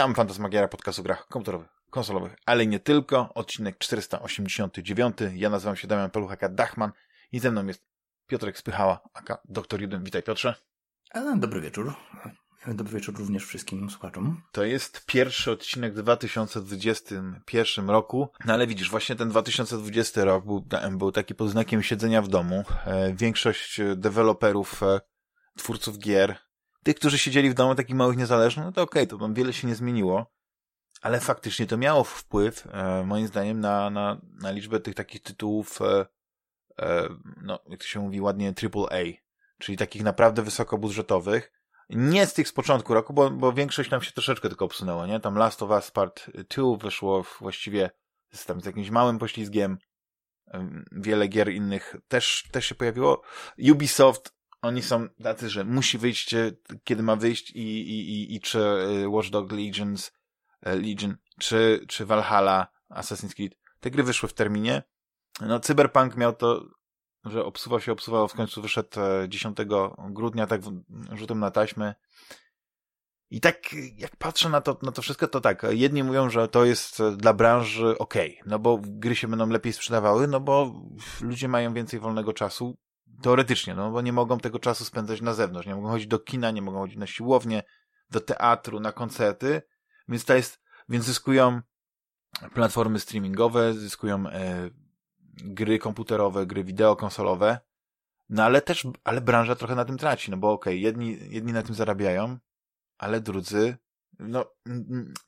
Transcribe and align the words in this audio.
Witam, 0.00 0.14
Fantasmagiera, 0.14 0.68
podcast 0.68 0.98
o 0.98 1.02
grach 1.02 1.26
komputerowych, 1.28 1.68
konsolowych, 1.90 2.36
ale 2.46 2.66
nie 2.66 2.80
tylko. 2.80 3.34
Odcinek 3.34 3.78
489. 3.78 5.16
Ja 5.34 5.50
nazywam 5.50 5.76
się 5.76 5.88
Damian 5.88 6.10
Peluchaka 6.10 6.48
Dachman 6.48 6.92
i 7.32 7.38
ze 7.38 7.50
mną 7.50 7.66
jest 7.66 7.84
Piotrek 8.26 8.58
Spychała, 8.58 9.00
aka 9.14 9.38
Doktor 9.44 9.80
Jeden. 9.80 10.04
Witaj 10.04 10.22
Piotrze. 10.22 10.54
Dobry 11.36 11.60
wieczór. 11.60 11.94
Dobry 12.66 12.94
wieczór 12.94 13.18
również 13.18 13.44
wszystkim 13.44 13.90
słuchaczom. 13.90 14.42
To 14.52 14.64
jest 14.64 15.06
pierwszy 15.06 15.50
odcinek 15.50 15.94
w 15.94 16.02
2021 16.02 17.90
roku, 17.90 18.28
no 18.44 18.54
ale 18.54 18.66
widzisz, 18.66 18.90
właśnie 18.90 19.16
ten 19.16 19.28
2020 19.28 20.24
rok 20.24 20.44
był, 20.44 20.66
był 20.90 21.12
taki 21.12 21.34
pod 21.34 21.50
znakiem 21.50 21.82
siedzenia 21.82 22.22
w 22.22 22.28
domu. 22.28 22.64
E, 22.86 23.14
większość 23.14 23.80
deweloperów, 23.96 24.82
e, 24.82 25.00
twórców 25.56 25.98
gier, 25.98 26.49
tych, 26.84 26.96
którzy 26.96 27.18
siedzieli 27.18 27.50
w 27.50 27.54
domu 27.54 27.74
takich 27.74 27.96
małych 27.96 28.16
niezależnych, 28.16 28.66
no 28.66 28.72
to 28.72 28.82
okej, 28.82 29.02
okay, 29.02 29.18
to 29.18 29.24
tam 29.24 29.34
wiele 29.34 29.52
się 29.52 29.68
nie 29.68 29.74
zmieniło, 29.74 30.32
ale 31.00 31.20
faktycznie 31.20 31.66
to 31.66 31.76
miało 31.76 32.04
wpływ, 32.04 32.66
e, 32.72 33.04
moim 33.06 33.26
zdaniem, 33.26 33.60
na, 33.60 33.90
na, 33.90 34.20
na 34.42 34.50
liczbę 34.50 34.80
tych 34.80 34.94
takich 34.94 35.22
tytułów, 35.22 35.78
no, 37.42 37.58
jak 37.68 37.80
to 37.80 37.86
się 37.86 38.00
mówi 38.00 38.20
ładnie, 38.20 38.54
AAA, 38.62 39.02
czyli 39.58 39.78
takich 39.78 40.02
naprawdę 40.02 40.42
wysokobudżetowych, 40.42 41.52
nie 41.90 42.26
z 42.26 42.34
tych 42.34 42.48
z 42.48 42.52
początku 42.52 42.94
roku, 42.94 43.12
bo, 43.12 43.30
bo 43.30 43.52
większość 43.52 43.90
nam 43.90 44.02
się 44.02 44.12
troszeczkę 44.12 44.48
tylko 44.48 44.64
obsunęło, 44.64 45.06
nie? 45.06 45.20
Tam 45.20 45.34
Last 45.34 45.62
of 45.62 45.70
Us 45.70 45.90
Part 45.90 46.30
2 46.56 46.76
wyszło 46.76 47.24
właściwie 47.40 47.90
z, 48.32 48.46
tam, 48.46 48.60
z 48.60 48.64
jakimś 48.64 48.90
małym 48.90 49.18
poślizgiem. 49.18 49.78
Wiele 50.92 51.28
gier 51.28 51.48
innych 51.48 51.96
też, 52.08 52.48
też 52.52 52.66
się 52.66 52.74
pojawiło. 52.74 53.22
Ubisoft, 53.70 54.34
oni 54.62 54.82
są 54.82 55.08
tacy, 55.08 55.50
że 55.50 55.64
musi 55.64 55.98
wyjść, 55.98 56.34
e, 56.34 56.52
kiedy 56.84 57.02
ma 57.02 57.16
wyjść 57.16 57.50
i, 57.50 57.60
i, 57.60 58.10
i, 58.12 58.34
i 58.34 58.40
czy 58.40 58.60
e, 58.60 59.08
Watch 59.08 59.30
Dogs 59.30 59.52
Legions, 59.52 60.12
e, 60.62 60.76
Legion, 60.76 61.16
czy, 61.38 61.84
czy 61.88 62.06
Valhalla, 62.06 62.66
Assassin's 62.90 63.34
Creed. 63.34 63.54
Te 63.80 63.90
gry 63.90 64.02
wyszły 64.02 64.28
w 64.28 64.32
terminie. 64.32 64.82
No, 65.40 65.60
Cyberpunk 65.60 66.16
miał 66.16 66.32
to 66.32 66.64
że 67.24 67.44
obsuwał 67.44 67.80
się, 67.80 67.92
obsuwał, 67.92 68.28
w 68.28 68.34
końcu 68.34 68.62
wyszedł 68.62 68.88
10 69.28 69.60
e, 69.60 69.64
grudnia, 70.10 70.46
tak 70.46 70.60
rzutem 71.12 71.38
na 71.38 71.50
taśmę. 71.50 71.94
I 73.30 73.40
tak, 73.40 73.56
jak 73.96 74.16
patrzę 74.16 74.48
na 74.48 74.60
to, 74.60 74.78
na 74.82 74.92
to 74.92 75.02
wszystko, 75.02 75.28
to 75.28 75.40
tak, 75.40 75.66
jedni 75.70 76.02
mówią, 76.02 76.30
że 76.30 76.48
to 76.48 76.64
jest 76.64 77.02
dla 77.16 77.32
branży 77.34 77.98
ok, 77.98 78.14
no 78.46 78.58
bo 78.58 78.78
gry 78.82 79.16
się 79.16 79.28
będą 79.28 79.48
lepiej 79.48 79.72
sprzedawały, 79.72 80.28
no 80.28 80.40
bo 80.40 80.82
ludzie 81.20 81.48
mają 81.48 81.74
więcej 81.74 82.00
wolnego 82.00 82.32
czasu, 82.32 82.78
teoretycznie, 83.22 83.74
no 83.74 83.90
bo 83.90 84.00
nie 84.00 84.12
mogą 84.12 84.38
tego 84.38 84.58
czasu 84.58 84.84
spędzać 84.84 85.20
na 85.20 85.34
zewnątrz, 85.34 85.66
nie 85.66 85.74
mogą 85.74 85.88
chodzić 85.88 86.06
do 86.06 86.18
kina, 86.18 86.50
nie 86.50 86.62
mogą 86.62 86.78
chodzić 86.78 86.96
na 86.96 87.06
siłownię, 87.06 87.62
do 88.10 88.20
teatru, 88.20 88.80
na 88.80 88.92
koncerty, 88.92 89.62
więc 90.08 90.24
to 90.24 90.34
jest, 90.34 90.60
więc 90.88 91.04
zyskują 91.04 91.60
platformy 92.54 93.00
streamingowe, 93.00 93.74
zyskują 93.74 94.28
e, 94.28 94.70
gry 95.44 95.78
komputerowe, 95.78 96.46
gry 96.46 96.64
wideo 96.64 96.96
konsolowe, 96.96 97.60
no 98.28 98.44
ale 98.44 98.62
też, 98.62 98.86
ale 99.04 99.20
branża 99.20 99.54
trochę 99.54 99.74
na 99.74 99.84
tym 99.84 99.98
traci, 99.98 100.30
no 100.30 100.36
bo 100.36 100.52
okej, 100.52 100.72
okay, 100.74 100.78
jedni, 100.78 101.18
jedni 101.30 101.52
na 101.52 101.62
tym 101.62 101.74
zarabiają, 101.74 102.38
ale 102.98 103.20
drudzy, 103.20 103.76
no, 104.18 104.44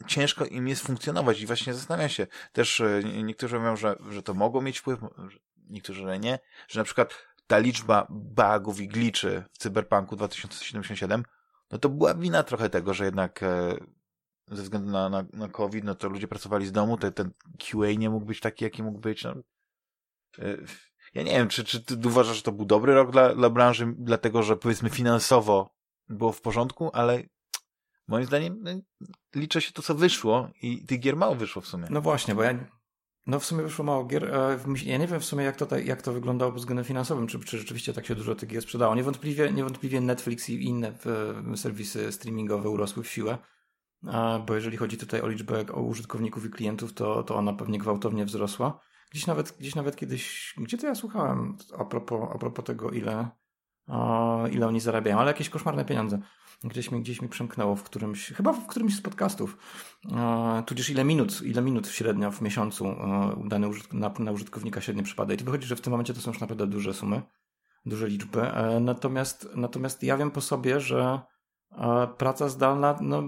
ciężko 0.06 0.44
im 0.44 0.68
jest 0.68 0.82
funkcjonować. 0.82 1.40
I 1.40 1.46
właśnie 1.46 1.74
zastanawiam 1.74 2.08
się, 2.08 2.26
też 2.52 2.80
e, 2.80 3.02
niektórzy 3.04 3.58
mówią, 3.58 3.76
że, 3.76 3.96
że 4.10 4.22
to 4.22 4.34
mogło 4.34 4.62
mieć 4.62 4.78
wpływ, 4.78 5.00
niektórzy, 5.70 6.02
że 6.02 6.18
nie, 6.18 6.38
że 6.68 6.80
na 6.80 6.84
przykład 6.84 7.14
ta 7.52 7.58
liczba 7.58 8.06
bugów 8.10 8.80
i 8.80 8.88
gliczy 8.88 9.44
w 9.52 9.58
Cyberpunku 9.58 10.16
2077, 10.16 11.24
no 11.70 11.78
to 11.78 11.88
była 11.88 12.14
wina 12.14 12.42
trochę 12.42 12.70
tego, 12.70 12.94
że 12.94 13.04
jednak 13.04 13.42
e, 13.42 13.76
ze 14.50 14.62
względu 14.62 14.90
na, 14.90 15.08
na, 15.08 15.24
na 15.32 15.48
COVID, 15.48 15.84
no 15.84 15.94
to 15.94 16.08
ludzie 16.08 16.28
pracowali 16.28 16.66
z 16.66 16.72
domu, 16.72 16.96
te, 16.96 17.12
ten 17.12 17.30
QA 17.58 17.92
nie 17.98 18.10
mógł 18.10 18.26
być 18.26 18.40
taki, 18.40 18.64
jaki 18.64 18.82
mógł 18.82 18.98
być, 18.98 19.24
no, 19.24 19.34
E, 20.38 20.56
ja 21.14 21.22
nie 21.22 21.30
wiem, 21.30 21.48
czy, 21.48 21.64
czy 21.64 21.82
ty 21.82 22.08
uważasz, 22.08 22.36
że 22.36 22.42
to 22.42 22.52
był 22.52 22.64
dobry 22.64 22.94
rok 22.94 23.10
dla, 23.10 23.34
dla 23.34 23.50
branży, 23.50 23.94
dlatego 23.98 24.42
że 24.42 24.56
powiedzmy 24.56 24.90
finansowo 24.90 25.74
było 26.08 26.32
w 26.32 26.40
porządku, 26.40 26.90
ale 26.92 27.22
moim 28.08 28.24
zdaniem 28.26 28.62
no, 28.62 28.70
liczy 29.34 29.60
się 29.60 29.72
to, 29.72 29.82
co 29.82 29.94
wyszło 29.94 30.50
i 30.62 30.86
tych 30.86 31.00
gier 31.00 31.16
mało 31.16 31.34
wyszło 31.34 31.62
w 31.62 31.66
sumie. 31.66 31.86
No 31.90 32.00
właśnie, 32.00 32.34
bo 32.34 32.42
ja 32.42 32.54
no 33.26 33.40
w 33.40 33.44
sumie 33.44 33.62
wyszło 33.62 33.84
mało 33.84 34.04
gier. 34.04 34.32
Ja 34.84 34.98
nie 34.98 35.06
wiem 35.06 35.20
w 35.20 35.24
sumie, 35.24 35.44
jak 35.44 35.56
to, 35.56 35.78
jak 35.78 36.02
to 36.02 36.12
wyglądało 36.12 36.52
pod 36.52 36.60
względem 36.60 36.84
finansowym, 36.84 37.26
czy, 37.26 37.40
czy 37.40 37.58
rzeczywiście 37.58 37.92
tak 37.92 38.06
się 38.06 38.14
dużo 38.14 38.34
tych 38.34 38.48
gier 38.48 38.62
sprzedało. 38.62 38.94
Niewątpliwie, 38.94 39.52
niewątpliwie 39.52 40.00
Netflix 40.00 40.48
i 40.50 40.64
inne 40.64 40.92
serwisy 41.56 42.12
streamingowe 42.12 42.70
urosły 42.70 43.02
w 43.02 43.08
siłę, 43.08 43.38
bo 44.46 44.54
jeżeli 44.54 44.76
chodzi 44.76 44.98
tutaj 44.98 45.20
o 45.20 45.28
liczbę 45.28 45.64
o 45.72 45.82
użytkowników 45.82 46.44
i 46.44 46.50
klientów, 46.50 46.92
to, 46.92 47.22
to 47.22 47.36
ona 47.36 47.52
pewnie 47.52 47.78
gwałtownie 47.78 48.24
wzrosła. 48.24 48.80
Gdzieś 49.10 49.26
nawet, 49.26 49.56
gdzieś 49.60 49.74
nawet 49.74 49.96
kiedyś, 49.96 50.54
gdzie 50.58 50.78
to 50.78 50.86
ja 50.86 50.94
słuchałem 50.94 51.56
a 51.78 51.84
propos, 51.84 52.28
a 52.34 52.38
propos 52.38 52.64
tego, 52.64 52.90
ile, 52.90 53.28
o, 53.88 54.46
ile 54.52 54.66
oni 54.66 54.80
zarabiają, 54.80 55.18
ale 55.18 55.30
jakieś 55.30 55.48
koszmarne 55.48 55.84
pieniądze. 55.84 56.18
Gdzieś 56.64 56.90
mi, 56.90 57.00
gdzieś 57.00 57.22
mi 57.22 57.28
przemknęło 57.28 57.76
w 57.76 57.82
którymś, 57.82 58.28
chyba 58.28 58.52
w 58.52 58.66
którymś 58.66 58.96
z 58.96 59.00
podcastów, 59.00 59.56
e, 60.12 60.62
tudzież 60.66 60.90
ile 60.90 61.04
minut, 61.04 61.42
ile 61.42 61.62
minut 61.62 61.88
średnio 61.88 62.30
w 62.30 62.40
miesiącu 62.40 62.86
e, 62.86 63.42
dany 63.44 63.68
użytk 63.68 63.92
na, 63.92 64.12
na 64.18 64.32
użytkownika 64.32 64.80
średnio 64.80 65.02
przypada. 65.02 65.34
I 65.34 65.36
to 65.36 65.44
wychodzi, 65.44 65.66
że 65.66 65.76
w 65.76 65.80
tym 65.80 65.90
momencie 65.90 66.14
to 66.14 66.20
są 66.20 66.30
już 66.30 66.40
naprawdę 66.40 66.66
duże 66.66 66.94
sumy, 66.94 67.22
duże 67.86 68.08
liczby. 68.08 68.42
E, 68.42 68.80
natomiast, 68.80 69.48
natomiast 69.54 70.02
ja 70.02 70.16
wiem 70.16 70.30
po 70.30 70.40
sobie, 70.40 70.80
że 70.80 71.20
e, 71.72 72.08
praca 72.18 72.48
zdalna, 72.48 72.98
no, 73.00 73.22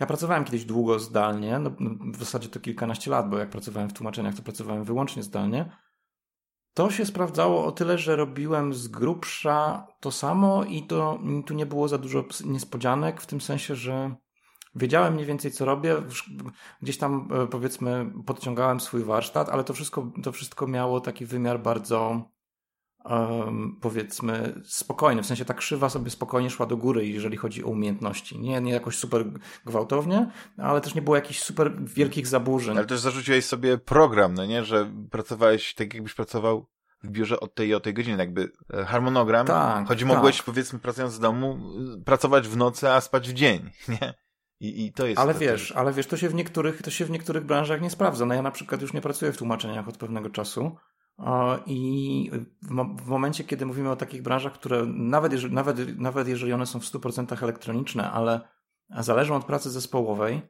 ja 0.00 0.06
pracowałem 0.06 0.44
kiedyś 0.44 0.64
długo 0.64 0.98
zdalnie, 0.98 1.58
no, 1.58 1.70
w 2.12 2.16
zasadzie 2.16 2.48
to 2.48 2.60
kilkanaście 2.60 3.10
lat, 3.10 3.30
bo 3.30 3.38
jak 3.38 3.50
pracowałem 3.50 3.88
w 3.88 3.92
tłumaczeniach, 3.92 4.34
to 4.34 4.42
pracowałem 4.42 4.84
wyłącznie 4.84 5.22
zdalnie. 5.22 5.70
To 6.76 6.90
się 6.90 7.06
sprawdzało 7.06 7.64
o 7.64 7.72
tyle, 7.72 7.98
że 7.98 8.16
robiłem 8.16 8.74
z 8.74 8.88
grubsza 8.88 9.86
to 10.00 10.10
samo 10.10 10.64
i 10.64 10.82
to 10.82 11.18
tu 11.46 11.54
nie 11.54 11.66
było 11.66 11.88
za 11.88 11.98
dużo 11.98 12.24
niespodzianek, 12.44 13.20
w 13.20 13.26
tym 13.26 13.40
sensie, 13.40 13.74
że 13.74 14.14
wiedziałem 14.74 15.14
mniej 15.14 15.26
więcej 15.26 15.50
co 15.50 15.64
robię. 15.64 15.96
Gdzieś 16.82 16.98
tam 16.98 17.28
e, 17.32 17.46
powiedzmy 17.46 18.12
podciągałem 18.26 18.80
swój 18.80 19.04
warsztat, 19.04 19.48
ale 19.48 19.64
to 19.64 19.72
wszystko, 19.72 20.12
to 20.22 20.32
wszystko 20.32 20.66
miało 20.66 21.00
taki 21.00 21.26
wymiar 21.26 21.60
bardzo 21.60 22.22
um, 23.10 23.78
powiedzmy 23.80 24.60
spokojny, 24.64 25.22
w 25.22 25.26
sensie 25.26 25.44
ta 25.44 25.54
krzywa 25.54 25.88
sobie 25.88 26.10
spokojnie 26.10 26.50
szła 26.50 26.66
do 26.66 26.76
góry, 26.76 27.06
jeżeli 27.06 27.36
chodzi 27.36 27.64
o 27.64 27.68
umiejętności. 27.68 28.38
Nie, 28.38 28.60
nie 28.60 28.72
jakoś 28.72 28.96
super 28.96 29.24
gwałtownie, 29.64 30.30
ale 30.58 30.80
też 30.80 30.94
nie 30.94 31.02
było 31.02 31.16
jakichś 31.16 31.42
super 31.42 31.84
wielkich 31.84 32.26
zaburzeń. 32.26 32.76
Ale 32.76 32.86
też 32.86 33.00
zarzuciłeś 33.00 33.44
sobie 33.44 33.78
program, 33.78 34.34
no 34.34 34.46
nie, 34.46 34.64
że 34.64 34.92
pracowałeś 35.10 35.74
tak 35.74 35.94
jakbyś 35.94 36.14
pracował 36.14 36.66
w 37.02 37.10
biurze 37.10 37.40
od 37.40 37.54
tej 37.54 37.68
i 37.68 37.74
o 37.74 37.80
tej 37.80 37.94
godziny, 37.94 38.18
jakby 38.18 38.52
e, 38.74 38.84
harmonogram, 38.84 39.46
tak, 39.46 39.88
choć 39.88 40.04
mogłeś 40.04 40.36
tak. 40.36 40.46
powiedzmy 40.46 40.78
pracując 40.78 41.14
z 41.14 41.18
domu 41.18 41.58
pracować 42.04 42.48
w 42.48 42.56
nocy, 42.56 42.90
a 42.90 43.00
spać 43.00 43.28
w 43.28 43.32
dzień, 43.32 43.70
nie? 44.00 44.14
I, 44.60 44.86
I, 44.86 44.92
to 44.92 45.06
jest. 45.06 45.20
Ale 45.20 45.34
wiesz, 45.34 45.72
ale 45.72 45.92
wiesz, 45.92 46.06
to 46.06 46.16
się 46.16 46.28
w 46.28 46.34
niektórych, 46.34 46.82
to 46.82 46.90
się 46.90 47.04
w 47.04 47.10
niektórych 47.10 47.44
branżach 47.44 47.80
nie 47.80 47.90
sprawdza. 47.90 48.26
No 48.26 48.34
ja 48.34 48.42
na 48.42 48.50
przykład 48.50 48.82
już 48.82 48.92
nie 48.92 49.00
pracuję 49.00 49.32
w 49.32 49.38
tłumaczeniach 49.38 49.88
od 49.88 49.96
pewnego 49.96 50.30
czasu. 50.30 50.76
I 51.66 52.30
w 52.98 53.06
momencie, 53.06 53.44
kiedy 53.44 53.66
mówimy 53.66 53.90
o 53.90 53.96
takich 53.96 54.22
branżach, 54.22 54.52
które 54.52 54.86
nawet 54.86 55.32
jeżeli, 55.32 55.54
nawet, 55.54 55.98
nawet 55.98 56.28
jeżeli 56.28 56.52
one 56.52 56.66
są 56.66 56.80
w 56.80 56.84
100% 56.84 57.42
elektroniczne, 57.42 58.10
ale 58.10 58.40
zależą 58.98 59.36
od 59.36 59.44
pracy 59.44 59.70
zespołowej, 59.70 60.42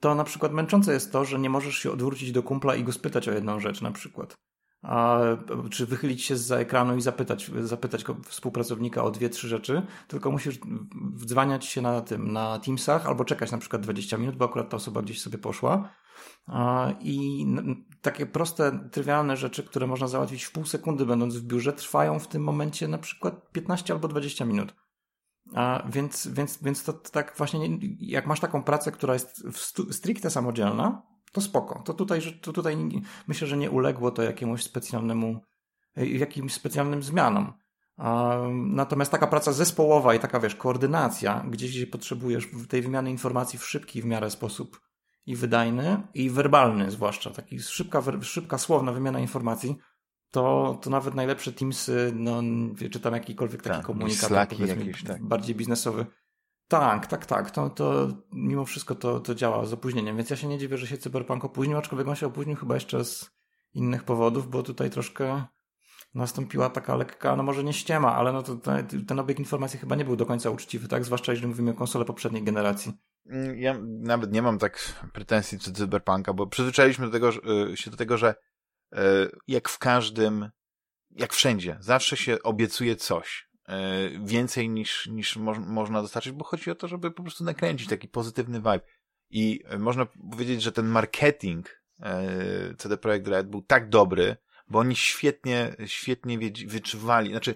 to 0.00 0.14
na 0.14 0.24
przykład 0.24 0.52
męczące 0.52 0.92
jest 0.92 1.12
to, 1.12 1.24
że 1.24 1.38
nie 1.38 1.50
możesz 1.50 1.78
się 1.78 1.92
odwrócić 1.92 2.32
do 2.32 2.42
kumpla 2.42 2.74
i 2.74 2.84
go 2.84 2.92
spytać 2.92 3.28
o 3.28 3.32
jedną 3.32 3.60
rzecz 3.60 3.82
na 3.82 3.90
przykład. 3.90 4.38
Czy 5.70 5.86
wychylić 5.86 6.24
się 6.24 6.36
za 6.36 6.56
ekranu 6.56 6.96
i 6.96 7.00
zapytać, 7.00 7.50
zapytać 7.60 8.04
współpracownika 8.24 9.04
o 9.04 9.10
dwie, 9.10 9.28
trzy 9.28 9.48
rzeczy, 9.48 9.82
tylko 10.08 10.30
musisz 10.30 10.58
wdzwaniać 11.14 11.64
się 11.64 11.82
na 11.82 12.00
tym, 12.00 12.32
na 12.32 12.58
Teamsach 12.58 13.06
albo 13.06 13.24
czekać 13.24 13.52
na 13.52 13.58
przykład 13.58 13.82
20 13.82 14.16
minut, 14.16 14.36
bo 14.36 14.44
akurat 14.44 14.68
ta 14.70 14.76
osoba 14.76 15.02
gdzieś 15.02 15.20
sobie 15.20 15.38
poszła 15.38 15.88
i 17.00 17.46
takie 18.02 18.26
proste, 18.26 18.88
trywialne 18.92 19.36
rzeczy, 19.36 19.64
które 19.64 19.86
można 19.86 20.08
załatwić 20.08 20.44
w 20.44 20.52
pół 20.52 20.64
sekundy, 20.64 21.06
będąc 21.06 21.36
w 21.36 21.46
biurze, 21.46 21.72
trwają 21.72 22.18
w 22.18 22.28
tym 22.28 22.42
momencie 22.42 22.88
na 22.88 22.98
przykład 22.98 23.52
15 23.52 23.94
albo 23.94 24.08
20 24.08 24.44
minut. 24.44 24.74
A 25.54 25.82
więc, 25.88 26.28
więc, 26.28 26.62
więc 26.62 26.84
to 26.84 26.92
tak 26.92 27.34
właśnie, 27.36 27.78
jak 28.00 28.26
masz 28.26 28.40
taką 28.40 28.62
pracę, 28.62 28.92
która 28.92 29.14
jest 29.14 29.44
stricte 29.90 30.30
samodzielna, 30.30 31.02
to 31.32 31.40
spoko. 31.40 31.82
To 31.84 31.94
tutaj, 31.94 32.20
to 32.40 32.52
tutaj 32.52 32.76
myślę, 33.26 33.46
że 33.48 33.56
nie 33.56 33.70
uległo 33.70 34.10
to 34.10 34.22
jakiemuś 34.22 34.62
specjalnemu, 34.62 35.40
jakimś 35.96 36.54
specjalnym 36.54 37.02
zmianom. 37.02 37.52
Natomiast 38.52 39.10
taka 39.10 39.26
praca 39.26 39.52
zespołowa 39.52 40.14
i 40.14 40.18
taka, 40.18 40.40
wiesz, 40.40 40.54
koordynacja, 40.54 41.44
gdzieś, 41.50 41.70
gdzie 41.70 41.86
potrzebujesz 41.86 42.48
tej 42.68 42.82
wymiany 42.82 43.10
informacji 43.10 43.58
w 43.58 43.66
szybki 43.66 44.02
w 44.02 44.04
miarę 44.04 44.30
sposób, 44.30 44.80
i 45.26 45.36
wydajny, 45.36 46.02
i 46.14 46.30
werbalny 46.30 46.90
zwłaszcza, 46.90 47.30
taki 47.30 47.60
szybka, 47.60 48.02
szybka 48.22 48.58
słowna 48.58 48.92
wymiana 48.92 49.20
informacji, 49.20 49.76
to, 50.30 50.78
to 50.82 50.90
nawet 50.90 51.14
najlepsze 51.14 51.52
Teamsy, 51.52 52.12
no, 52.14 52.42
czy 52.90 53.00
tam 53.00 53.14
jakikolwiek 53.14 53.62
taki 53.62 53.76
tak, 53.76 53.86
komunikat, 53.86 54.48
powiedzmy, 54.50 54.86
jakieś, 54.86 55.04
tak. 55.04 55.24
bardziej 55.24 55.54
biznesowy, 55.54 56.06
Tak, 56.68 57.06
tak, 57.06 57.26
tak. 57.26 57.50
To, 57.50 57.70
to 57.70 58.08
mimo 58.32 58.64
wszystko 58.64 58.94
to, 58.94 59.20
to 59.20 59.34
działa 59.34 59.66
z 59.66 59.72
opóźnieniem, 59.72 60.16
więc 60.16 60.30
ja 60.30 60.36
się 60.36 60.46
nie 60.46 60.58
dziwię, 60.58 60.78
że 60.78 60.86
się 60.86 60.98
Cyberpunk 60.98 61.44
opóźnił, 61.44 61.78
aczkolwiek 61.78 62.08
on 62.08 62.16
się 62.16 62.26
opóźnił 62.26 62.56
chyba 62.56 62.74
jeszcze 62.74 63.04
z 63.04 63.30
innych 63.74 64.04
powodów, 64.04 64.50
bo 64.50 64.62
tutaj 64.62 64.90
troszkę 64.90 65.44
nastąpiła 66.14 66.70
taka 66.70 66.96
lekka, 66.96 67.36
no 67.36 67.42
może 67.42 67.64
nie 67.64 67.72
ściema, 67.72 68.14
ale 68.14 68.32
no 68.32 68.42
to, 68.42 68.56
ten 69.06 69.18
obieg 69.18 69.38
informacji 69.38 69.78
chyba 69.78 69.96
nie 69.96 70.04
był 70.04 70.16
do 70.16 70.26
końca 70.26 70.50
uczciwy, 70.50 70.88
tak? 70.88 71.04
Zwłaszcza 71.04 71.32
jeżeli 71.32 71.48
mówimy 71.48 71.70
o 71.70 71.74
konsole 71.74 72.04
poprzedniej 72.04 72.42
generacji. 72.42 72.92
Mm, 73.26 73.58
ja 73.58 73.78
nawet 73.82 74.32
nie 74.32 74.42
mam 74.42 74.58
tak 74.58 74.94
pretensji 75.12 75.58
do 75.58 75.72
Cyberpunka, 75.72 76.32
bo 76.32 76.46
przyzwyczailiśmy 76.46 77.06
do 77.06 77.12
tego, 77.12 77.30
y, 77.72 77.76
się 77.76 77.90
do 77.90 77.96
tego, 77.96 78.18
że 78.18 78.34
y, 78.94 78.98
jak 79.48 79.68
w 79.68 79.78
każdym, 79.78 80.50
jak 81.10 81.32
wszędzie, 81.32 81.76
zawsze 81.80 82.16
się 82.16 82.42
obiecuje 82.42 82.96
coś. 82.96 83.48
Y, 83.68 83.72
więcej 84.24 84.68
niż, 84.68 85.06
niż 85.06 85.36
mo 85.36 85.54
można 85.54 86.02
dostarczyć, 86.02 86.32
bo 86.32 86.44
chodzi 86.44 86.70
o 86.70 86.74
to, 86.74 86.88
żeby 86.88 87.10
po 87.10 87.22
prostu 87.22 87.44
nakręcić 87.44 87.88
taki 87.88 88.08
pozytywny 88.08 88.58
vibe. 88.58 88.80
I 89.30 89.60
można 89.78 90.06
powiedzieć, 90.30 90.62
że 90.62 90.72
ten 90.72 90.86
marketing 90.86 91.82
CD 92.78 92.96
Projekt 92.96 93.28
Red 93.28 93.48
był 93.48 93.62
tak 93.62 93.88
dobry, 93.88 94.36
bo 94.68 94.78
oni 94.78 94.96
świetnie, 94.96 95.76
świetnie 95.86 96.38
wyczuwali, 96.66 97.30
znaczy 97.30 97.54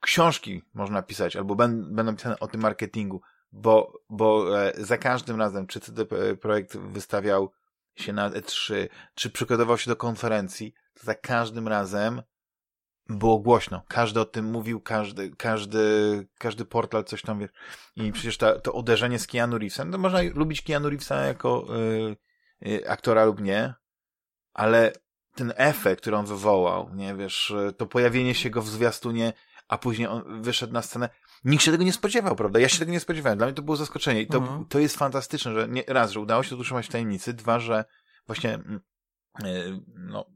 książki 0.00 0.62
można 0.74 1.02
pisać, 1.02 1.36
albo 1.36 1.54
będą 1.56 2.16
pisane 2.16 2.40
o 2.40 2.46
tym 2.46 2.60
marketingu, 2.60 3.20
bo, 3.52 3.92
bo 4.10 4.60
e, 4.62 4.72
za 4.76 4.98
każdym 4.98 5.38
razem, 5.38 5.66
czy 5.66 5.80
CD 5.80 6.04
Projekt 6.40 6.76
wystawiał 6.76 7.52
się 7.96 8.12
na 8.12 8.30
E3, 8.30 8.88
czy 9.14 9.30
przygotował 9.30 9.78
się 9.78 9.90
do 9.90 9.96
konferencji, 9.96 10.74
to 10.94 11.04
za 11.04 11.14
każdym 11.14 11.68
razem 11.68 12.22
było 13.08 13.38
głośno. 13.38 13.82
Każdy 13.88 14.20
o 14.20 14.24
tym 14.24 14.44
mówił, 14.44 14.80
każdy, 14.80 15.30
każdy, 15.30 16.26
każdy 16.38 16.64
portal 16.64 17.04
coś 17.04 17.22
tam 17.22 17.38
wie. 17.38 17.48
I 17.96 18.12
przecież 18.12 18.36
ta, 18.36 18.60
to 18.60 18.72
uderzenie 18.72 19.18
z 19.18 19.26
Keanu 19.26 19.58
Reevesem, 19.58 19.92
to 19.92 19.98
można 19.98 20.18
lubić 20.34 20.62
Keanu 20.62 20.88
Reevesa 20.88 21.24
jako 21.24 21.66
y, 22.62 22.68
y, 22.68 22.90
aktora 22.90 23.24
lub 23.24 23.40
nie, 23.40 23.74
ale 24.54 24.92
ten 25.38 25.52
efekt, 25.56 26.00
który 26.00 26.16
on 26.16 26.26
wywołał, 26.26 26.90
nie 26.94 27.14
wiesz, 27.14 27.54
to 27.76 27.86
pojawienie 27.86 28.34
się 28.34 28.50
go 28.50 28.62
w 28.62 28.68
zwiastunie, 28.68 29.32
a 29.68 29.78
później 29.78 30.08
on 30.08 30.42
wyszedł 30.42 30.72
na 30.72 30.82
scenę, 30.82 31.08
nikt 31.44 31.64
się 31.64 31.70
tego 31.70 31.84
nie 31.84 31.92
spodziewał, 31.92 32.36
prawda? 32.36 32.60
Ja 32.60 32.68
się 32.68 32.78
tego 32.78 32.92
nie 32.92 33.00
spodziewałem. 33.00 33.38
Dla 33.38 33.46
mnie 33.46 33.54
to 33.54 33.62
było 33.62 33.76
zaskoczenie. 33.76 34.22
I 34.22 34.26
to, 34.26 34.38
mhm. 34.38 34.64
to 34.64 34.78
jest 34.78 34.96
fantastyczne, 34.96 35.54
że 35.54 35.68
nie, 35.68 35.84
raz, 35.86 36.10
że 36.10 36.20
udało 36.20 36.42
się 36.42 36.50
to 36.50 36.56
utrzymać 36.56 36.86
w 36.86 36.90
tajemnicy, 36.90 37.32
dwa, 37.32 37.60
że 37.60 37.84
właśnie 38.26 38.58
yy, 39.42 39.80
no, 39.94 40.26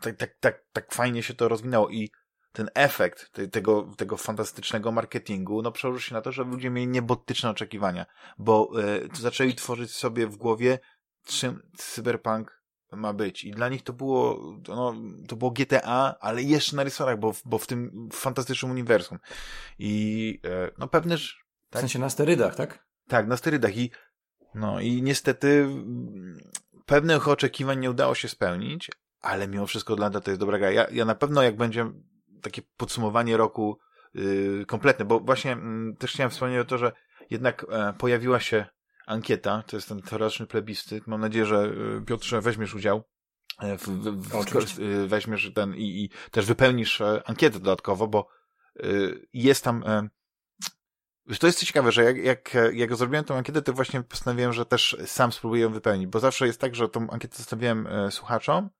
tak, 0.00 0.16
tak, 0.16 0.30
tak, 0.40 0.64
tak 0.72 0.94
fajnie 0.94 1.22
się 1.22 1.34
to 1.34 1.48
rozwinęło 1.48 1.88
i 1.88 2.10
ten 2.52 2.70
efekt 2.74 3.32
te, 3.32 3.48
tego, 3.48 3.88
tego 3.96 4.16
fantastycznego 4.16 4.92
marketingu, 4.92 5.62
no 5.62 5.72
przełoży 5.72 6.08
się 6.08 6.14
na 6.14 6.20
to, 6.20 6.32
że 6.32 6.44
ludzie 6.44 6.70
mieli 6.70 6.88
niebotyczne 6.88 7.50
oczekiwania, 7.50 8.06
bo 8.38 8.70
yy, 8.74 9.08
zaczęli 9.12 9.54
tworzyć 9.54 9.90
sobie 9.90 10.26
w 10.26 10.36
głowie, 10.36 10.78
czym 11.26 11.70
cyberpunk 11.76 12.63
ma 12.92 13.12
być. 13.12 13.44
I 13.44 13.50
dla 13.50 13.68
nich 13.68 13.82
to 13.82 13.92
było, 13.92 14.40
no, 14.68 14.94
to 15.28 15.36
było 15.36 15.50
GTA, 15.50 16.14
ale 16.20 16.42
jeszcze 16.42 16.76
na 16.76 16.84
rysorach, 16.84 17.18
bo, 17.18 17.32
bo 17.44 17.58
w 17.58 17.66
tym 17.66 18.08
fantastycznym 18.12 18.70
uniwersum. 18.70 19.18
I 19.78 20.40
e, 20.44 20.70
no 20.78 20.88
pewne... 20.88 21.16
Tak? 21.70 21.78
W 21.78 21.80
sensie 21.80 21.98
na 21.98 22.10
sterydach, 22.10 22.54
tak? 22.54 22.86
Tak, 23.08 23.26
na 23.26 23.36
sterydach. 23.36 23.76
I 23.76 23.90
no 24.54 24.80
i 24.80 25.02
niestety 25.02 25.68
pewnych 26.86 27.28
oczekiwań 27.28 27.80
nie 27.80 27.90
udało 27.90 28.14
się 28.14 28.28
spełnić, 28.28 28.90
ale 29.20 29.48
mimo 29.48 29.66
wszystko 29.66 29.96
dla 29.96 30.10
to 30.10 30.30
jest 30.30 30.40
dobra 30.40 30.58
gra. 30.58 30.70
Ja, 30.70 30.86
ja 30.90 31.04
na 31.04 31.14
pewno 31.14 31.42
jak 31.42 31.56
będzie 31.56 31.90
takie 32.42 32.62
podsumowanie 32.76 33.36
roku 33.36 33.78
yy, 34.14 34.64
kompletne, 34.66 35.04
bo 35.04 35.20
właśnie 35.20 35.50
yy, 35.50 35.96
też 35.96 36.12
chciałem 36.12 36.30
wspomnieć 36.30 36.60
o 36.60 36.64
to, 36.64 36.78
że 36.78 36.92
jednak 37.30 37.66
e, 37.70 37.92
pojawiła 37.98 38.40
się 38.40 38.66
ankieta, 39.06 39.62
to 39.66 39.76
jest 39.76 39.88
ten 39.88 40.02
tegoroczny 40.02 40.46
plebiscyt. 40.46 41.06
Mam 41.06 41.20
nadzieję, 41.20 41.46
że 41.46 41.72
y, 42.00 42.04
Piotrze 42.06 42.40
weźmiesz 42.40 42.74
udział. 42.74 43.04
E, 43.58 43.78
w, 43.78 43.82
w, 43.82 44.20
w, 44.20 44.78
y, 44.78 45.08
weźmiesz 45.08 45.52
ten 45.54 45.74
i, 45.74 46.04
i, 46.04 46.10
też 46.30 46.46
wypełnisz 46.46 47.00
e, 47.00 47.22
ankietę 47.26 47.58
dodatkowo, 47.58 48.08
bo 48.08 48.28
y, 48.84 49.26
jest 49.32 49.64
tam 49.64 49.84
e, 49.86 50.08
to 51.40 51.46
jest 51.46 51.64
ciekawe, 51.64 51.92
że 51.92 52.04
jak, 52.04 52.16
jak, 52.16 52.56
jak 52.72 52.96
zrobiłem 52.96 53.24
tą 53.24 53.36
ankietę, 53.36 53.62
to 53.62 53.72
właśnie 53.72 54.02
postanowiłem, 54.02 54.52
że 54.52 54.66
też 54.66 54.96
sam 55.06 55.32
spróbuję 55.32 55.62
ją 55.62 55.72
wypełnić, 55.72 56.06
bo 56.06 56.20
zawsze 56.20 56.46
jest 56.46 56.60
tak, 56.60 56.74
że 56.74 56.88
tą 56.88 57.10
ankietę 57.10 57.36
zostawiłem 57.36 57.88
słuchaczom 58.10 58.70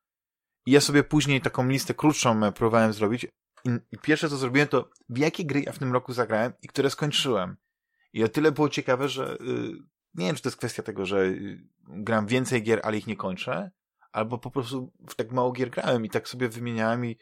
i 0.66 0.70
ja 0.70 0.80
sobie 0.80 1.04
później 1.04 1.40
taką 1.40 1.68
listę 1.68 1.94
krótszą 1.94 2.52
próbowałem 2.52 2.92
zrobić 2.92 3.24
i, 3.64 3.70
i 3.92 3.98
pierwsze 3.98 4.28
co 4.28 4.36
zrobiłem 4.36 4.68
to 4.68 4.90
w 5.08 5.18
jakie 5.18 5.44
gry 5.44 5.60
ja 5.60 5.72
w 5.72 5.78
tym 5.78 5.92
roku 5.92 6.12
zagrałem 6.12 6.52
i 6.62 6.68
które 6.68 6.90
skończyłem. 6.90 7.56
I 8.12 8.24
o 8.24 8.28
tyle 8.28 8.52
było 8.52 8.68
ciekawe, 8.68 9.08
że 9.08 9.38
nie 10.14 10.26
wiem, 10.26 10.36
czy 10.36 10.42
to 10.42 10.48
jest 10.48 10.58
kwestia 10.58 10.82
tego, 10.82 11.06
że 11.06 11.24
y, 11.24 11.66
gram 11.88 12.26
więcej 12.26 12.62
gier, 12.62 12.80
ale 12.82 12.96
ich 12.96 13.06
nie 13.06 13.16
kończę, 13.16 13.70
albo 14.12 14.38
po 14.38 14.50
prostu 14.50 14.92
w 15.08 15.14
tak 15.14 15.32
mało 15.32 15.52
gier 15.52 15.70
grałem 15.70 16.04
i 16.04 16.10
tak 16.10 16.28
sobie 16.28 16.48
wymieniałem 16.48 17.06
i 17.06 17.18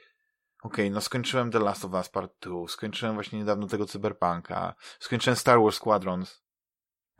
okej, 0.62 0.86
okay, 0.86 0.90
no 0.90 1.00
skończyłem 1.00 1.50
The 1.50 1.58
Last 1.58 1.84
of 1.84 1.92
Us 1.92 2.08
Part 2.08 2.32
2, 2.40 2.68
skończyłem 2.68 3.14
właśnie 3.14 3.38
niedawno 3.38 3.66
tego 3.66 3.86
Cyberpunka, 3.86 4.74
skończyłem 5.00 5.36
Star 5.36 5.60
Wars 5.60 5.76
Squadrons, 5.76 6.42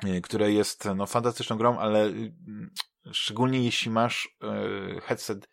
y, 0.05 0.21
które 0.21 0.53
jest 0.53 0.89
no 0.97 1.07
fantastyczną 1.07 1.57
grą, 1.57 1.79
ale 1.79 2.07
y, 2.07 2.33
szczególnie 3.13 3.65
jeśli 3.65 3.91
masz 3.91 4.29
headset 5.03 5.49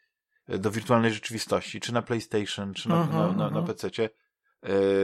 do 0.47 0.71
wirtualnej 0.71 1.13
rzeczywistości, 1.13 1.79
czy 1.79 1.93
na 1.93 2.01
PlayStation, 2.01 2.73
czy 2.73 2.89
na, 2.89 3.01
uh 3.01 3.07
-huh, 3.07 3.13
na, 3.13 3.27
na, 3.27 3.33
na 3.33 3.59
mhm. 3.59 3.65
PC-cie, 3.65 4.09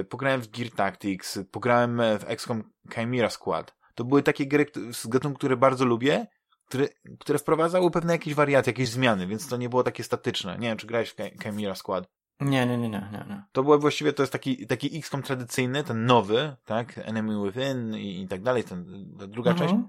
pograłem 0.09 0.41
w 0.41 0.47
Gear 0.47 0.71
Tactics, 0.71 1.39
pograłem 1.51 1.97
w 1.97 2.23
XCOM 2.27 2.71
Chimera 2.93 3.29
Squad, 3.29 3.74
to 3.95 4.03
były 4.03 4.23
takie 4.23 4.47
gry 4.47 4.65
z 4.91 5.07
gatunku, 5.07 5.37
które 5.37 5.57
bardzo 5.57 5.85
lubię, 5.85 6.27
które, 6.67 6.87
które 7.19 7.39
wprowadzały 7.39 7.91
pewne 7.91 8.13
jakieś 8.13 8.33
wariaty, 8.33 8.69
jakieś 8.69 8.89
zmiany, 8.89 9.27
więc 9.27 9.47
to 9.47 9.57
nie 9.57 9.69
było 9.69 9.83
takie 9.83 10.03
statyczne. 10.03 10.57
Nie 10.59 10.67
wiem, 10.67 10.77
czy 10.77 10.87
grałeś 10.87 11.09
w 11.09 11.43
Chimera 11.43 11.75
Skład. 11.75 12.07
Nie, 12.39 12.65
nie, 12.65 12.77
nie, 12.77 12.89
nie, 12.89 13.09
nie. 13.11 13.43
To 13.51 13.63
było 13.63 13.79
właściwie, 13.79 14.13
to 14.13 14.23
jest 14.23 14.33
taki, 14.33 14.67
taki 14.67 14.97
XCOM 14.97 15.21
tradycyjny, 15.21 15.83
ten 15.83 16.05
nowy, 16.05 16.55
tak? 16.65 16.97
Enemy 16.97 17.45
Within 17.45 17.95
i, 17.95 18.21
i 18.21 18.27
tak 18.27 18.41
dalej, 18.41 18.63
ten, 18.63 18.85
ta 19.19 19.27
druga 19.27 19.51
mhm. 19.51 19.69
część. 19.69 19.81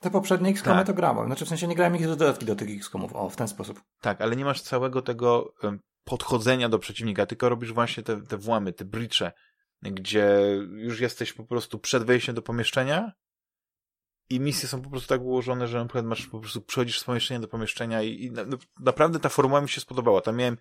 Te 0.00 0.10
poprzednie 0.10 0.50
XCOMy 0.50 0.76
tak. 0.76 0.86
to 0.86 0.94
grałem. 0.94 1.26
Znaczy 1.26 1.44
w 1.44 1.48
sensie 1.48 1.66
nie 1.66 1.74
grałem 1.74 1.96
ich 1.96 2.06
do 2.06 2.16
dodatki 2.16 2.46
do 2.46 2.56
tych 2.56 2.76
XCOMów. 2.76 3.12
O, 3.14 3.30
w 3.30 3.36
ten 3.36 3.48
sposób. 3.48 3.80
Tak, 4.00 4.20
ale 4.20 4.36
nie 4.36 4.44
masz 4.44 4.62
całego 4.62 5.02
tego 5.02 5.54
podchodzenia 6.04 6.68
do 6.68 6.78
przeciwnika, 6.78 7.26
tylko 7.26 7.48
robisz 7.48 7.72
właśnie 7.72 8.02
te, 8.02 8.22
te 8.22 8.36
włamy, 8.36 8.72
te 8.72 8.84
breache, 8.84 9.32
gdzie 9.82 10.40
już 10.76 11.00
jesteś 11.00 11.32
po 11.32 11.44
prostu 11.44 11.78
przed 11.78 12.04
wejściem 12.04 12.34
do 12.34 12.42
pomieszczenia 12.42 13.12
i 14.30 14.40
misje 14.40 14.68
są 14.68 14.82
po 14.82 14.90
prostu 14.90 15.08
tak 15.08 15.22
ułożone, 15.22 15.68
że 15.68 15.78
na 15.78 15.84
przykład 15.84 16.04
masz 16.04 16.26
po 16.26 16.40
prostu 16.40 16.60
przechodzisz 16.60 17.00
z 17.00 17.04
pomieszczenia 17.04 17.40
do 17.40 17.48
pomieszczenia 17.48 18.02
i, 18.02 18.24
i 18.24 18.30
na, 18.30 18.44
no, 18.44 18.56
naprawdę 18.80 19.20
ta 19.20 19.28
formuła 19.28 19.60
mi 19.60 19.68
się 19.68 19.80
spodobała. 19.80 20.20
Tam 20.20 20.36
miałem 20.36 20.56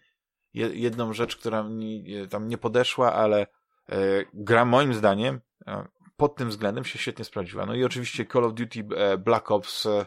je, 0.53 0.69
jedną 0.73 1.13
rzecz, 1.13 1.35
która 1.35 1.63
mi 1.63 2.05
tam 2.29 2.47
nie 2.47 2.57
podeszła, 2.57 3.13
ale 3.13 3.47
e, 3.89 3.97
gra 4.33 4.65
moim 4.65 4.93
zdaniem 4.93 5.41
e, 5.67 5.87
pod 6.17 6.35
tym 6.35 6.49
względem 6.49 6.85
się 6.85 6.99
świetnie 6.99 7.25
sprawdziła. 7.25 7.65
No 7.65 7.75
i 7.75 7.83
oczywiście 7.83 8.25
Call 8.25 8.43
of 8.43 8.53
Duty 8.53 8.87
e, 8.95 9.17
Black 9.17 9.51
Ops 9.51 9.85
e, 9.85 10.05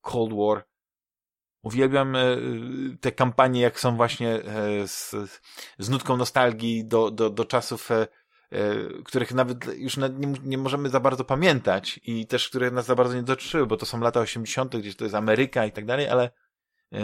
Cold 0.00 0.32
War. 0.32 0.64
Uwielbiam 1.62 2.16
e, 2.16 2.36
te 3.00 3.12
kampanie, 3.12 3.60
jak 3.60 3.80
są 3.80 3.96
właśnie 3.96 4.34
e, 4.34 4.88
z, 4.88 5.14
z 5.78 5.88
nutką 5.88 6.16
nostalgii 6.16 6.84
do, 6.84 7.10
do, 7.10 7.30
do 7.30 7.44
czasów 7.44 7.90
E, 7.90 8.06
których 9.04 9.34
nawet 9.34 9.78
już 9.78 9.96
nie, 9.96 10.10
nie, 10.44 10.58
możemy 10.58 10.88
za 10.88 11.00
bardzo 11.00 11.24
pamiętać 11.24 12.00
i 12.04 12.26
też 12.26 12.48
które 12.48 12.70
nas 12.70 12.86
za 12.86 12.94
bardzo 12.94 13.14
nie 13.14 13.22
dotyczyły, 13.22 13.66
bo 13.66 13.76
to 13.76 13.86
są 13.86 14.00
lata 14.00 14.20
80., 14.20 14.76
gdzieś 14.76 14.96
to 14.96 15.04
jest 15.04 15.14
Ameryka 15.14 15.66
i 15.66 15.72
tak 15.72 15.86
dalej, 15.86 16.08
ale 16.08 16.30
e, 16.92 16.98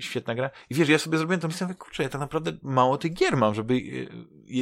świetna 0.00 0.34
gra. 0.34 0.50
I 0.70 0.74
wiesz, 0.74 0.88
ja 0.88 0.98
sobie 0.98 1.18
zrobiłem 1.18 1.40
to 1.40 1.48
myślę, 1.48 1.74
kurczę, 1.74 2.02
ja 2.02 2.08
tak 2.08 2.20
naprawdę 2.20 2.52
mało 2.62 2.98
tych 2.98 3.14
gier 3.14 3.36
mam, 3.36 3.54
żeby 3.54 3.80
je, 3.80 4.06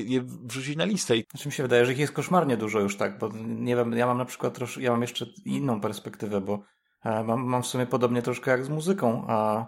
je 0.02 0.22
wrzucić 0.22 0.76
na 0.76 0.84
listę. 0.84 1.16
I... 1.16 1.26
Znaczy 1.30 1.48
mi 1.48 1.52
się 1.52 1.62
wydaje, 1.62 1.86
że 1.86 1.92
ich 1.92 1.98
jest 1.98 2.12
koszmarnie 2.12 2.56
dużo 2.56 2.80
już 2.80 2.96
tak, 2.96 3.18
bo 3.18 3.30
nie 3.44 3.76
wiem, 3.76 3.92
ja 3.92 4.06
mam 4.06 4.18
na 4.18 4.24
przykład 4.24 4.54
troszkę, 4.54 4.82
ja 4.82 4.90
mam 4.90 5.02
jeszcze 5.02 5.26
inną 5.44 5.80
perspektywę, 5.80 6.40
bo 6.40 6.62
e, 7.04 7.24
mam, 7.24 7.44
mam 7.44 7.62
w 7.62 7.66
sumie 7.66 7.86
podobnie 7.86 8.22
troszkę 8.22 8.50
jak 8.50 8.64
z 8.64 8.68
muzyką, 8.68 9.24
a, 9.28 9.66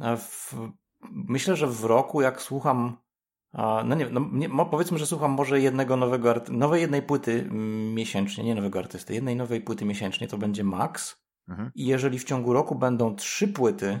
a 0.00 0.16
w, 0.16 0.54
myślę, 1.10 1.56
że 1.56 1.66
w 1.66 1.84
roku 1.84 2.22
jak 2.22 2.42
słucham 2.42 2.96
no 3.54 3.94
nie, 3.94 4.10
no, 4.10 4.28
nie, 4.32 4.48
powiedzmy, 4.70 4.98
że 4.98 5.06
słucham 5.06 5.30
może 5.30 5.60
jednego 5.60 5.96
nowego, 5.96 6.34
nowej 6.48 6.80
jednej 6.80 7.02
płyty 7.02 7.48
miesięcznie, 7.94 8.44
nie 8.44 8.54
nowego 8.54 8.78
artysty, 8.78 9.14
jednej 9.14 9.36
nowej 9.36 9.60
płyty 9.60 9.84
miesięcznie 9.84 10.28
to 10.28 10.38
będzie 10.38 10.64
max. 10.64 11.22
Mhm. 11.48 11.70
I 11.74 11.86
jeżeli 11.86 12.18
w 12.18 12.24
ciągu 12.24 12.52
roku 12.52 12.74
będą 12.74 13.16
trzy 13.16 13.48
płyty, 13.48 14.00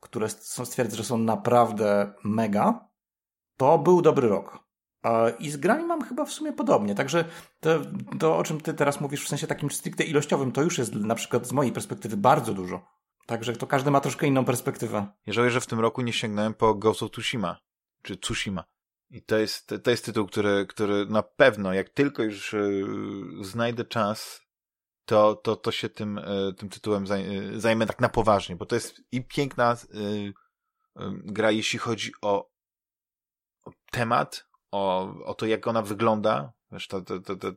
które 0.00 0.28
stwierdzę, 0.28 0.96
że 0.96 1.04
są 1.04 1.18
naprawdę 1.18 2.12
mega, 2.24 2.88
to 3.56 3.78
był 3.78 4.02
dobry 4.02 4.28
rok. 4.28 4.64
I 5.38 5.50
z 5.50 5.56
grami 5.56 5.84
mam 5.84 6.02
chyba 6.02 6.24
w 6.24 6.32
sumie 6.32 6.52
podobnie. 6.52 6.94
Także 6.94 7.24
to, 7.60 7.70
to, 8.18 8.36
o 8.36 8.42
czym 8.42 8.60
ty 8.60 8.74
teraz 8.74 9.00
mówisz 9.00 9.24
w 9.24 9.28
sensie 9.28 9.46
takim 9.46 9.70
stricte 9.70 10.04
ilościowym, 10.04 10.52
to 10.52 10.62
już 10.62 10.78
jest 10.78 10.94
na 10.94 11.14
przykład 11.14 11.46
z 11.46 11.52
mojej 11.52 11.72
perspektywy 11.72 12.16
bardzo 12.16 12.54
dużo. 12.54 12.84
Także 13.26 13.52
to 13.52 13.66
każdy 13.66 13.90
ma 13.90 14.00
troszkę 14.00 14.26
inną 14.26 14.44
perspektywę. 14.44 15.06
Jeżeli, 15.26 15.50
że 15.50 15.60
w 15.60 15.66
tym 15.66 15.80
roku 15.80 16.02
nie 16.02 16.12
sięgnąłem 16.12 16.54
po 16.54 16.74
Ghost 16.74 17.02
of 17.02 17.10
Tsushima, 17.10 17.56
czy 18.02 18.16
Tsushima. 18.16 18.64
I 19.14 19.22
to 19.22 19.38
jest, 19.38 19.74
to 19.82 19.90
jest 19.90 20.04
tytuł, 20.04 20.26
który, 20.26 20.66
który 20.66 21.06
na 21.06 21.22
pewno, 21.22 21.72
jak 21.72 21.88
tylko 21.88 22.22
już 22.22 22.54
e, 22.54 22.70
znajdę 23.40 23.84
czas, 23.84 24.40
to, 25.04 25.34
to, 25.34 25.56
to 25.56 25.72
się 25.72 25.88
tym, 25.88 26.18
e, 26.18 26.52
tym 26.58 26.68
tytułem 26.68 27.04
zajmę 27.56 27.86
tak 27.86 28.00
na 28.00 28.08
poważnie, 28.08 28.56
bo 28.56 28.66
to 28.66 28.74
jest 28.74 29.00
i 29.12 29.24
piękna 29.24 29.76
gra, 31.24 31.50
jeśli 31.50 31.78
chodzi 31.78 32.12
o, 32.22 32.50
o 33.64 33.70
temat, 33.90 34.46
o, 34.70 35.14
o 35.24 35.34
to, 35.34 35.46
jak 35.46 35.66
ona 35.66 35.82
wygląda. 35.82 36.52
Wiesz, 36.72 36.88
to, 36.88 37.00
to, 37.00 37.20
to, 37.20 37.36
to, 37.36 37.52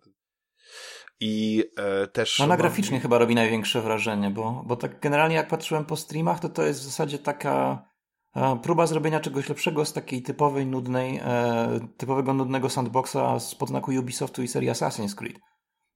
i 1.19 1.63
e, 1.77 2.07
też. 2.07 2.39
Ona 2.39 2.57
graficznie 2.57 2.99
chyba 2.99 3.17
robi 3.17 3.35
największe 3.35 3.81
wrażenie, 3.81 4.29
bo, 4.29 4.63
bo 4.65 4.75
tak 4.75 4.99
generalnie 4.99 5.35
jak 5.35 5.47
patrzyłem 5.47 5.85
po 5.85 5.95
streamach, 5.95 6.39
to 6.39 6.49
to 6.49 6.63
jest 6.63 6.79
w 6.79 6.83
zasadzie 6.83 7.19
taka 7.19 7.83
e, 7.83 7.87
próba 8.63 8.88
zrobienia 8.88 9.20
czegoś 9.20 9.50
lepszego 9.50 9.86
z 9.86 9.94
takiej 9.94 10.22
typowej, 10.22 10.65
nudnej, 10.65 11.20
e, 11.24 11.79
typowego 11.98 12.34
nudnego 12.34 12.70
sandboxa 12.70 13.39
z 13.39 13.56
podznaku 13.56 13.91
Ubisoftu 13.91 14.44
i 14.44 14.48
serii 14.48 14.70
Assassin's 14.70 15.15
Creed. 15.15 15.39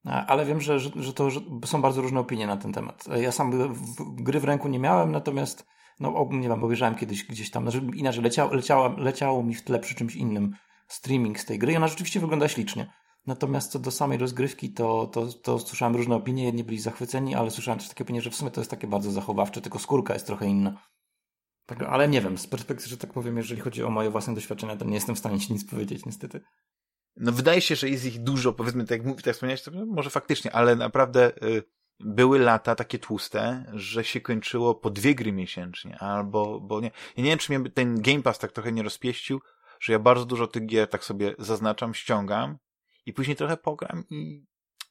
Ale 0.04 0.44
wiem, 0.44 0.60
że, 0.60 0.78
że, 0.78 1.12
to 1.12 1.30
że 1.30 1.40
są 1.64 1.82
bardzo 1.82 2.02
różne 2.02 2.20
opinie 2.20 2.46
na 2.46 2.56
ten 2.56 2.72
temat. 2.72 3.04
E, 3.10 3.22
ja 3.22 3.32
sam 3.32 3.74
gry 3.98 4.40
w 4.40 4.44
ręku 4.44 4.68
nie 4.68 4.78
miałem, 4.78 5.12
natomiast 5.12 5.66
no 6.00 6.28
nie 6.30 6.48
wiem, 6.48 6.64
obejrzałem 6.64 6.94
kiedyś 6.94 7.24
gdzieś 7.24 7.50
tam, 7.50 7.62
znaczy 7.62 7.86
inaczej 7.94 8.22
leciało, 8.22 8.54
leciało, 8.54 8.88
leciało 8.96 9.42
mi 9.42 9.54
w 9.54 9.64
tle 9.64 9.78
przy 9.78 9.94
czymś 9.94 10.16
innym 10.16 10.54
streaming 10.88 11.40
z 11.40 11.44
tej 11.44 11.58
gry 11.58 11.72
i 11.72 11.76
ona 11.76 11.88
rzeczywiście 11.88 12.20
wygląda 12.20 12.48
ślicznie. 12.48 12.92
Natomiast 13.26 13.72
co 13.72 13.78
do 13.78 13.90
samej 13.90 14.18
rozgrywki, 14.18 14.72
to, 14.72 15.06
to, 15.06 15.26
to 15.26 15.58
słyszałem 15.58 15.96
różne 15.96 16.16
opinie, 16.16 16.44
jedni 16.44 16.64
byli 16.64 16.78
zachwyceni, 16.78 17.34
ale 17.34 17.50
słyszałem 17.50 17.78
też 17.78 17.88
takie 17.88 18.04
opinie, 18.04 18.20
że 18.20 18.30
w 18.30 18.36
sumie 18.36 18.50
to 18.50 18.60
jest 18.60 18.70
takie 18.70 18.86
bardzo 18.86 19.10
zachowawcze, 19.10 19.60
tylko 19.60 19.78
skórka 19.78 20.14
jest 20.14 20.26
trochę 20.26 20.46
inna. 20.46 20.82
Tak, 21.78 21.88
ale 21.88 22.08
nie 22.08 22.20
wiem, 22.20 22.38
z 22.38 22.46
perspektywy, 22.46 22.90
że 22.90 22.96
tak 22.96 23.12
powiem, 23.12 23.36
jeżeli 23.36 23.60
chodzi 23.60 23.82
o 23.82 23.90
moje 23.90 24.10
własne 24.10 24.34
doświadczenia, 24.34 24.76
to 24.76 24.84
nie 24.84 24.94
jestem 24.94 25.14
w 25.14 25.18
stanie 25.18 25.40
ci 25.40 25.52
nic 25.52 25.70
powiedzieć, 25.70 26.06
niestety. 26.06 26.40
No 27.16 27.32
wydaje 27.32 27.60
się, 27.60 27.76
że 27.76 27.88
jest 27.88 28.04
ich 28.04 28.22
dużo, 28.22 28.52
powiedzmy, 28.52 28.84
tak 28.84 29.06
jak, 29.06 29.22
tak 29.22 29.34
wspomniałeś, 29.34 29.62
to 29.62 29.70
może 29.86 30.10
faktycznie, 30.10 30.52
ale 30.52 30.76
naprawdę 30.76 31.32
y, 31.42 31.62
były 32.00 32.38
lata 32.38 32.74
takie 32.74 32.98
tłuste, 32.98 33.64
że 33.74 34.04
się 34.04 34.20
kończyło 34.20 34.74
po 34.74 34.90
dwie 34.90 35.14
gry 35.14 35.32
miesięcznie, 35.32 35.98
albo, 35.98 36.60
bo 36.60 36.80
nie. 36.80 36.90
Ja 37.16 37.22
nie 37.24 37.30
wiem, 37.30 37.38
czy 37.38 37.58
mnie 37.58 37.70
ten 37.70 38.02
Game 38.02 38.22
Pass 38.22 38.38
tak 38.38 38.52
trochę 38.52 38.72
nie 38.72 38.82
rozpieścił, 38.82 39.40
że 39.80 39.92
ja 39.92 39.98
bardzo 39.98 40.24
dużo 40.24 40.46
tych 40.46 40.66
gier 40.66 40.88
tak 40.88 41.04
sobie 41.04 41.34
zaznaczam, 41.38 41.94
ściągam 41.94 42.58
i 43.06 43.12
później 43.12 43.36
trochę 43.36 43.56
pogram 43.56 44.04
i, 44.10 44.44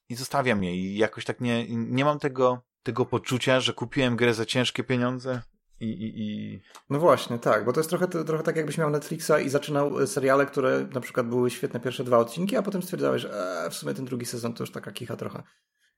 i 0.09 0.15
zostawiam 0.15 0.63
je 0.63 0.75
i 0.75 0.97
jakoś 0.97 1.25
tak 1.25 1.41
nie, 1.41 1.65
nie 1.69 2.05
mam 2.05 2.19
tego, 2.19 2.61
tego 2.83 3.05
poczucia, 3.05 3.59
że 3.59 3.73
kupiłem 3.73 4.15
grę 4.15 4.33
za 4.33 4.45
ciężkie 4.45 4.83
pieniądze 4.83 5.41
i, 5.81 5.89
i, 5.89 6.21
i... 6.21 6.61
No 6.89 6.99
właśnie, 6.99 7.39
tak, 7.39 7.65
bo 7.65 7.73
to 7.73 7.79
jest 7.79 7.89
trochę, 7.89 8.07
trochę 8.07 8.43
tak, 8.43 8.55
jakbyś 8.55 8.77
miał 8.77 8.89
Netflixa 8.89 9.31
i 9.45 9.49
zaczynał 9.49 10.07
seriale, 10.07 10.45
które 10.45 10.87
na 10.93 11.01
przykład 11.01 11.27
były 11.27 11.49
świetne 11.49 11.79
pierwsze 11.79 12.03
dwa 12.03 12.17
odcinki, 12.17 12.57
a 12.57 12.61
potem 12.61 12.83
stwierdzałeś, 12.83 13.21
że 13.21 13.63
e, 13.65 13.69
w 13.69 13.73
sumie 13.73 13.93
ten 13.93 14.05
drugi 14.05 14.25
sezon 14.25 14.53
to 14.53 14.63
już 14.63 14.71
taka 14.71 14.91
kicha 14.91 15.15
trochę. 15.15 15.43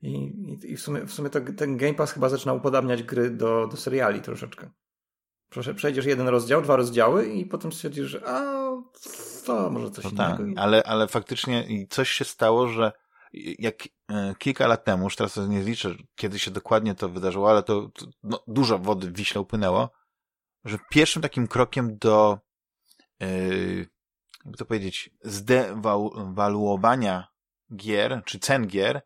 I, 0.02 0.12
i, 0.12 0.72
i 0.72 0.78
w 0.78 0.82
sumie, 0.82 1.06
w 1.06 1.14
sumie 1.14 1.30
to, 1.30 1.40
ten 1.58 1.78
Game 1.78 1.94
Pass 1.94 2.12
chyba 2.12 2.30
zaczyna 2.30 2.54
upodabniać 2.54 3.04
gry 3.04 3.30
do, 3.30 3.68
do 3.68 3.78
seriali 3.78 4.22
troszeczkę. 4.22 4.70
Proszę, 5.50 5.74
przejdziesz 5.74 6.06
jeden 6.06 6.28
rozdział, 6.28 6.62
dwa 6.62 6.76
rozdziały 6.76 7.26
i 7.26 7.46
potem 7.46 7.72
stwierdzisz, 7.72 8.08
że 8.08 8.22
a, 8.28 8.64
to 9.46 9.70
może 9.70 9.92
coś 9.92 10.04
no 10.04 10.12
innego. 10.12 10.38
Tak, 10.38 10.46
ale, 10.56 10.84
ale 10.84 11.08
faktycznie 11.08 11.68
coś 11.90 12.10
się 12.10 12.26
stało, 12.26 12.68
że 12.68 12.92
jak 13.34 13.88
e, 14.10 14.36
kilka 14.40 14.68
lat 14.68 14.86
temu, 14.86 15.04
już 15.04 15.16
teraz 15.16 15.38
nie 15.38 15.64
zliczę, 15.64 15.96
kiedy 16.16 16.40
się 16.40 16.52
dokładnie 16.52 16.96
to 16.96 17.10
wydarzyło, 17.10 17.50
ale 17.50 17.64
to, 17.64 17.90
to 17.90 18.06
no, 18.24 18.44
dużo 18.48 18.80
wody 18.80 19.08
w 19.08 19.16
Wiśle 19.16 19.42
upłynęło, 19.42 19.90
że 20.66 20.78
pierwszym 20.92 21.22
takim 21.22 21.48
krokiem 21.48 21.98
do, 21.98 22.40
yy, 23.20 23.88
jakby 24.46 24.58
to 24.58 24.66
powiedzieć, 24.66 25.10
zdewaluowania 25.22 27.28
gier, 27.76 28.22
czy 28.26 28.40
cen 28.40 28.68
gier, 28.68 29.02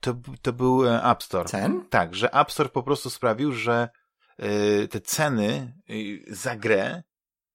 to, 0.00 0.14
to 0.42 0.52
był 0.52 0.86
e, 0.86 1.04
App 1.04 1.22
Store. 1.22 1.48
Cen? 1.48 1.88
Tak, 1.88 2.14
że 2.14 2.34
App 2.34 2.52
Store 2.52 2.68
po 2.68 2.82
prostu 2.82 3.10
sprawił, 3.10 3.52
że 3.52 3.88
yy, 4.38 4.88
te 4.88 5.00
ceny 5.00 5.76
yy, 5.88 6.24
za 6.28 6.56
grę 6.56 7.02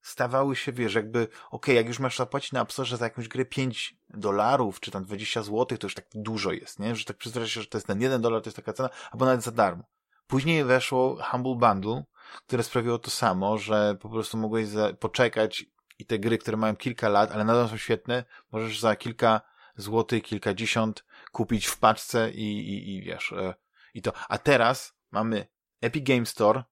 stawały 0.09 0.55
się, 0.55 0.71
wiesz, 0.71 0.93
jakby, 0.93 1.23
okej, 1.23 1.37
okay, 1.51 1.75
jak 1.75 1.87
już 1.87 1.99
masz 1.99 2.17
zapłacić 2.17 2.51
na 2.51 2.61
App 2.61 2.71
Store 2.71 2.97
za 2.97 3.05
jakąś 3.05 3.27
grę 3.27 3.45
5 3.45 3.97
dolarów, 4.09 4.79
czy 4.79 4.91
tam 4.91 5.03
20 5.05 5.43
złotych, 5.43 5.79
to 5.79 5.85
już 5.85 5.95
tak 5.95 6.05
dużo 6.15 6.51
jest, 6.51 6.79
nie? 6.79 6.95
Że 6.95 7.05
tak 7.05 7.17
przyzwyczaja 7.17 7.47
się, 7.47 7.61
że 7.61 7.67
to 7.67 7.77
jest 7.77 7.87
ten 7.87 8.01
1 8.01 8.21
dolar, 8.21 8.41
to 8.41 8.47
jest 8.47 8.57
taka 8.57 8.73
cena, 8.73 8.89
albo 9.11 9.25
nawet 9.25 9.43
za 9.43 9.51
darmo. 9.51 9.83
Później 10.27 10.63
weszło 10.63 11.17
Humble 11.31 11.55
Bundle, 11.55 12.03
które 12.47 12.63
sprawiło 12.63 12.99
to 12.99 13.11
samo, 13.11 13.57
że 13.57 13.97
po 14.01 14.09
prostu 14.09 14.37
mogłeś 14.37 14.67
za, 14.67 14.93
poczekać 14.93 15.65
i 15.99 16.05
te 16.05 16.19
gry, 16.19 16.37
które 16.37 16.57
mają 16.57 16.75
kilka 16.75 17.09
lat, 17.09 17.31
ale 17.31 17.43
nadal 17.43 17.69
są 17.69 17.77
świetne, 17.77 18.23
możesz 18.51 18.79
za 18.79 18.95
kilka 18.95 19.41
złotych, 19.75 20.23
kilkadziesiąt 20.23 21.05
kupić 21.31 21.65
w 21.65 21.77
paczce 21.77 22.31
i, 22.31 22.69
i, 22.69 22.95
i 22.95 23.01
wiesz, 23.01 23.31
e, 23.31 23.53
i 23.93 24.01
to. 24.01 24.13
A 24.29 24.37
teraz 24.37 24.93
mamy 25.11 25.47
Epic 25.81 26.07
Game 26.07 26.25
Store, 26.25 26.63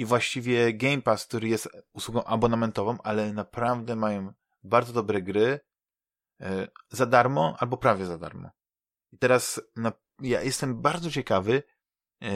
i 0.00 0.04
właściwie 0.04 0.74
Game 0.74 1.02
Pass, 1.02 1.26
który 1.26 1.48
jest 1.48 1.68
usługą 1.92 2.24
abonamentową, 2.24 2.98
ale 3.02 3.32
naprawdę 3.32 3.96
mają 3.96 4.32
bardzo 4.62 4.92
dobre 4.92 5.22
gry 5.22 5.60
e, 6.40 6.68
za 6.90 7.06
darmo 7.06 7.56
albo 7.58 7.76
prawie 7.76 8.06
za 8.06 8.18
darmo. 8.18 8.50
I 9.12 9.18
teraz 9.18 9.60
na, 9.76 9.92
ja 10.20 10.42
jestem 10.42 10.82
bardzo 10.82 11.10
ciekawy, 11.10 11.62
e, 12.22 12.28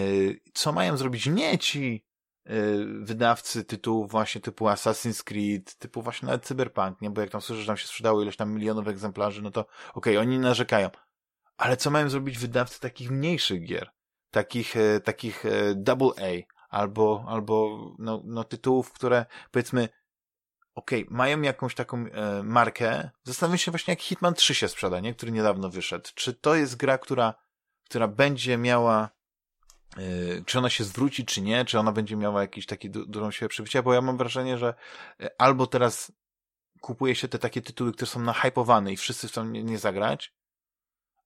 co 0.55 0.73
mają 0.73 0.97
zrobić 0.97 1.27
nie 1.27 1.59
ci 1.59 2.07
e, 2.45 2.55
wydawcy 3.01 3.65
tytułów 3.65 4.11
właśnie 4.11 4.41
typu 4.41 4.65
Assassin's 4.65 5.23
Creed, 5.23 5.75
typu 5.79 6.03
właśnie 6.03 6.27
nawet 6.27 6.45
Cyberpunk, 6.45 7.01
nie? 7.01 7.11
Bo 7.11 7.21
jak 7.21 7.31
tam 7.31 7.41
słyszę, 7.41 7.61
że 7.61 7.67
tam 7.67 7.77
się 7.77 7.87
sprzedało 7.87 8.23
ileś 8.23 8.37
tam 8.37 8.53
milionów 8.53 8.89
egzemplarzy, 8.89 9.43
no 9.43 9.51
to 9.51 9.61
okej, 9.61 9.71
okay, 9.95 10.19
oni 10.19 10.39
narzekają. 10.39 10.91
Ale 11.57 11.77
co 11.77 11.91
mają 11.91 12.09
zrobić 12.09 12.39
wydawcy 12.39 12.81
takich 12.81 13.11
mniejszych 13.11 13.65
gier? 13.65 13.91
Takich, 14.31 14.75
takich 15.05 15.45
double 15.75 16.11
A, 16.19 16.55
albo, 16.75 17.25
albo 17.29 17.79
no, 17.99 18.23
no 18.25 18.45
tytułów, 18.45 18.93
które 18.93 19.27
powiedzmy 19.51 19.89
okej, 20.75 21.05
okay, 21.05 21.17
mają 21.17 21.41
jakąś 21.41 21.75
taką 21.75 22.07
e, 22.07 22.43
markę. 22.43 23.11
Zastanawiam 23.23 23.59
się 23.59 23.71
właśnie, 23.71 23.93
jak 23.93 24.01
Hitman 24.01 24.35
3 24.35 24.55
się 24.55 24.69
sprzeda, 24.69 25.01
nie? 25.01 25.15
który 25.15 25.33
niedawno 25.33 25.71
wyszedł. 25.71 26.11
Czy 26.15 26.35
to 26.35 26.55
jest 26.55 26.77
gra, 26.77 26.99
która, 26.99 27.35
która 27.85 28.09
będzie 28.09 28.59
miała, 28.59 29.11
e, 29.97 30.01
czy 30.47 30.59
ona 30.59 30.71
się 30.71 30.85
zwróci, 30.85 31.25
czy 31.25 31.43
nie? 31.43 31.65
Czy 31.65 31.79
ona 31.79 31.93
będzie 31.93 32.17
miała 32.17 32.41
jakiś 32.41 32.67
taki 32.67 32.91
du 32.91 33.07
dużą 33.07 33.31
siłę 33.31 33.49
przybycia? 33.49 33.83
Bo 33.83 33.95
ja 33.95 34.01
mam 34.01 34.17
wrażenie, 34.17 34.59
że 34.59 34.75
e, 35.21 35.31
albo 35.39 35.67
teraz 35.67 36.13
kupuje 36.81 37.15
się 37.15 37.29
te 37.29 37.39
takie 37.39 37.63
tytuły, 37.63 37.93
które 37.93 38.07
są 38.07 38.21
nahypowane 38.21 38.93
i 38.93 38.97
wszyscy 38.97 39.29
chcą 39.29 39.45
nie, 39.45 39.65
nie 39.65 39.79
zagrać, 39.79 40.35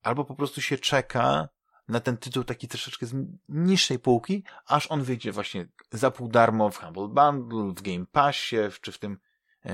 albo 0.02 0.25
po 0.25 0.35
prostu 0.35 0.61
się 0.61 0.78
czeka 0.78 1.49
na 1.88 2.00
ten 2.00 2.16
tytuł 2.16 2.45
taki 2.45 2.68
troszeczkę 2.68 3.07
z 3.07 3.14
niższej 3.49 3.99
półki, 3.99 4.45
aż 4.66 4.90
on 4.90 5.02
wyjdzie 5.02 5.33
właśnie 5.33 5.68
za 5.92 6.11
pół 6.11 6.28
darmo 6.28 6.71
w 6.71 6.78
Humble 6.78 7.09
Bundle, 7.09 7.75
w 7.76 7.83
Game 7.83 8.07
Passie, 8.12 8.57
czy 8.80 8.92
w 8.92 8.99
tym 8.99 9.18
e, 9.64 9.71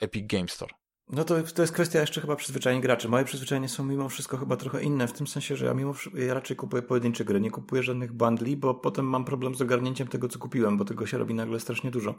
Epic 0.00 0.26
Game 0.26 0.48
Store. 0.48 0.74
No 1.08 1.24
to, 1.24 1.42
to 1.42 1.62
jest 1.62 1.74
kwestia 1.74 2.00
jeszcze 2.00 2.20
chyba 2.20 2.36
przyzwyczajeń 2.36 2.80
graczy. 2.80 3.08
Moje 3.08 3.24
przyzwyczajenia 3.24 3.68
są 3.68 3.84
mimo 3.84 4.08
wszystko 4.08 4.36
chyba 4.36 4.56
trochę 4.56 4.82
inne, 4.82 5.08
w 5.08 5.12
tym 5.12 5.26
sensie, 5.26 5.56
że 5.56 5.66
ja 5.66 5.74
mimo 5.74 5.94
ja 6.14 6.34
raczej 6.34 6.56
kupuję 6.56 6.82
pojedyncze 6.82 7.24
gry, 7.24 7.40
nie 7.40 7.50
kupuję 7.50 7.82
żadnych 7.82 8.12
bundli, 8.12 8.56
bo 8.56 8.74
potem 8.74 9.06
mam 9.06 9.24
problem 9.24 9.54
z 9.54 9.62
ogarnięciem 9.62 10.08
tego, 10.08 10.28
co 10.28 10.38
kupiłem, 10.38 10.78
bo 10.78 10.84
tego 10.84 11.06
się 11.06 11.18
robi 11.18 11.34
nagle 11.34 11.60
strasznie 11.60 11.90
dużo. 11.90 12.14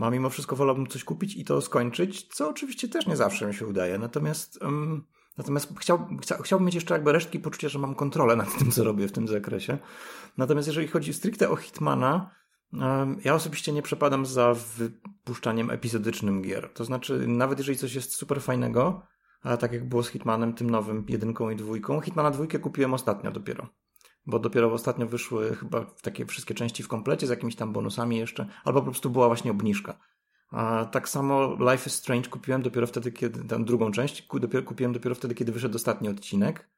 A 0.00 0.10
mimo 0.10 0.30
wszystko 0.30 0.56
wolałbym 0.56 0.86
coś 0.86 1.04
kupić 1.04 1.36
i 1.36 1.44
to 1.44 1.60
skończyć, 1.60 2.28
co 2.28 2.48
oczywiście 2.48 2.88
też 2.88 3.06
nie 3.06 3.16
zawsze 3.16 3.46
mi 3.46 3.54
się 3.54 3.66
udaje. 3.66 3.98
Natomiast 3.98 4.62
um, 4.62 5.06
Natomiast 5.38 5.78
chciał, 5.78 6.08
chcia, 6.22 6.42
chciałbym 6.42 6.66
mieć 6.66 6.74
jeszcze 6.74 6.94
jakby 6.94 7.12
resztki 7.12 7.40
poczucia, 7.40 7.68
że 7.68 7.78
mam 7.78 7.94
kontrolę 7.94 8.36
nad 8.36 8.58
tym, 8.58 8.70
co 8.70 8.84
robię 8.84 9.08
w 9.08 9.12
tym 9.12 9.28
zakresie. 9.28 9.78
Natomiast 10.36 10.68
jeżeli 10.68 10.88
chodzi 10.88 11.12
stricte 11.12 11.50
o 11.50 11.56
Hitmana, 11.56 12.30
ja 13.24 13.34
osobiście 13.34 13.72
nie 13.72 13.82
przepadam 13.82 14.26
za 14.26 14.54
wypuszczaniem 14.76 15.70
epizodycznym 15.70 16.42
gier. 16.42 16.70
To 16.74 16.84
znaczy, 16.84 17.26
nawet 17.28 17.58
jeżeli 17.58 17.78
coś 17.78 17.94
jest 17.94 18.14
super 18.14 18.42
fajnego, 18.42 19.02
a 19.42 19.56
tak 19.56 19.72
jak 19.72 19.88
było 19.88 20.02
z 20.02 20.08
Hitmanem, 20.08 20.52
tym 20.52 20.70
nowym, 20.70 21.04
jedynką 21.08 21.50
i 21.50 21.56
dwójką, 21.56 22.00
Hitmana 22.00 22.30
dwójkę 22.30 22.58
kupiłem 22.58 22.94
ostatnio 22.94 23.30
dopiero. 23.30 23.68
Bo 24.26 24.38
dopiero 24.38 24.72
ostatnio 24.72 25.06
wyszły 25.06 25.56
chyba 25.56 25.84
takie 25.84 26.26
wszystkie 26.26 26.54
części 26.54 26.82
w 26.82 26.88
komplecie 26.88 27.26
z 27.26 27.30
jakimiś 27.30 27.56
tam 27.56 27.72
bonusami 27.72 28.18
jeszcze, 28.18 28.46
albo 28.64 28.80
po 28.80 28.90
prostu 28.90 29.10
była 29.10 29.26
właśnie 29.26 29.50
obniżka. 29.50 29.98
A 30.50 30.84
tak 30.84 31.08
samo 31.08 31.56
Life 31.70 31.86
is 31.86 31.94
Strange 31.94 32.28
kupiłem 32.28 32.62
dopiero 32.62 32.86
wtedy, 32.86 33.12
kiedy, 33.12 33.44
tam 33.44 33.64
drugą 33.64 33.92
część 33.92 34.22
kupiłem 34.66 34.92
dopiero 34.92 35.14
wtedy, 35.14 35.34
kiedy 35.34 35.52
wyszedł 35.52 35.76
ostatni 35.76 36.08
odcinek. 36.08 36.70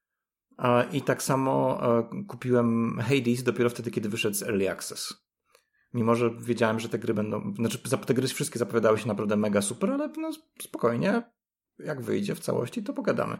I 0.92 1.02
tak 1.02 1.22
samo 1.22 1.80
e, 1.98 2.24
kupiłem 2.28 2.98
Hades 3.00 3.42
dopiero 3.42 3.70
wtedy, 3.70 3.90
kiedy 3.90 4.08
wyszedł 4.08 4.36
z 4.36 4.42
Early 4.42 4.70
Access. 4.70 5.14
Mimo, 5.94 6.14
że 6.14 6.30
wiedziałem, 6.30 6.80
że 6.80 6.88
te 6.88 6.98
gry 6.98 7.14
będą, 7.14 7.54
znaczy 7.54 7.78
te 8.06 8.14
gry 8.14 8.28
wszystkie 8.28 8.58
zapowiadały 8.58 8.98
się 8.98 9.08
naprawdę 9.08 9.36
mega 9.36 9.62
super, 9.62 9.90
ale 9.90 10.08
no 10.08 10.30
spokojnie, 10.60 11.22
jak 11.78 12.02
wyjdzie 12.02 12.34
w 12.34 12.40
całości, 12.40 12.82
to 12.82 12.92
pogadamy. 12.92 13.38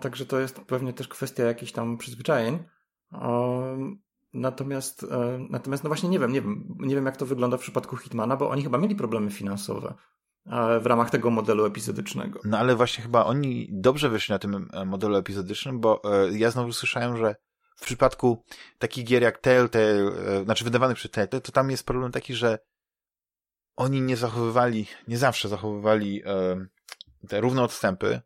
Także 0.00 0.26
to 0.26 0.40
jest 0.40 0.60
pewnie 0.60 0.92
też 0.92 1.08
kwestia 1.08 1.44
jakichś 1.44 1.72
tam 1.72 1.98
przyzwyczajeń. 1.98 2.58
Natomiast, 4.34 5.04
e, 5.04 5.46
natomiast 5.50 5.84
no 5.84 5.88
właśnie 5.88 6.08
nie 6.08 6.18
wiem, 6.18 6.32
nie 6.32 6.42
wiem, 6.42 6.76
nie 6.80 6.94
wiem 6.94 7.06
jak 7.06 7.16
to 7.16 7.26
wygląda 7.26 7.56
w 7.56 7.60
przypadku 7.60 7.96
Hitmana, 7.96 8.36
bo 8.36 8.50
oni 8.50 8.62
chyba 8.62 8.78
mieli 8.78 8.96
problemy 8.96 9.30
finansowe. 9.30 9.94
w 10.80 10.86
ramach 10.86 11.10
tego 11.10 11.30
modelu 11.30 11.64
epizodycznego. 11.64 12.40
No 12.44 12.58
ale 12.58 12.76
właśnie 12.76 13.04
chyba 13.04 13.24
oni 13.24 13.68
dobrze 13.70 14.08
wyszli 14.08 14.32
na 14.32 14.38
tym 14.38 14.68
modelu 14.86 15.16
epizodycznym, 15.16 15.80
bo 15.80 16.02
ja 16.32 16.50
znowu 16.50 16.72
słyszałem, 16.72 17.16
że 17.16 17.36
w 17.76 17.84
przypadku 17.84 18.44
takich 18.78 19.04
gier 19.04 19.22
jak 19.22 19.38
Telltale, 19.38 20.10
znaczy 20.44 20.64
wydawanych 20.64 20.96
przez 20.96 21.10
Telltale, 21.10 21.40
to 21.40 21.52
tam 21.52 21.70
jest 21.70 21.86
problem 21.86 22.12
taki, 22.12 22.34
że 22.34 22.58
oni 23.76 24.00
nie 24.00 24.16
zachowywali, 24.16 24.86
nie 25.08 25.18
zawsze 25.18 25.48
zachowywali 25.48 26.22
te 27.28 27.40
równe 27.40 27.62
odstępy, 27.62 28.20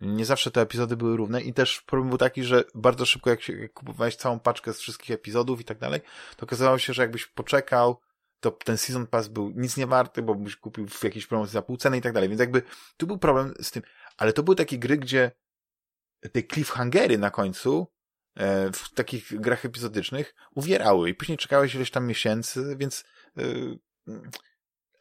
nie 0.00 0.24
zawsze 0.24 0.50
te 0.50 0.60
epizody 0.60 0.96
były 0.96 1.16
równe 1.16 1.42
i 1.42 1.54
też 1.54 1.80
problem 1.80 2.08
był 2.08 2.18
taki, 2.18 2.44
że 2.44 2.64
bardzo 2.74 3.06
szybko 3.06 3.30
jak, 3.30 3.42
się, 3.42 3.52
jak 3.52 3.72
kupowałeś 3.72 4.16
całą 4.16 4.40
paczkę 4.40 4.72
z 4.72 4.80
wszystkich 4.80 5.10
epizodów 5.10 5.60
i 5.60 5.64
tak 5.64 5.78
dalej, 5.78 6.00
to 6.36 6.46
okazało 6.46 6.78
się, 6.78 6.92
że 6.92 7.02
jakbyś 7.02 7.26
poczekał, 7.26 8.00
to 8.40 8.50
ten 8.50 8.78
Season 8.78 9.06
Pass 9.06 9.28
był 9.28 9.52
nic 9.56 9.76
nie 9.76 9.86
warty, 9.86 10.22
bo 10.22 10.34
byś 10.34 10.56
kupił 10.56 10.88
w 10.88 11.04
jakiejś 11.04 11.26
promocji 11.26 11.52
za 11.52 11.62
pół 11.62 11.76
ceny 11.76 11.98
i 11.98 12.00
tak 12.00 12.12
dalej, 12.12 12.28
więc 12.28 12.40
jakby 12.40 12.62
tu 12.96 13.06
był 13.06 13.18
problem 13.18 13.54
z 13.60 13.70
tym, 13.70 13.82
ale 14.16 14.32
to 14.32 14.42
były 14.42 14.56
takie 14.56 14.78
gry, 14.78 14.98
gdzie 14.98 15.30
te 16.32 16.42
cliffhangery 16.42 17.18
na 17.18 17.30
końcu 17.30 17.86
e, 18.34 18.72
w 18.72 18.94
takich 18.94 19.40
grach 19.40 19.64
epizodycznych 19.64 20.34
uwierały 20.54 21.10
i 21.10 21.14
później 21.14 21.38
czekałeś 21.38 21.74
ileś 21.74 21.90
tam 21.90 22.06
miesięcy, 22.06 22.76
więc 22.78 23.04
e, 23.38 23.42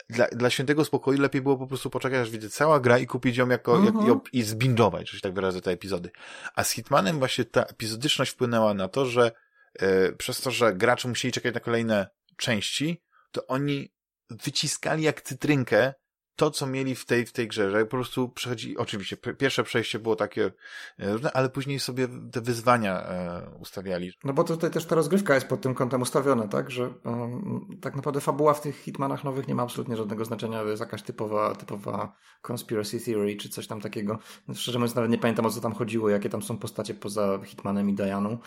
dla, 0.10 0.28
dla 0.28 0.50
świętego 0.50 0.86
spokoju 0.86 1.22
lepiej 1.22 1.42
było 1.42 1.58
po 1.58 1.68
prostu 1.68 1.90
poczekać, 1.90 2.20
aż 2.20 2.30
widzę 2.30 2.50
cała 2.50 2.80
gra 2.80 3.00
i 3.00 3.08
kupić 3.08 3.38
ją 3.38 3.50
jako, 3.50 3.80
jak, 3.80 3.96
mhm. 3.96 4.20
i 4.34 4.44
zbindować, 4.44 5.10
że 5.10 5.18
się 5.18 5.22
tak 5.22 5.34
wyrażę, 5.34 5.62
te 5.62 5.72
epizody. 5.72 6.10
A 6.56 6.64
z 6.64 6.72
Hitmanem 6.72 7.20
właśnie 7.20 7.46
ta 7.46 7.64
epizodyczność 7.64 8.32
wpłynęła 8.32 8.74
na 8.74 8.88
to, 8.88 9.06
że 9.06 9.32
e, 9.80 10.12
przez 10.12 10.42
to, 10.42 10.52
że 10.52 10.74
gracze 10.74 11.08
musieli 11.08 11.32
czekać 11.32 11.54
na 11.54 11.60
kolejne 11.60 12.08
części, 12.38 13.02
to 13.32 13.48
oni 13.48 13.94
wyciskali 14.30 15.04
jak 15.04 15.22
cytrynkę 15.22 15.94
to, 16.38 16.51
co 16.51 16.67
mieli 16.67 16.96
w 16.96 17.06
tej, 17.06 17.25
w 17.25 17.32
tej 17.32 17.48
grze, 17.48 17.72
że 17.72 17.86
po 17.86 17.91
prostu 17.91 18.29
przechodzi, 18.29 18.77
oczywiście, 18.77 19.17
pierwsze 19.17 19.63
przejście 19.63 20.00
było 20.00 20.15
takie 20.15 20.51
e, 21.00 21.12
różne, 21.13 21.32
ale 21.32 21.50
później 21.50 21.79
sobie 21.79 22.08
te 22.32 22.41
wyzwania 22.41 23.03
e, 23.03 23.50
ustawiali. 23.60 24.12
No 24.24 24.34
bo 24.34 24.44
tutaj 24.44 24.72
też 24.72 24.86
ta 24.86 24.96
rozgrywka 24.96 25.36
jest 25.36 25.48
pod 25.48 25.62
tym 25.62 25.74
kątem 25.74 26.01
ustawiona, 26.01 26.48
tak, 26.48 26.72
że 26.72 26.89
um, 27.03 27.77
tak 27.82 27.96
naprawdę 27.96 28.22
fabuła 28.22 28.53
w 28.53 28.62
tych 28.62 28.75
Hitmanach 28.75 29.24
nowych 29.24 29.48
nie 29.48 29.56
ma 29.56 29.63
absolutnie 29.63 29.98
żadnego 29.98 30.25
znaczenia, 30.25 30.62
to 30.62 30.70
jest 30.70 30.79
jakaś 30.79 31.03
typowa, 31.03 31.56
typowa 31.56 32.15
conspiracy 32.41 33.00
theory, 33.00 33.36
czy 33.36 33.50
coś 33.50 33.67
tam 33.67 33.82
takiego. 33.82 34.20
Szczerze 34.53 34.79
mówiąc, 34.79 34.96
nawet 34.96 35.12
nie 35.12 35.17
pamiętam, 35.17 35.46
o 35.46 35.50
co 35.50 35.62
tam 35.62 35.74
chodziło, 35.74 36.10
jakie 36.10 36.29
tam 36.29 36.41
są 36.41 36.58
postacie 36.58 36.94
poza 36.94 37.39
Hitmanem 37.46 37.89
i 37.89 37.94
Dianą 37.94 38.38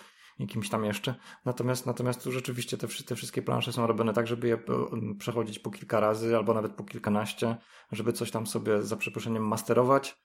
i 0.41 0.47
kimś 0.47 0.69
tam 0.71 0.85
jeszcze. 0.85 1.15
Natomiast, 1.45 1.87
natomiast 1.87 2.25
tu 2.25 2.33
rzeczywiście 2.33 2.77
te, 2.77 2.89
te 2.89 3.17
wszystkie 3.17 3.43
plansze 3.43 3.73
są 3.73 3.87
robione 3.87 4.13
tak, 4.13 4.27
żeby 4.27 4.49
je 4.49 4.55
e, 4.55 4.59
przechodzić 5.19 5.59
po 5.59 5.71
kilka 5.71 6.01
razy 6.01 6.37
albo 6.37 6.55
nawet 6.55 6.73
po 6.73 6.85
kilkanaście, 6.85 7.57
żeby 7.93 8.13
coś 8.13 8.31
tam 8.31 8.47
sobie 8.47 8.83
za 8.83 8.97
przeproszeniem 8.97 9.49
masterować 9.49 10.21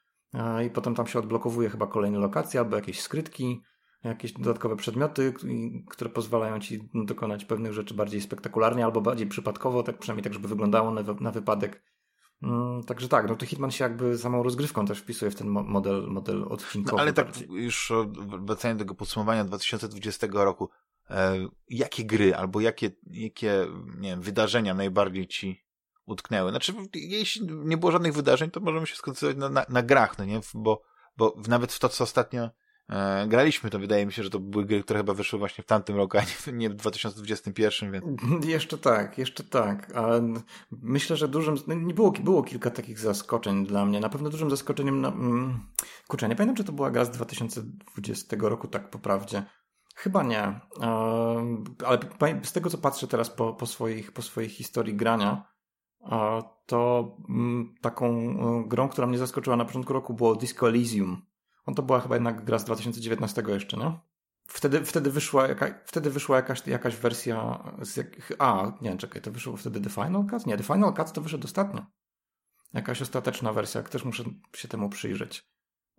i 0.65 0.69
potem 0.69 0.95
tam 0.95 1.07
się 1.07 1.19
odblokowuje 1.19 1.69
chyba 1.69 1.87
kolejne 1.87 2.19
lokacje 2.19 2.59
albo 2.59 2.75
jakieś 2.75 3.01
skrytki, 3.01 3.61
jakieś 4.03 4.33
dodatkowe 4.33 4.75
przedmioty, 4.75 5.33
które 5.89 6.09
pozwalają 6.09 6.59
ci 6.59 6.89
dokonać 6.93 7.45
pewnych 7.45 7.73
rzeczy 7.73 7.93
bardziej 7.93 8.21
spektakularnie 8.21 8.85
albo 8.85 9.01
bardziej 9.01 9.27
przypadkowo, 9.27 9.83
tak 9.83 9.97
przynajmniej 9.99 10.23
tak, 10.23 10.33
żeby 10.33 10.47
wyglądało 10.47 10.91
na, 10.91 11.01
na 11.19 11.31
wypadek 11.31 11.83
także 12.87 13.07
tak, 13.07 13.27
no 13.29 13.35
to 13.35 13.45
Hitman 13.45 13.71
się 13.71 13.83
jakby 13.83 14.17
samą 14.17 14.43
rozgrywką 14.43 14.85
też 14.85 14.99
wpisuje 14.99 15.31
w 15.31 15.35
ten 15.35 15.47
model, 15.47 16.07
model 16.07 16.43
odcinkowy. 16.43 16.95
No, 16.95 17.01
ale 17.01 17.13
tak 17.13 17.27
już 17.49 17.91
wracając 18.45 18.79
do 18.79 18.85
tego 18.85 18.95
podsumowania 18.95 19.43
2020 19.43 20.27
roku, 20.31 20.69
e, 21.09 21.47
jakie 21.69 22.05
gry 22.05 22.35
albo 22.35 22.61
jakie, 22.61 22.91
jakie 23.11 23.67
nie 23.97 24.09
wiem, 24.09 24.21
wydarzenia 24.21 24.73
najbardziej 24.73 25.27
ci 25.27 25.65
utknęły? 26.05 26.49
Znaczy, 26.51 26.73
jeśli 26.93 27.47
nie 27.51 27.77
było 27.77 27.91
żadnych 27.91 28.13
wydarzeń, 28.13 28.51
to 28.51 28.59
możemy 28.59 28.87
się 28.87 28.95
skoncentrować 28.95 29.37
na, 29.37 29.49
na, 29.49 29.65
na 29.69 29.83
grach, 29.83 30.17
no 30.17 30.25
nie? 30.25 30.39
Bo, 30.53 30.81
bo 31.17 31.35
nawet 31.47 31.73
w 31.73 31.79
to, 31.79 31.89
co 31.89 32.03
ostatnio 32.03 32.49
e, 32.89 33.27
graliśmy, 33.27 33.69
to 33.69 33.79
wydaje 33.79 34.05
mi 34.05 34.13
się, 34.13 34.23
że 34.23 34.29
to 34.29 34.39
były 34.39 34.65
gry, 34.65 34.83
które 34.83 34.99
chyba 34.99 35.13
wyszły 35.13 35.39
właśnie 35.39 35.63
w 35.63 35.67
tamtym 35.67 35.95
roku, 35.95 36.17
a 36.17 36.51
nie, 36.51 36.69
w 36.69 36.73
2021, 36.73 37.91
więc... 37.91 38.05
Jeszcze 38.45 38.77
tak, 38.77 39.17
jeszcze 39.17 39.43
tak. 39.43 39.93
Myślę, 40.71 41.17
że 41.17 41.27
dużym... 41.27 41.55
No, 41.67 41.73
nie 41.73 41.93
było, 41.93 42.11
było 42.11 42.43
kilka 42.43 42.71
takich 42.71 42.99
zaskoczeń 42.99 43.65
dla 43.65 43.85
mnie. 43.85 43.99
Na 43.99 44.09
pewno 44.09 44.29
dużym 44.29 44.49
zaskoczeniem... 44.49 45.01
Na, 45.01 45.07
mm, 45.07 45.59
kurczę, 46.07 46.29
nie 46.29 46.35
pamiętam, 46.35 46.55
czy 46.55 46.63
to 46.63 46.71
była 46.71 46.91
gra 46.91 47.05
z 47.05 47.11
2020 47.11 48.37
roku, 48.39 48.67
tak 48.67 48.89
po 48.89 48.99
prawdzie. 48.99 49.43
Chyba 49.95 50.23
nie. 50.23 50.59
Ale 51.85 51.99
z 52.43 52.51
tego, 52.51 52.69
co 52.69 52.77
patrzę 52.77 53.07
teraz 53.07 53.29
po, 53.29 53.53
po, 53.53 53.65
swoich, 53.65 54.11
po 54.11 54.21
swojej 54.21 54.49
historii 54.49 54.95
grania, 54.95 55.55
to 56.65 57.11
mm, 57.29 57.75
taką 57.81 58.07
e, 58.07 58.63
grą, 58.67 58.89
która 58.89 59.07
mnie 59.07 59.17
zaskoczyła 59.17 59.55
na 59.55 59.65
początku 59.65 59.93
roku 59.93 60.13
było 60.13 60.35
Disco 60.35 60.69
Elysium. 60.69 61.21
On 61.65 61.75
to 61.75 61.83
była 61.83 61.99
chyba 61.99 62.15
jednak 62.15 62.45
gra 62.45 62.59
z 62.59 62.65
2019 62.65 63.43
jeszcze, 63.47 63.77
no? 63.77 63.99
Wtedy, 64.47 64.85
wtedy 64.85 65.11
wyszła, 65.11 65.47
jaka, 65.47 65.79
wtedy 65.85 66.09
wyszła 66.09 66.35
jakaś, 66.35 66.67
jakaś 66.67 66.95
wersja 66.95 67.63
z 67.81 68.13
A, 68.39 68.71
nie, 68.81 68.97
czekaj, 68.97 69.21
to 69.21 69.31
wyszło 69.31 69.57
wtedy 69.57 69.81
The 69.81 69.89
Final 69.89 70.25
Cut? 70.29 70.45
Nie, 70.45 70.57
The 70.57 70.63
Final 70.63 70.93
Cut 70.93 71.11
to 71.11 71.21
wyszedł 71.21 71.45
ostatnio. 71.45 71.85
Jakaś 72.73 73.01
ostateczna 73.01 73.53
wersja, 73.53 73.83
też 73.83 74.05
muszę 74.05 74.23
się 74.55 74.67
temu 74.67 74.89
przyjrzeć. 74.89 75.45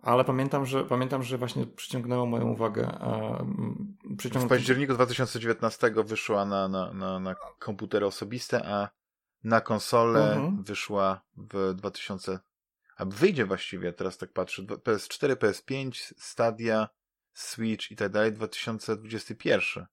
Ale 0.01 0.23
pamiętam, 0.23 0.65
że 0.65 0.83
pamiętam, 0.83 1.23
że 1.23 1.37
właśnie 1.37 1.65
przyciągnęło 1.65 2.25
moją 2.25 2.49
uwagę. 2.49 2.99
Przyciąg... 4.17 4.45
W 4.45 4.49
październiku 4.49 4.93
2019 4.93 5.91
wyszła 6.05 6.45
na, 6.45 6.67
na, 6.67 6.93
na, 6.93 7.19
na 7.19 7.35
komputery 7.59 8.05
osobiste, 8.05 8.65
a 8.65 8.89
na 9.43 9.61
konsolę 9.61 10.33
mhm. 10.33 10.63
wyszła 10.63 11.21
w 11.37 11.73
2000 11.75 12.39
a 12.97 13.05
wyjdzie 13.05 13.45
właściwie, 13.45 13.93
teraz 13.93 14.17
tak 14.17 14.33
patrzę, 14.33 14.63
PS4, 14.63 15.35
PS5, 15.35 16.13
Stadia, 16.17 16.87
Switch 17.33 17.91
i 17.91 17.95
tak 17.95 18.11
dalej, 18.11 18.33
2021. 18.33 19.85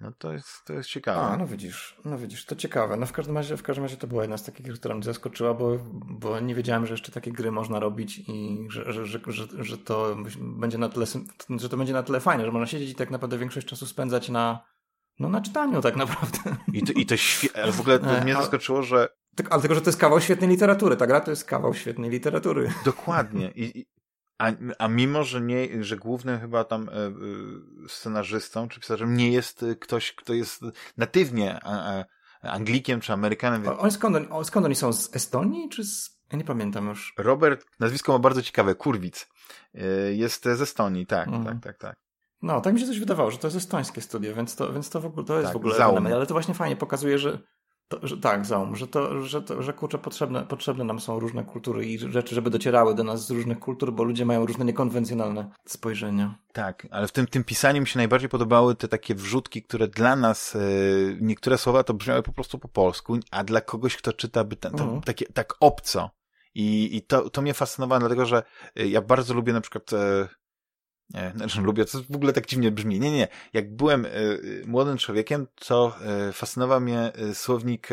No 0.00 0.12
to 0.18 0.32
jest, 0.32 0.64
to 0.64 0.72
jest 0.72 0.88
ciekawe. 0.88 1.20
A, 1.20 1.36
no 1.36 1.46
widzisz, 1.46 1.96
no 2.04 2.18
widzisz, 2.18 2.44
to 2.44 2.56
ciekawe. 2.56 2.96
No 2.96 3.06
w 3.06 3.12
każdym 3.12 3.36
razie, 3.36 3.56
w 3.56 3.62
każdym 3.62 3.84
razie 3.84 3.96
to 3.96 4.06
była 4.06 4.22
jedna 4.22 4.36
z 4.36 4.44
takich, 4.44 4.72
która 4.74 4.94
mnie 4.94 5.04
zaskoczyła, 5.04 5.54
bo, 5.54 5.78
bo 5.92 6.40
nie 6.40 6.54
wiedziałem, 6.54 6.86
że 6.86 6.94
jeszcze 6.94 7.12
takie 7.12 7.32
gry 7.32 7.52
można 7.52 7.80
robić 7.80 8.18
i 8.18 8.66
że, 8.68 8.92
że, 8.92 9.06
że, 9.06 9.20
że, 9.26 9.46
że 9.58 9.78
to 9.78 10.16
będzie 10.38 10.78
na 10.78 10.88
tyle, 10.88 11.06
że 11.50 11.68
to 11.68 11.76
będzie 11.76 11.92
na 11.92 12.02
tyle 12.02 12.20
fajne, 12.20 12.44
że 12.44 12.52
można 12.52 12.66
siedzieć 12.66 12.90
i 12.90 12.94
tak 12.94 13.10
naprawdę 13.10 13.38
większość 13.38 13.66
czasu 13.66 13.86
spędzać 13.86 14.28
na, 14.28 14.64
no 15.18 15.28
na 15.28 15.40
czytaniu 15.40 15.80
tak 15.80 15.96
naprawdę. 15.96 16.56
I 16.72 16.82
to, 16.82 16.92
i 16.92 17.06
to 17.06 17.16
świetnie, 17.16 17.62
ale 17.62 17.72
w 17.72 17.80
ogóle 17.80 17.98
to 17.98 18.20
mnie 18.20 18.34
zaskoczyło, 18.34 18.82
że 18.82 19.08
ale 19.50 19.60
tylko, 19.60 19.74
że 19.74 19.80
to 19.80 19.88
jest 19.88 20.00
kawał 20.00 20.20
świetnej 20.20 20.50
literatury. 20.50 20.96
Ta 20.96 21.06
gra 21.06 21.20
to 21.20 21.30
jest 21.30 21.44
kawał 21.44 21.74
świetnej 21.74 22.10
literatury. 22.10 22.72
Dokładnie. 22.84 23.52
I, 23.54 23.86
a, 24.38 24.52
a 24.78 24.88
mimo, 24.88 25.24
że 25.24 25.40
nie, 25.40 25.84
że 25.84 25.96
głównym 25.96 26.40
chyba 26.40 26.64
tam 26.64 26.88
e, 26.88 26.92
e, 26.92 27.12
scenarzystą 27.88 28.68
czy 28.68 28.80
pisarzem 28.80 29.16
nie 29.16 29.32
jest 29.32 29.64
ktoś, 29.80 30.12
kto 30.12 30.34
jest 30.34 30.62
natywnie 30.96 31.60
Anglikiem 32.42 33.00
czy 33.00 33.12
Amerykanem. 33.12 33.68
On 33.78 33.90
skąd, 33.90 34.16
on, 34.30 34.44
skąd 34.44 34.66
oni 34.66 34.74
są? 34.74 34.92
Z 34.92 35.16
Estonii 35.16 35.68
czy 35.68 35.84
z... 35.84 36.22
Ja 36.32 36.38
nie 36.38 36.44
pamiętam 36.44 36.88
już. 36.88 37.14
Robert, 37.18 37.66
nazwisko 37.80 38.12
ma 38.12 38.18
bardzo 38.18 38.42
ciekawe, 38.42 38.74
Kurwic. 38.74 39.28
E, 39.74 39.84
jest 40.12 40.44
z 40.44 40.60
Estonii, 40.60 41.06
tak, 41.06 41.28
mhm. 41.28 41.44
tak, 41.44 41.62
tak, 41.62 41.78
tak. 41.78 41.96
No, 42.42 42.60
tak 42.60 42.74
mi 42.74 42.80
się 42.80 42.86
coś 42.86 42.98
wydawało, 42.98 43.30
że 43.30 43.38
to 43.38 43.46
jest 43.46 43.56
estońskie 43.56 44.00
studio, 44.00 44.34
więc 44.34 44.56
to, 44.56 44.72
więc 44.72 44.90
to, 44.90 45.00
w 45.00 45.06
ogóle, 45.06 45.26
to 45.26 45.34
jest 45.34 45.46
tak, 45.46 45.52
w 45.52 45.56
ogóle 45.56 45.74
fenomen, 45.74 46.12
ale 46.12 46.26
to 46.26 46.34
właśnie 46.34 46.54
fajnie 46.54 46.76
pokazuje, 46.76 47.18
że, 47.18 47.38
to, 47.96 48.06
że, 48.06 48.16
tak, 48.16 48.46
Zaum, 48.46 48.76
że 48.76 48.86
to, 48.86 49.22
że, 49.22 49.42
to, 49.42 49.62
że 49.62 49.72
kurczę, 49.72 49.98
potrzebne, 49.98 50.46
potrzebne 50.46 50.84
nam 50.84 51.00
są 51.00 51.18
różne 51.20 51.44
kultury 51.44 51.86
i 51.86 51.98
rzeczy, 51.98 52.34
żeby 52.34 52.50
docierały 52.50 52.94
do 52.94 53.04
nas 53.04 53.26
z 53.26 53.30
różnych 53.30 53.58
kultur, 53.58 53.92
bo 53.92 54.04
ludzie 54.04 54.24
mają 54.24 54.46
różne 54.46 54.64
niekonwencjonalne 54.64 55.50
spojrzenia. 55.64 56.34
Tak, 56.52 56.86
ale 56.90 57.08
w 57.08 57.12
tym, 57.12 57.26
tym 57.26 57.44
pisaniu 57.44 57.80
mi 57.80 57.86
się 57.86 57.98
najbardziej 57.98 58.28
podobały 58.28 58.74
te 58.74 58.88
takie 58.88 59.14
wrzutki, 59.14 59.62
które 59.62 59.88
dla 59.88 60.16
nas, 60.16 60.54
yy, 60.54 61.18
niektóre 61.20 61.58
słowa 61.58 61.84
to 61.84 61.94
brzmiały 61.94 62.22
po 62.22 62.32
prostu 62.32 62.58
po 62.58 62.68
polsku, 62.68 63.18
a 63.30 63.44
dla 63.44 63.60
kogoś, 63.60 63.96
kto 63.96 64.12
czyta, 64.12 64.44
by 64.44 64.56
to, 64.56 64.68
mhm. 64.68 65.00
takie, 65.00 65.26
tak 65.26 65.54
obco. 65.60 66.10
I, 66.54 66.96
i 66.96 67.02
to, 67.02 67.30
to 67.30 67.42
mnie 67.42 67.54
fascynowało, 67.54 68.00
dlatego 68.00 68.26
że 68.26 68.42
e, 68.76 68.86
ja 68.86 69.02
bardzo 69.02 69.34
lubię 69.34 69.52
na 69.52 69.60
przykład 69.60 69.92
e, 69.92 70.28
znaczy 71.36 71.60
lubię, 71.70 71.84
to 71.84 71.98
w 72.10 72.16
ogóle 72.16 72.32
tak 72.32 72.46
dziwnie 72.46 72.70
brzmi. 72.70 73.00
Nie, 73.00 73.10
nie. 73.10 73.28
Jak 73.52 73.76
byłem 73.76 74.06
y, 74.06 74.62
młodym 74.66 74.98
człowiekiem, 74.98 75.46
to 75.54 75.96
y, 76.28 76.32
fascynował 76.32 76.80
mnie 76.80 77.12
y, 77.30 77.34
słownik 77.34 77.88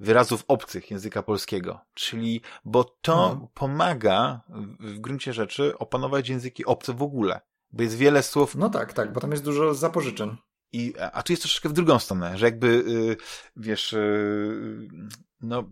wyrazów 0.00 0.44
obcych 0.48 0.90
języka 0.90 1.22
polskiego. 1.22 1.80
Czyli, 1.94 2.40
bo 2.64 2.84
to 2.84 3.16
no. 3.16 3.48
pomaga 3.54 4.40
w, 4.48 4.94
w 4.94 4.98
gruncie 4.98 5.32
rzeczy 5.32 5.78
opanować 5.78 6.28
języki 6.28 6.64
obce 6.64 6.92
w 6.92 7.02
ogóle. 7.02 7.40
Bo 7.72 7.82
jest 7.82 7.96
wiele 7.96 8.22
słów. 8.22 8.54
No 8.54 8.70
tak, 8.70 8.92
tak, 8.92 9.12
bo 9.12 9.20
tam 9.20 9.30
jest 9.30 9.44
dużo 9.44 9.74
zapożyczeń. 9.74 10.36
I, 10.72 10.94
a 11.12 11.22
tu 11.22 11.32
jest 11.32 11.42
troszeczkę 11.42 11.68
w 11.68 11.72
drugą 11.72 11.98
stronę, 11.98 12.38
że 12.38 12.46
jakby, 12.46 12.84
wiesz, 13.56 13.94
no, 15.40 15.64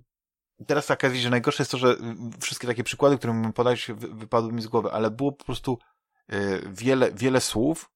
teraz 0.66 0.87
taka 0.87 1.11
wizja, 1.11 1.22
że 1.22 1.31
najgorsze 1.31 1.62
jest 1.62 1.70
to, 1.70 1.79
że 1.79 1.96
wszystkie 2.40 2.66
takie 2.66 2.85
przykłady, 2.85 3.18
które 3.18 3.33
mógłbym 3.33 3.53
podać, 3.53 3.90
wypadły 3.96 4.53
mi 4.53 4.62
z 4.62 4.66
głowy, 4.66 4.92
ale 4.92 5.11
było 5.11 5.33
po 5.33 5.44
prostu 5.44 5.79
Y, 5.83 5.89
wiele, 6.66 7.12
wiele 7.12 7.40
słów, 7.40 7.90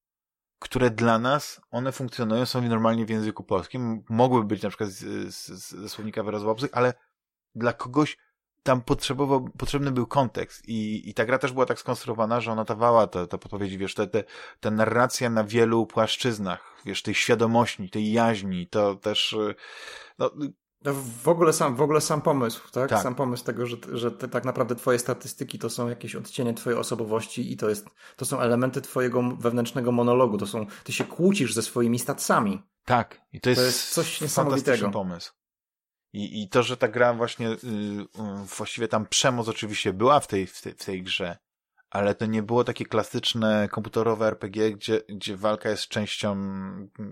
które 0.59 0.89
dla 0.89 1.19
nas, 1.19 1.61
one 1.71 1.91
funkcjonują, 1.91 2.45
są 2.45 2.61
normalnie 2.61 3.05
w 3.05 3.09
języku 3.09 3.43
polskim, 3.43 4.03
mogłyby 4.09 4.47
być 4.47 4.61
na 4.61 4.69
przykład 4.69 4.89
ze 4.89 5.89
słownika 5.89 6.23
wyrazów 6.23 6.49
obcych, 6.49 6.69
ale 6.73 6.93
dla 7.55 7.73
kogoś 7.73 8.17
tam 8.65 8.81
potrzebował, 8.81 9.49
potrzebny 9.57 9.91
był 9.91 10.07
kontekst. 10.07 10.67
I, 10.67 11.09
i 11.09 11.13
ta 11.13 11.25
gra 11.25 11.37
też 11.37 11.51
była 11.51 11.65
tak 11.65 11.79
skonstruowana, 11.79 12.41
że 12.41 12.51
ona 12.51 12.63
dawała 12.63 13.07
te, 13.07 13.27
te 13.27 13.37
podpowiedzi, 13.37 13.77
wiesz, 13.77 13.93
te, 13.93 14.07
te, 14.07 14.23
te 14.59 14.71
narracja 14.71 15.29
na 15.29 15.43
wielu 15.43 15.85
płaszczyznach, 15.85 16.81
wiesz, 16.85 17.03
tej 17.03 17.15
świadomości, 17.15 17.89
tej 17.89 18.11
jaźni, 18.11 18.67
to 18.67 18.95
też, 18.95 19.33
y, 19.33 19.55
no, 20.19 20.31
no, 20.85 20.93
w 21.23 21.27
ogóle 21.27 21.53
sam, 21.53 21.75
w 21.75 21.81
ogóle 21.81 22.01
sam 22.01 22.21
pomysł, 22.21 22.61
tak? 22.71 22.89
Tak. 22.89 23.03
Sam 23.03 23.15
pomysł 23.15 23.43
tego, 23.43 23.65
że, 23.65 23.77
że 23.93 24.11
te, 24.11 24.27
tak 24.27 24.45
naprawdę 24.45 24.75
twoje 24.75 24.99
statystyki 24.99 25.59
to 25.59 25.69
są 25.69 25.89
jakieś 25.89 26.15
odcienie 26.15 26.53
twojej 26.53 26.79
osobowości 26.79 27.51
i 27.53 27.57
to 27.57 27.69
jest, 27.69 27.87
to 28.15 28.25
są 28.25 28.39
elementy 28.39 28.81
twojego 28.81 29.21
wewnętrznego 29.39 29.91
monologu, 29.91 30.37
to 30.37 30.47
są, 30.47 30.65
ty 30.83 30.93
się 30.93 31.03
kłócisz 31.03 31.53
ze 31.53 31.61
swoimi 31.61 31.99
statsami. 31.99 32.63
tak, 32.85 33.21
i 33.33 33.41
to 33.41 33.49
jest, 33.49 33.61
To 33.61 33.65
jest 33.65 33.89
coś 33.89 34.21
niesamowitego. 34.21 34.91
pomysł. 34.91 35.33
I, 36.13 36.43
I 36.43 36.49
to, 36.49 36.63
że 36.63 36.77
ta 36.77 36.87
gra 36.87 37.13
właśnie, 37.13 37.49
y, 37.49 37.53
y, 37.53 38.07
właściwie 38.57 38.87
tam 38.87 39.05
przemoc 39.05 39.47
oczywiście 39.47 39.93
była 39.93 40.19
w 40.19 40.27
tej, 40.27 40.47
w, 40.47 40.61
tej, 40.61 40.73
w 40.73 40.85
tej 40.85 41.03
grze, 41.03 41.37
ale 41.89 42.15
to 42.15 42.25
nie 42.25 42.43
było 42.43 42.63
takie 42.63 42.85
klasyczne 42.85 43.69
komputerowe 43.71 44.27
RPG, 44.27 44.71
gdzie, 44.71 45.01
gdzie 45.09 45.37
walka 45.37 45.69
jest 45.69 45.87
częścią, 45.87 46.37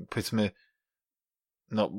powiedzmy, 0.10 0.52
no, 1.74 1.90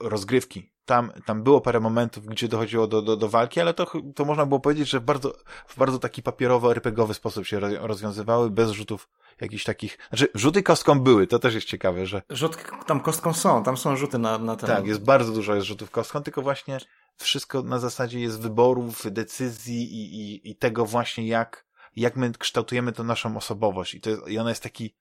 rozgrywki. 0.00 0.72
Tam, 0.84 1.12
tam 1.26 1.42
było 1.42 1.60
parę 1.60 1.80
momentów, 1.80 2.26
gdzie 2.26 2.48
dochodziło 2.48 2.86
do, 2.86 3.02
do, 3.02 3.16
do 3.16 3.28
walki, 3.28 3.60
ale 3.60 3.74
to, 3.74 3.86
to 4.14 4.24
można 4.24 4.46
było 4.46 4.60
powiedzieć, 4.60 4.90
że 4.90 5.00
w 5.00 5.02
bardzo, 5.02 5.34
w 5.66 5.78
bardzo 5.78 5.98
taki 5.98 6.22
papierowo-RPGowy 6.22 7.14
sposób 7.14 7.46
się 7.46 7.60
roz- 7.60 7.78
rozwiązywały, 7.80 8.50
bez 8.50 8.70
rzutów 8.70 9.08
jakichś 9.40 9.64
takich, 9.64 9.98
znaczy 10.08 10.28
rzuty 10.34 10.62
kostką 10.62 11.00
były, 11.00 11.26
to 11.26 11.38
też 11.38 11.54
jest 11.54 11.66
ciekawe, 11.66 12.06
że 12.06 12.22
Rzut 12.30 12.56
tam 12.86 13.00
kostką 13.00 13.32
są, 13.32 13.62
tam 13.62 13.76
są 13.76 13.96
rzuty 13.96 14.18
na, 14.18 14.38
na 14.38 14.56
ten. 14.56 14.66
tak, 14.66 14.86
jest 14.86 15.04
bardzo 15.04 15.32
dużo 15.32 15.54
jest 15.54 15.66
rzutów 15.66 15.90
kostką, 15.90 16.22
tylko 16.22 16.42
właśnie 16.42 16.78
wszystko 17.16 17.62
na 17.62 17.78
zasadzie 17.78 18.20
jest 18.20 18.40
wyborów, 18.40 19.02
decyzji 19.12 19.82
i, 19.82 20.20
i, 20.20 20.50
i 20.50 20.56
tego 20.56 20.86
właśnie 20.86 21.26
jak, 21.26 21.66
jak 21.96 22.16
my 22.16 22.32
kształtujemy 22.38 22.92
tą 22.92 23.04
naszą 23.04 23.36
osobowość. 23.36 23.94
I, 23.94 24.00
to 24.00 24.10
jest, 24.10 24.28
i 24.28 24.38
ona 24.38 24.50
jest 24.50 24.62
taki, 24.62 24.94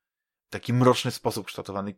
taki 0.52 0.74
mroczny 0.74 1.12
sposób 1.12 1.48
kształtowany. 1.48 1.96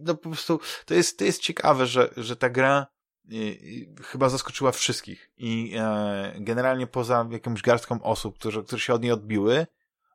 No 0.00 0.14
po 0.14 0.28
prostu 0.28 0.60
to 0.86 0.94
jest, 0.94 1.18
to 1.18 1.24
jest 1.24 1.42
ciekawe, 1.42 1.86
że, 1.86 2.10
że 2.16 2.36
ta 2.36 2.50
gra 2.50 2.86
y, 3.32 3.36
y, 3.36 4.02
chyba 4.02 4.28
zaskoczyła 4.28 4.72
wszystkich. 4.72 5.30
I 5.36 5.74
e, 5.78 6.34
generalnie 6.40 6.86
poza 6.86 7.28
jakąś 7.30 7.62
garstką 7.62 8.02
osób, 8.02 8.38
które, 8.38 8.62
które 8.62 8.80
się 8.80 8.94
od 8.94 9.02
niej 9.02 9.12
odbiły, 9.12 9.66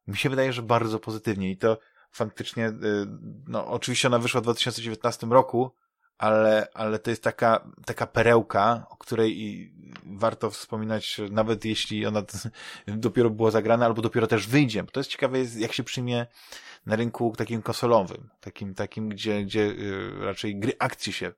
mi 0.08 0.18
się 0.18 0.30
wydaje, 0.30 0.54
że 0.54 0.62
bardzo 0.62 1.00
pozytywnie. 1.00 1.52
I 1.52 1.58
to 1.58 1.78
faktycznie, 2.12 2.70
y, 2.70 2.74
no 3.48 3.68
oczywiście 3.68 4.08
ona 4.08 4.20
wyszła 4.20 4.42
w 4.42 4.44
2019 4.44 5.28
roku, 5.28 5.72
ale, 6.22 6.68
ale 6.74 7.00
to 7.00 7.10
jest 7.10 7.24
taka, 7.24 7.72
taka 7.86 8.08
perełka, 8.08 8.86
o 8.90 8.98
której 8.98 9.72
warto 10.06 10.50
wspominać, 10.50 11.22
nawet 11.32 11.66
jeśli 11.66 12.06
ona 12.06 12.22
dopiero 12.88 13.30
była 13.30 13.52
zagrana, 13.52 13.86
albo 13.86 14.02
dopiero 14.02 14.28
też 14.28 14.48
wyjdzie. 14.48 14.84
Bo 14.84 14.92
to 14.92 15.00
jest 15.00 15.10
ciekawe, 15.10 15.38
jak 15.58 15.74
się 15.74 15.84
przyjmie 15.84 16.28
na 16.86 16.96
rynku 16.96 17.34
takim 17.38 17.62
konsolowym, 17.62 18.30
takim, 18.40 18.74
takim 18.74 19.10
gdzie, 19.10 19.44
gdzie 19.44 19.62
y, 19.62 20.12
raczej 20.20 20.60
gry 20.60 20.74
akcji 20.80 21.14
się 21.14 21.32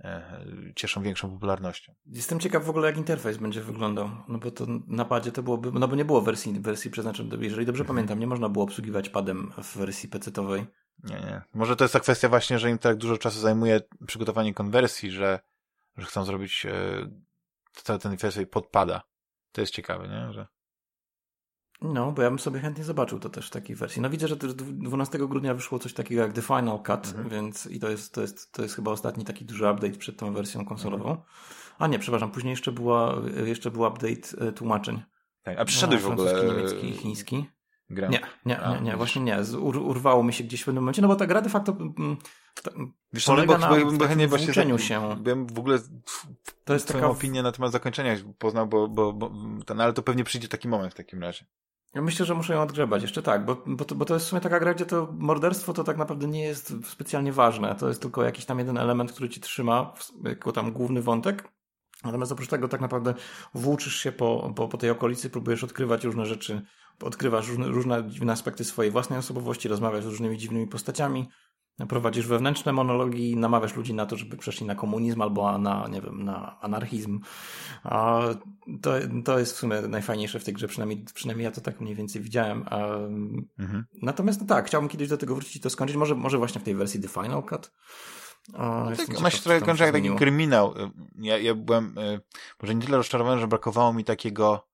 e, 0.00 0.44
cieszą 0.76 1.02
większą 1.02 1.30
popularnością. 1.30 1.94
Jestem 2.06 2.40
ciekaw 2.40 2.64
w 2.64 2.70
ogóle, 2.70 2.86
jak 2.86 2.96
interfejs 2.96 3.36
będzie 3.36 3.60
wyglądał. 3.60 4.10
No 4.28 4.38
bo 4.38 4.50
to 4.50 4.66
na 4.86 5.04
padzie 5.04 5.32
to 5.32 5.42
byłoby, 5.42 5.70
no 5.72 5.88
bo 5.88 5.96
nie 5.96 6.04
było 6.04 6.22
wersji, 6.22 6.60
wersji 6.60 6.90
przeznaczonej, 6.90 7.38
jeżeli 7.40 7.66
dobrze 7.66 7.82
Mhm. 7.82 7.96
pamiętam, 7.96 8.18
nie 8.18 8.26
można 8.26 8.48
było 8.48 8.64
obsługiwać 8.64 9.08
padem 9.08 9.52
w 9.62 9.76
wersji 9.76 10.08
PC-towej. 10.08 10.66
Nie, 11.04 11.14
nie. 11.14 11.42
Może 11.54 11.76
to 11.76 11.84
jest 11.84 11.92
ta 11.92 12.00
kwestia 12.00 12.28
właśnie, 12.28 12.58
że 12.58 12.70
im 12.70 12.78
tak 12.78 12.96
dużo 12.96 13.18
czasu 13.18 13.40
zajmuje 13.40 13.80
przygotowanie 14.06 14.54
konwersji, 14.54 15.10
że, 15.10 15.40
że 15.96 16.06
chcą 16.06 16.24
zrobić 16.24 16.66
e, 16.66 16.72
cały 17.72 17.98
ten 17.98 18.12
interfejs 18.12 18.48
podpada. 18.50 19.02
To 19.52 19.60
jest 19.60 19.72
ciekawe, 19.72 20.08
nie? 20.08 20.32
Że... 20.32 20.46
No, 21.82 22.12
bo 22.12 22.22
ja 22.22 22.30
bym 22.30 22.38
sobie 22.38 22.60
chętnie 22.60 22.84
zobaczył 22.84 23.20
to 23.20 23.28
też 23.28 23.46
w 23.46 23.50
takiej 23.50 23.76
wersji. 23.76 24.02
No 24.02 24.10
widzę, 24.10 24.28
że 24.28 24.36
też 24.36 24.54
12 24.54 25.18
grudnia 25.18 25.54
wyszło 25.54 25.78
coś 25.78 25.94
takiego 25.94 26.22
jak 26.22 26.32
The 26.32 26.42
Final 26.42 26.78
Cut, 26.82 27.06
Mhm. 27.06 27.28
więc 27.28 27.66
i 27.66 27.80
to 27.80 27.90
jest, 27.90 28.14
to, 28.14 28.20
jest, 28.20 28.52
to 28.52 28.62
jest 28.62 28.74
chyba 28.74 28.90
ostatni 28.90 29.24
taki 29.24 29.44
duży 29.44 29.70
update 29.70 29.98
przed 29.98 30.16
tą 30.16 30.32
wersją 30.32 30.64
konsolową. 30.64 31.22
A 31.78 31.86
nie, 31.86 31.98
przepraszam, 31.98 32.30
później 32.30 32.50
jeszcze, 32.50 32.72
była, 32.72 33.14
jeszcze 33.46 33.70
był 33.70 33.82
update 33.82 34.48
e, 34.48 34.52
tłumaczeń. 34.52 35.02
Tak. 35.42 35.58
A 35.58 35.64
przyszedłeś 35.64 36.02
w 36.02 36.06
Na 36.06 36.12
ogóle 36.12 36.30
francuski, 36.30 36.52
e, 36.52 36.56
niemiecki 36.56 36.88
i 36.88 36.92
chiński. 36.92 37.46
Grę? 37.90 38.08
Nie, 38.08 38.20
nie, 38.46 38.60
nie, 38.74 38.80
nie, 38.80 38.96
właśnie 38.96 39.22
nie. 39.22 39.38
Ur, 39.60 39.76
urwało 39.76 40.22
mi 40.22 40.32
się 40.32 40.44
gdzieś 40.44 40.62
w 40.62 40.64
pewnym 40.64 40.82
momencie, 40.82 41.02
no 41.02 41.08
bo 41.08 41.16
ta 41.16 41.26
gra 41.26 41.42
de 41.42 41.50
facto 41.50 41.72
mm, 41.72 42.16
ta, 42.62 42.70
Wiesz 43.12 43.24
co, 43.24 43.32
no 43.32 43.36
polega 43.36 43.68
bo, 43.68 43.76
na 43.76 43.84
bo, 43.84 43.92
bo, 43.98 44.06
chętnie 44.06 44.28
właśnie 44.28 44.52
za- 44.52 44.78
się. 44.78 45.16
Bym 45.20 45.46
w 45.46 45.58
ogóle 45.58 45.78
To 46.64 46.74
jest 46.74 46.88
twoją 46.88 47.04
taka... 47.04 47.12
opinię 47.12 47.42
na 47.42 47.52
temat 47.52 47.72
zakończenia 47.72 48.16
poznał, 48.38 48.66
bo, 48.66 48.88
bo, 48.88 49.12
bo 49.12 49.30
ten, 49.66 49.80
ale 49.80 49.92
to 49.92 50.02
pewnie 50.02 50.24
przyjdzie 50.24 50.48
taki 50.48 50.68
moment 50.68 50.92
w 50.92 50.96
takim 50.96 51.22
razie. 51.22 51.46
Ja 51.94 52.02
myślę, 52.02 52.26
że 52.26 52.34
muszę 52.34 52.54
ją 52.54 52.62
odgrzebać 52.62 53.02
jeszcze 53.02 53.22
tak, 53.22 53.44
bo, 53.44 53.62
bo, 53.66 53.84
to, 53.84 53.94
bo 53.94 54.04
to 54.04 54.14
jest 54.14 54.26
w 54.26 54.28
sumie 54.28 54.40
taka 54.40 54.60
gra, 54.60 54.74
gdzie 54.74 54.86
to 54.86 55.08
morderstwo 55.12 55.72
to 55.72 55.84
tak 55.84 55.96
naprawdę 55.96 56.26
nie 56.26 56.42
jest 56.42 56.72
specjalnie 56.84 57.32
ważne. 57.32 57.74
To 57.74 57.88
jest 57.88 58.02
tylko 58.02 58.24
jakiś 58.24 58.44
tam 58.44 58.58
jeden 58.58 58.78
element, 58.78 59.12
który 59.12 59.28
ci 59.28 59.40
trzyma 59.40 59.92
jako 60.24 60.52
tam 60.52 60.72
główny 60.72 61.02
wątek. 61.02 61.48
Natomiast 62.04 62.32
oprócz 62.32 62.48
tego 62.48 62.68
tak 62.68 62.80
naprawdę 62.80 63.14
włóczysz 63.54 63.96
się 63.96 64.12
po, 64.12 64.52
po, 64.56 64.68
po 64.68 64.78
tej 64.78 64.90
okolicy, 64.90 65.30
próbujesz 65.30 65.64
odkrywać 65.64 66.04
różne 66.04 66.26
rzeczy, 66.26 66.62
odkrywasz 67.02 67.48
różne, 67.48 67.68
różne 67.68 68.08
dziwne 68.08 68.32
aspekty 68.32 68.64
swojej 68.64 68.92
własnej 68.92 69.18
osobowości, 69.18 69.68
rozmawiasz 69.68 70.04
z 70.04 70.06
różnymi 70.06 70.38
dziwnymi 70.38 70.66
postaciami, 70.66 71.28
prowadzisz 71.88 72.26
wewnętrzne 72.26 72.72
monologi, 72.72 73.36
namawiasz 73.36 73.76
ludzi 73.76 73.94
na 73.94 74.06
to, 74.06 74.16
żeby 74.16 74.36
przeszli 74.36 74.66
na 74.66 74.74
komunizm 74.74 75.22
albo 75.22 75.58
na, 75.58 75.88
nie 75.88 76.00
wiem, 76.00 76.24
na 76.24 76.60
anarchizm. 76.60 77.20
A 77.84 78.20
to, 78.82 78.92
to 79.24 79.38
jest 79.38 79.52
w 79.52 79.56
sumie 79.56 79.80
najfajniejsze 79.80 80.40
w 80.40 80.44
tej 80.44 80.54
grze, 80.54 80.68
przynajmniej, 80.68 81.04
przynajmniej 81.14 81.44
ja 81.44 81.50
to 81.50 81.60
tak 81.60 81.80
mniej 81.80 81.94
więcej 81.94 82.22
widziałem. 82.22 82.64
Mhm. 83.58 83.84
Natomiast 84.02 84.40
no 84.40 84.46
tak, 84.46 84.66
chciałbym 84.66 84.88
kiedyś 84.88 85.08
do 85.08 85.16
tego 85.16 85.34
wrócić 85.34 85.56
i 85.56 85.60
to 85.60 85.70
skończyć. 85.70 85.96
Może, 85.96 86.14
może 86.14 86.38
właśnie 86.38 86.60
w 86.60 86.64
tej 86.64 86.74
wersji 86.74 87.00
The 87.00 87.08
Final 87.08 87.42
Cut. 87.42 87.72
A, 88.54 88.86
jestem 88.90 89.06
Tak, 89.06 89.18
ona 89.18 89.30
się 89.30 89.42
trochę 89.42 89.60
kończy 89.60 89.82
jak 89.82 89.92
taki 89.92 90.10
kryminał. 90.10 90.74
Ja, 91.18 91.38
ja 91.38 91.54
byłem 91.54 91.98
y, 91.98 92.20
może 92.62 92.74
nie 92.74 92.82
tyle 92.82 92.96
rozczarowany, 92.96 93.40
że 93.40 93.48
brakowało 93.48 93.92
mi 93.92 94.04
takiego 94.04 94.68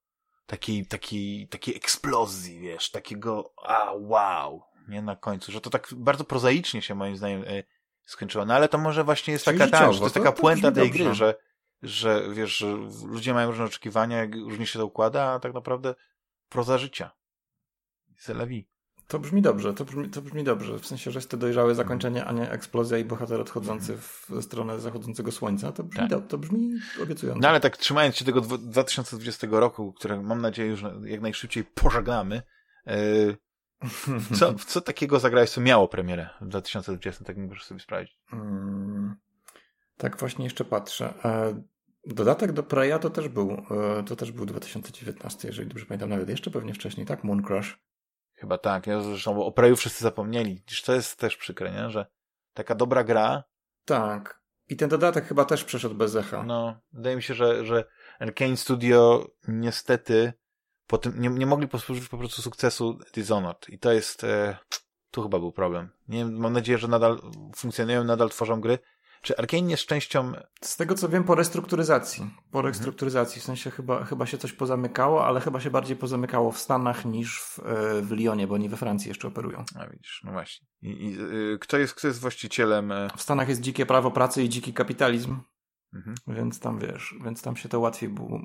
takiej, 0.53 0.87
takiej, 0.87 1.49
takiej 1.49 1.77
eksplozji, 1.77 2.61
wiesz, 2.61 2.91
takiego 2.91 3.53
a 3.63 3.93
wow, 3.93 4.63
nie 4.89 5.03
na 5.03 5.17
końcu, 5.17 5.53
że 5.53 5.61
to 5.61 5.71
tak 5.71 5.89
bardzo 5.93 6.25
prozaicznie 6.25 6.83
się 6.83 6.95
moim 6.95 7.17
zdaniem 7.17 7.45
y, 7.45 7.65
skończyło. 8.07 8.45
No 8.45 8.55
ale 8.55 8.69
to 8.69 8.79
może 8.79 9.05
właśnie 9.05 9.33
jest 9.33 9.45
Czyli 9.45 9.59
taka, 9.59 9.71
ta, 9.71 9.93
że 9.93 9.99
to 9.99 10.05
jest 10.05 10.15
taka 10.15 10.33
to 10.33 10.41
puenta 10.41 10.73
tej 10.73 10.85
dobrze. 10.85 11.05
gry, 11.05 11.15
że, 11.15 11.35
że 11.83 12.35
wiesz, 12.35 12.57
że 12.57 12.67
ludzie 13.05 13.35
mają 13.35 13.47
różne 13.51 13.65
oczekiwania, 13.65 14.17
jak 14.17 14.35
różnie 14.35 14.67
się 14.67 14.79
to 14.79 14.87
układa, 14.87 15.25
a 15.25 15.41
tak 15.41 15.55
naprawdę 15.55 15.95
proza 16.49 16.79
życia. 16.79 17.11
C'est 18.19 18.35
la 18.35 18.47
vie. 18.47 18.63
To 19.13 19.19
brzmi 19.19 19.43
dobrze, 19.43 19.75
to 19.75 19.85
brzmi, 19.85 20.09
to 20.09 20.23
brzmi 20.23 20.45
dobrze. 20.45 20.79
W 20.79 20.87
sensie, 20.87 21.11
że 21.11 21.19
jest 21.19 21.31
to 21.31 21.37
dojrzałe 21.37 21.75
zakończenie, 21.75 22.25
a 22.25 22.33
nie 22.33 22.51
eksplozja 22.51 22.99
i 22.99 23.05
bohater 23.05 23.41
odchodzący 23.41 23.97
w 23.97 24.31
stronę 24.41 24.81
zachodzącego 24.81 25.33
słońca. 25.33 25.73
To 25.73 25.85
brzmi, 25.85 26.09
Tak. 26.09 26.27
to 26.29 26.39
brzmi 26.39 26.71
obiecująco. 27.03 27.41
No 27.43 27.49
ale 27.49 27.61
tak 27.61 27.77
trzymając 27.77 28.17
się 28.17 28.25
tego 28.25 28.41
dwu- 28.41 28.59
2020 28.59 29.47
roku, 29.51 29.93
które 29.93 30.23
mam 30.23 30.41
nadzieję 30.41 30.69
już 30.71 30.85
jak 31.05 31.21
najszybciej 31.21 31.65
pożegnamy, 31.65 32.43
yy, 32.87 33.37
co, 34.39 34.55
co 34.55 34.81
takiego 34.81 35.21
zagrałeś, 35.21 35.51
co 35.51 35.61
miało 35.61 35.89
premierę 35.89 36.29
w 36.41 36.49
2020, 36.49 37.25
tak 37.25 37.37
możesz 37.37 37.65
sobie 37.65 37.81
sprawdzić. 37.81 38.19
Mm, 38.33 39.15
tak 39.97 40.17
właśnie 40.19 40.45
jeszcze 40.45 40.65
patrzę. 40.65 41.15
E, 41.25 41.63
Dodatek 42.07 42.53
do 42.53 42.63
Preya 42.63 42.99
to 43.01 43.11
też 43.11 43.29
był, 43.29 43.51
e, 43.51 44.03
to 44.07 44.17
też 44.17 44.33
był 44.33 44.47
2019, 44.47 45.49
jeżeli 45.49 45.69
dobrze 45.69 45.87
pamiętam, 45.87 46.11
nawet 46.11 46.29
jeszcze 46.29 46.51
pewnie 46.51 46.75
wcześniej, 46.75 47.07
tak? 47.07 47.25
Moon 47.25 47.43
Crush. 47.43 47.79
Chyba 48.43 48.59
tak, 48.59 48.87
ja 48.87 49.01
zresztą 49.01 49.35
bo 49.35 49.47
o 49.47 49.53
Preju 49.53 49.77
wszyscy 49.77 50.05
zapomnieli. 50.05 50.63
To 50.85 50.95
jest 50.95 51.19
też 51.19 51.37
przykre, 51.37 51.73
nie? 51.73 51.91
że 51.91 52.07
taka 52.55 52.75
dobra 52.75 53.05
gra, 53.05 53.45
Tak. 53.85 54.43
I 54.69 54.77
ten 54.77 54.89
dodatek 54.89 55.27
chyba 55.27 55.45
też 55.45 55.65
przeszedł 55.65 55.95
bez 55.95 56.17
echa. 56.17 56.43
no, 56.43 56.81
wydaje 56.93 57.17
mi 57.17 57.23
się, 57.23 57.35
że, 57.35 57.67
że 57.67 57.85
Arkane 58.19 58.57
Studio 58.57 59.27
niestety 59.49 60.33
po 60.87 60.99
tym, 60.99 61.21
nie, 61.21 61.29
nie 61.29 61.47
mogli 61.47 61.69
posłużyć 61.69 62.09
po 62.09 62.19
prostu 62.19 62.43
sukcesu 62.43 62.99
Dishonored 63.15 63.69
i 63.69 63.79
to 63.79 63.93
jest, 63.93 64.25
e, 64.25 64.57
tu 65.11 65.23
chyba 65.23 65.39
był 65.39 65.53
problem. 65.53 65.91
Nie 66.09 66.19
wiem, 66.19 66.37
mam 66.37 66.53
nadzieję, 66.53 66.79
że 66.79 66.89
nadal 66.89 67.21
funkcjonują, 67.57 68.05
nadal 68.05 68.31
tworzą 68.31 68.61
gry. 68.61 68.79
Czy 69.23 69.37
Arkane 69.37 69.71
jest 69.71 69.87
częścią 69.87 70.33
Z 70.61 70.77
tego 70.77 70.95
co 70.95 71.09
wiem, 71.09 71.25
po 71.25 71.35
restrukturyzacji. 71.35 72.31
Po 72.51 72.63
restrukturyzacji, 72.63 73.41
w 73.41 73.45
sensie 73.45 73.71
chyba, 73.71 74.05
chyba 74.05 74.27
się 74.27 74.39
coś 74.39 74.53
pozamykało, 74.53 75.27
ale 75.27 75.41
chyba 75.41 75.61
się 75.61 75.71
bardziej 75.71 75.97
pozamykało 75.97 76.53
w 76.53 76.59
Stanach 76.59 77.05
niż 77.05 77.41
w, 77.41 77.59
e, 77.59 78.03
w 78.03 78.11
Lyonie, 78.11 78.47
bo 78.47 78.55
oni 78.55 78.69
we 78.69 78.77
Francji 78.77 79.09
jeszcze 79.09 79.29
operują. 79.29 79.65
A 79.75 79.87
widzisz, 79.87 80.21
no 80.25 80.33
właśnie. 80.33 80.67
I, 80.83 80.89
i, 80.89 81.21
y, 81.55 81.59
kto, 81.61 81.79
jest, 81.79 81.95
kto 81.95 82.07
jest 82.07 82.21
właścicielem? 82.21 82.93
y, 82.93 83.09
W 83.17 83.23
Stanach 83.23 83.49
jest 83.49 83.61
dzikie 83.61 83.87
prawo 83.87 84.11
pracy 84.11 84.43
i 84.43 84.49
dziki 84.49 84.73
kapitalizm, 84.73 85.37
Mhm. 85.95 86.17
więc 86.29 86.61
tam 86.61 86.79
wiesz, 86.79 87.15
więc 87.25 87.43
tam 87.43 87.57
się 87.57 87.69
to 87.69 87.81
łatwiej 87.81 88.09
bu, 88.09 88.41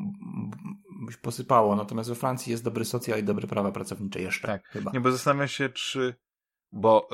posypało. 1.22 1.76
Natomiast 1.76 2.10
we 2.10 2.16
Francji 2.16 2.52
jest 2.52 2.64
dobry 2.64 2.86
socjal 2.86 3.20
i 3.20 3.24
dobre 3.24 3.48
prawa 3.48 3.72
pracownicze 3.72 4.22
jeszcze. 4.22 4.48
Tak. 4.48 4.68
Chyba. 4.68 4.92
Nie, 4.92 5.02
bo 5.02 5.12
zastanawiam 5.12 5.48
się, 5.48 5.70
czy. 5.70 6.16
Bo 6.72 7.08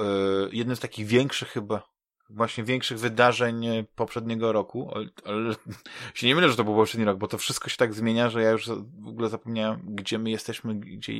y, 0.47 0.55
jednym 0.55 0.75
z 0.75 0.79
takich 0.79 1.07
większych 1.07 1.49
chyba 1.49 1.92
właśnie 2.33 2.63
większych 2.63 2.99
wydarzeń 2.99 3.65
poprzedniego 3.95 4.51
roku, 4.51 4.91
ale, 5.25 5.55
się 6.13 6.27
nie 6.27 6.35
mylę, 6.35 6.49
że 6.49 6.55
to 6.55 6.63
był 6.63 6.75
poprzedni 6.75 7.05
rok, 7.05 7.17
bo 7.17 7.27
to 7.27 7.37
wszystko 7.37 7.69
się 7.69 7.77
tak 7.77 7.93
zmienia, 7.93 8.29
że 8.29 8.41
ja 8.41 8.51
już 8.51 8.67
w 8.99 9.07
ogóle 9.07 9.29
zapomniałem, 9.29 9.81
gdzie 9.85 10.19
my 10.19 10.29
jesteśmy, 10.29 10.75
gdzie, 10.75 11.13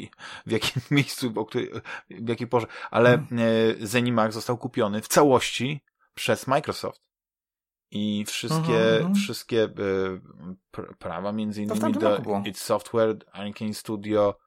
w 0.46 0.52
jakim 0.52 0.82
miejscu, 0.92 1.34
o 1.36 1.46
której, 1.46 1.72
w 2.10 2.30
jakiej 2.30 2.48
porze, 2.48 2.68
ale 2.92 3.10
hmm. 3.10 3.40
E, 3.82 3.88
Zenimax 3.88 4.34
został 4.34 4.58
kupiony 4.58 5.02
w 5.02 5.08
całości 5.08 5.82
przez 6.14 6.48
Microsoft. 6.48 7.04
I 7.92 8.26
wszystkie, 8.28 8.96
mhm, 8.96 9.16
wszystkie 9.16 9.64
e, 9.64 9.70
prawa, 11.00 11.32
między 11.32 11.64
innymi 11.64 11.94
do 11.94 12.42
its 12.46 12.62
Software, 12.62 13.18
Arkane 13.32 13.74
Studio, 13.74 14.38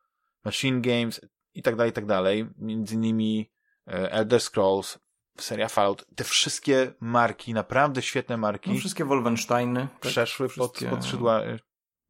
Machine 0.45 0.81
Games 0.81 1.21
i 1.55 1.63
tak 1.63 1.77
dalej, 1.77 1.91
i 1.91 1.93
tak 1.93 2.07
dalej. 2.07 2.47
Między 2.59 2.95
innymi 2.95 3.51
e, 3.87 4.13
Elder 4.13 4.41
Scrolls, 4.41 4.99
seria 5.39 5.69
Fallout, 5.69 6.07
te 6.17 6.25
wszystkie 6.25 6.93
marki, 7.01 7.55
naprawdę 7.55 8.03
świetne 8.03 8.37
marki. 8.37 8.71
No, 8.71 8.79
wszystkie 8.79 9.05
Wolfensteiny. 9.05 9.89
Tak? 10.01 10.01
Przeszły 10.01 10.49
wszystkie... 10.49 10.87
pod, 10.87 10.97
pod 10.97 11.05
skrzydła. 11.05 11.43
E, 11.43 11.59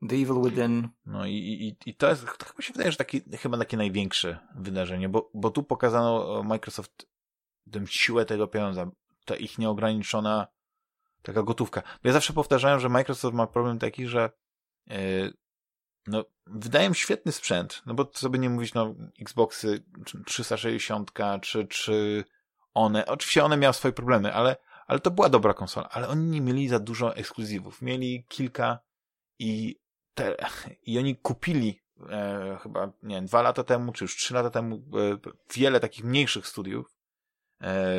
The 0.09 0.15
Evil 0.17 0.43
Within. 0.45 0.89
No 1.07 1.27
i, 1.27 1.33
i, 1.33 1.91
i 1.91 1.95
to 1.95 2.09
jest, 2.09 2.27
to 2.39 2.47
chyba 2.47 2.62
się 2.62 2.73
wydaje, 2.73 2.93
że 2.93 2.99
taki, 2.99 3.23
chyba 3.39 3.59
takie 3.59 3.77
największe 3.77 4.39
wydarzenie, 4.55 5.09
bo, 5.09 5.31
bo 5.35 5.51
tu 5.51 5.62
pokazano 5.62 6.43
Microsoft 6.43 7.07
tę 7.73 7.87
siłę 7.87 8.25
tego 8.25 8.49
pieniądza, 8.49 8.91
ta 9.25 9.37
ich 9.37 9.59
nieograniczona 9.59 10.47
taka 11.23 11.43
gotówka. 11.43 11.83
Ja 12.05 12.12
zawsze 12.12 12.33
powtarzałem, 12.33 12.81
że 12.81 12.89
Microsoft 12.89 13.35
ma 13.37 13.47
problem 13.47 13.79
taki, 13.79 14.07
że 14.07 14.31
yy, 14.87 15.33
no, 16.07 16.25
wydają 16.47 16.95
świetny 16.95 17.33
sprzęt, 17.33 17.83
no 17.87 17.95
bo 17.95 18.05
co 18.05 18.31
by 18.31 18.39
nie 18.39 18.51
mówić, 18.51 18.75
no, 18.75 18.95
Xboxy 19.21 19.85
360 20.27 21.12
czy, 21.43 21.67
czy 21.67 22.25
one, 22.77 23.07
oczywiście 23.07 23.45
one 23.45 23.57
miały 23.57 23.75
swoje 23.75 23.93
problemy, 23.93 24.35
ale, 24.35 24.57
ale 24.87 25.01
to 25.01 25.11
była 25.11 25.29
dobra 25.29 25.55
konsola, 25.55 25.89
ale 25.89 26.09
oni 26.09 26.27
nie 26.27 26.41
mieli 26.41 26.69
za 26.69 26.79
dużo 26.79 27.17
ekskluzywów. 27.17 27.83
Mieli 27.83 28.25
kilka 28.29 28.79
i, 29.39 29.81
te, 30.15 30.37
i 30.83 30.99
oni 30.99 31.17
kupili 31.17 31.81
e, 32.11 32.59
chyba, 32.62 32.93
nie 33.03 33.15
wiem, 33.15 33.27
dwa 33.27 33.43
lata 33.43 33.65
temu, 33.65 33.93
czy 33.93 34.05
już 34.05 34.17
trzy 34.17 34.35
lata 34.35 34.51
temu 34.51 34.77
e, 34.77 35.19
wiele 35.55 35.81
takich 35.81 36.05
mniejszych 36.05 36.47
studiów 36.47 36.97
e, 37.61 37.97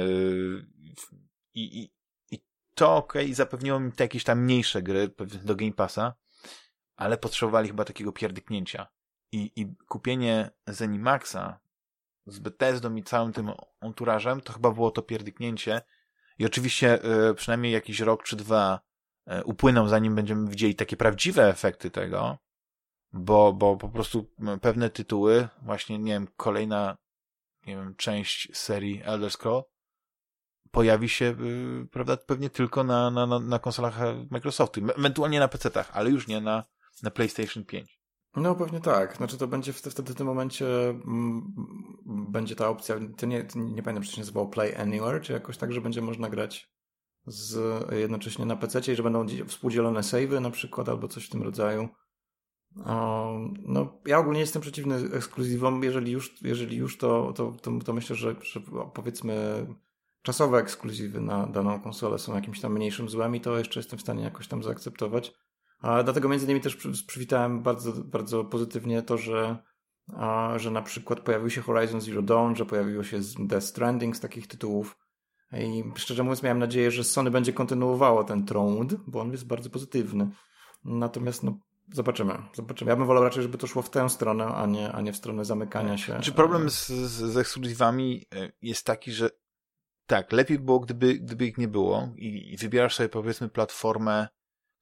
i, 1.53 1.79
i, 1.79 1.91
i 2.31 2.39
to 2.75 2.95
ok, 2.95 3.13
zapewniło 3.31 3.79
mi 3.79 3.91
te 3.91 4.03
jakieś 4.03 4.23
tam 4.23 4.43
mniejsze 4.43 4.81
gry 4.81 5.11
do 5.43 5.55
Game 5.55 5.73
Passa, 5.73 6.13
ale 6.95 7.17
potrzebowali 7.17 7.67
chyba 7.67 7.85
takiego 7.85 8.11
pierdyknięcia. 8.11 8.87
I, 9.31 9.51
i 9.55 9.75
kupienie 9.87 10.51
Zenimaxa 10.67 11.59
z 12.27 12.39
Bethesdą 12.39 12.95
i 12.95 13.03
całym 13.03 13.33
tym 13.33 13.51
onturażem, 13.81 14.41
to 14.41 14.53
chyba 14.53 14.71
było 14.71 14.91
to 14.91 15.01
pierdyknięcie. 15.01 15.81
I 16.39 16.45
oczywiście 16.45 16.99
y, 17.29 17.33
przynajmniej 17.35 17.73
jakiś 17.73 17.99
rok 17.99 18.23
czy 18.23 18.35
dwa 18.35 18.79
y, 19.31 19.43
upłyną, 19.43 19.87
zanim 19.87 20.15
będziemy 20.15 20.49
widzieli 20.49 20.75
takie 20.75 20.97
prawdziwe 20.97 21.49
efekty 21.49 21.91
tego, 21.91 22.37
bo, 23.13 23.53
bo 23.53 23.77
po 23.77 23.89
prostu 23.89 24.33
pewne 24.61 24.89
tytuły, 24.89 25.47
właśnie, 25.61 25.99
nie 25.99 26.13
wiem, 26.13 26.27
kolejna, 26.37 26.97
nie 27.67 27.75
wiem, 27.75 27.95
część 27.95 28.57
serii 28.57 29.01
Elder 29.05 29.31
Scroll 29.31 29.63
pojawi 30.71 31.09
się, 31.09 31.25
y, 31.25 31.87
prawda, 31.91 32.17
pewnie 32.17 32.49
tylko 32.49 32.83
na, 32.83 33.11
na, 33.11 33.25
na, 33.25 33.39
na 33.39 33.59
konsolach 33.59 33.97
Microsoftu, 34.29 34.81
ewentualnie 34.97 35.39
na 35.39 35.47
PC-tach, 35.47 35.91
ale 35.93 36.09
już 36.09 36.27
nie 36.27 36.41
na, 36.41 36.63
na 37.03 37.11
PlayStation 37.11 37.65
5. 37.65 37.96
No 38.35 38.55
pewnie 38.55 38.79
tak. 38.79 39.17
Znaczy 39.17 39.37
to 39.37 39.47
będzie 39.47 39.73
wtedy 39.73 40.13
w 40.13 40.15
tym 40.15 40.27
momencie 40.27 40.89
m, 40.89 41.03
mm, 41.05 42.31
będzie 42.31 42.55
ta 42.55 42.69
opcja, 42.69 42.95
to 43.17 43.25
nie, 43.25 43.43
to 43.43 43.59
nie 43.59 43.83
pamiętam, 43.83 44.03
czy 44.03 44.11
się 44.11 44.21
nazywało 44.21 44.47
Play 44.47 44.75
Anywhere, 44.75 45.21
czy 45.21 45.33
jakoś 45.33 45.57
tak, 45.57 45.73
że 45.73 45.81
będzie 45.81 46.01
można 46.01 46.29
grać 46.29 46.77
z, 47.27 47.83
jednocześnie 47.93 48.45
na 48.45 48.55
PC 48.55 48.91
i 48.93 48.95
że 48.95 49.03
będą 49.03 49.25
współdzielone 49.47 50.03
savey 50.03 50.41
na 50.41 50.51
przykład, 50.51 50.89
albo 50.89 51.07
coś 51.07 51.25
w 51.25 51.29
tym 51.29 51.43
rodzaju. 51.43 51.89
no, 53.65 54.01
ja 54.05 54.19
ogólnie 54.19 54.39
jestem 54.39 54.61
przeciwny 54.61 54.95
ekskluzywom. 54.95 55.83
Jeżeli 55.83 56.11
już, 56.11 56.41
jeżeli 56.41 56.77
już 56.77 56.97
to, 56.97 57.33
to, 57.33 57.51
to, 57.61 57.71
to 57.85 57.93
myślę, 57.93 58.15
że, 58.15 58.35
że 58.41 58.61
powiedzmy 58.93 59.65
czasowe 60.21 60.57
ekskluzywy 60.57 61.21
na 61.21 61.47
daną 61.47 61.81
konsolę 61.81 62.19
są 62.19 62.35
jakimś 62.35 62.61
tam 62.61 62.73
mniejszym 62.73 63.09
złem 63.09 63.35
i 63.35 63.41
to 63.41 63.57
jeszcze 63.57 63.79
jestem 63.79 63.99
w 63.99 64.01
stanie 64.01 64.23
jakoś 64.23 64.47
tam 64.47 64.63
zaakceptować. 64.63 65.33
A 65.81 66.03
dlatego 66.03 66.29
między 66.29 66.45
innymi 66.45 66.61
też 66.61 66.77
przywitałem 67.07 67.63
bardzo, 67.63 67.91
bardzo 67.91 68.43
pozytywnie 68.43 69.01
to, 69.01 69.17
że, 69.17 69.57
a, 70.13 70.53
że 70.57 70.71
na 70.71 70.81
przykład 70.81 71.19
pojawił 71.19 71.49
się 71.49 71.61
Horizon 71.61 72.01
Zero 72.01 72.21
Dawn, 72.21 72.55
że 72.55 72.65
pojawiło 72.65 73.03
się 73.03 73.19
Death 73.39 73.65
Stranding 73.65 74.15
z 74.15 74.19
takich 74.19 74.47
tytułów. 74.47 74.97
I 75.53 75.83
szczerze 75.95 76.23
mówiąc 76.23 76.43
miałem 76.43 76.59
nadzieję, 76.59 76.91
że 76.91 77.03
Sony 77.03 77.31
będzie 77.31 77.53
kontynuowało 77.53 78.23
ten 78.23 78.45
trend, 78.45 78.95
bo 79.07 79.21
on 79.21 79.31
jest 79.31 79.47
bardzo 79.47 79.69
pozytywny. 79.69 80.29
Natomiast 80.85 81.43
no, 81.43 81.57
zobaczymy. 81.93 82.37
zobaczymy. 82.53 82.91
Ja 82.91 82.95
bym 82.95 83.07
wolał 83.07 83.23
raczej, 83.23 83.43
żeby 83.43 83.57
to 83.57 83.67
szło 83.67 83.81
w 83.81 83.89
tę 83.89 84.09
stronę, 84.09 84.45
a 84.45 84.65
nie, 84.65 84.91
a 84.91 85.01
nie 85.01 85.13
w 85.13 85.17
stronę 85.17 85.45
zamykania 85.45 85.97
się. 85.97 86.19
Czy 86.21 86.31
problem 86.31 86.69
z, 86.69 86.87
z, 86.87 87.11
z 87.11 87.37
ekskluzywami 87.37 88.25
e, 88.35 88.51
jest 88.61 88.85
taki, 88.85 89.11
że 89.11 89.29
tak, 90.07 90.31
lepiej 90.31 90.59
było, 90.59 90.79
gdyby, 90.79 91.13
gdyby 91.15 91.45
ich 91.45 91.57
nie 91.57 91.67
było 91.67 92.09
i, 92.15 92.53
i 92.53 92.57
wybierasz 92.57 92.95
sobie 92.95 93.09
powiedzmy 93.09 93.49
platformę 93.49 94.27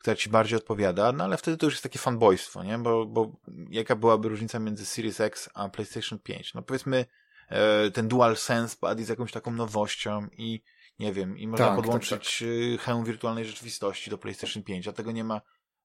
która 0.05 0.15
ci 0.15 0.29
bardziej 0.29 0.57
odpowiada, 0.57 1.11
no 1.11 1.23
ale 1.23 1.37
wtedy 1.37 1.57
to 1.57 1.65
już 1.65 1.73
jest 1.73 1.83
takie 1.83 1.99
fanboystwo, 1.99 2.63
nie? 2.63 2.77
Bo, 2.77 3.05
bo 3.05 3.31
jaka 3.69 3.95
byłaby 3.95 4.29
różnica 4.29 4.59
między 4.59 4.85
Series 4.85 5.19
X 5.19 5.49
a 5.53 5.69
PlayStation 5.69 6.19
5? 6.19 6.53
No 6.53 6.61
powiedzmy, 6.61 7.05
e, 7.49 7.91
ten 7.91 8.07
DualSense 8.07 8.77
pad 8.77 8.99
jest 8.99 9.09
jakąś 9.09 9.31
taką 9.31 9.51
nowością 9.51 10.27
i 10.31 10.63
nie 10.99 11.13
wiem, 11.13 11.37
i 11.37 11.47
można 11.47 11.67
tak, 11.67 11.75
podłączyć 11.75 12.09
tak, 12.09 12.19
tak. 12.19 12.85
hełm 12.85 13.05
wirtualnej 13.05 13.45
rzeczywistości 13.45 14.09
do 14.09 14.17
PlayStation 14.17 14.63
5, 14.63 14.87
a 14.87 14.93
tego 14.93 15.11
nie 15.11 15.23
ma 15.23 15.41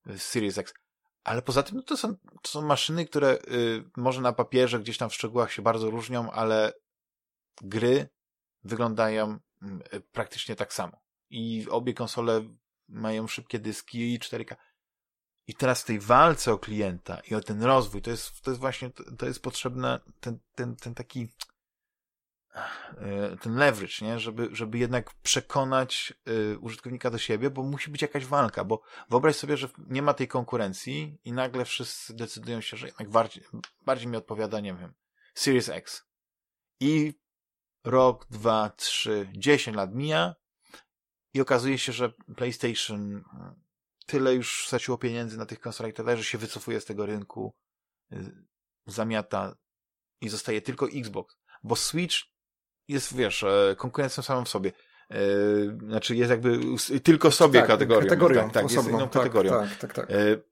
w 0.06 0.22
Series 0.22 0.58
X. 0.58 0.74
Ale 1.24 1.42
poza 1.42 1.62
tym 1.62 1.76
no 1.76 1.82
to, 1.82 1.96
są, 1.96 2.16
to 2.42 2.50
są 2.50 2.62
maszyny, 2.62 3.06
które 3.06 3.38
y, 3.48 3.84
może 3.96 4.20
na 4.20 4.32
papierze 4.32 4.80
gdzieś 4.80 4.98
tam 4.98 5.10
w 5.10 5.14
szczegółach 5.14 5.52
się 5.52 5.62
bardzo 5.62 5.90
różnią, 5.90 6.30
ale 6.30 6.72
gry 7.62 8.08
wyglądają 8.64 9.38
y, 9.94 10.00
praktycznie 10.00 10.56
tak 10.56 10.74
samo. 10.74 11.00
I 11.30 11.66
obie 11.70 11.94
konsole 11.94 12.42
mają 12.90 13.26
szybkie 13.26 13.58
dyski 13.58 14.14
i 14.14 14.18
4K. 14.18 14.56
I 15.46 15.54
teraz 15.54 15.82
w 15.82 15.84
tej 15.84 16.00
walce 16.00 16.52
o 16.52 16.58
klienta 16.58 17.20
i 17.30 17.34
o 17.34 17.40
ten 17.40 17.62
rozwój, 17.62 18.02
to 18.02 18.10
jest, 18.10 18.40
to 18.40 18.50
jest 18.50 18.60
właśnie, 18.60 18.90
to 19.18 19.26
jest 19.26 19.42
potrzebne 19.42 20.00
ten, 20.20 20.38
ten, 20.54 20.76
ten 20.76 20.94
taki 20.94 21.28
e, 22.96 23.36
ten 23.36 23.54
leverage, 23.54 24.06
nie? 24.06 24.18
Żeby, 24.18 24.48
żeby 24.52 24.78
jednak 24.78 25.14
przekonać 25.14 26.14
y, 26.28 26.58
użytkownika 26.58 27.10
do 27.10 27.18
siebie, 27.18 27.50
bo 27.50 27.62
musi 27.62 27.90
być 27.90 28.02
jakaś 28.02 28.26
walka, 28.26 28.64
bo 28.64 28.82
wyobraź 29.08 29.36
sobie, 29.36 29.56
że 29.56 29.68
nie 29.78 30.02
ma 30.02 30.14
tej 30.14 30.28
konkurencji 30.28 31.18
i 31.24 31.32
nagle 31.32 31.64
wszyscy 31.64 32.14
decydują 32.14 32.60
się, 32.60 32.76
że 32.76 32.86
jednak 32.86 33.10
bardziej, 33.10 33.44
bardziej 33.80 34.08
mi 34.08 34.16
odpowiada, 34.16 34.60
nie 34.60 34.74
wiem, 34.74 34.94
Series 35.34 35.68
X. 35.68 36.06
I 36.80 37.14
rok, 37.84 38.26
dwa, 38.30 38.70
trzy, 38.76 39.28
dziesięć 39.32 39.76
lat 39.76 39.94
mija 39.94 40.34
i 41.34 41.40
okazuje 41.40 41.78
się, 41.78 41.92
że 41.92 42.12
PlayStation 42.36 43.16
e, 43.16 43.54
tyle 44.06 44.34
już 44.34 44.66
straciło 44.66 44.98
pieniędzy 44.98 45.38
na 45.38 45.46
tych 45.46 45.60
konsolach 45.60 45.92
i 45.92 45.94
tak 45.94 46.06
dalej, 46.06 46.22
że 46.22 46.28
się 46.28 46.38
wycofuje 46.38 46.80
z 46.80 46.84
tego 46.84 47.06
rynku, 47.06 47.54
e, 48.12 48.16
zamiata 48.86 49.56
i 50.20 50.28
zostaje 50.28 50.60
tylko 50.60 50.86
Xbox. 50.88 51.36
Bo 51.62 51.76
Switch 51.76 52.16
jest, 52.88 53.16
wiesz, 53.16 53.42
e, 53.42 53.74
konkurencją 53.78 54.22
samą 54.22 54.44
w 54.44 54.48
sobie. 54.48 54.72
Znaczy 55.78 56.16
jest 56.16 56.30
jakby 56.30 56.60
tylko 57.02 57.30
sobie 57.30 57.60
tak, 57.60 57.68
kategorią. 57.68 58.08
kategorią 58.08 58.42
tak, 58.42 58.52
tak 58.52 58.64
osobną, 58.64 58.82
jest 58.82 58.94
inną 58.94 59.08
tak, 59.08 59.22
kategorią. 59.22 59.50
Tak, 59.50 59.76
tak, 59.76 59.94
tak. 59.94 60.06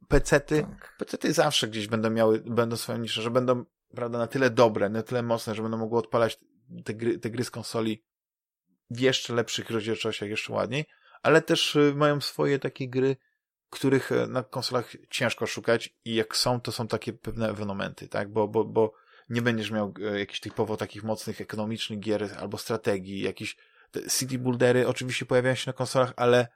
Pecety, 0.08 0.62
tak. 0.62 0.94
pecety 0.98 1.32
zawsze 1.32 1.68
gdzieś 1.68 1.86
będą 1.86 2.10
miały, 2.10 2.40
będą 2.40 2.76
swoją 2.76 2.98
niszę, 2.98 3.22
że 3.22 3.30
będą, 3.30 3.64
prawda, 3.94 4.18
na 4.18 4.26
tyle 4.26 4.50
dobre, 4.50 4.88
na 4.88 5.02
tyle 5.02 5.22
mocne, 5.22 5.54
że 5.54 5.62
będą 5.62 5.78
mogły 5.78 5.98
odpalać 5.98 6.38
te 6.84 6.94
gry, 6.94 7.18
te 7.18 7.30
gry 7.30 7.44
z 7.44 7.50
konsoli 7.50 8.04
w 8.90 9.00
jeszcze 9.00 9.34
lepszych 9.34 9.70
rozdzielczościach, 9.70 10.28
jeszcze 10.28 10.52
ładniej, 10.52 10.84
ale 11.22 11.42
też 11.42 11.76
y, 11.76 11.94
mają 11.96 12.20
swoje 12.20 12.58
takie 12.58 12.88
gry, 12.88 13.16
których 13.70 14.12
e, 14.12 14.26
na 14.26 14.42
konsolach 14.42 14.92
ciężko 15.10 15.46
szukać 15.46 15.94
i 16.04 16.14
jak 16.14 16.36
są, 16.36 16.60
to 16.60 16.72
są 16.72 16.88
takie 16.88 17.12
pewne 17.12 17.50
ewenementy, 17.50 18.08
tak, 18.08 18.32
bo, 18.32 18.48
bo, 18.48 18.64
bo 18.64 18.92
nie 19.28 19.42
będziesz 19.42 19.70
miał 19.70 19.94
e, 20.00 20.18
jakichś 20.18 20.40
typowo 20.40 20.76
takich 20.76 21.04
mocnych 21.04 21.40
ekonomicznych 21.40 21.98
gier 22.00 22.36
albo 22.38 22.58
strategii, 22.58 23.20
jakieś 23.20 23.56
city 24.18 24.38
buildery 24.38 24.88
oczywiście 24.88 25.26
pojawiają 25.26 25.54
się 25.54 25.64
na 25.66 25.72
konsolach, 25.72 26.12
ale 26.16 26.48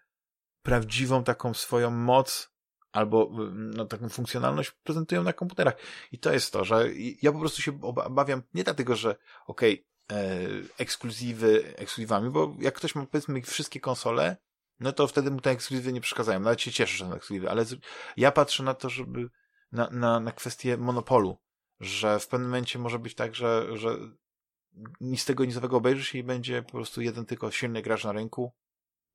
prawdziwą 0.62 1.24
taką 1.24 1.54
swoją 1.54 1.90
moc 1.90 2.52
albo 2.92 3.30
no, 3.52 3.84
taką 3.84 4.08
funkcjonalność 4.08 4.70
prezentują 4.70 5.22
na 5.22 5.32
komputerach. 5.32 5.74
I 6.12 6.18
to 6.18 6.32
jest 6.32 6.52
to, 6.52 6.64
że 6.64 6.88
ja 7.22 7.32
po 7.32 7.38
prostu 7.38 7.62
się 7.62 7.80
obawiam 7.82 8.42
nie 8.54 8.64
dlatego, 8.64 8.96
że 8.96 9.16
okej, 9.46 9.72
okay, 9.72 9.91
ekskluzywy 10.78 11.76
ekskluzywami, 11.76 12.30
bo 12.30 12.54
jak 12.58 12.74
ktoś 12.74 12.94
ma 12.94 13.06
powiedzmy 13.06 13.42
wszystkie 13.42 13.80
konsole, 13.80 14.36
no 14.80 14.92
to 14.92 15.06
wtedy 15.06 15.30
mu 15.30 15.40
te 15.40 15.50
ekskluzywy 15.50 15.92
nie 15.92 16.00
przeszkadzają. 16.00 16.40
Nawet 16.40 16.60
się 16.60 16.72
cieszę, 16.72 16.96
że 16.96 17.04
są 17.04 17.14
ekskluzywy, 17.14 17.50
ale 17.50 17.64
ja 18.16 18.32
patrzę 18.32 18.62
na 18.62 18.74
to, 18.74 18.90
żeby 18.90 19.28
na, 19.72 19.90
na, 19.90 20.20
na 20.20 20.32
kwestię 20.32 20.76
monopolu, 20.76 21.38
że 21.80 22.18
w 22.18 22.28
pewnym 22.28 22.48
momencie 22.48 22.78
może 22.78 22.98
być 22.98 23.14
tak, 23.14 23.34
że, 23.34 23.76
że 23.76 23.96
nic 25.00 25.24
tego 25.24 25.44
nizowego 25.44 25.76
obejrzysz 25.76 26.14
i 26.14 26.22
będzie 26.22 26.62
po 26.62 26.72
prostu 26.72 27.02
jeden 27.02 27.26
tylko 27.26 27.50
silny 27.50 27.82
gracz 27.82 28.04
na 28.04 28.12
rynku 28.12 28.52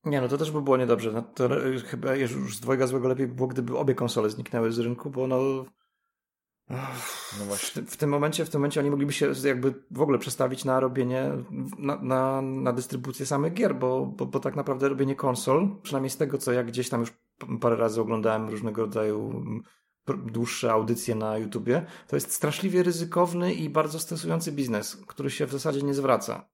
Nie, 0.05 0.21
no 0.21 0.27
to 0.27 0.37
też 0.37 0.51
by 0.51 0.61
było 0.61 0.77
niedobrze. 0.77 1.11
No 1.11 1.21
to 1.21 1.65
e, 1.65 1.79
chyba 1.79 2.15
już 2.15 2.57
z 2.57 2.59
dwojga 2.59 2.87
złego 2.87 3.07
lepiej 3.07 3.27
by 3.27 3.33
było, 3.33 3.47
gdyby 3.47 3.77
obie 3.77 3.95
konsole 3.95 4.29
zniknęły 4.29 4.71
z 4.71 4.79
rynku, 4.79 5.09
bo 5.09 5.27
no... 5.27 5.65
No 7.39 7.45
właśnie. 7.45 7.81
W, 7.81 7.97
tym 7.97 8.09
momencie, 8.09 8.45
w 8.45 8.49
tym 8.49 8.61
momencie 8.61 8.79
oni 8.79 8.89
mogliby 8.89 9.13
się 9.13 9.31
jakby 9.43 9.73
w 9.91 10.01
ogóle 10.01 10.17
przestawić 10.17 10.65
na 10.65 10.79
robienie, 10.79 11.31
na, 11.77 11.95
na, 12.01 12.41
na 12.41 12.73
dystrybucję 12.73 13.25
samych 13.25 13.53
gier, 13.53 13.75
bo, 13.75 14.05
bo, 14.05 14.25
bo 14.25 14.39
tak 14.39 14.55
naprawdę 14.55 14.89
robienie 14.89 15.15
konsol, 15.15 15.69
przynajmniej 15.83 16.09
z 16.09 16.17
tego, 16.17 16.37
co 16.37 16.51
ja 16.51 16.63
gdzieś 16.63 16.89
tam 16.89 16.99
już 16.99 17.13
parę 17.61 17.75
razy 17.75 18.01
oglądałem 18.01 18.49
różnego 18.49 18.81
rodzaju 18.81 19.43
dłuższe 20.15 20.71
audycje 20.71 21.15
na 21.15 21.37
YouTubie, 21.37 21.85
to 22.07 22.15
jest 22.15 22.31
straszliwie 22.31 22.83
ryzykowny 22.83 23.53
i 23.53 23.69
bardzo 23.69 23.99
stresujący 23.99 24.51
biznes, 24.51 24.97
który 25.07 25.29
się 25.29 25.45
w 25.45 25.51
zasadzie 25.51 25.81
nie 25.81 25.93
zwraca. 25.93 26.49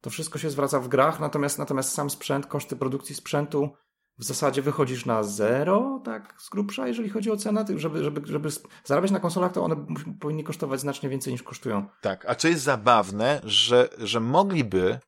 To 0.00 0.10
wszystko 0.10 0.38
się 0.38 0.50
zwraca 0.50 0.80
w 0.80 0.88
grach, 0.88 1.20
natomiast, 1.20 1.58
natomiast 1.58 1.92
sam 1.92 2.10
sprzęt, 2.10 2.46
koszty 2.46 2.76
produkcji 2.76 3.14
sprzętu 3.14 3.70
w 4.18 4.24
zasadzie 4.24 4.62
wychodzisz 4.62 5.06
na 5.06 5.22
zero, 5.22 6.00
tak 6.04 6.34
z 6.38 6.48
grubsza, 6.48 6.88
jeżeli 6.88 7.10
chodzi 7.10 7.30
o 7.30 7.36
cenę, 7.36 7.64
żeby, 7.76 8.04
żeby, 8.04 8.26
żeby 8.26 8.48
zarabiać 8.84 9.10
na 9.10 9.20
konsolach, 9.20 9.52
to 9.52 9.64
one 9.64 9.86
powinny 10.20 10.42
kosztować 10.42 10.80
znacznie 10.80 11.08
więcej 11.08 11.32
niż 11.32 11.42
kosztują. 11.42 11.88
Tak, 12.00 12.26
a 12.28 12.34
co 12.34 12.48
jest 12.48 12.62
zabawne, 12.62 13.40
że, 13.44 13.88
że 13.98 14.20
mogliby 14.20 14.98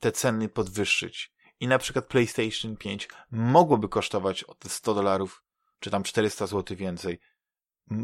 te 0.00 0.12
ceny 0.12 0.48
podwyższyć 0.48 1.32
i 1.60 1.68
na 1.68 1.78
przykład 1.78 2.06
PlayStation 2.06 2.76
5 2.76 3.08
mogłoby 3.30 3.88
kosztować 3.88 4.44
100 4.68 4.94
dolarów, 4.94 5.42
czy 5.80 5.90
tam 5.90 6.02
400 6.02 6.46
zł 6.46 6.76
więcej. 6.76 7.20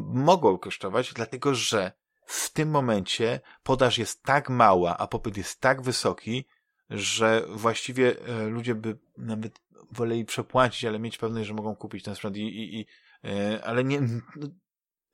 Mogło 0.06 0.58
kosztować, 0.58 1.12
dlatego 1.12 1.54
że 1.54 1.92
w 2.26 2.52
tym 2.52 2.70
momencie 2.70 3.40
podaż 3.62 3.98
jest 3.98 4.22
tak 4.22 4.50
mała, 4.50 4.96
a 4.96 5.06
popyt 5.06 5.36
jest 5.36 5.60
tak 5.60 5.82
wysoki, 5.82 6.46
że 6.90 7.46
właściwie 7.48 8.16
e, 8.20 8.46
ludzie 8.46 8.74
by 8.74 8.98
nawet 9.18 9.60
woleli 9.90 10.24
przepłacić, 10.24 10.84
ale 10.84 10.98
mieć 10.98 11.18
pewność, 11.18 11.46
że 11.48 11.54
mogą 11.54 11.76
kupić 11.76 12.04
ten 12.04 12.14
sprzęt 12.14 12.36
i, 12.36 12.40
i, 12.40 12.80
i 12.80 12.86
e, 13.24 13.64
ale 13.64 13.84
nie, 13.84 14.00
no, 14.36 14.48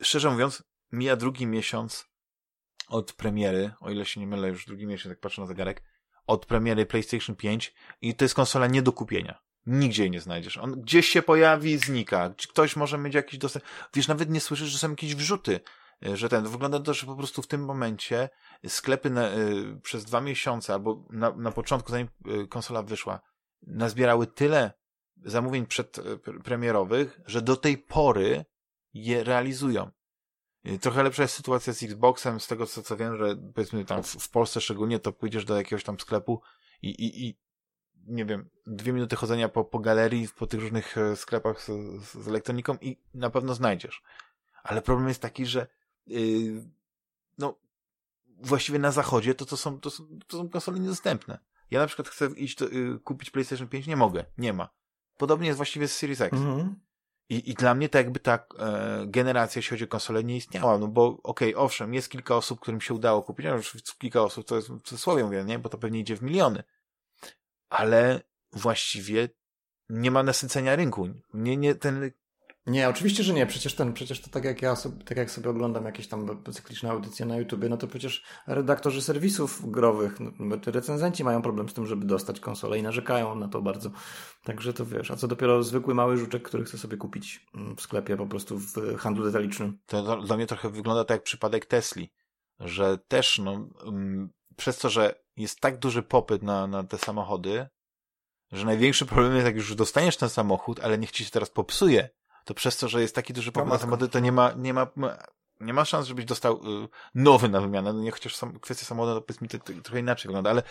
szczerze 0.02 0.30
mówiąc, 0.30 0.62
mija 0.92 1.16
drugi 1.16 1.46
miesiąc 1.46 2.12
od 2.88 3.12
premiery, 3.12 3.72
o 3.80 3.90
ile 3.90 4.04
się 4.04 4.20
nie 4.20 4.26
mylę, 4.26 4.48
już 4.48 4.66
drugi 4.66 4.86
miesiąc, 4.86 5.10
jak 5.10 5.20
patrzę 5.20 5.40
na 5.40 5.46
zegarek, 5.46 5.82
od 6.26 6.46
premiery 6.46 6.86
PlayStation 6.86 7.36
5 7.36 7.74
i 8.00 8.14
to 8.14 8.24
jest 8.24 8.34
konsola 8.34 8.66
nie 8.66 8.82
do 8.82 8.92
kupienia. 8.92 9.42
Nigdzie 9.66 10.02
jej 10.02 10.10
nie 10.10 10.20
znajdziesz. 10.20 10.56
On 10.56 10.80
gdzieś 10.80 11.08
się 11.08 11.22
pojawi, 11.22 11.78
znika. 11.78 12.34
Ktoś 12.48 12.76
może 12.76 12.98
mieć 12.98 13.14
jakiś 13.14 13.38
dostęp. 13.38 13.64
Wiesz, 13.94 14.08
nawet 14.08 14.30
nie 14.30 14.40
słyszysz, 14.40 14.68
że 14.68 14.78
są 14.78 14.90
jakieś 14.90 15.14
wrzuty, 15.14 15.60
e, 16.06 16.16
że 16.16 16.28
ten. 16.28 16.48
Wygląda 16.48 16.80
to, 16.80 16.94
że 16.94 17.06
po 17.06 17.16
prostu 17.16 17.42
w 17.42 17.46
tym 17.46 17.64
momencie 17.64 18.28
sklepy 18.66 19.10
na, 19.10 19.30
y, 19.36 19.80
przez 19.82 20.04
dwa 20.04 20.20
miesiące 20.20 20.72
albo 20.72 21.04
na, 21.10 21.30
na 21.30 21.52
początku, 21.52 21.90
zanim 21.90 22.08
konsola 22.48 22.82
wyszła, 22.82 23.20
nazbierały 23.62 24.26
tyle 24.26 24.72
zamówień 25.24 25.66
przedpremierowych, 25.66 27.20
że 27.26 27.42
do 27.42 27.56
tej 27.56 27.78
pory 27.78 28.44
je 28.94 29.24
realizują. 29.24 29.90
Trochę 30.80 31.02
lepsza 31.02 31.22
jest 31.22 31.34
sytuacja 31.34 31.72
z 31.72 31.82
Xboxem, 31.82 32.40
z 32.40 32.46
tego 32.46 32.66
co, 32.66 32.82
co 32.82 32.96
wiem, 32.96 33.16
że 33.16 33.36
powiedzmy 33.54 33.84
tam 33.84 34.02
w, 34.02 34.06
w 34.06 34.30
Polsce 34.30 34.60
szczególnie, 34.60 34.98
to 34.98 35.12
pójdziesz 35.12 35.44
do 35.44 35.56
jakiegoś 35.56 35.84
tam 35.84 36.00
sklepu 36.00 36.42
i, 36.82 36.88
i, 36.88 37.26
i 37.26 37.38
nie 38.06 38.24
wiem, 38.24 38.50
dwie 38.66 38.92
minuty 38.92 39.16
chodzenia 39.16 39.48
po, 39.48 39.64
po 39.64 39.78
galerii, 39.78 40.28
po 40.38 40.46
tych 40.46 40.60
różnych 40.60 40.98
e, 40.98 41.16
sklepach 41.16 41.62
z, 41.62 41.66
z 42.04 42.28
elektroniką 42.28 42.76
i 42.80 42.96
na 43.14 43.30
pewno 43.30 43.54
znajdziesz. 43.54 44.02
Ale 44.62 44.82
problem 44.82 45.08
jest 45.08 45.22
taki, 45.22 45.46
że 45.46 45.66
yy, 46.06 46.64
no 47.38 47.58
właściwie 48.26 48.78
na 48.78 48.90
zachodzie 48.90 49.34
to, 49.34 49.46
to, 49.46 49.56
są, 49.56 49.80
to, 49.80 49.90
są, 49.90 50.18
to 50.26 50.36
są 50.36 50.48
konsole 50.48 50.80
niedostępne. 50.80 51.38
Ja 51.72 51.80
na 51.80 51.86
przykład 51.86 52.08
chcę 52.08 52.26
iść 52.26 52.58
do, 52.58 52.68
yy, 52.68 52.98
kupić 53.04 53.30
PlayStation 53.30 53.68
5, 53.68 53.86
nie 53.86 53.96
mogę, 53.96 54.24
nie 54.38 54.52
ma. 54.52 54.68
Podobnie 55.18 55.46
jest 55.46 55.56
właściwie 55.56 55.88
z 55.88 55.96
Series 55.96 56.20
X. 56.20 56.38
Mhm. 56.38 56.80
I, 57.28 57.50
I 57.50 57.54
dla 57.54 57.74
mnie 57.74 57.88
to 57.88 57.98
jakby 57.98 58.20
ta 58.20 58.46
e, 58.58 59.04
generacja, 59.06 59.58
jeśli 59.58 59.70
chodzi 59.70 59.84
o 59.84 59.88
konsolę, 59.88 60.24
nie 60.24 60.36
istniała, 60.36 60.78
no 60.78 60.88
bo 60.88 61.06
okej, 61.06 61.54
okay, 61.54 61.64
owszem, 61.64 61.94
jest 61.94 62.10
kilka 62.10 62.36
osób, 62.36 62.60
którym 62.60 62.80
się 62.80 62.94
udało 62.94 63.22
kupić, 63.22 63.46
no 63.46 63.54
już 63.54 63.72
kilka 63.98 64.22
osób, 64.22 64.46
to 64.46 64.56
jest 64.56 64.68
w 64.68 64.82
cudzysłowie 64.82 65.24
mówię, 65.24 65.44
nie, 65.44 65.58
bo 65.58 65.68
to 65.68 65.78
pewnie 65.78 66.00
idzie 66.00 66.16
w 66.16 66.22
miliony, 66.22 66.62
ale 67.68 68.20
właściwie 68.52 69.28
nie 69.88 70.10
ma 70.10 70.22
nasycenia 70.22 70.76
rynku. 70.76 71.08
Nie, 71.34 71.56
nie, 71.56 71.74
ten 71.74 72.10
nie, 72.66 72.88
oczywiście, 72.88 73.22
że 73.22 73.34
nie. 73.34 73.46
Przecież 73.46 73.74
ten, 73.74 73.92
przecież 73.92 74.20
to 74.20 74.30
tak 74.30 74.44
jak 74.44 74.62
ja 74.62 74.76
sobie, 74.76 75.04
tak 75.04 75.18
jak 75.18 75.30
sobie 75.30 75.50
oglądam 75.50 75.84
jakieś 75.84 76.08
tam 76.08 76.42
cykliczne 76.52 76.90
audycje 76.90 77.26
na 77.26 77.36
YouTubie, 77.36 77.68
no 77.68 77.76
to 77.76 77.86
przecież 77.86 78.24
redaktorzy 78.46 79.02
serwisów 79.02 79.70
growych, 79.70 80.20
no, 80.20 80.56
recenzenci 80.66 81.24
mają 81.24 81.42
problem 81.42 81.68
z 81.68 81.74
tym, 81.74 81.86
żeby 81.86 82.06
dostać 82.06 82.40
konsolę 82.40 82.78
i 82.78 82.82
narzekają 82.82 83.34
na 83.34 83.48
to 83.48 83.62
bardzo. 83.62 83.90
Także 84.44 84.72
to 84.72 84.86
wiesz, 84.86 85.10
a 85.10 85.16
co 85.16 85.28
dopiero 85.28 85.62
zwykły 85.62 85.94
mały 85.94 86.16
żuczek, 86.16 86.42
który 86.42 86.64
chce 86.64 86.78
sobie 86.78 86.96
kupić 86.96 87.46
mm, 87.54 87.76
w 87.76 87.80
sklepie 87.80 88.16
po 88.16 88.26
prostu 88.26 88.58
w 88.58 88.96
handlu 88.96 89.24
detalicznym. 89.24 89.78
To 89.86 90.22
dla 90.22 90.36
mnie 90.36 90.46
trochę 90.46 90.70
wygląda 90.70 91.04
tak 91.04 91.14
jak 91.14 91.22
przypadek 91.22 91.66
Tesli, 91.66 92.12
że 92.60 92.98
też 93.08 93.38
no, 93.38 93.68
um, 93.84 94.30
przez 94.56 94.78
to, 94.78 94.90
że 94.90 95.14
jest 95.36 95.60
tak 95.60 95.78
duży 95.78 96.02
popyt 96.02 96.42
na, 96.42 96.66
na 96.66 96.84
te 96.84 96.98
samochody, 96.98 97.66
że 98.52 98.66
największy 98.66 99.06
problem 99.06 99.34
jest, 99.34 99.46
jak 99.46 99.56
już 99.56 99.74
dostaniesz 99.74 100.16
ten 100.16 100.28
samochód, 100.28 100.80
ale 100.80 100.98
niech 100.98 101.10
ci 101.10 101.24
się 101.24 101.30
teraz 101.30 101.50
popsuje, 101.50 102.08
to 102.44 102.54
przez 102.54 102.76
to, 102.76 102.88
że 102.88 103.02
jest 103.02 103.14
taki 103.14 103.32
duży 103.32 103.52
popyt 103.52 103.72
na 103.72 103.78
samochody, 103.78 104.08
to 104.08 104.20
nie 104.20 104.32
ma, 104.32 104.52
nie 104.56 104.74
ma, 104.74 104.86
nie 105.60 105.74
ma 105.74 105.84
szans, 105.84 106.06
żebyś 106.06 106.24
dostał 106.24 106.56
y, 106.56 106.88
nowy 107.14 107.48
na 107.48 107.60
wymianę. 107.60 107.92
No 107.92 108.00
nie 108.00 108.10
chociaż 108.10 108.36
sam, 108.36 108.60
kwestia 108.60 108.86
samochodu, 108.86 109.14
to 109.14 109.26
powiedzmy, 109.26 109.48
to, 109.48 109.58
to 109.58 109.72
trochę 109.82 110.00
inaczej 110.00 110.28
wygląda, 110.28 110.50
ale 110.50 110.62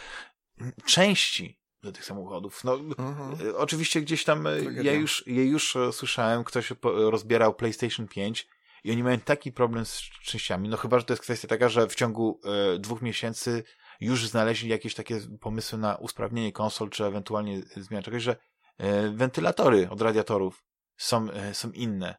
części 0.85 1.61
do 1.83 1.91
tych 1.91 2.05
samochodów. 2.05 2.63
No, 2.63 2.73
mhm. 2.73 3.47
y, 3.47 3.57
oczywiście 3.57 4.01
gdzieś 4.01 4.23
tam 4.23 4.47
y, 4.47 4.73
ja 4.83 4.93
już, 4.93 5.23
ja 5.27 5.43
już 5.43 5.77
słyszałem, 5.91 6.43
ktoś 6.43 6.73
rozbierał 6.83 7.53
PlayStation 7.53 8.07
5 8.07 8.47
i 8.83 8.91
oni 8.91 9.03
mają 9.03 9.19
taki 9.19 9.51
problem 9.51 9.85
z 9.85 10.01
częściami. 10.01 10.69
No 10.69 10.77
chyba, 10.77 10.99
że 10.99 11.05
to 11.05 11.13
jest 11.13 11.23
kwestia 11.23 11.47
taka, 11.47 11.69
że 11.69 11.87
w 11.87 11.95
ciągu 11.95 12.39
y, 12.75 12.79
dwóch 12.79 13.01
miesięcy 13.01 13.63
już 13.99 14.27
znaleźli 14.27 14.69
jakieś 14.69 14.95
takie 14.95 15.19
pomysły 15.39 15.79
na 15.79 15.95
usprawnienie 15.95 16.51
konsol, 16.51 16.89
czy 16.89 17.05
ewentualnie 17.05 17.61
zmianę 17.61 18.03
czegoś, 18.03 18.23
że 18.23 18.35
y, 18.81 19.11
wentylatory 19.11 19.89
od 19.89 20.01
radiatorów 20.01 20.63
są, 21.01 21.31
e, 21.31 21.53
są 21.53 21.71
inne. 21.71 22.15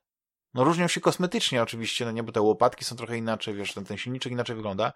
No 0.55 0.65
różnią 0.65 0.89
się 0.89 1.01
kosmetycznie 1.01 1.63
oczywiście, 1.63 2.05
no 2.05 2.11
nie, 2.11 2.23
bo 2.23 2.33
te 2.33 2.41
łopatki 2.41 2.85
są 2.85 2.97
trochę 2.97 3.17
inaczej, 3.19 3.55
wiesz, 3.55 3.75
ten, 3.75 3.85
ten 3.85 3.97
silniczek 3.97 4.33
inaczej 4.33 4.57
wygląda, 4.57 4.93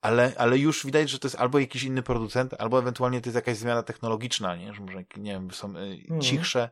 ale, 0.00 0.32
ale 0.36 0.58
już 0.58 0.86
widać, 0.86 1.10
że 1.10 1.18
to 1.18 1.28
jest 1.28 1.36
albo 1.36 1.58
jakiś 1.58 1.82
inny 1.82 2.02
producent, 2.02 2.54
albo 2.58 2.78
ewentualnie 2.78 3.20
to 3.20 3.28
jest 3.28 3.34
jakaś 3.34 3.56
zmiana 3.56 3.82
technologiczna, 3.82 4.56
nie, 4.56 4.74
że 4.74 4.80
może, 4.80 5.04
nie 5.16 5.32
wiem, 5.32 5.50
są 5.50 5.68
mhm. 5.68 6.20
cichsze, 6.20 6.70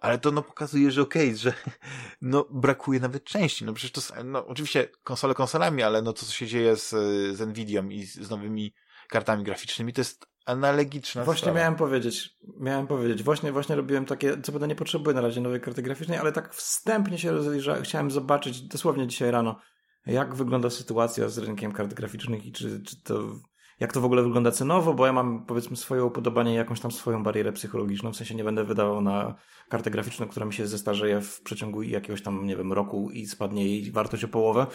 ale 0.00 0.18
to 0.18 0.30
no 0.30 0.42
pokazuje, 0.42 0.90
że 0.90 1.02
okej, 1.02 1.26
okay, 1.28 1.36
że 1.36 1.52
no 2.20 2.46
brakuje 2.50 3.00
nawet 3.00 3.24
części, 3.24 3.64
no 3.64 3.72
przecież 3.72 4.04
to 4.06 4.24
no 4.24 4.46
oczywiście 4.46 4.88
konsole 5.02 5.34
konsolami, 5.34 5.82
ale 5.82 6.02
no 6.02 6.12
to 6.12 6.26
co 6.26 6.32
się 6.32 6.46
dzieje 6.46 6.76
z, 6.76 6.90
z 7.36 7.40
Nvidią 7.40 7.88
i 7.88 8.06
z, 8.06 8.14
z 8.14 8.30
nowymi 8.30 8.74
kartami 9.08 9.44
graficznymi, 9.44 9.92
to 9.92 10.00
jest 10.00 10.26
analogiczna 10.46 11.24
Właśnie 11.24 11.40
sprawa. 11.40 11.58
miałem 11.58 11.74
powiedzieć, 11.74 12.30
miałem 12.60 12.86
powiedzieć, 12.86 13.22
właśnie, 13.22 13.52
właśnie 13.52 13.76
robiłem 13.76 14.04
takie, 14.04 14.42
co 14.42 14.52
prawda 14.52 14.66
nie 14.66 14.74
potrzebuję 14.74 15.14
na 15.14 15.20
razie 15.20 15.40
nowej 15.40 15.60
karty 15.60 15.82
graficznej, 15.82 16.18
ale 16.18 16.32
tak 16.32 16.54
wstępnie 16.54 17.18
się 17.18 17.32
rozejrzałem, 17.32 17.82
chciałem 17.82 18.10
zobaczyć 18.10 18.62
dosłownie 18.62 19.06
dzisiaj 19.06 19.30
rano, 19.30 19.60
jak 20.06 20.34
wygląda 20.34 20.70
sytuacja 20.70 21.28
z 21.28 21.38
rynkiem 21.38 21.72
kart 21.72 21.94
graficznych 21.94 22.46
i 22.46 22.52
czy, 22.52 22.82
czy 22.82 23.02
to, 23.02 23.22
jak 23.80 23.92
to 23.92 24.00
w 24.00 24.04
ogóle 24.04 24.22
wygląda 24.22 24.50
cenowo, 24.50 24.94
bo 24.94 25.06
ja 25.06 25.12
mam 25.12 25.46
powiedzmy 25.46 25.76
swoje 25.76 26.04
upodobanie 26.04 26.52
i 26.52 26.56
jakąś 26.56 26.80
tam 26.80 26.90
swoją 26.90 27.22
barierę 27.22 27.52
psychologiczną, 27.52 28.12
w 28.12 28.16
sensie 28.16 28.34
nie 28.34 28.44
będę 28.44 28.64
wydawał 28.64 29.00
na 29.00 29.34
kartę 29.68 29.90
graficzną, 29.90 30.28
która 30.28 30.46
mi 30.46 30.52
się 30.52 30.66
zestarzeje 30.66 31.20
w 31.20 31.40
przeciągu 31.40 31.82
jakiegoś 31.82 32.22
tam, 32.22 32.46
nie 32.46 32.56
wiem, 32.56 32.72
roku 32.72 33.10
i 33.10 33.26
spadnie 33.26 33.64
jej 33.64 33.92
wartość 33.92 34.24
o 34.24 34.28
połowę. 34.28 34.66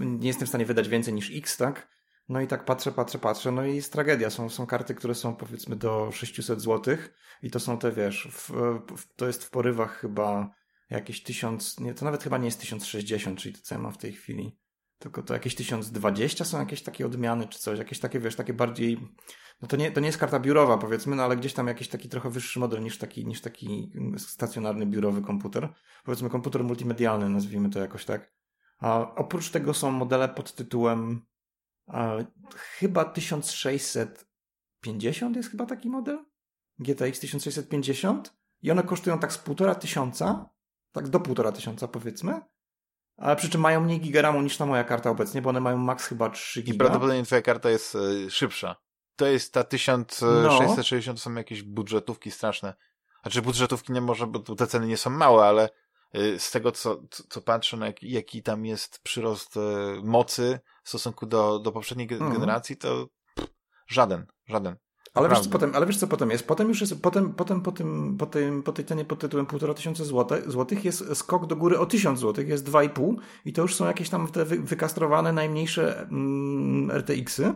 Nie 0.00 0.28
jestem 0.28 0.46
w 0.46 0.48
stanie 0.48 0.66
wydać 0.66 0.88
więcej 0.88 1.14
niż 1.14 1.30
X, 1.36 1.56
tak? 1.56 1.95
No 2.28 2.40
i 2.40 2.46
tak 2.46 2.64
patrzę, 2.64 2.92
patrzę, 2.92 3.18
patrzę, 3.18 3.52
no 3.52 3.66
i 3.66 3.76
jest 3.76 3.92
tragedia. 3.92 4.30
Są, 4.30 4.48
są 4.48 4.66
karty, 4.66 4.94
które 4.94 5.14
są 5.14 5.36
powiedzmy 5.36 5.76
do 5.76 6.12
600 6.12 6.60
zł 6.60 6.96
i 7.42 7.50
to 7.50 7.60
są 7.60 7.78
te, 7.78 7.92
wiesz, 7.92 8.28
w, 8.32 8.50
w, 8.96 9.14
to 9.16 9.26
jest 9.26 9.44
w 9.44 9.50
porywach 9.50 10.00
chyba 10.00 10.50
jakieś 10.90 11.22
1000, 11.22 11.80
nie, 11.80 11.94
to 11.94 12.04
nawet 12.04 12.22
chyba 12.22 12.38
nie 12.38 12.44
jest 12.44 12.60
1060, 12.60 13.38
czyli 13.38 13.54
to 13.54 13.60
co 13.62 13.74
ja 13.74 13.80
mam 13.80 13.92
w 13.92 13.98
tej 13.98 14.12
chwili, 14.12 14.58
tylko 14.98 15.22
to 15.22 15.34
jakieś 15.34 15.54
1020 15.54 16.44
są 16.44 16.58
jakieś 16.58 16.82
takie 16.82 17.06
odmiany 17.06 17.48
czy 17.48 17.58
coś, 17.58 17.78
jakieś 17.78 18.00
takie, 18.00 18.20
wiesz, 18.20 18.36
takie 18.36 18.52
bardziej, 18.52 18.98
no 19.62 19.68
to 19.68 19.76
nie, 19.76 19.92
to 19.92 20.00
nie 20.00 20.06
jest 20.06 20.18
karta 20.18 20.40
biurowa 20.40 20.78
powiedzmy, 20.78 21.16
no 21.16 21.22
ale 21.22 21.36
gdzieś 21.36 21.52
tam 21.52 21.66
jakiś 21.66 21.88
taki 21.88 22.08
trochę 22.08 22.30
wyższy 22.30 22.60
model 22.60 22.82
niż 22.82 22.98
taki, 22.98 23.26
niż 23.26 23.40
taki 23.40 23.92
stacjonarny 24.16 24.86
biurowy 24.86 25.22
komputer. 25.22 25.68
Powiedzmy 26.04 26.30
komputer 26.30 26.64
multimedialny, 26.64 27.28
nazwijmy 27.28 27.70
to 27.70 27.78
jakoś 27.78 28.04
tak. 28.04 28.32
A 28.78 29.14
oprócz 29.14 29.50
tego 29.50 29.74
są 29.74 29.90
modele 29.90 30.28
pod 30.28 30.54
tytułem 30.54 31.26
chyba 32.56 33.04
1650 33.04 35.36
jest 35.36 35.50
chyba 35.50 35.66
taki 35.66 35.88
model. 35.88 36.24
GTX 36.78 37.20
1650 37.20 38.36
i 38.62 38.70
one 38.70 38.82
kosztują 38.82 39.18
tak 39.18 39.32
z 39.32 39.38
półtora 39.38 39.74
tysiąca, 39.74 40.50
tak 40.92 41.08
do 41.08 41.20
półtora 41.20 41.52
tysiąca 41.52 41.88
powiedzmy, 41.88 42.40
ale 43.16 43.36
przy 43.36 43.50
czym 43.50 43.60
mają 43.60 43.80
mniej 43.80 44.00
gigaramu 44.00 44.42
niż 44.42 44.56
ta 44.56 44.66
moja 44.66 44.84
karta 44.84 45.10
obecnie, 45.10 45.42
bo 45.42 45.50
one 45.50 45.60
mają 45.60 45.76
max 45.76 46.06
chyba 46.06 46.30
3 46.30 46.62
giga. 46.62 46.74
I 46.74 46.78
prawdopodobnie 46.78 47.22
twoja 47.22 47.42
karta 47.42 47.70
jest 47.70 47.94
y, 47.94 48.30
szybsza. 48.30 48.76
to 49.16 49.26
jest 49.26 49.52
ta 49.52 49.64
1660, 49.64 51.06
no. 51.06 51.14
to 51.14 51.20
są 51.20 51.34
jakieś 51.34 51.62
budżetówki 51.62 52.30
straszne. 52.30 52.74
Znaczy 53.22 53.42
budżetówki 53.42 53.92
nie 53.92 54.00
może, 54.00 54.26
bo 54.26 54.38
te 54.38 54.66
ceny 54.66 54.86
nie 54.86 54.96
są 54.96 55.10
małe, 55.10 55.44
ale 55.44 55.68
z 56.38 56.50
tego, 56.50 56.72
co, 56.72 57.02
co 57.28 57.40
patrzę, 57.40 57.76
na 57.76 57.86
jaki, 57.86 58.10
jaki 58.10 58.42
tam 58.42 58.64
jest 58.64 58.98
przyrost 59.02 59.56
y, 59.56 59.60
mocy 60.02 60.60
w 60.82 60.88
stosunku 60.88 61.26
do, 61.26 61.58
do 61.58 61.72
poprzedniej 61.72 62.08
mhm. 62.12 62.32
generacji, 62.32 62.76
to 62.76 63.08
pff, 63.34 63.50
żaden, 63.88 64.26
żaden. 64.46 64.76
Ale 65.14 65.28
wiesz, 65.28 65.40
co 65.40 65.50
potem, 65.50 65.72
ale 65.74 65.86
wiesz 65.86 65.98
co 65.98 66.06
potem 66.06 66.30
jest? 66.30 66.46
Potem 66.46 66.68
już 66.68 66.80
jest, 66.80 67.02
potem, 67.02 67.34
potem 67.34 67.60
po, 67.60 67.72
tym, 67.72 68.16
po, 68.18 68.26
tym, 68.26 68.62
po 68.62 68.72
tej 68.72 68.84
cenie 68.84 69.04
pod 69.04 69.18
tytułem 69.18 69.46
1,5 69.46 69.74
tysiąca 69.74 70.04
złotych 70.46 70.84
jest 70.84 71.16
skok 71.16 71.46
do 71.46 71.56
góry 71.56 71.78
o 71.78 71.86
1000 71.86 72.20
złotych, 72.20 72.48
jest 72.48 72.68
2,5 72.68 73.14
i 73.44 73.52
to 73.52 73.62
już 73.62 73.74
są 73.74 73.86
jakieś 73.86 74.08
tam 74.08 74.28
te 74.28 74.44
wykastrowane 74.44 75.32
najmniejsze 75.32 76.00
mm, 76.00 76.90
RTX-y. 76.90 77.54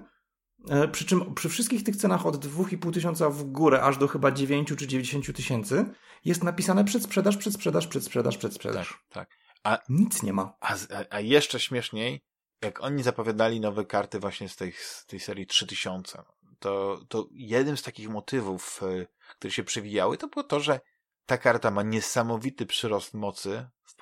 E, 0.69 0.89
przy 0.89 1.05
czym 1.05 1.35
przy 1.35 1.49
wszystkich 1.49 1.85
tych 1.85 1.97
cenach 1.97 2.27
od 2.27 2.47
2,5 2.47 2.93
tysiąca 2.93 3.31
w 3.31 3.45
górę 3.45 3.83
aż 3.83 3.99
do 3.99 4.09
chyba 4.09 4.31
9 4.31 4.69
czy 4.79 4.87
90 4.87 5.37
tysięcy 5.37 5.85
jest 6.25 6.45
napisane 6.45 6.85
przedsprzedaż, 6.85 7.37
przedsprzedaż, 7.37 7.87
przedsprzedaż, 7.87 8.37
przedsprzedaż. 8.37 8.89
Tak. 8.89 9.29
tak. 9.29 9.39
A, 9.65 9.79
Nic 9.89 10.23
nie 10.23 10.33
ma. 10.33 10.55
A, 10.61 10.77
a 11.11 11.21
jeszcze 11.21 11.61
śmieszniej, 11.61 12.21
jak 12.63 12.83
oni 12.83 13.03
zapowiadali 13.03 13.61
nowe 13.61 13.85
karty 13.85 14.19
właśnie 14.19 14.49
z 14.49 14.57
tej, 14.57 14.73
z 14.73 15.07
tej 15.07 15.21
serii 15.21 15.47
3000, 15.47 16.23
to, 16.59 17.01
to 17.09 17.29
jednym 17.33 17.77
z 17.77 17.83
takich 17.83 18.09
motywów, 18.09 18.81
e, 18.83 19.07
które 19.37 19.51
się 19.51 19.65
przewijały, 19.65 20.17
to 20.17 20.29
było 20.29 20.45
to, 20.45 20.61
że 20.61 20.81
ta 21.27 21.39
karta 21.39 21.71
ma 21.71 21.83
niesamowity 21.83 22.67
przyrost 22.67 23.15
mocy 23.15 23.69
w, 23.85 23.95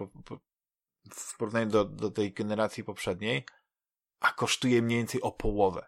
w 1.10 1.36
porównaniu 1.36 1.66
do, 1.70 1.84
do 1.84 2.10
tej 2.10 2.32
generacji 2.32 2.84
poprzedniej, 2.84 3.44
a 4.20 4.32
kosztuje 4.32 4.82
mniej 4.82 4.98
więcej 4.98 5.22
o 5.22 5.32
połowę. 5.32 5.86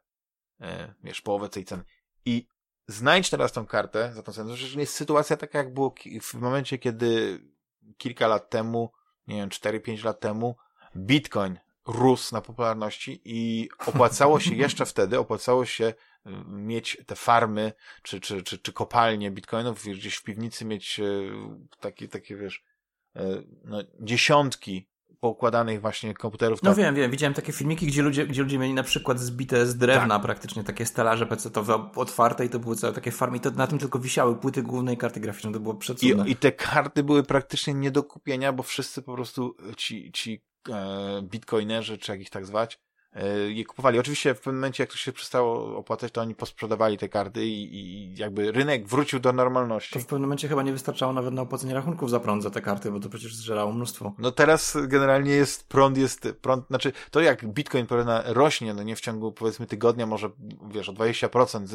E, 0.60 0.94
wiesz, 1.04 1.20
połowę 1.20 1.48
tej 1.48 1.64
ceny. 1.64 1.82
I 2.24 2.46
znajdź 2.88 3.30
teraz 3.30 3.52
tą 3.52 3.66
kartę 3.66 4.12
za 4.14 4.22
tą 4.22 4.32
cenę. 4.32 4.56
Zresztą 4.56 4.78
jest 4.78 4.94
sytuacja 4.94 5.36
taka, 5.36 5.58
jak 5.58 5.74
było 5.74 5.94
w 6.22 6.34
momencie, 6.34 6.78
kiedy 6.78 7.40
kilka 7.98 8.26
lat 8.26 8.50
temu, 8.50 8.92
nie 9.26 9.36
wiem, 9.36 9.48
4-5 9.48 10.04
lat 10.04 10.20
temu, 10.20 10.56
Bitcoin 10.96 11.58
rósł 11.86 12.34
na 12.34 12.40
popularności 12.40 13.20
i 13.24 13.68
opłacało 13.86 14.40
się 14.40 14.54
jeszcze 14.64 14.86
wtedy, 14.86 15.18
opłacało 15.18 15.64
się 15.64 15.84
y, 15.84 16.30
mieć 16.46 16.98
te 17.06 17.16
farmy, 17.16 17.72
czy, 18.02 18.20
czy, 18.20 18.42
czy, 18.42 18.58
czy 18.58 18.72
kopalnie 18.72 19.30
bitcoinów, 19.30 19.84
gdzieś 19.84 20.16
w 20.16 20.22
piwnicy 20.22 20.64
mieć 20.64 21.00
y, 21.00 21.32
takie, 21.80 22.08
takie 22.08 22.36
wiesz, 22.36 22.64
y, 23.16 23.20
no, 23.64 23.78
dziesiątki 24.00 24.88
poukładanych 25.20 25.80
właśnie 25.80 26.14
komputerów. 26.14 26.62
No 26.62 26.70
tak. 26.70 26.78
wiem, 26.78 26.94
wiem. 26.94 27.10
Widziałem 27.10 27.34
takie 27.34 27.52
filmiki, 27.52 27.86
gdzie 27.86 28.02
ludzie, 28.02 28.26
gdzie 28.26 28.42
ludzie 28.42 28.58
mieli 28.58 28.74
na 28.74 28.82
przykład 28.82 29.20
zbite 29.20 29.66
z 29.66 29.76
drewna 29.76 30.14
tak. 30.14 30.22
praktycznie 30.22 30.64
takie 30.64 30.86
stelaże 30.86 31.26
PC-owe 31.26 31.90
otwarte 31.96 32.44
i 32.44 32.48
to 32.48 32.58
były 32.58 32.76
całe 32.76 32.92
takie 32.92 33.10
farmy 33.10 33.36
i 33.36 33.40
to 33.40 33.50
na 33.50 33.66
tym 33.66 33.78
tylko 33.78 33.98
wisiały 33.98 34.36
płyty 34.36 34.62
głównej 34.62 34.96
karty 34.96 35.20
graficznej. 35.20 35.52
To 35.52 35.60
było 35.60 35.74
przecudne. 35.74 36.28
I, 36.28 36.32
I 36.32 36.36
te 36.36 36.52
karty 36.52 37.02
były 37.02 37.22
praktycznie 37.22 37.74
nie 37.74 37.90
do 37.90 38.02
kupienia, 38.02 38.52
bo 38.52 38.62
wszyscy 38.62 39.02
po 39.02 39.14
prostu 39.14 39.56
ci, 39.76 40.12
ci 40.12 40.42
e, 40.68 41.22
bitcoinerzy, 41.22 41.98
czy 41.98 42.12
jak 42.12 42.20
ich 42.20 42.30
tak 42.30 42.46
zwać, 42.46 42.80
je 43.48 43.64
kupowali. 43.64 43.98
Oczywiście 43.98 44.34
w 44.34 44.38
pewnym 44.38 44.54
momencie, 44.54 44.82
jak 44.82 44.90
to 44.90 44.96
się 44.96 45.12
przestało 45.12 45.76
opłacać, 45.76 46.12
to 46.12 46.20
oni 46.20 46.34
posprzedawali 46.34 46.98
te 46.98 47.08
karty 47.08 47.46
i, 47.46 47.76
i 47.76 48.14
jakby 48.16 48.52
rynek 48.52 48.86
wrócił 48.86 49.20
do 49.20 49.32
normalności. 49.32 49.94
To 49.94 50.00
w 50.00 50.06
pewnym 50.06 50.22
momencie 50.22 50.48
chyba 50.48 50.62
nie 50.62 50.72
wystarczało 50.72 51.12
nawet 51.12 51.34
na 51.34 51.42
opłacenie 51.42 51.74
rachunków 51.74 52.10
za 52.10 52.20
prąd 52.20 52.42
za 52.42 52.50
te 52.50 52.60
karty, 52.60 52.90
bo 52.90 53.00
to 53.00 53.08
przecież 53.08 53.36
zżerało 53.36 53.72
mnóstwo. 53.72 54.14
No 54.18 54.30
teraz 54.30 54.76
generalnie 54.86 55.32
jest 55.32 55.68
prąd, 55.68 55.98
jest 55.98 56.28
prąd, 56.40 56.66
znaczy 56.66 56.92
to 57.10 57.20
jak 57.20 57.46
bitcoin 57.46 57.86
rośnie, 58.24 58.74
no 58.74 58.82
nie 58.82 58.96
w 58.96 59.00
ciągu 59.00 59.32
powiedzmy 59.32 59.66
tygodnia 59.66 60.06
może, 60.06 60.30
wiesz, 60.70 60.88
o 60.88 60.92
20% 60.92 61.66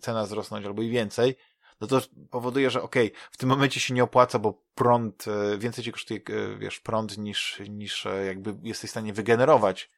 cena 0.00 0.24
wzrosnąć 0.24 0.66
albo 0.66 0.82
i 0.82 0.90
więcej, 0.90 1.36
no 1.80 1.86
to 1.86 2.00
powoduje, 2.30 2.70
że 2.70 2.82
okej, 2.82 3.06
okay, 3.06 3.20
w 3.30 3.36
tym 3.36 3.48
momencie 3.48 3.80
się 3.80 3.94
nie 3.94 4.04
opłaca, 4.04 4.38
bo 4.38 4.62
prąd, 4.74 5.24
e, 5.28 5.58
więcej 5.58 5.84
ci 5.84 5.92
kosztuje, 5.92 6.20
e, 6.20 6.58
wiesz, 6.58 6.80
prąd 6.80 7.18
niż, 7.18 7.62
niż 7.68 8.06
e, 8.06 8.24
jakby 8.24 8.56
jesteś 8.62 8.90
w 8.90 8.92
stanie 8.92 9.12
wygenerować 9.12 9.90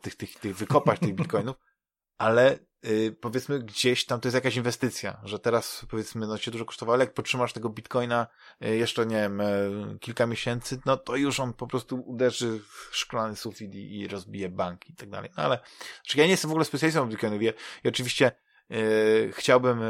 tych, 0.00 0.14
tych, 0.14 0.38
tych 0.38 0.56
wykopać 0.56 1.00
tych 1.00 1.14
bitcoinów, 1.14 1.56
ale 2.18 2.58
powiedzmy 3.20 3.58
gdzieś 3.58 4.06
tam 4.06 4.20
to 4.20 4.28
jest 4.28 4.34
jakaś 4.34 4.56
inwestycja, 4.56 5.20
że 5.24 5.38
teraz 5.38 5.86
powiedzmy 5.90 6.26
no 6.26 6.38
się 6.38 6.50
dużo 6.50 6.64
kosztowało, 6.64 6.94
ale 6.94 7.04
jak 7.04 7.14
potrzymasz 7.14 7.52
tego 7.52 7.68
bitcoina 7.68 8.26
jeszcze, 8.60 9.06
nie 9.06 9.16
wiem, 9.16 9.42
kilka 10.00 10.26
miesięcy, 10.26 10.80
no 10.86 10.96
to 10.96 11.16
już 11.16 11.40
on 11.40 11.52
po 11.52 11.66
prostu 11.66 12.02
uderzy 12.06 12.60
w 12.60 12.96
szklany 12.96 13.36
sufit 13.36 13.74
i, 13.74 13.98
i 13.98 14.08
rozbije 14.08 14.48
bank 14.48 14.90
i 14.90 14.94
tak 14.94 15.10
dalej. 15.10 15.30
No 15.36 15.42
ale, 15.42 15.58
znaczy 16.04 16.18
ja 16.18 16.24
nie 16.24 16.30
jestem 16.30 16.48
w 16.48 16.52
ogóle 16.52 16.64
specjalistą 16.64 17.06
w 17.06 17.10
bitcoinowie 17.10 17.54
i 17.84 17.88
oczywiście 17.88 18.32
Yy, 18.70 19.32
chciałbym 19.32 19.80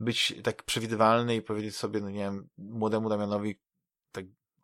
być 0.00 0.34
tak 0.42 0.62
przewidywalny 0.62 1.36
i 1.36 1.42
powiedzieć 1.42 1.76
sobie, 1.76 2.00
no 2.00 2.10
nie 2.10 2.20
wiem, 2.20 2.48
młodemu 2.58 3.08
Damianowi, 3.08 3.60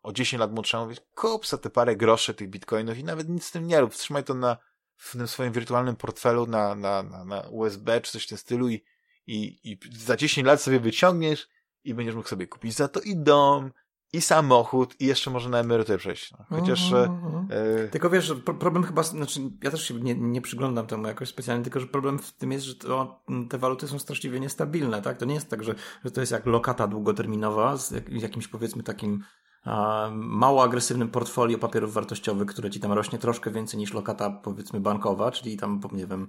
o 0.09 0.13
10 0.13 0.41
lat 0.41 0.53
młodszemu, 0.53 0.85
mówić, 0.85 1.01
kup 1.15 1.47
sobie 1.47 1.63
te 1.63 1.71
parę 1.71 1.97
groszy 1.97 2.35
tych 2.35 2.51
bitcoinów 2.51 2.99
i 2.99 3.05
nawet 3.05 3.29
nic 3.29 3.45
z 3.45 3.51
tym 3.51 3.67
nie 3.67 3.81
rób, 3.81 3.95
trzymaj 3.95 4.25
to 4.25 4.35
na, 4.35 4.57
w 4.97 5.13
tym 5.13 5.29
swoim 5.29 5.53
wirtualnym 5.53 5.97
portfelu 5.97 6.47
na, 6.47 6.75
na, 6.75 7.03
na, 7.03 7.25
na 7.25 7.41
USB 7.41 8.01
czy 8.01 8.13
coś 8.13 8.25
w 8.25 8.29
tym 8.29 8.39
stylu 8.39 8.69
i, 8.69 8.85
i, 9.27 9.59
i 9.65 9.79
za 9.93 10.17
10 10.17 10.47
lat 10.47 10.63
sobie 10.63 10.81
wyciągniesz 10.81 11.49
i 11.85 11.95
będziesz 11.95 12.15
mógł 12.15 12.29
sobie 12.29 12.47
kupić 12.47 12.75
za 12.75 12.89
to 12.89 13.01
i 13.01 13.17
dom, 13.17 13.71
i 14.13 14.21
samochód, 14.21 15.01
i 15.01 15.07
jeszcze 15.07 15.31
może 15.31 15.49
na 15.49 15.59
emeryturę 15.59 15.99
przejść. 15.99 16.33
No. 16.33 16.45
Chociaż... 16.49 16.93
Mm 16.93 17.11
-hmm. 17.11 17.89
Tylko 17.91 18.11
wiesz, 18.11 18.35
problem 18.61 18.85
chyba, 18.85 19.03
znaczy 19.03 19.41
ja 19.63 19.71
też 19.71 19.89
się 19.89 19.95
nie, 19.95 20.15
nie 20.15 20.41
przyglądam 20.41 20.87
temu 20.87 21.07
jakoś 21.07 21.29
specjalnie, 21.29 21.65
tylko 21.65 21.81
że 21.81 21.87
problem 21.87 22.19
w 22.19 22.33
tym 22.33 22.53
jest, 22.53 22.65
że 22.65 22.75
to, 22.75 23.23
te 23.51 23.59
waluty 23.59 23.89
są 23.89 23.99
straszliwie 23.99 24.41
niestabilne, 24.41 25.03
tak? 25.03 25.19
To 25.19 25.25
nie 25.25 25.35
jest 25.35 25.51
tak, 25.51 25.65
że, 25.65 25.75
że 26.05 26.11
to 26.11 26.21
jest 26.21 26.33
jak 26.33 26.47
lokata 26.47 26.87
długoterminowa 26.87 27.77
z 27.77 27.95
jakimś 28.11 28.49
powiedzmy 28.49 28.83
takim 28.83 29.25
mało 30.13 30.63
agresywnym 30.63 31.09
portfolio 31.09 31.59
papierów 31.59 31.93
wartościowych, 31.93 32.49
które 32.49 32.71
ci 32.71 32.81
tam 32.81 32.93
rośnie 32.93 33.19
troszkę 33.19 33.51
więcej 33.51 33.79
niż 33.79 33.93
lokata 33.93 34.31
powiedzmy 34.31 34.81
bankowa, 34.81 35.31
czyli 35.31 35.57
tam, 35.57 35.81
nie 35.93 36.07
wiem, 36.07 36.29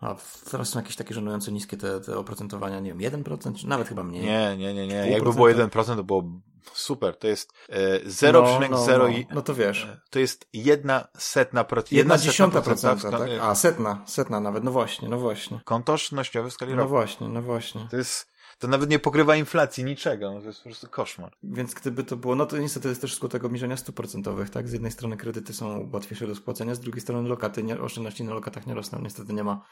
a 0.00 0.14
teraz 0.50 0.68
są 0.68 0.78
jakieś 0.78 0.96
takie 0.96 1.14
żenująco 1.14 1.50
niskie 1.50 1.76
te, 1.76 2.00
te 2.00 2.18
oprocentowania, 2.18 2.80
nie 2.80 2.94
wiem, 2.94 3.22
1%, 3.22 3.54
czy 3.54 3.68
nawet 3.68 3.88
chyba 3.88 4.02
mniej. 4.02 4.24
Nie, 4.24 4.56
nie, 4.56 4.74
nie, 4.74 4.86
nie. 4.86 5.10
Jakby 5.10 5.32
było 5.32 5.48
1%, 5.48 5.96
to 5.96 6.04
było 6.04 6.22
super. 6.72 7.18
To 7.18 7.26
jest 7.26 7.52
e, 7.68 8.00
0,0 8.00 8.32
no, 8.32 8.98
no, 8.98 9.08
no. 9.08 9.14
no 9.34 9.42
to 9.42 9.54
wiesz. 9.54 9.84
E, 9.84 10.00
to 10.10 10.18
jest 10.18 10.48
jedna 10.52 11.08
setna 11.18 11.64
procent. 11.64 11.92
Jedna, 11.92 12.18
dziesiąta 12.18 12.62
procenta, 12.62 13.10
tak? 13.10 13.30
A, 13.40 13.54
setna, 13.54 14.02
setna 14.06 14.40
nawet, 14.40 14.64
no 14.64 14.70
właśnie, 14.70 15.08
no 15.08 15.18
właśnie. 15.18 15.60
Kontosznościowy 15.64 16.50
w 16.50 16.52
skali 16.52 16.70
no 16.70 16.76
roku. 16.76 16.88
No 16.88 16.98
właśnie, 16.98 17.28
no 17.28 17.42
właśnie. 17.42 17.88
To 17.90 17.96
jest 17.96 18.33
to 18.64 18.68
nawet 18.68 18.90
nie 18.90 18.98
pokrywa 18.98 19.36
inflacji, 19.36 19.84
niczego. 19.84 20.32
No 20.32 20.40
to 20.40 20.46
jest 20.46 20.58
po 20.58 20.64
prostu 20.64 20.88
koszmar. 20.88 21.36
Więc 21.42 21.74
gdyby 21.74 22.04
to 22.04 22.16
było, 22.16 22.34
no 22.34 22.46
to 22.46 22.58
niestety 22.58 22.88
jest 22.88 23.00
też 23.00 23.14
skutek 23.14 23.44
obniżenia 23.44 23.76
stóp 23.76 23.96
procentowych, 23.96 24.50
tak? 24.50 24.68
Z 24.68 24.72
jednej 24.72 24.92
strony 24.92 25.16
kredyty 25.16 25.52
są 25.52 25.90
łatwiejsze 25.92 26.26
do 26.26 26.34
spłacenia, 26.34 26.74
z 26.74 26.80
drugiej 26.80 27.00
strony 27.00 27.28
lokaty, 27.28 27.62
nie, 27.62 27.80
oszczędności 27.80 28.24
na 28.24 28.34
lokatach 28.34 28.66
nie 28.66 28.74
rosną. 28.74 29.00
Niestety 29.02 29.32
nie 29.32 29.44
ma, 29.44 29.64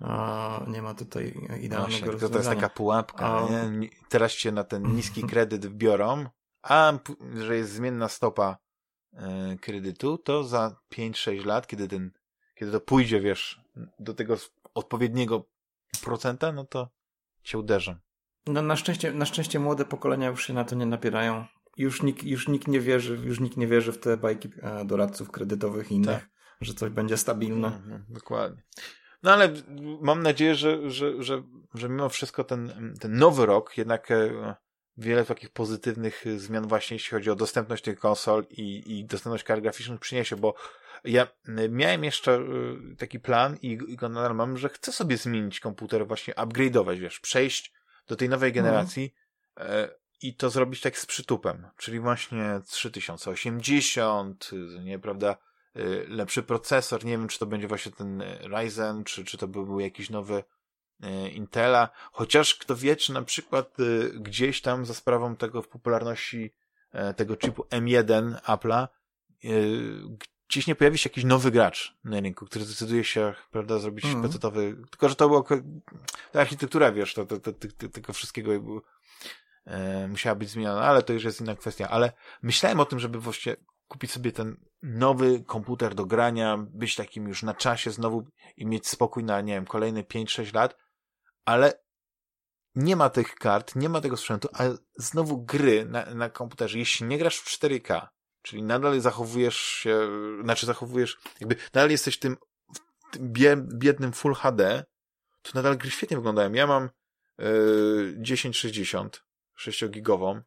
a, 0.00 0.64
nie 0.68 0.82
ma 0.82 0.94
tutaj 0.94 1.28
idealnego 1.60 1.90
Właśnie, 1.90 2.10
rozwiązania. 2.10 2.42
To 2.42 2.50
jest 2.50 2.60
taka 2.60 2.74
pułapka, 2.74 3.26
a... 3.26 3.68
nie? 3.68 3.88
Teraz 4.08 4.32
cię 4.32 4.52
na 4.52 4.64
ten 4.64 4.96
niski 4.96 5.22
kredyt 5.30 5.66
wbiorą, 5.66 6.26
a 6.62 6.92
że 7.36 7.56
jest 7.56 7.72
zmienna 7.72 8.08
stopa 8.08 8.56
e, 9.12 9.56
kredytu, 9.60 10.18
to 10.18 10.44
za 10.44 10.76
5-6 10.94 11.46
lat, 11.46 11.66
kiedy 11.66 11.88
ten, 11.88 12.10
kiedy 12.54 12.72
to 12.72 12.80
pójdzie, 12.80 13.20
wiesz, 13.20 13.60
do 13.98 14.14
tego 14.14 14.36
odpowiedniego 14.74 15.46
procenta, 16.04 16.52
no 16.52 16.64
to 16.64 16.88
cię 17.42 17.58
uderzą. 17.58 17.94
No 18.46 18.62
na 18.62 18.76
szczęście, 18.76 19.12
na 19.12 19.24
szczęście 19.24 19.58
młode 19.58 19.84
pokolenia 19.84 20.28
już 20.28 20.46
się 20.46 20.52
na 20.52 20.64
to 20.64 20.74
nie 20.74 20.86
napierają. 20.86 21.44
Już 21.76 22.02
nikt, 22.02 22.24
już 22.24 22.48
nikt 22.48 22.68
nie 22.68 22.80
wierzy, 22.80 23.20
już 23.24 23.40
nikt 23.40 23.56
nie 23.56 23.66
wierzy 23.66 23.92
w 23.92 23.98
te 23.98 24.16
bajki 24.16 24.48
e, 24.62 24.84
doradców 24.84 25.30
kredytowych 25.30 25.90
i 25.90 25.94
innych, 25.94 26.20
tak. 26.20 26.28
że 26.60 26.74
coś 26.74 26.90
będzie 26.90 27.16
stabilne. 27.16 27.66
Mhm, 27.66 28.04
dokładnie. 28.08 28.62
No 29.22 29.32
ale 29.32 29.52
mam 30.00 30.22
nadzieję, 30.22 30.54
że, 30.54 30.90
że, 30.90 31.22
że, 31.22 31.42
że 31.74 31.88
mimo 31.88 32.08
wszystko 32.08 32.44
ten, 32.44 32.94
ten 33.00 33.16
nowy 33.16 33.46
rok 33.46 33.78
jednak 33.78 34.10
e, 34.10 34.54
wiele 34.96 35.24
takich 35.24 35.50
pozytywnych 35.50 36.24
zmian 36.36 36.68
właśnie 36.68 36.94
jeśli 36.94 37.10
chodzi 37.10 37.30
o 37.30 37.36
dostępność 37.36 37.84
tych 37.84 37.98
konsol 37.98 38.46
i, 38.50 38.98
i 38.98 39.04
dostępność 39.04 39.44
kart 39.44 39.62
graficznych 39.62 40.00
przyniesie, 40.00 40.36
bo 40.36 40.54
ja 41.04 41.28
miałem 41.70 42.04
jeszcze 42.04 42.34
e, 42.34 42.42
taki 42.98 43.20
plan 43.20 43.56
i, 43.62 43.78
i 43.88 43.96
go 43.96 44.08
nadal 44.08 44.34
mam, 44.34 44.58
że 44.58 44.68
chcę 44.68 44.92
sobie 44.92 45.16
zmienić 45.16 45.60
komputer, 45.60 46.06
właśnie 46.06 46.34
upgrade'ować, 46.34 46.98
wiesz, 46.98 47.20
przejść 47.20 47.74
do 48.06 48.16
tej 48.16 48.28
nowej 48.28 48.50
mhm. 48.50 48.64
generacji 48.64 49.14
mm. 49.56 49.90
i 50.22 50.34
to 50.34 50.50
zrobić 50.50 50.80
tak 50.80 50.98
z 50.98 51.06
przytupem, 51.06 51.66
czyli 51.76 52.00
właśnie 52.00 52.60
3080, 52.66 54.50
nie, 54.84 54.98
prawda, 54.98 55.36
y, 55.76 56.06
lepszy 56.08 56.42
procesor, 56.42 57.04
nie 57.04 57.12
wiem, 57.12 57.28
czy 57.28 57.38
to 57.38 57.46
będzie 57.46 57.68
właśnie 57.68 57.92
ten 57.92 58.22
Ryzen, 58.40 59.04
czy, 59.04 59.24
czy 59.24 59.38
to 59.38 59.48
by 59.48 59.64
był 59.64 59.80
jakiś 59.80 60.10
nowy 60.10 60.44
y, 61.04 61.28
Intela, 61.30 61.88
chociaż 62.12 62.54
kto 62.54 62.76
wie, 62.76 62.96
czy 62.96 63.12
na 63.12 63.22
przykład 63.22 63.76
gdzieś 64.14 64.60
tam 64.60 64.86
za 64.86 64.94
sprawą 64.94 65.36
tego 65.36 65.62
w 65.62 65.68
popularności 65.68 66.54
tego 67.16 67.36
chipu 67.36 67.62
M1 67.62 68.40
Apple'a 68.40 68.88
gdzieś 70.54 70.66
nie 70.66 70.74
pojawi 70.74 70.98
się 70.98 71.10
jakiś 71.10 71.24
nowy 71.24 71.50
gracz 71.50 71.96
na 72.04 72.20
rynku, 72.20 72.46
który 72.46 72.64
zdecyduje 72.64 73.04
się, 73.04 73.34
prawda, 73.50 73.78
zrobić 73.78 74.04
mm. 74.04 74.22
pecetowy, 74.22 74.76
tylko 74.90 75.08
że 75.08 75.14
to 75.14 75.28
było, 75.28 75.44
ta 76.32 76.40
architektura, 76.40 76.92
wiesz, 76.92 77.14
to, 77.14 77.26
to, 77.26 77.40
to, 77.40 77.52
to 77.52 77.88
tego 77.88 78.12
wszystkiego 78.12 78.52
e, 79.66 80.08
musiała 80.08 80.34
być 80.34 80.50
zmieniona, 80.50 80.82
ale 80.82 81.02
to 81.02 81.12
już 81.12 81.24
jest 81.24 81.40
inna 81.40 81.56
kwestia, 81.56 81.88
ale 81.88 82.12
myślałem 82.42 82.80
o 82.80 82.84
tym, 82.84 82.98
żeby 82.98 83.20
właśnie 83.20 83.56
kupić 83.88 84.10
sobie 84.10 84.32
ten 84.32 84.56
nowy 84.82 85.44
komputer 85.44 85.94
do 85.94 86.06
grania, 86.06 86.58
być 86.58 86.96
takim 86.96 87.28
już 87.28 87.42
na 87.42 87.54
czasie 87.54 87.90
znowu 87.90 88.24
i 88.56 88.66
mieć 88.66 88.88
spokój 88.88 89.24
na, 89.24 89.40
nie 89.40 89.54
wiem, 89.54 89.66
kolejne 89.66 90.02
5-6 90.02 90.54
lat, 90.54 90.76
ale 91.44 91.84
nie 92.74 92.96
ma 92.96 93.10
tych 93.10 93.34
kart, 93.34 93.76
nie 93.76 93.88
ma 93.88 94.00
tego 94.00 94.16
sprzętu, 94.16 94.48
a 94.52 94.62
znowu 94.96 95.44
gry 95.44 95.84
na, 95.84 96.14
na 96.14 96.30
komputerze, 96.30 96.78
jeśli 96.78 97.06
nie 97.06 97.18
grasz 97.18 97.38
w 97.38 97.60
4K, 97.60 98.06
czyli 98.44 98.62
nadal 98.62 99.00
zachowujesz 99.00 99.56
się, 99.56 100.08
znaczy 100.42 100.66
zachowujesz, 100.66 101.18
jakby 101.40 101.56
nadal 101.74 101.90
jesteś 101.90 102.18
tym, 102.18 102.36
tym 103.10 103.32
biednym 103.78 104.12
Full 104.12 104.34
HD, 104.34 104.84
to 105.42 105.50
nadal 105.54 105.78
gry 105.78 105.90
świetnie 105.90 106.16
wyglądają. 106.16 106.52
Ja 106.52 106.66
mam 106.66 106.90
yy, 107.38 108.20
1060 108.24 109.24
6-gigową 109.58 110.40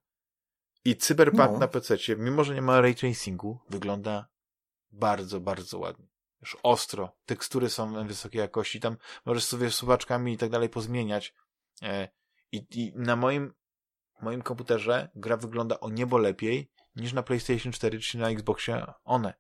i 0.86 0.96
Cyberpunk 0.96 1.52
no. 1.52 1.60
na 1.60 1.68
PC, 1.68 1.98
mimo 2.18 2.44
że 2.44 2.56
nie 2.56 2.62
ma 2.62 2.82
ray 2.82 2.96
tracingu, 2.96 3.60
wygląda 3.70 4.28
bardzo, 4.92 5.40
bardzo 5.40 5.80
ładnie. 5.80 6.08
Już 6.42 6.58
ostro. 6.64 7.16
Tekstury 7.26 7.70
są 7.70 8.08
wysokiej 8.08 8.40
jakości. 8.40 8.80
Tam 8.80 8.98
możesz 9.26 9.44
sobie 9.44 9.72
suwaczkami 9.72 10.34
i 10.34 10.38
tak 10.38 10.50
dalej 10.50 10.70
pozmieniać. 10.70 11.34
E, 11.82 12.10
I, 12.52 12.66
i 12.72 12.94
na 12.96 13.16
moim, 13.16 13.54
moim 14.22 14.42
komputerze 14.42 15.10
gra 15.16 15.38
wygląda 15.38 15.80
o 15.80 15.90
niebo 15.90 16.18
lepiej 16.18 16.72
niż 16.98 17.14
na 17.14 17.24
PlayStation 17.24 17.72
4 17.72 18.00
czy 18.00 18.18
na 18.18 18.30
Xboxie 18.30 18.86
one. 19.04 19.34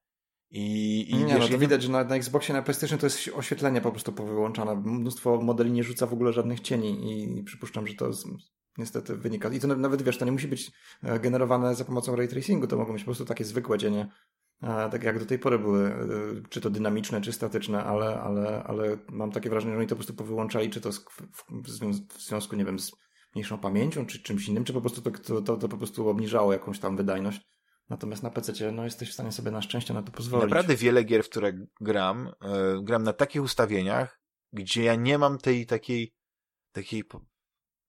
I, 0.49 1.05
i 1.11 1.15
nie, 1.15 1.25
wiesz, 1.25 1.39
no 1.39 1.47
to 1.47 1.57
widać, 1.57 1.83
że 1.83 1.91
na, 1.91 2.03
na 2.03 2.15
Xboxie, 2.15 2.53
na 2.53 2.61
PlayStation 2.61 2.99
to 2.99 3.05
jest 3.05 3.29
oświetlenie 3.33 3.81
po 3.81 3.91
prostu 3.91 4.13
powyłączane. 4.13 4.75
Mnóstwo 4.75 5.41
modeli 5.41 5.71
nie 5.71 5.83
rzuca 5.83 6.07
w 6.07 6.13
ogóle 6.13 6.33
żadnych 6.33 6.59
cieni 6.59 7.23
i 7.39 7.43
przypuszczam, 7.43 7.87
że 7.87 7.93
to 7.93 8.11
niestety 8.77 9.15
wynika. 9.15 9.49
I 9.49 9.59
to 9.59 9.67
nawet, 9.67 10.01
wiesz, 10.01 10.17
to 10.17 10.25
nie 10.25 10.31
musi 10.31 10.47
być 10.47 10.71
e, 11.03 11.19
generowane 11.19 11.75
za 11.75 11.85
pomocą 11.85 12.15
ray 12.15 12.27
tracingu, 12.27 12.67
to 12.67 12.77
mogą 12.77 12.93
być 12.93 13.01
po 13.01 13.05
prostu 13.05 13.25
takie 13.25 13.45
zwykłe 13.45 13.77
cienie, 13.79 14.11
e, 14.63 14.89
tak 14.89 15.03
jak 15.03 15.19
do 15.19 15.25
tej 15.25 15.39
pory 15.39 15.59
były, 15.59 15.87
e, 15.87 16.07
czy 16.49 16.61
to 16.61 16.69
dynamiczne, 16.69 17.21
czy 17.21 17.33
statyczne, 17.33 17.83
ale, 17.83 18.19
ale, 18.19 18.63
ale 18.63 18.97
mam 19.09 19.31
takie 19.31 19.49
wrażenie, 19.49 19.73
że 19.73 19.79
oni 19.79 19.87
to 19.87 19.95
po 19.95 19.99
prostu 19.99 20.13
powyłączali, 20.13 20.69
czy 20.69 20.81
to 20.81 20.91
w, 20.91 21.01
w 21.63 22.21
związku, 22.21 22.55
nie 22.55 22.65
wiem, 22.65 22.79
z 22.79 22.91
mniejszą 23.35 23.57
pamięcią, 23.57 24.05
czy 24.05 24.23
czymś 24.23 24.47
innym, 24.47 24.63
czy 24.63 24.73
po 24.73 24.81
prostu 24.81 25.01
to, 25.01 25.41
to, 25.41 25.57
to, 25.57 25.69
po 25.69 25.77
prostu 25.77 26.09
obniżało 26.09 26.53
jakąś 26.53 26.79
tam 26.79 26.97
wydajność. 26.97 27.41
Natomiast 27.89 28.23
na 28.23 28.29
PC 28.29 28.71
no, 28.71 28.83
jesteś 28.83 29.09
w 29.09 29.13
stanie 29.13 29.31
sobie 29.31 29.51
na 29.51 29.61
szczęście 29.61 29.93
na 29.93 30.03
to 30.03 30.11
pozwolić. 30.11 30.43
Naprawdę 30.43 30.75
wiele 30.75 31.03
gier, 31.03 31.23
w 31.23 31.29
które 31.29 31.53
gram, 31.81 32.31
yy, 32.41 32.83
gram 32.83 33.03
na 33.03 33.13
takich 33.13 33.43
ustawieniach, 33.43 34.19
gdzie 34.53 34.83
ja 34.83 34.95
nie 34.95 35.17
mam 35.17 35.37
tej 35.37 35.65
takiej, 35.65 36.15
takiej 36.71 37.03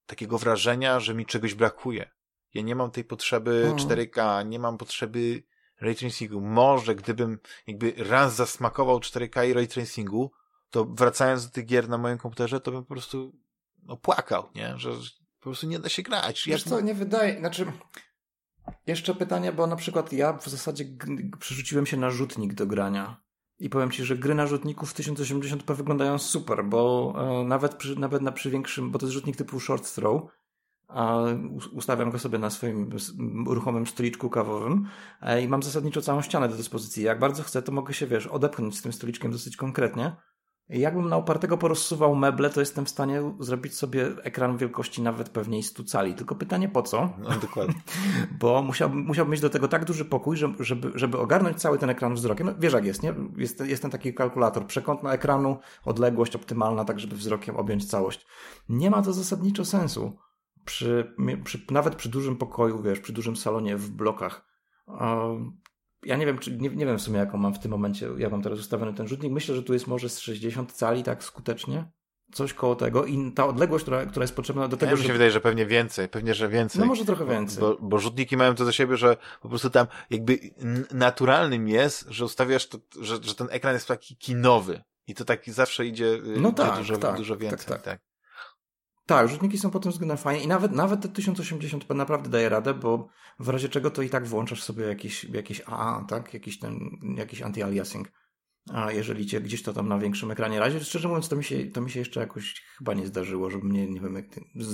takiego 0.05 0.37
wrażenia, 0.37 0.99
że 0.99 1.13
mi 1.13 1.25
czegoś 1.25 1.53
brakuje. 1.53 2.11
Ja 2.53 2.61
nie 2.61 2.75
mam 2.75 2.91
tej 2.91 3.03
potrzeby 3.03 3.63
mm. 3.65 3.77
4K, 3.77 4.45
nie 4.47 4.59
mam 4.59 4.77
potrzeby 4.77 5.43
ray 5.81 5.95
tracingu. 5.95 6.41
Może 6.41 6.95
gdybym 6.95 7.39
jakby 7.67 7.93
raz 7.97 8.35
zasmakował 8.35 8.99
4K 8.99 9.49
i 9.49 9.53
ray 9.53 9.67
tracingu, 9.67 10.31
to 10.69 10.85
wracając 10.85 11.45
do 11.45 11.51
tych 11.51 11.65
gier 11.65 11.89
na 11.89 11.97
moim 11.97 12.17
komputerze, 12.17 12.61
to 12.61 12.71
bym 12.71 12.81
po 12.81 12.93
prostu 12.93 13.35
no, 13.83 13.97
płakał, 13.97 14.49
nie? 14.55 14.77
Że 14.77 14.91
po 15.39 15.43
prostu 15.43 15.67
nie 15.67 15.79
da 15.79 15.89
się 15.89 16.01
grać. 16.01 16.43
Wiesz 16.47 16.63
co, 16.63 16.81
nie 16.81 16.93
wydaje, 16.93 17.39
znaczy 17.39 17.65
jeszcze 18.87 19.15
pytanie, 19.15 19.51
bo 19.51 19.67
na 19.67 19.75
przykład 19.75 20.13
ja 20.13 20.33
w 20.33 20.47
zasadzie 20.47 20.85
przerzuciłem 21.39 21.85
się 21.85 21.97
na 21.97 22.09
rzutnik 22.09 22.53
do 22.53 22.67
grania. 22.67 23.21
I 23.59 23.69
powiem 23.69 23.91
Ci, 23.91 24.03
że 24.03 24.17
gry 24.17 24.35
na 24.35 24.47
rzutniku 24.47 24.85
w 24.85 24.93
1080p 24.93 25.75
wyglądają 25.75 26.17
super, 26.17 26.65
bo 26.65 27.13
e, 27.17 27.43
nawet, 27.43 27.75
przy, 27.75 27.99
nawet 27.99 28.21
na 28.21 28.31
przy 28.31 28.49
większym, 28.49 28.91
bo 28.91 28.99
to 28.99 29.05
jest 29.05 29.13
rzutnik 29.13 29.35
typu 29.35 29.59
short 29.59 29.95
throw, 29.95 30.21
a 30.87 31.17
ustawiam 31.71 32.11
go 32.11 32.19
sobie 32.19 32.39
na 32.39 32.49
swoim 32.49 32.89
ruchomym 33.47 33.87
stoliczku 33.87 34.29
kawowym 34.29 34.87
e, 35.21 35.41
i 35.41 35.47
mam 35.47 35.63
zasadniczo 35.63 36.01
całą 36.01 36.21
ścianę 36.21 36.49
do 36.49 36.55
dyspozycji. 36.55 37.03
Jak 37.03 37.19
bardzo 37.19 37.43
chcę, 37.43 37.61
to 37.61 37.71
mogę 37.71 37.93
się, 37.93 38.07
wiesz, 38.07 38.27
odepchnąć 38.27 38.77
z 38.77 38.81
tym 38.81 38.93
stoliczkiem 38.93 39.31
dosyć 39.31 39.57
konkretnie 39.57 40.15
Jakbym 40.69 41.09
na 41.09 41.17
opartego 41.17 41.57
porozsuwał 41.57 42.15
meble, 42.15 42.49
to 42.49 42.59
jestem 42.59 42.85
w 42.85 42.89
stanie 42.89 43.33
zrobić 43.39 43.73
sobie 43.73 44.07
ekran 44.23 44.57
wielkości 44.57 45.01
nawet 45.01 45.29
pewniej 45.29 45.63
100 45.63 45.83
cali. 45.83 46.13
Tylko 46.13 46.35
pytanie 46.35 46.69
po 46.69 46.81
co? 46.81 47.09
No, 47.17 47.29
dokładnie. 47.41 47.81
Bo 48.39 48.61
musiałbym, 48.61 48.99
musiałbym 48.99 49.31
mieć 49.31 49.41
do 49.41 49.49
tego 49.49 49.67
tak 49.67 49.85
duży 49.85 50.05
pokój, 50.05 50.37
żeby, 50.59 50.91
żeby 50.95 51.17
ogarnąć 51.17 51.57
cały 51.57 51.77
ten 51.77 51.89
ekran 51.89 52.13
wzrokiem. 52.13 52.47
No, 52.47 52.53
wiesz 52.59 52.73
jak 52.73 52.85
jest, 52.85 53.03
nie? 53.03 53.13
Jest, 53.37 53.59
jest 53.59 53.81
ten 53.81 53.91
taki 53.91 54.13
kalkulator. 54.13 54.65
Przekątna 54.65 55.13
ekranu, 55.13 55.57
odległość 55.85 56.35
optymalna, 56.35 56.85
tak 56.85 56.99
żeby 56.99 57.15
wzrokiem 57.15 57.55
objąć 57.55 57.89
całość. 57.89 58.25
Nie 58.69 58.89
ma 58.89 59.01
to 59.01 59.13
zasadniczo 59.13 59.65
sensu. 59.65 60.17
Przy, 60.65 61.15
przy, 61.43 61.65
nawet 61.71 61.95
przy 61.95 62.09
dużym 62.09 62.37
pokoju, 62.37 62.81
wiesz, 62.81 62.99
przy 62.99 63.13
dużym 63.13 63.35
salonie 63.35 63.77
w 63.77 63.89
blokach 63.89 64.45
ja 66.03 66.15
nie 66.15 66.25
wiem, 66.25 66.37
czy, 66.37 66.57
nie, 66.57 66.69
nie 66.69 66.85
wiem 66.85 66.97
w 66.97 67.01
sumie, 67.01 67.19
jaką 67.19 67.37
mam 67.37 67.53
w 67.53 67.59
tym 67.59 67.71
momencie, 67.71 68.09
ja 68.17 68.29
mam 68.29 68.41
teraz 68.41 68.59
ustawiony 68.59 68.93
ten 68.93 69.07
rzutnik. 69.07 69.31
Myślę, 69.31 69.55
że 69.55 69.63
tu 69.63 69.73
jest 69.73 69.87
może 69.87 70.09
z 70.09 70.19
60 70.19 70.71
cali 70.71 71.03
tak 71.03 71.23
skutecznie. 71.23 71.91
Coś 72.33 72.53
koło 72.53 72.75
tego 72.75 73.05
i 73.05 73.31
ta 73.31 73.47
odległość, 73.47 73.83
która, 73.83 74.05
która 74.05 74.23
jest 74.23 74.35
potrzebna 74.35 74.67
do 74.67 74.77
tego, 74.77 74.89
ja 74.89 74.95
mi 74.95 75.01
się 75.01 75.07
że... 75.07 75.13
wydaje, 75.13 75.31
że 75.31 75.41
pewnie 75.41 75.65
więcej, 75.65 76.09
pewnie, 76.09 76.33
że 76.33 76.49
więcej. 76.49 76.81
No 76.81 76.85
może 76.85 77.05
trochę 77.05 77.25
więcej. 77.25 77.59
Bo, 77.59 77.77
bo 77.81 77.99
rzutniki 77.99 78.37
mają 78.37 78.55
to 78.55 78.65
do 78.65 78.71
siebie, 78.71 78.97
że 78.97 79.17
po 79.41 79.49
prostu 79.49 79.69
tam 79.69 79.87
jakby 80.09 80.39
naturalnym 80.91 81.67
jest, 81.67 82.05
że 82.09 82.25
ustawiasz 82.25 82.67
to, 82.67 82.77
że, 83.01 83.23
że 83.23 83.35
ten 83.35 83.47
ekran 83.51 83.73
jest 83.73 83.87
taki 83.87 84.15
kinowy 84.15 84.81
i 85.07 85.15
to 85.15 85.25
taki 85.25 85.51
zawsze 85.51 85.85
idzie, 85.85 86.05
y, 86.05 86.21
no 86.39 86.51
tak, 86.51 86.77
dużo, 86.77 86.97
tak, 86.97 87.17
dużo 87.17 87.37
więcej. 87.37 87.59
Tak, 87.59 87.67
tak. 87.67 87.81
tak. 87.81 88.08
Tak, 89.09 89.29
rzutniki 89.29 89.57
są 89.57 89.69
pod 89.69 89.83
tym 89.83 89.91
względem 89.91 90.17
fajne 90.17 90.43
i 90.43 90.47
nawet, 90.47 90.71
nawet 90.71 91.01
te 91.01 91.07
1080p 91.07 91.95
naprawdę 91.95 92.29
daje 92.29 92.49
radę, 92.49 92.73
bo 92.73 93.09
w 93.39 93.49
razie 93.49 93.69
czego 93.69 93.91
to 93.91 94.01
i 94.01 94.09
tak 94.09 94.27
włączasz 94.27 94.63
sobie 94.63 94.85
jakiś, 94.85 95.23
jakiś 95.23 95.61
AA, 95.65 96.05
tak? 96.09 96.33
Jakiś 96.33 96.59
ten, 96.59 96.79
jakiś 97.17 97.41
anti-aliasing. 97.41 98.05
A 98.73 98.91
jeżeli 98.91 99.25
cię 99.25 99.41
gdzieś 99.41 99.63
to 99.63 99.73
tam 99.73 99.87
na 99.87 99.97
większym 99.97 100.31
ekranie 100.31 100.59
razie, 100.59 100.79
szczerze 100.79 101.07
mówiąc, 101.07 101.29
to 101.29 101.35
mi 101.35 101.43
się, 101.43 101.65
to 101.65 101.81
mi 101.81 101.91
się 101.91 101.99
jeszcze 101.99 102.19
jakoś 102.19 102.63
chyba 102.77 102.93
nie 102.93 103.07
zdarzyło, 103.07 103.49
żeby 103.49 103.65
mnie, 103.65 103.87
nie 103.87 104.01
wiem, 104.01 104.29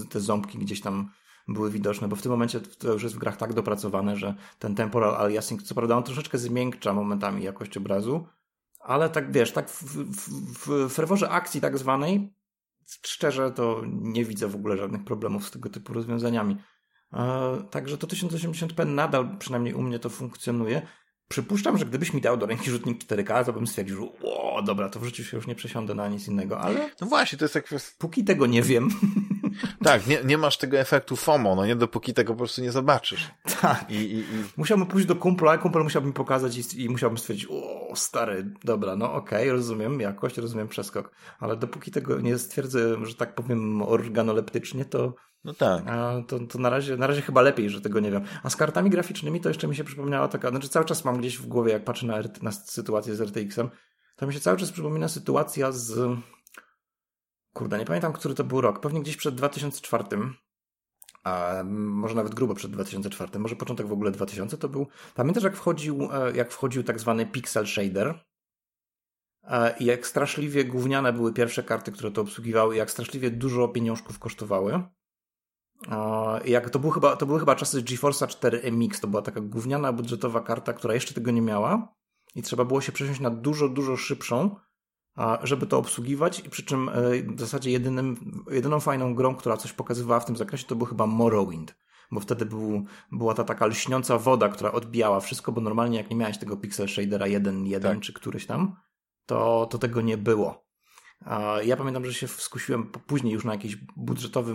te 0.09 0.19
ząbki 0.19 0.57
gdzieś 0.57 0.81
tam 0.81 1.09
były 1.47 1.71
widoczne, 1.71 2.07
bo 2.07 2.15
w 2.15 2.21
tym 2.21 2.31
momencie 2.31 2.61
to 2.61 2.93
już 2.93 3.03
jest 3.03 3.15
w 3.15 3.19
grach 3.19 3.37
tak 3.37 3.53
dopracowane, 3.53 4.15
że 4.15 4.35
ten 4.59 4.75
temporal 4.75 5.15
aliasing, 5.15 5.63
co 5.63 5.75
prawda 5.75 5.97
on 5.97 6.03
troszeczkę 6.03 6.37
zmiękcza 6.37 6.93
momentami 6.93 7.43
jakość 7.43 7.77
obrazu, 7.77 8.27
ale 8.79 9.09
tak 9.09 9.31
wiesz, 9.31 9.51
tak 9.51 9.69
w, 9.69 9.83
w, 9.83 10.89
w 10.89 10.93
ferworze 10.93 11.29
akcji 11.29 11.61
tak 11.61 11.77
zwanej 11.77 12.35
szczerze 13.05 13.51
to 13.51 13.81
nie 13.87 14.25
widzę 14.25 14.47
w 14.47 14.55
ogóle 14.55 14.77
żadnych 14.77 15.03
problemów 15.03 15.47
z 15.47 15.51
tego 15.51 15.69
typu 15.69 15.93
rozwiązaniami. 15.93 16.57
E, 17.13 17.57
także 17.71 17.97
to 17.97 18.07
1080p 18.07 18.87
nadal, 18.87 19.37
przynajmniej 19.37 19.73
u 19.73 19.81
mnie 19.81 19.99
to 19.99 20.09
funkcjonuje. 20.09 20.81
Przypuszczam, 21.27 21.77
że 21.77 21.85
gdybyś 21.85 22.13
mi 22.13 22.21
dał 22.21 22.37
do 22.37 22.45
ręki 22.45 22.71
rzutnik 22.71 23.03
4K, 23.03 23.45
to 23.45 23.53
bym 23.53 23.67
stwierdził, 23.67 24.11
o, 24.23 24.61
dobra, 24.61 24.89
to 24.89 24.99
w 24.99 25.05
życiu 25.05 25.23
się 25.23 25.37
już 25.37 25.47
nie 25.47 25.55
przesiądę 25.55 25.95
na 25.95 26.07
nic 26.07 26.27
innego, 26.27 26.59
ale... 26.59 26.89
No 27.01 27.07
właśnie, 27.07 27.37
to 27.37 27.45
jest 27.45 27.55
jak... 27.55 27.69
Póki 27.97 28.23
tego 28.23 28.45
nie 28.45 28.61
wiem... 28.61 28.89
Tak, 29.83 30.07
nie, 30.07 30.19
nie 30.23 30.37
masz 30.37 30.57
tego 30.57 30.77
efektu 30.77 31.15
FOMO, 31.15 31.55
no 31.55 31.65
nie, 31.65 31.75
dopóki 31.75 32.13
tego 32.13 32.33
po 32.33 32.37
prostu 32.37 32.61
nie 32.61 32.71
zobaczysz. 32.71 33.31
Tak. 33.61 33.91
I, 33.91 33.95
i, 33.95 34.19
i... 34.19 34.25
Musiałbym 34.57 34.87
pójść 34.87 35.07
do 35.07 35.15
kumpla, 35.15 35.51
a 35.51 35.57
kumpel 35.57 35.83
musiałbym 35.83 36.09
mi 36.09 36.13
pokazać 36.13 36.57
i, 36.57 36.83
i 36.83 36.89
musiałbym 36.89 37.17
stwierdzić, 37.17 37.47
o, 37.49 37.84
stary, 37.95 38.53
dobra, 38.63 38.95
no 38.95 39.13
okej, 39.13 39.43
okay, 39.43 39.51
rozumiem 39.51 39.99
jakość, 40.01 40.37
rozumiem 40.37 40.67
przeskok, 40.67 41.11
ale 41.39 41.57
dopóki 41.57 41.91
tego 41.91 42.21
nie 42.21 42.37
stwierdzę, 42.37 43.05
że 43.05 43.15
tak 43.15 43.35
powiem 43.35 43.81
organoleptycznie, 43.81 44.85
to 44.85 45.13
no 45.43 45.53
tak. 45.53 45.83
To, 46.27 46.39
to 46.39 46.59
na, 46.59 46.69
razie, 46.69 46.97
na 46.97 47.07
razie 47.07 47.21
chyba 47.21 47.41
lepiej, 47.41 47.69
że 47.69 47.81
tego 47.81 47.99
nie 47.99 48.11
wiem. 48.11 48.23
A 48.43 48.49
z 48.49 48.55
kartami 48.55 48.89
graficznymi 48.89 49.41
to 49.41 49.49
jeszcze 49.49 49.67
mi 49.67 49.75
się 49.75 49.83
przypomniała 49.83 50.27
taka, 50.27 50.49
znaczy 50.49 50.69
cały 50.69 50.85
czas 50.85 51.05
mam 51.05 51.17
gdzieś 51.17 51.37
w 51.37 51.47
głowie, 51.47 51.71
jak 51.71 51.83
patrzę 51.83 52.07
na, 52.07 52.17
na 52.41 52.51
sytuację 52.51 53.15
z 53.15 53.21
RTX-em, 53.21 53.69
to 54.15 54.27
mi 54.27 54.33
się 54.33 54.39
cały 54.39 54.57
czas 54.57 54.71
przypomina 54.71 55.07
sytuacja 55.07 55.71
z 55.71 56.17
Kurde, 57.55 57.79
nie 57.79 57.85
pamiętam, 57.85 58.13
który 58.13 58.35
to 58.35 58.43
był 58.43 58.61
rok. 58.61 58.79
Pewnie 58.79 59.01
gdzieś 59.01 59.17
przed 59.17 59.35
2004. 59.35 60.03
A 61.25 61.63
może 61.65 62.15
nawet 62.15 62.35
grubo 62.35 62.55
przed 62.55 62.71
2004, 62.71 63.39
może 63.39 63.55
początek 63.55 63.87
w 63.87 63.91
ogóle 63.91 64.11
2000 64.11 64.57
to 64.57 64.69
był. 64.69 64.87
Pamiętasz, 65.15 65.43
jak 65.43 65.55
wchodził, 65.55 66.09
e, 66.11 66.35
jak 66.35 66.51
wchodził 66.51 66.83
tak 66.83 66.99
zwany 66.99 67.25
pixel 67.25 67.67
shader? 67.67 68.23
E, 69.43 69.77
I 69.79 69.85
jak 69.85 70.07
straszliwie 70.07 70.65
gówniane 70.65 71.13
były 71.13 71.33
pierwsze 71.33 71.63
karty, 71.63 71.91
które 71.91 72.11
to 72.11 72.21
obsługiwały, 72.21 72.75
jak 72.75 72.91
straszliwie 72.91 73.31
dużo 73.31 73.67
pieniążków 73.67 74.19
kosztowały. 74.19 74.83
I 76.45 76.51
jak 76.51 76.69
to, 76.69 76.79
był 76.79 76.89
chyba, 76.89 77.15
to 77.15 77.25
były 77.25 77.39
chyba 77.39 77.55
czasy 77.55 77.81
GeForce'a 77.81 78.27
4 78.27 78.71
MX, 78.71 78.99
to 78.99 79.07
była 79.07 79.21
taka 79.21 79.41
gówniana 79.41 79.93
budżetowa 79.93 80.41
karta, 80.41 80.73
która 80.73 80.93
jeszcze 80.93 81.13
tego 81.13 81.31
nie 81.31 81.41
miała. 81.41 81.95
I 82.35 82.41
trzeba 82.41 82.65
było 82.65 82.81
się 82.81 82.91
przesiąść 82.91 83.19
na 83.19 83.29
dużo, 83.29 83.69
dużo 83.69 83.97
szybszą, 83.97 84.55
żeby 85.43 85.67
to 85.67 85.77
obsługiwać 85.77 86.39
i 86.39 86.49
przy 86.49 86.63
czym 86.63 86.89
e, 86.89 86.93
w 87.35 87.39
zasadzie 87.39 87.71
jedynym, 87.71 88.43
jedyną 88.51 88.79
fajną 88.79 89.15
grą, 89.15 89.35
która 89.35 89.57
coś 89.57 89.73
pokazywała 89.73 90.19
w 90.19 90.25
tym 90.25 90.37
zakresie, 90.37 90.65
to 90.67 90.75
był 90.75 90.87
chyba 90.87 91.07
Morrowind. 91.07 91.75
bo 92.11 92.19
wtedy 92.19 92.45
był, 92.45 92.85
była 93.11 93.33
ta 93.33 93.43
taka 93.43 93.65
lśniąca 93.65 94.17
woda, 94.17 94.49
która 94.49 94.71
odbijała 94.71 95.19
wszystko, 95.19 95.51
bo 95.51 95.61
normalnie 95.61 95.97
jak 95.97 96.09
nie 96.09 96.15
miałeś 96.15 96.37
tego 96.37 96.57
pixel 96.57 96.87
shadera 96.87 97.25
1.1 97.25 97.81
tak. 97.81 97.99
czy 97.99 98.13
któryś 98.13 98.45
tam, 98.45 98.75
to, 99.25 99.67
to 99.71 99.77
tego 99.77 100.01
nie 100.01 100.17
było. 100.17 100.65
Ja 101.63 101.77
pamiętam, 101.77 102.05
że 102.05 102.13
się 102.13 102.27
skusiłem 102.27 102.91
później 103.07 103.33
już 103.33 103.45
na 103.45 103.53
jakiś 103.53 103.77
budżetowy, 103.95 104.53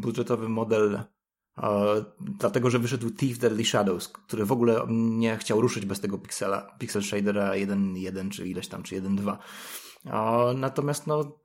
budżetowy 0.00 0.48
model 0.48 1.00
dlatego, 2.20 2.70
że 2.70 2.78
wyszedł 2.78 3.10
Thief 3.10 3.38
Deadly 3.38 3.64
Shadows, 3.64 4.08
który 4.08 4.44
w 4.44 4.52
ogóle 4.52 4.86
nie 4.88 5.36
chciał 5.36 5.60
ruszyć 5.60 5.86
bez 5.86 6.00
tego 6.00 6.18
pixela, 6.18 6.76
pixel 6.78 7.02
shadera 7.02 7.50
1.1 7.50 8.30
czy 8.30 8.48
ileś 8.48 8.68
tam, 8.68 8.82
czy 8.82 9.02
1.2. 9.02 9.36
Natomiast 10.54 11.06
no, 11.06 11.38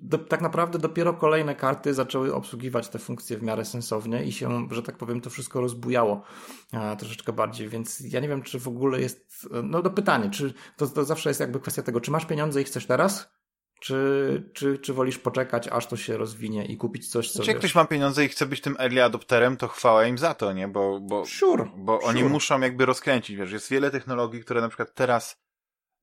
do, 0.00 0.18
tak 0.18 0.40
naprawdę 0.40 0.78
dopiero 0.78 1.14
kolejne 1.14 1.54
karty 1.54 1.94
zaczęły 1.94 2.34
obsługiwać 2.34 2.88
te 2.88 2.98
funkcje 2.98 3.38
w 3.38 3.42
miarę 3.42 3.64
sensownie 3.64 4.24
i 4.24 4.32
się, 4.32 4.68
że 4.70 4.82
tak 4.82 4.96
powiem, 4.96 5.20
to 5.20 5.30
wszystko 5.30 5.60
rozbujało 5.60 6.22
a, 6.72 6.96
troszeczkę 6.96 7.32
bardziej, 7.32 7.68
więc 7.68 8.00
ja 8.00 8.20
nie 8.20 8.28
wiem, 8.28 8.42
czy 8.42 8.60
w 8.60 8.68
ogóle 8.68 9.00
jest, 9.00 9.48
no 9.64 9.82
do 9.82 9.90
pytanie, 9.90 10.30
czy 10.30 10.54
to, 10.76 10.86
to 10.86 11.04
zawsze 11.04 11.30
jest 11.30 11.40
jakby 11.40 11.60
kwestia 11.60 11.82
tego, 11.82 12.00
czy 12.00 12.10
masz 12.10 12.26
pieniądze 12.26 12.60
i 12.60 12.64
chcesz 12.64 12.86
teraz, 12.86 13.35
czy, 13.86 14.50
czy, 14.52 14.78
czy 14.78 14.92
wolisz 14.92 15.18
poczekać, 15.18 15.68
aż 15.68 15.86
to 15.86 15.96
się 15.96 16.16
rozwinie 16.16 16.64
i 16.64 16.76
kupić 16.76 17.10
coś, 17.10 17.28
co 17.30 17.34
znaczy, 17.36 17.50
jak 17.50 17.58
ktoś 17.58 17.74
ma 17.74 17.84
pieniądze 17.84 18.24
i 18.24 18.28
chce 18.28 18.46
być 18.46 18.60
tym 18.60 18.76
early 18.78 19.04
adopterem, 19.04 19.56
to 19.56 19.68
chwała 19.68 20.06
im 20.06 20.18
za 20.18 20.34
to, 20.34 20.52
nie? 20.52 20.68
Bo, 20.68 21.00
bo, 21.00 21.26
sure, 21.26 21.70
bo 21.76 22.00
sure. 22.00 22.08
oni 22.08 22.24
muszą 22.24 22.60
jakby 22.60 22.86
rozkręcić, 22.86 23.36
wiesz, 23.36 23.52
jest 23.52 23.70
wiele 23.70 23.90
technologii, 23.90 24.40
które 24.40 24.60
na 24.60 24.68
przykład 24.68 24.94
teraz, 24.94 25.40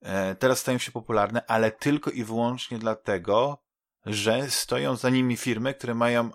e, 0.02 0.34
teraz 0.34 0.58
stają 0.58 0.78
się 0.78 0.92
popularne, 0.92 1.46
ale 1.46 1.70
tylko 1.70 2.10
i 2.10 2.24
wyłącznie 2.24 2.78
dlatego, 2.78 3.62
że 4.06 4.50
stoją 4.50 4.96
za 4.96 5.10
nimi 5.10 5.36
firmy, 5.36 5.74
które 5.74 5.94
mają, 5.94 6.30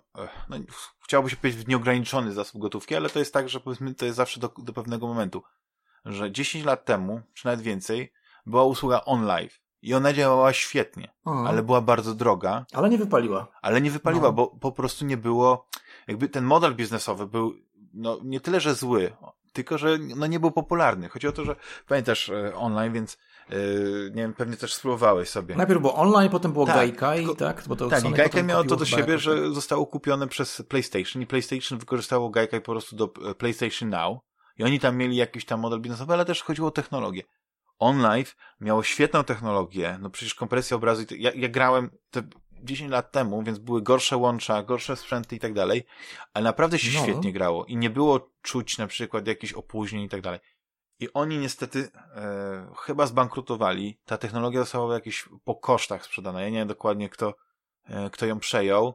no, 0.49 0.57
chciałoby 1.03 1.29
się 1.29 1.35
powiedzieć, 1.35 1.67
nieograniczony 1.67 2.33
zasób 2.33 2.61
gotówki, 2.61 2.95
ale 2.95 3.09
to 3.09 3.19
jest 3.19 3.33
tak, 3.33 3.49
że 3.49 3.59
powiedzmy, 3.59 3.95
to 3.95 4.05
jest 4.05 4.17
zawsze 4.17 4.39
do, 4.39 4.53
do 4.57 4.73
pewnego 4.73 5.07
momentu, 5.07 5.43
że 6.05 6.31
10 6.31 6.65
lat 6.65 6.85
temu, 6.85 7.21
czy 7.33 7.45
nawet 7.45 7.61
więcej, 7.61 8.13
była 8.45 8.63
usługa 8.63 9.01
OnLive 9.05 9.59
i 9.81 9.93
ona 9.93 10.13
działała 10.13 10.53
świetnie, 10.53 11.13
mhm. 11.25 11.47
ale 11.47 11.63
była 11.63 11.81
bardzo 11.81 12.13
droga. 12.13 12.65
Ale 12.73 12.89
nie 12.89 12.97
wypaliła. 12.97 13.47
Ale 13.61 13.81
nie 13.81 13.91
wypaliła, 13.91 14.23
no. 14.23 14.33
bo 14.33 14.47
po 14.47 14.71
prostu 14.71 15.05
nie 15.05 15.17
było, 15.17 15.67
jakby 16.07 16.29
ten 16.29 16.43
model 16.43 16.75
biznesowy 16.75 17.27
był, 17.27 17.53
no, 17.93 18.19
nie 18.23 18.39
tyle, 18.39 18.59
że 18.59 18.75
zły, 18.75 19.11
tylko, 19.53 19.77
że 19.77 19.97
no, 20.15 20.27
nie 20.27 20.39
był 20.39 20.51
popularny. 20.51 21.09
Chodzi 21.09 21.27
o 21.27 21.31
to, 21.31 21.45
że 21.45 21.55
pamiętasz 21.87 22.29
e, 22.29 22.55
online, 22.55 22.93
więc 22.93 23.17
Yy, 23.49 24.11
nie 24.15 24.21
wiem, 24.21 24.33
pewnie 24.33 24.57
też 24.57 24.73
spróbowałeś 24.73 25.29
sobie. 25.29 25.55
Najpierw 25.55 25.81
było 25.81 25.95
online, 25.95 26.29
potem 26.29 26.51
było 26.51 26.65
tak, 26.65 26.75
Gaikai, 26.75 27.35
tak? 27.35 27.63
Bo 27.67 27.75
to 27.75 27.89
tak, 27.89 28.05
i 28.05 28.11
Gaikai 28.11 28.43
miało 28.43 28.63
to 28.63 28.75
do 28.75 28.85
siebie, 28.85 29.17
że 29.17 29.53
zostało 29.53 29.85
kupione 29.85 30.27
przez 30.27 30.63
PlayStation 30.67 31.21
i 31.21 31.27
PlayStation 31.27 31.79
wykorzystało 31.79 32.29
Gaikai 32.29 32.61
po 32.61 32.71
prostu 32.71 32.95
do 32.95 33.13
e, 33.29 33.35
PlayStation 33.35 33.89
Now 33.89 34.19
i 34.57 34.63
oni 34.63 34.79
tam 34.79 34.97
mieli 34.97 35.15
jakiś 35.15 35.45
tam 35.45 35.59
model 35.59 35.81
biznesowy, 35.81 36.13
ale 36.13 36.25
też 36.25 36.43
chodziło 36.43 36.67
o 36.67 36.71
technologię. 36.71 37.23
OnLive 37.79 38.35
miało 38.59 38.83
świetną 38.83 39.23
technologię, 39.23 39.97
no 40.01 40.09
przecież 40.09 40.35
kompresja 40.35 40.77
obrazu, 40.77 41.03
ja, 41.17 41.31
ja 41.35 41.49
grałem 41.49 41.89
te 42.11 42.23
10 42.63 42.91
lat 42.91 43.11
temu, 43.11 43.43
więc 43.43 43.59
były 43.59 43.81
gorsze 43.81 44.17
łącza, 44.17 44.63
gorsze 44.63 44.95
sprzęty 44.95 45.35
i 45.35 45.39
tak 45.39 45.53
dalej, 45.53 45.85
ale 46.33 46.43
naprawdę 46.43 46.79
się 46.79 46.99
no. 46.99 47.03
świetnie 47.03 47.33
grało 47.33 47.65
i 47.65 47.77
nie 47.77 47.89
było 47.89 48.31
czuć 48.41 48.77
na 48.77 48.87
przykład 48.87 49.27
jakichś 49.27 49.53
opóźnień 49.53 50.03
i 50.03 50.09
tak 50.09 50.21
dalej. 50.21 50.39
I 50.99 51.13
oni 51.13 51.37
niestety 51.37 51.89
e, 52.15 52.73
chyba 52.77 53.05
zbankrutowali. 53.05 53.99
Ta 54.05 54.17
technologia 54.17 54.59
została 54.59 54.93
jakieś 54.93 55.29
po 55.43 55.55
kosztach 55.55 56.05
sprzedana. 56.05 56.41
Ja 56.41 56.49
nie 56.49 56.57
wiem 56.57 56.67
dokładnie, 56.67 57.09
kto, 57.09 57.33
e, 57.83 58.09
kto 58.09 58.25
ją 58.25 58.39
przejął, 58.39 58.93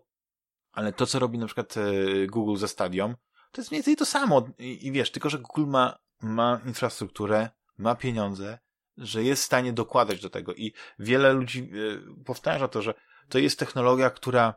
ale 0.72 0.93
to, 0.93 1.07
co 1.07 1.18
robi 1.18 1.39
na 1.39 1.47
przykład 1.47 1.74
e, 1.76 2.26
Google 2.26 2.57
ze 2.57 2.68
Stadium, 2.68 3.16
to 3.53 3.61
jest 3.61 3.70
mniej 3.70 3.78
więcej 3.78 3.97
to 3.97 4.07
samo. 4.07 4.47
I, 4.59 4.87
I, 4.87 4.93
wiesz, 4.93 5.11
tylko 5.11 5.30
że 5.30 5.39
Google 5.39 5.66
ma, 5.66 5.99
ma 6.22 6.61
infrastrukturę, 6.66 7.51
ma 7.78 7.95
pieniądze, 7.95 8.59
że 8.97 9.22
jest 9.22 9.42
w 9.42 9.47
stanie 9.47 9.72
dokładać 9.72 10.20
do 10.20 10.30
tego. 10.30 10.55
I 10.55 10.72
wiele 10.99 11.32
ludzi 11.32 11.70
e, 12.18 12.24
powtarza 12.24 12.68
to, 12.68 12.82
że 12.82 12.95
to 13.28 13.38
jest 13.38 13.59
technologia, 13.59 14.11
która 14.11 14.55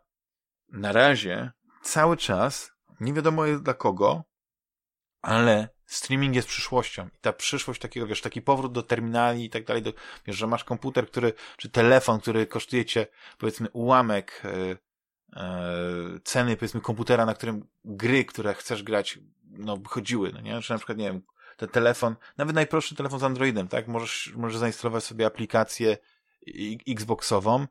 na 0.72 0.92
razie 0.92 1.52
cały 1.82 2.18
czas, 2.18 2.72
nie 3.00 3.14
wiadomo 3.14 3.44
dla 3.62 3.74
kogo, 3.74 4.24
ale 5.22 5.70
streaming 5.86 6.36
jest 6.36 6.48
przyszłością. 6.48 7.08
I 7.08 7.20
ta 7.22 7.34
przyszłość 7.34 7.82
takiego, 7.82 8.08
wiesz, 8.08 8.22
taki 8.22 8.42
powrót 8.42 8.74
do 8.74 8.84
terminali 8.84 9.46
i 9.46 9.50
tak 9.50 9.66
dalej, 9.66 9.84
do, 9.84 9.94
wiesz, 10.26 10.36
że 10.36 10.48
masz 10.48 10.64
komputer, 10.64 11.08
który, 11.08 11.34
czy 11.58 11.70
telefon, 11.70 12.20
który 12.20 12.48
kosztuje 12.48 12.86
cię, 12.86 13.08
powiedzmy, 13.38 13.70
ułamek 13.74 14.44
e, 14.46 14.78
e, 15.42 16.20
ceny, 16.24 16.58
powiedzmy, 16.58 16.82
komputera, 16.82 17.26
na 17.26 17.34
którym 17.34 17.68
gry, 17.86 18.26
które 18.26 18.54
chcesz 18.54 18.84
grać, 18.84 19.20
no, 19.44 19.78
chodziły, 19.86 20.32
no 20.34 20.42
nie? 20.42 20.62
Czy 20.62 20.72
na 20.72 20.78
przykład, 20.78 20.98
nie 20.98 21.06
wiem, 21.06 21.22
ten 21.58 21.70
telefon, 21.70 22.16
nawet 22.38 22.56
najprostszy 22.56 22.96
telefon 22.96 23.20
z 23.20 23.24
Androidem, 23.24 23.68
tak? 23.68 23.88
Możesz, 23.88 24.34
możesz 24.36 24.58
zainstalować 24.58 25.04
sobie 25.04 25.26
aplikację 25.26 25.98
Xboxową 26.88 27.68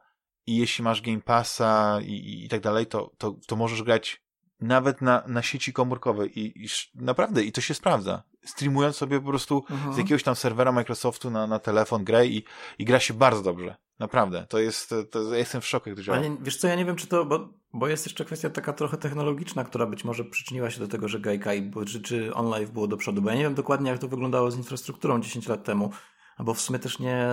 i 0.47 0.57
jeśli 0.57 0.85
masz 0.85 1.03
Game 1.03 1.21
Passa 1.21 1.99
i, 2.03 2.45
i 2.45 2.49
tak 2.49 2.61
dalej, 2.61 2.87
to, 2.87 3.13
to, 3.19 3.37
to 3.47 3.57
możesz 3.57 3.83
grać 3.83 4.23
nawet 4.61 5.03
na, 5.03 5.23
na 5.27 5.43
sieci 5.43 5.73
komórkowej 5.73 6.39
i, 6.41 6.65
i 6.65 6.69
naprawdę, 6.95 7.43
i 7.43 7.53
to 7.53 7.61
się 7.61 7.75
sprawdza. 7.75 8.23
Streamując 8.45 8.97
sobie 8.97 9.21
po 9.21 9.29
prostu 9.29 9.65
mhm. 9.71 9.95
z 9.95 9.99
jakiegoś 9.99 10.23
tam 10.23 10.37
serwera 10.37 10.73
Microsoftu 10.73 11.31
na, 11.31 11.47
na 11.47 11.59
telefon 11.59 12.05
grę 12.05 12.27
i, 12.27 12.45
i 12.79 12.85
gra 12.85 13.01
się 13.01 13.15
bardzo 13.15 13.43
dobrze. 13.43 13.77
Naprawdę. 13.99 14.47
To 14.49 14.59
jest, 14.59 14.95
to, 15.11 15.33
ja 15.33 15.39
jestem 15.39 15.61
w 15.61 15.67
szoku, 15.67 15.89
jak 15.89 15.99
to 15.99 16.05
działa. 16.05 16.19
Ale 16.19 16.37
wiesz 16.41 16.57
co, 16.57 16.69
ja 16.69 16.75
nie 16.75 16.85
wiem, 16.85 16.97
czy 16.97 17.07
to, 17.07 17.25
bo, 17.25 17.49
bo 17.79 17.89
jest 17.89 18.07
jeszcze 18.07 18.25
kwestia 18.25 18.51
taka 18.51 18.73
trochę 18.73 18.97
technologiczna, 18.97 19.65
która 19.65 19.87
być 19.87 20.05
może 20.05 20.25
przyczyniła 20.25 20.71
się 20.71 20.81
do 20.81 20.89
tego, 20.89 21.09
że 21.09 21.21
Gaikai, 21.21 21.71
czy, 21.87 22.03
czy 22.03 22.35
OnLive 22.35 22.71
było 22.71 22.89
do 22.89 22.97
przodu, 22.97 23.23
bo 23.23 23.31
ja 23.31 23.37
nie 23.37 23.43
wiem 23.43 23.55
dokładnie, 23.55 23.91
jak 23.91 23.99
to 23.99 24.09
wyglądało 24.09 24.51
z 24.51 24.57
infrastrukturą 24.57 25.21
10 25.21 25.49
lat 25.49 25.65
temu, 25.65 25.91
bo 26.39 26.55
w 26.55 26.61
sumie 26.61 26.79
też 26.79 26.99
nie, 26.99 27.29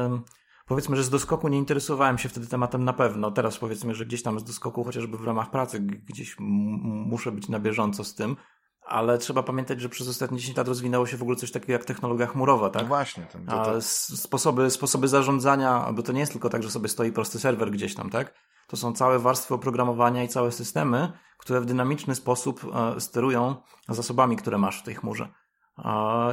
powiedzmy, 0.67 0.95
że 0.95 1.03
z 1.03 1.09
doskoku 1.09 1.47
nie 1.47 1.57
interesowałem 1.57 2.17
się 2.17 2.29
wtedy 2.29 2.47
tematem 2.47 2.83
na 2.83 2.93
pewno. 2.93 3.31
Teraz 3.31 3.57
powiedzmy, 3.57 3.95
że 3.95 4.05
gdzieś 4.05 4.23
tam 4.23 4.39
z 4.39 4.43
doskoku, 4.43 4.83
chociażby 4.83 5.17
w 5.17 5.23
ramach 5.23 5.51
pracy, 5.51 5.79
gdzieś 5.79 6.35
muszę 6.39 7.31
być 7.31 7.49
na 7.49 7.59
bieżąco 7.59 8.03
z 8.03 8.15
tym. 8.15 8.35
Ale 8.85 9.17
trzeba 9.17 9.43
pamiętać, 9.43 9.81
że 9.81 9.89
przez 9.89 10.07
ostatnie 10.07 10.37
10 10.37 10.57
lat 10.57 10.67
rozwinęło 10.67 11.07
się 11.07 11.17
w 11.17 11.21
ogóle 11.21 11.37
coś 11.37 11.51
takiego 11.51 11.73
jak 11.73 11.85
technologia 11.85 12.27
chmurowa, 12.27 12.69
tak? 12.69 12.81
No 12.81 12.87
właśnie. 12.87 13.25
To, 13.25 13.39
to, 13.51 13.65
to... 13.65 13.81
Sposoby, 13.81 14.69
sposoby 14.69 15.07
zarządzania, 15.07 15.91
bo 15.93 16.03
to 16.03 16.11
nie 16.11 16.19
jest 16.19 16.31
tylko 16.31 16.49
tak, 16.49 16.63
że 16.63 16.71
sobie 16.71 16.89
stoi 16.89 17.11
prosty 17.11 17.39
serwer 17.39 17.71
gdzieś 17.71 17.95
tam, 17.95 18.09
tak? 18.09 18.33
To 18.67 18.77
są 18.77 18.93
całe 18.93 19.19
warstwy 19.19 19.53
oprogramowania 19.53 20.23
i 20.23 20.27
całe 20.27 20.51
systemy, 20.51 21.11
które 21.37 21.61
w 21.61 21.65
dynamiczny 21.65 22.15
sposób 22.15 22.65
e, 22.95 22.99
sterują 22.99 23.55
zasobami, 23.89 24.35
które 24.35 24.57
masz 24.57 24.79
w 24.79 24.83
tej 24.83 24.95
chmurze. 24.95 25.29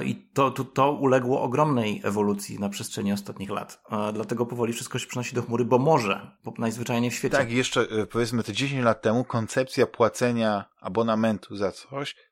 I 0.04 0.30
to, 0.32 0.50
to, 0.50 0.64
to 0.64 0.92
uległo 0.92 1.42
ogromnej 1.42 2.00
ewolucji 2.04 2.58
na 2.58 2.68
przestrzeni 2.68 3.12
ostatnich 3.12 3.50
lat. 3.50 3.82
Dlatego 4.12 4.46
powoli 4.46 4.72
wszystko 4.72 4.98
się 4.98 5.06
przenosi 5.06 5.34
do 5.34 5.42
chmury, 5.42 5.64
bo 5.64 5.78
może, 5.78 6.36
bo 6.44 6.52
najzwyczajniej 6.58 7.10
w 7.10 7.14
świecie. 7.14 7.36
Tak, 7.36 7.52
jeszcze 7.52 7.80
e, 7.80 8.06
powiedzmy 8.06 8.42
te 8.42 8.52
10 8.52 8.84
lat 8.84 9.02
temu 9.02 9.24
koncepcja 9.24 9.86
płacenia 9.86 10.64
abonamentu 10.80 11.56
za 11.56 11.72
coś, 11.72 12.10
e, 12.12 12.29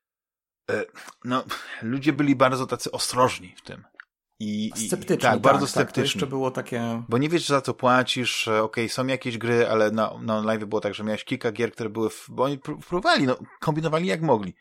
no, 1.25 1.45
ludzie 1.83 2.13
byli 2.13 2.37
bardzo 2.37 2.67
tacy 2.67 2.91
ostrożni 2.91 3.55
w 3.57 3.63
tym. 3.63 3.85
I, 4.41 4.73
sceptyczni. 4.77 5.23
Tak, 5.23 5.33
tak 5.33 5.41
bardzo 5.41 5.67
tak, 5.67 5.71
sceptyczni. 5.71 6.03
To 6.03 6.05
jeszcze 6.05 6.27
było 6.27 6.51
takie... 6.51 7.03
Bo 7.09 7.19
nie 7.19 7.29
wiesz, 7.29 7.47
za 7.47 7.61
co 7.61 7.75
płacisz, 7.75 8.49
okej, 8.49 8.61
okay, 8.61 8.89
są 8.89 9.07
jakieś 9.07 9.39
gry, 9.39 9.69
ale 9.69 9.91
na, 9.91 10.19
na 10.21 10.41
live 10.41 10.65
było 10.65 10.81
tak, 10.81 10.95
że 10.95 11.05
miałeś 11.05 11.25
kilka 11.25 11.53
gier, 11.53 11.73
które 11.73 11.91
były, 11.91 12.11
w... 12.11 12.27
bo 12.29 12.43
oni 12.43 12.59
próbowali, 12.59 13.27
no, 13.27 13.37
kombinowali 13.61 14.07
jak 14.07 14.23
mogli 14.23 14.55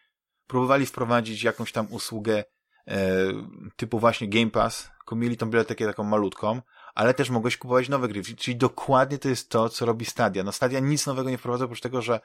próbowali 0.47 0.85
wprowadzić 0.85 1.43
jakąś 1.43 1.71
tam 1.71 1.87
usługę 1.91 2.43
e, 2.87 3.07
typu 3.75 3.99
właśnie 3.99 4.27
Game 4.27 4.51
Pass, 4.51 4.89
mieli 5.11 5.37
tą 5.37 5.45
bibliotekę 5.45 5.85
taką 5.85 6.03
malutką, 6.03 6.61
ale 6.95 7.13
też 7.13 7.29
mogłeś 7.29 7.57
kupować 7.57 7.89
nowe 7.89 8.07
gry, 8.07 8.23
czyli 8.23 8.57
dokładnie 8.57 9.17
to 9.17 9.29
jest 9.29 9.49
to, 9.49 9.69
co 9.69 9.85
robi 9.85 10.05
Stadia. 10.05 10.43
No 10.43 10.51
Stadia 10.51 10.79
nic 10.79 11.07
nowego 11.07 11.29
nie 11.29 11.37
wprowadza, 11.37 11.65
oprócz 11.65 11.81
tego, 11.81 12.01
że 12.01 12.15
e, 12.15 12.19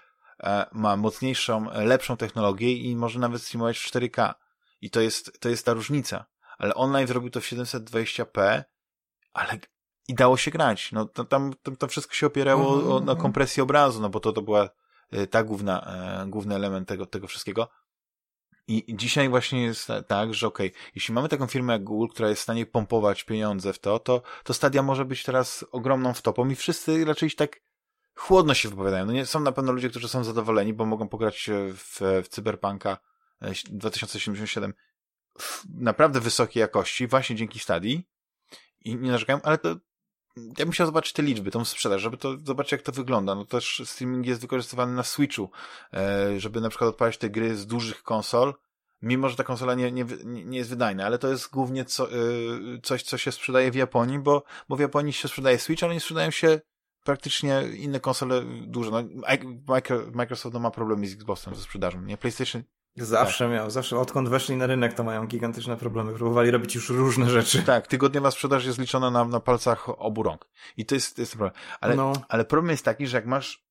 ma 0.73 0.97
mocniejszą, 0.97 1.67
lepszą 1.73 2.17
technologię 2.17 2.73
i 2.73 2.97
może 2.97 3.19
nawet 3.19 3.43
streamować 3.43 3.79
w 3.79 3.91
4K. 3.91 4.35
I 4.81 4.91
to 4.91 5.01
jest, 5.01 5.41
to 5.41 5.49
jest 5.49 5.67
ta 5.67 5.73
różnica. 5.73 6.25
Ale 6.59 6.75
online 6.75 7.07
zrobił 7.07 7.31
to 7.31 7.41
w 7.41 7.45
720p, 7.45 8.63
ale 9.33 9.59
i 10.09 10.15
dało 10.15 10.37
się 10.37 10.51
grać. 10.51 10.93
No 10.93 11.05
to, 11.05 11.25
tam, 11.25 11.53
tam 11.63 11.77
to 11.77 11.89
wszystko 11.89 12.15
się 12.15 12.27
opierało 12.27 12.75
mm 12.75 12.87
-hmm. 12.87 12.93
o, 12.93 13.01
na 13.01 13.17
kompresji 13.17 13.63
obrazu, 13.63 14.01
no 14.01 14.09
bo 14.09 14.21
to, 14.21 14.33
to 14.33 14.43
była 14.43 14.69
e, 15.11 15.27
ta 15.27 15.43
główna, 15.45 15.87
e, 16.23 16.27
główny 16.27 16.55
element 16.55 16.89
tego, 16.89 17.07
tego 17.07 17.27
wszystkiego. 17.27 17.69
I 18.69 18.97
dzisiaj 18.97 19.29
właśnie 19.29 19.63
jest 19.63 19.89
tak, 20.09 20.35
że 20.35 20.47
okej, 20.47 20.69
okay, 20.69 20.81
jeśli 20.95 21.15
mamy 21.15 21.29
taką 21.29 21.47
firmę 21.47 21.73
jak 21.73 21.85
Google, 21.85 22.13
która 22.13 22.29
jest 22.29 22.41
w 22.41 22.43
stanie 22.43 22.67
pompować 22.67 23.25
pieniądze 23.25 23.73
w 23.73 23.79
to, 23.79 23.99
to, 23.99 24.23
to 24.45 24.55
Stadia 24.55 24.83
może 24.83 25.05
być 25.05 25.23
teraz 25.23 25.65
ogromną 25.73 26.15
wtopą 26.15 26.49
i 26.49 26.55
wszyscy 26.55 27.05
raczej 27.05 27.31
tak 27.31 27.61
chłodno 28.15 28.55
się 28.55 28.69
wypowiadają. 28.69 29.07
No 29.07 29.13
nie, 29.13 29.27
są 29.27 29.41
na 29.41 29.53
pewno 29.53 29.73
ludzie, 29.73 29.91
którzy 29.91 30.09
są 30.09 30.25
zadowoleni, 30.25 30.73
bo 30.73 30.87
mogą 30.87 31.09
pograć 31.09 31.51
w, 31.75 32.23
w 32.25 32.29
Cyberpunka 32.29 32.99
2077 33.71 34.71
e, 34.71 34.75
w 35.39 35.65
naprawdę 35.75 36.21
wysokiej 36.21 36.61
jakości, 36.61 37.07
właśnie 37.07 37.37
dzięki 37.37 37.59
Stadii 37.59 38.09
i 38.81 38.97
nie 38.97 39.11
narzekają, 39.11 39.43
ale 39.43 39.59
to 39.59 39.77
ja 40.37 40.65
bym 40.65 40.71
chciał 40.71 40.87
zobaczyć 40.87 41.13
te 41.13 41.23
liczby, 41.23 41.51
tą 41.51 41.65
sprzedaż, 41.65 42.03
żeby 42.03 42.17
to 42.17 42.37
zobaczyć, 42.45 42.73
jak 42.73 42.83
to 42.83 42.93
wygląda. 42.93 43.35
No 43.35 43.45
też 43.45 43.83
streaming 43.85 44.27
jest 44.27 44.41
wykorzystywany 44.41 44.95
na 44.95 45.03
Switchu, 45.03 45.51
e, 45.95 46.41
żeby 46.41 46.61
na 46.61 46.69
przykład 46.69 46.91
odpalać 46.91 47.19
te 47.19 47.31
gry 47.31 47.57
z 47.57 47.67
dużych 47.67 48.03
konsol, 48.03 48.55
mimo 49.03 49.29
że 49.29 49.37
ta 49.37 49.45
konsola 49.45 49.75
nie, 49.75 49.93
nie, 49.93 50.05
nie 50.25 50.59
jest 50.59 50.71
wydajna, 50.71 51.07
ale 51.07 51.19
to 51.19 51.29
jest 51.29 51.51
głównie 51.51 51.85
co, 51.85 52.13
e, 52.13 52.15
coś, 52.83 53.03
co 53.03 53.19
się 53.19 53.33
sprzedaje 53.33 53.71
w 53.71 53.75
Japonii, 53.75 54.19
bo, 54.19 54.43
bo 54.69 54.77
w 54.77 54.81
Japonii 54.81 55.13
się 55.13 55.29
sprzedaje 55.29 55.59
Switch, 55.59 55.83
ale 55.83 55.95
nie 55.95 56.01
sprzedają 56.01 56.31
się 56.31 56.61
praktycznie 57.03 57.63
inne 57.77 58.01
konsole 58.01 58.43
duże. 58.67 58.91
No, 58.91 59.03
Microsoft 60.15 60.55
no, 60.55 60.61
ma 60.61 60.71
problemy 60.71 61.07
z 61.07 61.15
Xboxem, 61.15 61.55
ze 61.55 61.63
sprzedażą, 61.63 62.03
nie? 62.03 62.17
PlayStation 62.17 62.63
Zawsze 62.97 63.45
tak. 63.45 63.53
miał, 63.53 63.71
zawsze 63.71 63.99
odkąd 63.99 64.29
weszli 64.29 64.57
na 64.57 64.67
rynek, 64.67 64.95
to 64.95 65.05
mają 65.05 65.27
gigantyczne 65.27 65.77
problemy. 65.77 66.15
Próbowali 66.15 66.51
robić 66.51 66.75
już 66.75 66.91
różne 66.91 67.31
rzeczy. 67.31 67.63
Tak, 67.73 67.87
tygodniowa 67.87 68.31
sprzedaż 68.31 68.65
jest 68.65 68.79
liczona 68.79 69.11
na, 69.11 69.25
na 69.25 69.41
palcach 69.41 69.89
obu 69.89 70.23
rąk. 70.23 70.49
I 70.77 70.87
to 70.87 70.95
jest, 70.95 71.17
to 71.17 71.23
jest 71.23 71.33
problem. 71.33 71.53
Ale, 71.81 71.97
no. 71.97 72.13
ale 72.29 72.45
problem 72.45 72.71
jest 72.71 72.85
taki, 72.85 73.07
że 73.07 73.17
jak 73.17 73.27
masz 73.27 73.67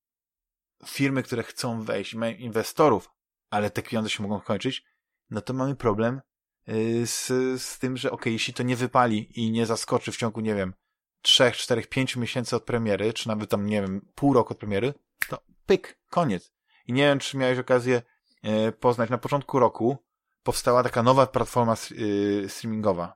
firmy, 0.86 1.22
które 1.22 1.42
chcą 1.42 1.82
wejść, 1.82 2.14
mają 2.14 2.36
inwestorów, 2.36 3.10
ale 3.50 3.70
te 3.70 3.82
pieniądze 3.82 4.10
się 4.10 4.22
mogą 4.22 4.40
kończyć, 4.40 4.84
no 5.30 5.40
to 5.40 5.52
mamy 5.52 5.76
problem 5.76 6.20
y, 6.68 7.06
z, 7.06 7.26
z 7.62 7.78
tym, 7.78 7.96
że 7.96 8.10
ok, 8.10 8.26
jeśli 8.26 8.54
to 8.54 8.62
nie 8.62 8.76
wypali 8.76 9.40
i 9.40 9.50
nie 9.50 9.66
zaskoczy 9.66 10.12
w 10.12 10.16
ciągu, 10.16 10.40
nie 10.40 10.54
wiem, 10.54 10.74
trzech, 11.22 11.56
czterech, 11.56 11.88
pięciu 11.88 12.20
miesięcy 12.20 12.56
od 12.56 12.64
premiery, 12.64 13.12
czy 13.12 13.28
nawet 13.28 13.50
tam, 13.50 13.66
nie 13.66 13.82
wiem, 13.82 14.06
pół 14.14 14.32
roku 14.32 14.52
od 14.52 14.58
premiery, 14.58 14.94
to 15.28 15.38
pyk, 15.66 15.98
koniec. 16.10 16.52
I 16.86 16.92
nie 16.92 17.02
wiem, 17.02 17.18
czy 17.18 17.36
miałeś 17.36 17.58
okazję 17.58 18.02
E, 18.42 18.72
poznać, 18.72 19.10
na 19.10 19.18
początku 19.18 19.58
roku 19.58 19.96
powstała 20.42 20.82
taka 20.82 21.02
nowa 21.02 21.26
platforma 21.26 21.72
e, 21.72 22.48
streamingowa. 22.48 23.14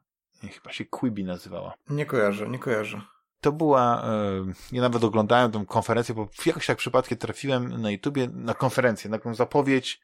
Chyba 0.53 0.73
się 0.73 0.85
Quibi 0.85 1.25
nazywała. 1.25 1.75
Nie 1.91 2.07
kojarzę, 2.07 2.49
nie 2.49 2.59
kojarzę. 2.59 3.01
To 3.41 3.53
była, 3.53 4.05
e, 4.05 4.45
ja 4.73 4.83
nawet 4.83 5.05
oglądałem 5.05 5.53
tę 5.53 5.65
konferencję, 5.69 6.15
bo 6.15 6.29
jakoś 6.47 6.67
tak 6.67 6.79
przypadkiem 6.79 7.19
trafiłem 7.19 7.83
na 7.83 7.91
YouTubie 7.91 8.29
na 8.33 8.55
konferencję, 8.55 9.11
na 9.11 9.19
taką 9.19 9.35
zapowiedź 9.35 10.01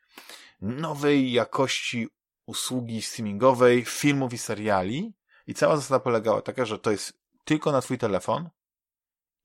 nowej 0.60 1.32
jakości 1.32 2.08
usługi 2.46 3.02
streamingowej, 3.02 3.84
filmów 3.84 4.32
i 4.32 4.38
seriali. 4.38 5.14
I 5.46 5.54
cała 5.54 5.76
zasada 5.76 6.00
polegała 6.00 6.42
taka, 6.42 6.64
że 6.64 6.78
to 6.78 6.90
jest 6.90 7.21
tylko 7.44 7.72
na 7.72 7.80
twój 7.80 7.98
telefon 7.98 8.50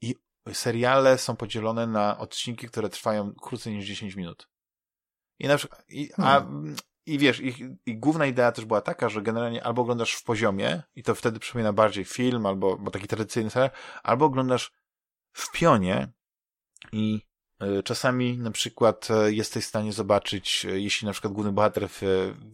i 0.02 0.16
seriale 0.54 1.18
są 1.18 1.36
podzielone 1.36 1.88
na 1.88 2.18
odcinki, 2.18 2.68
które 2.68 2.90
trwają 2.90 3.34
krócej 3.34 3.74
niż 3.74 3.86
10 3.86 4.16
minut. 4.16 4.50
I 5.40 5.48
na 5.48 5.58
przykład, 5.58 5.84
i, 5.90 6.10
a, 6.18 6.40
hmm. 6.40 6.76
i 7.06 7.20
wiesz, 7.20 7.40
ich, 7.40 7.58
i 7.86 7.98
główna 7.98 8.26
idea 8.26 8.52
też 8.52 8.66
była 8.66 8.82
taka, 8.82 9.10
że 9.10 9.22
generalnie 9.22 9.64
albo 9.64 9.82
oglądasz 9.82 10.14
w 10.14 10.24
poziomie 10.24 10.84
i 10.96 11.04
to 11.04 11.16
wtedy 11.16 11.40
przypomina 11.40 11.74
bardziej 11.74 12.06
film, 12.06 12.46
albo 12.46 12.78
bo 12.78 12.92
taki 12.92 13.08
tradycyjny 13.08 13.50
serial, 13.50 13.72
albo 14.04 14.26
oglądasz 14.26 14.72
w 15.34 15.52
pionie 15.52 16.12
i 16.92 17.22
czasami 17.84 18.38
na 18.38 18.52
przykład 18.52 19.08
e, 19.12 19.32
jesteś 19.32 19.64
w 19.66 19.68
stanie 19.68 19.94
zobaczyć, 19.94 20.66
e, 20.66 20.80
jeśli 20.80 21.06
na 21.06 21.12
przykład 21.12 21.34
główny 21.34 21.52
bohater 21.52 21.90
w, 21.90 22.02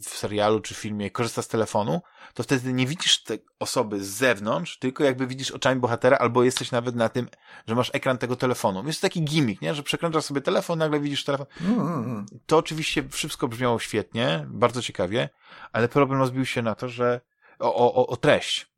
w 0.02 0.10
serialu 0.10 0.60
czy 0.60 0.74
filmie 0.74 1.12
korzysta 1.12 1.42
z 1.42 1.48
telefonu, 1.48 2.02
to 2.34 2.44
wtedy 2.44 2.74
nie 2.74 2.88
widzisz 2.88 3.24
tej 3.24 3.46
osoby 3.60 4.04
z 4.04 4.08
zewnątrz, 4.08 4.80
tylko 4.80 5.04
jakby 5.04 5.28
widzisz 5.28 5.52
oczami 5.52 5.82
bohatera, 5.82 6.18
albo 6.18 6.44
jesteś 6.44 6.72
nawet 6.72 6.96
na 6.96 7.10
tym, 7.10 7.28
że 7.68 7.76
masz 7.76 7.92
ekran 7.94 8.18
tego 8.18 8.36
telefonu. 8.36 8.88
Jest 8.88 9.02
to 9.02 9.06
taki 9.06 9.22
gimmick, 9.22 9.62
nie? 9.62 9.76
że 9.76 9.84
przekręcasz 9.84 10.24
sobie 10.24 10.42
telefon, 10.42 10.80
nagle 10.80 11.00
widzisz 11.00 11.24
telefon. 11.24 11.48
Mm. 11.62 12.26
To 12.46 12.58
oczywiście 12.58 13.10
wszystko 13.10 13.48
brzmiało 13.48 13.80
świetnie, 13.80 14.46
bardzo 14.50 14.82
ciekawie, 14.82 15.30
ale 15.72 15.88
problem 15.88 16.20
rozbił 16.20 16.46
się 16.46 16.62
na 16.62 16.76
to, 16.76 16.90
że 16.90 17.22
o, 17.60 17.94
o, 17.96 18.08
o 18.08 18.18
treść. 18.18 18.74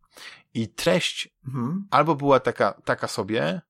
I 0.53 0.67
treść 0.67 1.29
mhm. 1.47 1.87
albo 1.91 2.15
była 2.15 2.39
taka, 2.39 2.73
taka 2.85 3.07
sobie, 3.07 3.61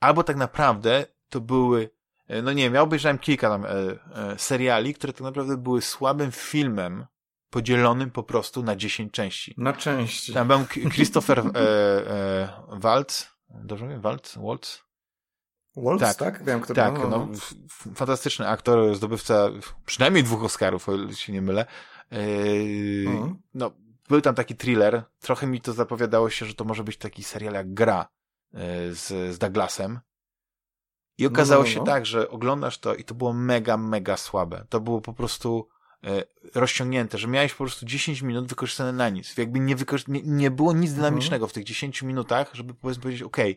albo 0.00 0.24
tak 0.24 0.36
naprawdę 0.36 1.06
to 1.28 1.40
były, 1.40 1.90
e, 2.28 2.42
no 2.42 2.52
nie 2.52 2.62
wiem, 2.62 2.74
ja 2.74 2.82
obejrzałem 2.82 3.18
kilka 3.18 3.48
tam 3.48 3.64
e, 3.64 3.68
e, 3.68 4.38
seriali, 4.38 4.94
które 4.94 5.12
tak 5.12 5.22
naprawdę 5.22 5.56
były 5.56 5.82
słabym 5.82 6.32
filmem, 6.32 7.06
podzielonym 7.50 8.10
po 8.10 8.22
prostu 8.22 8.62
na 8.62 8.76
10 8.76 9.12
części. 9.12 9.54
Na 9.56 9.72
części. 9.72 10.32
Tam 10.32 10.48
był 10.48 10.58
Christopher 10.94 11.38
e, 11.38 11.42
e, 11.54 12.48
Waltz, 12.68 13.28
dobrze 13.50 13.84
mówię? 13.84 13.98
Waltz? 13.98 14.38
Waltz? 14.38 14.88
Waltz, 15.76 16.00
tak? 16.00 16.16
tak? 16.16 16.44
Wiem, 16.44 16.60
kto 16.60 16.74
tak, 16.74 16.98
no, 16.98 17.08
no, 17.08 17.28
fantastyczny 17.94 18.48
aktor, 18.48 18.94
zdobywca 18.94 19.48
przynajmniej 19.86 20.24
dwóch 20.24 20.44
Oscarów, 20.44 20.88
o 20.88 20.94
ile 20.94 21.14
się 21.14 21.32
nie 21.32 21.42
mylę. 21.42 21.66
E, 22.12 22.18
mhm. 23.06 23.42
No, 23.54 23.70
był 24.08 24.20
tam 24.20 24.34
taki 24.34 24.56
thriller, 24.56 25.02
trochę 25.20 25.46
mi 25.46 25.60
to 25.60 25.72
zapowiadało 25.72 26.30
się, 26.30 26.46
że 26.46 26.54
to 26.54 26.64
może 26.64 26.84
być 26.84 26.96
taki 26.96 27.24
serial 27.24 27.54
jak 27.54 27.74
Gra 27.74 28.08
z, 28.90 29.34
z 29.34 29.38
Douglasem, 29.38 30.00
i 31.18 31.26
okazało 31.26 31.62
no, 31.62 31.68
no, 31.68 31.74
no. 31.74 31.80
się 31.80 31.86
tak, 31.86 32.06
że 32.06 32.30
oglądasz 32.30 32.78
to 32.78 32.94
i 32.94 33.04
to 33.04 33.14
było 33.14 33.32
mega, 33.32 33.76
mega 33.76 34.16
słabe. 34.16 34.66
To 34.68 34.80
było 34.80 35.00
po 35.00 35.12
prostu 35.12 35.68
e, 36.04 36.22
rozciągnięte, 36.54 37.18
że 37.18 37.28
miałeś 37.28 37.52
po 37.52 37.64
prostu 37.64 37.86
10 37.86 38.22
minut 38.22 38.48
wykorzystane 38.48 38.92
na 38.92 39.08
nic. 39.08 39.36
Jakby 39.36 39.60
nie, 39.60 39.76
nie, 40.08 40.22
nie 40.24 40.50
było 40.50 40.72
nic 40.72 40.90
mhm. 40.90 40.96
dynamicznego 40.96 41.48
w 41.48 41.52
tych 41.52 41.64
10 41.64 42.02
minutach, 42.02 42.50
żeby 42.54 42.74
powiedzmy 42.74 43.02
powiedzieć, 43.02 43.22
okay, 43.22 43.56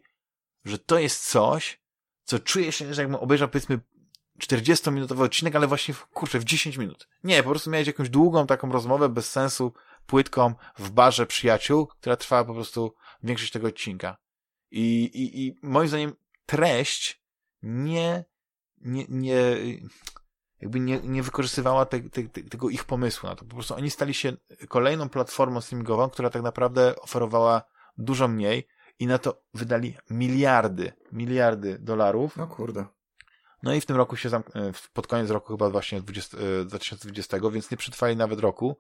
że 0.65 0.79
to 0.79 0.99
jest 0.99 1.29
coś, 1.29 1.81
co 2.23 2.39
czuję 2.39 2.71
się, 2.71 2.93
że 2.93 3.01
jakbym 3.01 3.19
obejrzał 3.19 3.47
powiedzmy 3.47 3.79
40-minutowy 4.39 5.23
odcinek, 5.23 5.55
ale 5.55 5.67
właśnie, 5.67 5.95
kurczę, 6.13 6.39
w 6.39 6.43
10 6.43 6.77
minut. 6.77 7.07
Nie, 7.23 7.43
po 7.43 7.49
prostu 7.49 7.69
miałeś 7.69 7.87
jakąś 7.87 8.09
długą 8.09 8.47
taką 8.47 8.71
rozmowę 8.71 9.09
bez 9.09 9.31
sensu, 9.31 9.73
płytką 10.05 10.53
w 10.77 10.89
barze 10.89 11.25
przyjaciół, 11.25 11.87
która 11.87 12.15
trwała 12.15 12.43
po 12.43 12.53
prostu 12.53 12.93
większość 13.23 13.51
tego 13.51 13.67
odcinka. 13.67 14.17
I, 14.71 15.03
i, 15.03 15.47
i 15.47 15.59
moim 15.61 15.87
zdaniem 15.87 16.13
treść 16.45 17.20
nie, 17.63 18.25
nie, 18.81 19.05
nie 19.09 19.57
jakby 20.61 20.79
nie, 20.79 20.99
nie 20.99 21.23
wykorzystywała 21.23 21.85
te, 21.85 21.99
te, 21.99 22.23
te, 22.23 22.43
tego 22.43 22.69
ich 22.69 22.83
pomysłu 22.83 23.29
na 23.29 23.35
to. 23.35 23.45
Po 23.45 23.55
prostu 23.55 23.75
oni 23.75 23.89
stali 23.89 24.13
się 24.13 24.33
kolejną 24.67 25.09
platformą 25.09 25.61
streamingową, 25.61 26.09
która 26.09 26.29
tak 26.29 26.41
naprawdę 26.41 26.95
oferowała 26.95 27.61
dużo 27.97 28.27
mniej 28.27 28.67
i 28.99 29.07
na 29.07 29.17
to 29.17 29.41
wydali 29.53 29.97
miliardy, 30.09 30.93
miliardy 31.11 31.79
dolarów. 31.79 32.37
No 32.37 32.47
kurde. 32.47 32.85
No 33.63 33.73
i 33.73 33.81
w 33.81 33.85
tym 33.85 33.95
roku 33.95 34.15
się 34.15 34.29
zamk- 34.29 34.69
e, 34.69 34.71
pod 34.93 35.07
koniec 35.07 35.29
roku 35.29 35.53
chyba 35.53 35.69
właśnie 35.69 36.01
20, 36.01 36.37
2020, 36.65 37.37
e, 37.37 37.51
więc 37.51 37.71
nie 37.71 37.77
przetrwali 37.77 38.17
nawet 38.17 38.39
roku, 38.39 38.77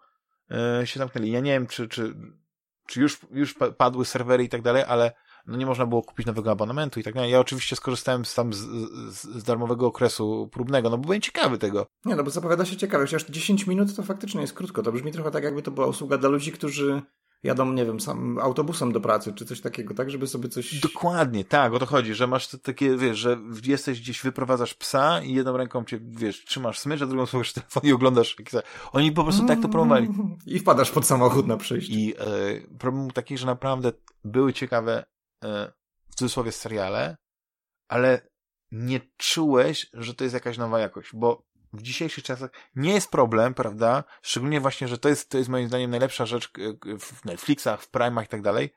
e, 0.51 0.87
się 0.87 0.99
zamknęli. 0.99 1.31
Ja 1.31 1.39
nie 1.39 1.51
wiem, 1.51 1.67
czy, 1.67 1.87
czy, 1.87 2.15
czy 2.87 3.01
już, 3.01 3.19
już 3.31 3.55
padły 3.77 4.05
serwery 4.05 4.43
i 4.43 4.49
tak 4.49 4.61
dalej, 4.61 4.83
ale 4.87 5.11
no 5.47 5.57
nie 5.57 5.65
można 5.65 5.85
było 5.85 6.03
kupić 6.03 6.25
nowego 6.25 6.51
abonamentu 6.51 6.99
i 6.99 7.03
tak 7.03 7.13
dalej. 7.13 7.31
Ja 7.31 7.39
oczywiście 7.39 7.75
skorzystałem 7.75 8.25
z, 8.25 8.33
tam 8.33 8.53
z, 8.53 8.59
z, 9.09 9.21
z 9.21 9.43
darmowego 9.43 9.87
okresu 9.87 10.49
próbnego, 10.51 10.89
no 10.89 10.97
bo 10.97 11.03
byłem 11.03 11.21
ciekawy 11.21 11.57
tego. 11.57 11.85
Nie, 12.05 12.15
no 12.15 12.23
bo 12.23 12.29
zapowiada 12.29 12.65
się 12.65 12.77
ciekawe, 12.77 13.03
chociaż 13.03 13.25
10 13.25 13.67
minut 13.67 13.95
to 13.95 14.03
faktycznie 14.03 14.41
jest 14.41 14.53
krótko. 14.53 14.83
To 14.83 14.91
brzmi 14.91 15.11
trochę 15.11 15.31
tak, 15.31 15.43
jakby 15.43 15.61
to 15.61 15.71
była 15.71 15.87
usługa 15.87 16.17
dla 16.17 16.29
ludzi, 16.29 16.51
którzy 16.51 17.01
jadą, 17.43 17.73
nie 17.73 17.85
wiem, 17.85 17.99
sam 17.99 18.39
autobusem 18.39 18.91
do 18.91 19.01
pracy, 19.01 19.33
czy 19.33 19.45
coś 19.45 19.61
takiego, 19.61 19.93
tak, 19.93 20.11
żeby 20.11 20.27
sobie 20.27 20.49
coś... 20.49 20.79
Dokładnie, 20.79 21.45
tak, 21.45 21.73
o 21.73 21.79
to 21.79 21.85
chodzi, 21.85 22.13
że 22.13 22.27
masz 22.27 22.47
takie, 22.47 22.97
wiesz, 22.97 23.17
że 23.17 23.37
jesteś 23.65 24.01
gdzieś, 24.01 24.21
wyprowadzasz 24.21 24.73
psa 24.73 25.21
i 25.21 25.33
jedną 25.33 25.57
ręką 25.57 25.85
cię, 25.85 25.99
wiesz, 26.01 26.45
trzymasz 26.45 26.79
smycz, 26.79 27.01
a 27.01 27.05
drugą 27.05 27.25
słuchasz 27.25 27.53
telefon 27.53 27.83
i 27.83 27.91
oglądasz. 27.91 28.35
Oni 28.91 29.11
po 29.11 29.23
prostu 29.23 29.45
tak 29.45 29.61
to 29.61 29.69
promowali. 29.69 30.09
I 30.45 30.59
wpadasz 30.59 30.91
pod 30.91 31.05
samochód 31.05 31.47
na 31.47 31.57
przejście. 31.57 31.93
I 31.93 32.13
e, 32.13 32.77
problem 32.79 33.11
taki, 33.11 33.37
że 33.37 33.45
naprawdę 33.45 33.91
były 34.25 34.53
ciekawe 34.53 35.03
w 36.09 36.15
cudzysłowie 36.15 36.51
seriale, 36.51 37.17
ale 37.87 38.21
nie 38.71 38.99
czułeś, 39.17 39.89
że 39.93 40.13
to 40.13 40.23
jest 40.23 40.33
jakaś 40.33 40.57
nowa 40.57 40.79
jakość, 40.79 41.09
bo 41.13 41.51
w 41.73 41.81
dzisiejszych 41.81 42.23
czasach 42.23 42.51
nie 42.75 42.93
jest 42.93 43.11
problem, 43.11 43.53
prawda? 43.53 44.03
Szczególnie 44.21 44.61
właśnie, 44.61 44.87
że 44.87 44.97
to 44.97 45.09
jest, 45.09 45.29
to 45.29 45.37
jest 45.37 45.49
moim 45.49 45.67
zdaniem 45.67 45.91
najlepsza 45.91 46.25
rzecz 46.25 46.51
w 46.99 47.25
Netflixach, 47.25 47.83
w 47.83 47.91
Prime'ach 47.91 48.23
i 48.23 48.27
tak 48.27 48.41
dalej, 48.41 48.73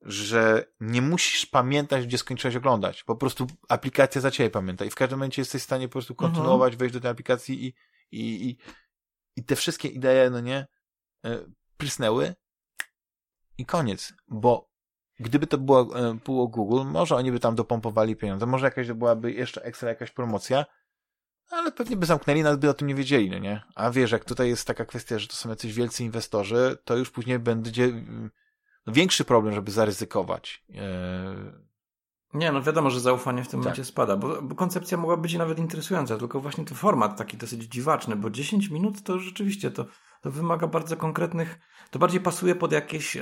że 0.00 0.66
nie 0.80 1.02
musisz 1.02 1.46
pamiętać, 1.46 2.06
gdzie 2.06 2.18
skończyłeś 2.18 2.56
oglądać. 2.56 3.04
Po 3.04 3.16
prostu 3.16 3.46
aplikacja 3.68 4.20
za 4.20 4.30
ciebie 4.30 4.50
pamięta 4.50 4.84
i 4.84 4.90
w 4.90 4.94
każdym 4.94 5.18
momencie 5.18 5.42
jesteś 5.42 5.62
w 5.62 5.64
stanie 5.64 5.88
po 5.88 5.92
prostu 5.92 6.12
mhm. 6.12 6.32
kontynuować, 6.32 6.72
mhm. 6.72 6.78
wejść 6.78 6.92
do 6.92 7.00
tej 7.00 7.10
aplikacji 7.10 7.66
i, 7.66 7.74
i, 8.10 8.48
i, 8.48 8.58
i 9.36 9.44
te 9.44 9.56
wszystkie 9.56 9.88
idee, 9.88 10.30
no 10.30 10.40
nie, 10.40 10.66
e, 11.24 11.44
prysnęły 11.76 12.34
i 13.58 13.66
koniec, 13.66 14.12
bo 14.28 14.73
Gdyby 15.20 15.46
to 15.46 15.58
było, 15.58 16.08
e, 16.08 16.14
było 16.14 16.48
Google, 16.48 16.84
może 16.84 17.16
oni 17.16 17.32
by 17.32 17.40
tam 17.40 17.54
dopompowali 17.54 18.16
pieniądze, 18.16 18.46
może 18.46 18.66
jakaś 18.66 18.92
byłaby 18.92 19.32
jeszcze 19.32 19.62
ekstra 19.62 19.88
jakaś 19.88 20.10
promocja, 20.10 20.64
ale 21.50 21.72
pewnie 21.72 21.96
by 21.96 22.06
zamknęli, 22.06 22.42
nawet 22.42 22.60
by 22.60 22.70
o 22.70 22.74
tym 22.74 22.88
nie 22.88 22.94
wiedzieli, 22.94 23.30
no 23.30 23.38
nie? 23.38 23.62
A 23.74 23.90
wiesz, 23.90 24.12
jak 24.12 24.24
tutaj 24.24 24.48
jest 24.48 24.66
taka 24.66 24.84
kwestia, 24.84 25.18
że 25.18 25.28
to 25.28 25.34
są 25.34 25.48
jacyś 25.48 25.72
wielcy 25.74 26.04
inwestorzy, 26.04 26.78
to 26.84 26.96
już 26.96 27.10
później 27.10 27.38
będzie 27.38 27.92
no, 28.86 28.92
większy 28.92 29.24
problem, 29.24 29.54
żeby 29.54 29.70
zaryzykować. 29.70 30.64
Nie, 32.34 32.52
no 32.52 32.62
wiadomo, 32.62 32.90
że 32.90 33.00
zaufanie 33.00 33.44
w 33.44 33.48
tym 33.48 33.60
tak. 33.60 33.64
momencie 33.64 33.84
spada, 33.84 34.16
bo, 34.16 34.42
bo, 34.42 34.54
koncepcja 34.54 34.98
mogła 34.98 35.16
być 35.16 35.34
nawet 35.34 35.58
interesująca, 35.58 36.16
tylko 36.16 36.40
właśnie 36.40 36.64
ten 36.64 36.76
format 36.76 37.18
taki 37.18 37.36
dosyć 37.36 37.62
dziwaczny, 37.62 38.16
bo 38.16 38.30
10 38.30 38.70
minut 38.70 39.02
to 39.02 39.18
rzeczywiście 39.18 39.70
to, 39.70 39.84
to 40.22 40.30
wymaga 40.30 40.66
bardzo 40.66 40.96
konkretnych, 40.96 41.58
to 41.90 41.98
bardziej 41.98 42.20
pasuje 42.20 42.54
pod 42.54 42.72
jakieś, 42.72 43.16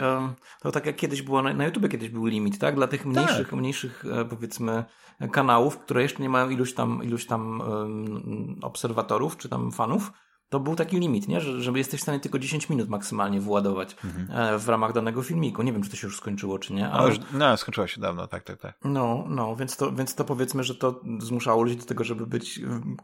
to 0.60 0.72
tak 0.72 0.86
jak 0.86 0.96
kiedyś 0.96 1.22
było, 1.22 1.42
na, 1.42 1.54
na 1.54 1.64
YouTube 1.64 1.88
kiedyś 1.88 2.08
był 2.08 2.26
limit, 2.26 2.58
tak? 2.58 2.74
Dla 2.74 2.86
tych 2.86 3.06
mniejszych, 3.06 3.48
tak. 3.48 3.58
mniejszych 3.58 4.04
e, 4.12 4.24
powiedzmy 4.24 4.84
kanałów, 5.32 5.78
które 5.78 6.02
jeszcze 6.02 6.22
nie 6.22 6.28
mają 6.28 6.50
iluś 6.50 6.74
tam, 6.74 7.04
iluś 7.04 7.26
tam 7.26 7.60
um, 7.60 8.58
obserwatorów, 8.62 9.36
czy 9.36 9.48
tam 9.48 9.72
fanów, 9.72 10.12
to 10.52 10.60
był 10.60 10.76
taki 10.76 11.00
limit, 11.00 11.28
nie? 11.28 11.40
Że, 11.40 11.62
że 11.62 11.72
jesteś 11.72 12.00
w 12.00 12.02
stanie 12.02 12.20
tylko 12.20 12.38
10 12.38 12.68
minut 12.68 12.88
maksymalnie 12.88 13.40
władować 13.40 13.96
mhm. 14.04 14.54
E, 14.54 14.58
w 14.58 14.68
ramach 14.68 14.92
danego 14.92 15.22
filmiku. 15.22 15.62
Nie 15.62 15.72
wiem, 15.72 15.82
czy 15.82 15.90
to 15.90 15.96
się 15.96 16.06
już 16.06 16.16
skończyło, 16.16 16.58
czy 16.58 16.72
nie. 16.72 16.90
Ale... 16.90 17.14
No, 17.32 17.38
no, 17.38 17.56
skończyło 17.56 17.86
się 17.86 18.00
dawno, 18.00 18.26
tak, 18.26 18.44
tak, 18.44 18.60
tak. 18.60 18.78
No, 18.84 19.24
no, 19.28 19.56
więc 19.56 19.76
to, 19.76 19.92
więc 19.92 20.14
to 20.14 20.24
powiedzmy, 20.24 20.64
że 20.64 20.74
to 20.74 21.00
zmuszało 21.18 21.62
ludzi 21.62 21.76
do 21.76 21.84
tego, 21.84 22.04
żeby 22.04 22.26
być 22.26 22.60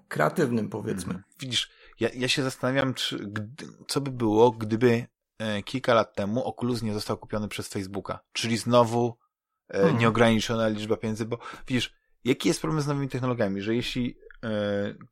kreatywnym, 0.09 0.69
powiedzmy. 0.69 1.15
Mhm. 1.15 1.25
Widzisz, 1.41 1.71
ja, 2.01 2.09
ja 2.15 2.29
się 2.29 2.43
zastanawiam, 2.43 2.95
czy, 2.95 3.19
gdy, 3.19 3.67
co 3.87 4.01
by 4.01 4.11
było, 4.11 4.51
gdyby 4.51 5.07
e, 5.39 5.63
kilka 5.63 5.95
lat 5.95 6.15
temu 6.15 6.45
Oculus 6.45 6.83
nie 6.83 6.95
został 6.95 7.17
kupiony 7.17 7.49
przez 7.49 7.69
Facebooka. 7.69 8.21
Czyli 8.33 8.57
znowu 8.57 9.17
e, 9.71 9.75
mhm. 9.75 9.99
nieograniczona 9.99 10.69
liczba 10.69 10.97
pieniędzy, 10.97 11.25
bo 11.25 11.39
widzisz, 11.69 11.95
jaki 12.25 12.49
jest 12.49 12.61
problem 12.61 12.83
z 12.83 12.87
nowymi 12.87 13.09
technologiami, 13.09 13.63
że 13.63 13.75
jeśli 13.75 14.17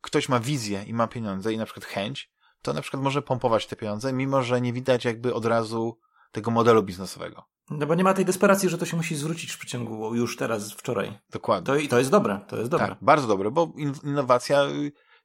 ktoś 0.00 0.28
ma 0.28 0.40
wizję 0.40 0.84
i 0.86 0.94
ma 0.94 1.06
pieniądze 1.06 1.52
i 1.52 1.58
na 1.58 1.64
przykład 1.64 1.84
chęć, 1.84 2.30
to 2.62 2.72
na 2.72 2.82
przykład 2.82 3.02
może 3.02 3.22
pompować 3.22 3.66
te 3.66 3.76
pieniądze, 3.76 4.12
mimo 4.12 4.42
że 4.42 4.60
nie 4.60 4.72
widać 4.72 5.04
jakby 5.04 5.34
od 5.34 5.46
razu 5.46 5.98
tego 6.32 6.50
modelu 6.50 6.82
biznesowego. 6.82 7.44
No 7.70 7.86
bo 7.86 7.94
nie 7.94 8.04
ma 8.04 8.14
tej 8.14 8.24
desperacji, 8.24 8.68
że 8.68 8.78
to 8.78 8.86
się 8.86 8.96
musi 8.96 9.16
zwrócić 9.16 9.52
w 9.52 9.58
przeciągu 9.58 10.14
już 10.14 10.36
teraz, 10.36 10.72
wczoraj. 10.72 11.18
Dokładnie. 11.30 11.66
To, 11.66 11.76
I 11.76 11.88
to 11.88 11.98
jest 11.98 12.10
dobre, 12.10 12.40
to 12.48 12.56
jest 12.56 12.70
dobre. 12.70 12.88
Tak, 12.88 12.98
bardzo 13.00 13.26
dobre, 13.26 13.50
bo 13.50 13.72
innowacja, 14.04 14.62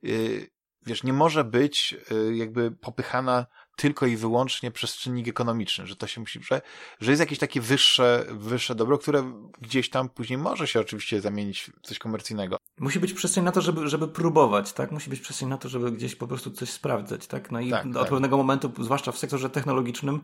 yy, 0.01 0.47
wiesz, 0.85 1.03
nie 1.03 1.13
może 1.13 1.43
być 1.43 1.95
yy, 2.11 2.35
jakby 2.35 2.71
popychana 2.71 3.45
tylko 3.75 4.05
i 4.05 4.17
wyłącznie 4.17 4.71
przez 4.71 4.95
czynnik 4.95 5.27
ekonomiczny, 5.27 5.87
że 5.87 5.95
to 5.95 6.07
się 6.07 6.21
musi, 6.21 6.43
że, 6.43 6.61
że 6.99 7.11
jest 7.11 7.19
jakieś 7.19 7.39
takie 7.39 7.61
wyższe, 7.61 8.25
wyższe 8.29 8.75
dobro, 8.75 8.97
które 8.97 9.33
gdzieś 9.61 9.89
tam 9.89 10.09
później 10.09 10.37
może 10.37 10.67
się 10.67 10.79
oczywiście 10.79 11.21
zamienić 11.21 11.61
w 11.61 11.87
coś 11.87 11.99
komercyjnego. 11.99 12.57
Musi 12.79 12.99
być 12.99 13.13
przestrzeń 13.13 13.43
na 13.43 13.51
to, 13.51 13.61
żeby, 13.61 13.89
żeby 13.89 14.07
próbować, 14.07 14.73
tak? 14.73 14.91
Musi 14.91 15.09
być 15.09 15.19
przestrzeń 15.19 15.49
na 15.49 15.57
to, 15.57 15.69
żeby 15.69 15.91
gdzieś 15.91 16.15
po 16.15 16.27
prostu 16.27 16.51
coś 16.51 16.69
sprawdzać, 16.69 17.27
tak? 17.27 17.51
No 17.51 17.59
i 17.59 17.69
tak, 17.69 17.85
od 17.85 17.93
tak. 17.93 18.09
pewnego 18.09 18.37
momentu, 18.37 18.71
zwłaszcza 18.79 19.11
w 19.11 19.17
sektorze 19.17 19.49
technologicznym, 19.49 20.21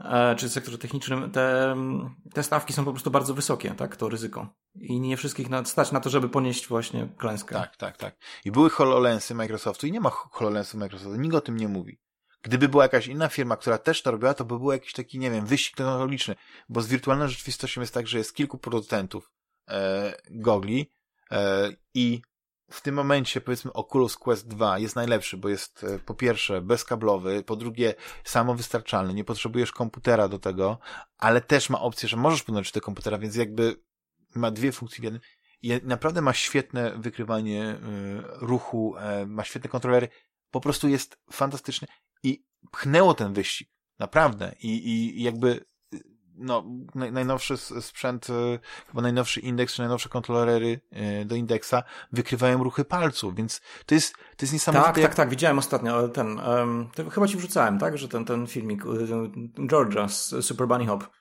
e, 0.00 0.36
czy 0.36 0.48
w 0.48 0.52
sektorze 0.52 0.78
technicznym, 0.78 1.30
te, 1.30 1.76
te 2.34 2.42
stawki 2.42 2.72
są 2.72 2.84
po 2.84 2.92
prostu 2.92 3.10
bardzo 3.10 3.34
wysokie, 3.34 3.70
tak? 3.70 3.96
To 3.96 4.08
ryzyko. 4.08 4.48
I 4.80 5.00
nie 5.00 5.16
wszystkich 5.16 5.46
stać 5.64 5.92
na 5.92 6.00
to, 6.00 6.10
żeby 6.10 6.28
ponieść 6.28 6.68
właśnie 6.68 7.08
klęskę. 7.16 7.54
Tak, 7.54 7.76
tak, 7.76 7.96
tak. 7.96 8.16
I 8.44 8.50
były 8.50 8.70
HoloLensy 8.70 9.34
Microsoftu 9.34 9.86
i 9.86 9.92
nie 9.92 10.00
ma 10.00 10.10
HoloLensów 10.10 10.80
Microsoftu. 10.80 11.16
Nikt 11.16 11.34
o 11.34 11.40
tym 11.40 11.56
nie 11.56 11.68
mówi. 11.68 11.98
Gdyby 12.42 12.68
była 12.68 12.82
jakaś 12.82 13.06
inna 13.06 13.28
firma, 13.28 13.56
która 13.56 13.78
też 13.78 14.02
to 14.02 14.10
robiła, 14.10 14.34
to 14.34 14.44
by 14.44 14.58
był 14.58 14.72
jakiś 14.72 14.92
taki, 14.92 15.18
nie 15.18 15.30
wiem, 15.30 15.46
wyścig 15.46 15.76
technologiczny. 15.76 16.34
Bo 16.68 16.82
z 16.82 16.88
wirtualną 16.88 17.28
rzeczywistością 17.28 17.80
jest 17.80 17.94
tak, 17.94 18.06
że 18.06 18.18
jest 18.18 18.34
kilku 18.34 18.58
producentów 18.58 19.32
e, 19.68 20.14
gogli 20.30 20.92
e, 21.30 21.70
i 21.94 22.22
w 22.70 22.80
tym 22.80 22.94
momencie, 22.94 23.40
powiedzmy, 23.40 23.72
Oculus 23.72 24.16
Quest 24.16 24.48
2 24.48 24.78
jest 24.78 24.96
najlepszy, 24.96 25.36
bo 25.36 25.48
jest 25.48 25.84
e, 25.84 25.98
po 25.98 26.14
pierwsze 26.14 26.60
bezkablowy, 26.60 27.42
po 27.42 27.56
drugie 27.56 27.94
samowystarczalny, 28.24 29.14
nie 29.14 29.24
potrzebujesz 29.24 29.72
komputera 29.72 30.28
do 30.28 30.38
tego, 30.38 30.78
ale 31.18 31.40
też 31.40 31.70
ma 31.70 31.80
opcję, 31.80 32.08
że 32.08 32.16
możesz 32.16 32.42
podłączyć 32.42 32.72
do 32.72 32.80
komputera, 32.80 33.18
więc 33.18 33.36
jakby 33.36 33.82
ma 34.34 34.50
dwie 34.50 34.72
funkcje 34.72 35.00
w 35.00 35.04
jednym. 35.04 35.22
I 35.62 35.80
naprawdę 35.82 36.22
ma 36.22 36.32
świetne 36.32 36.98
wykrywanie 36.98 37.70
y, 37.70 37.78
ruchu, 38.46 38.94
y, 39.22 39.26
ma 39.26 39.44
świetne 39.44 39.70
kontrolery, 39.70 40.08
po 40.50 40.60
prostu 40.60 40.88
jest 40.88 41.18
fantastyczny 41.32 41.88
i 42.22 42.44
pchnęło 42.70 43.14
ten 43.14 43.32
wyścig. 43.32 43.68
Naprawdę. 43.98 44.54
I, 44.60 44.88
i, 44.88 45.22
jakby 45.22 45.64
no, 46.38 46.64
najnowszy 46.94 47.56
sprzęt, 47.56 48.30
y, 48.30 48.58
chyba 48.86 49.02
najnowszy 49.02 49.40
indeks, 49.40 49.74
czy 49.74 49.82
najnowsze 49.82 50.08
kontrolery 50.08 50.80
y, 51.22 51.24
do 51.24 51.34
indeksa 51.34 51.82
wykrywają 52.12 52.64
ruchy 52.64 52.84
palców, 52.84 53.34
więc 53.34 53.60
to 53.86 53.94
jest, 53.94 54.14
to 54.14 54.42
jest 54.42 54.52
niesamowite. 54.52 54.92
Tak, 54.92 55.02
tak, 55.02 55.14
tak, 55.14 55.28
widziałem 55.30 55.58
ostatnio 55.58 56.08
ten, 56.08 56.38
um, 56.38 56.90
chyba 57.10 57.28
ci 57.28 57.36
wrzucałem, 57.36 57.78
tak, 57.78 57.98
że 57.98 58.08
ten, 58.08 58.24
ten 58.24 58.46
filmik 58.46 58.82
Georgia 59.66 60.08
z 60.08 60.34
Super 60.40 60.68
Bunny 60.68 60.86
Hop, 60.86 61.17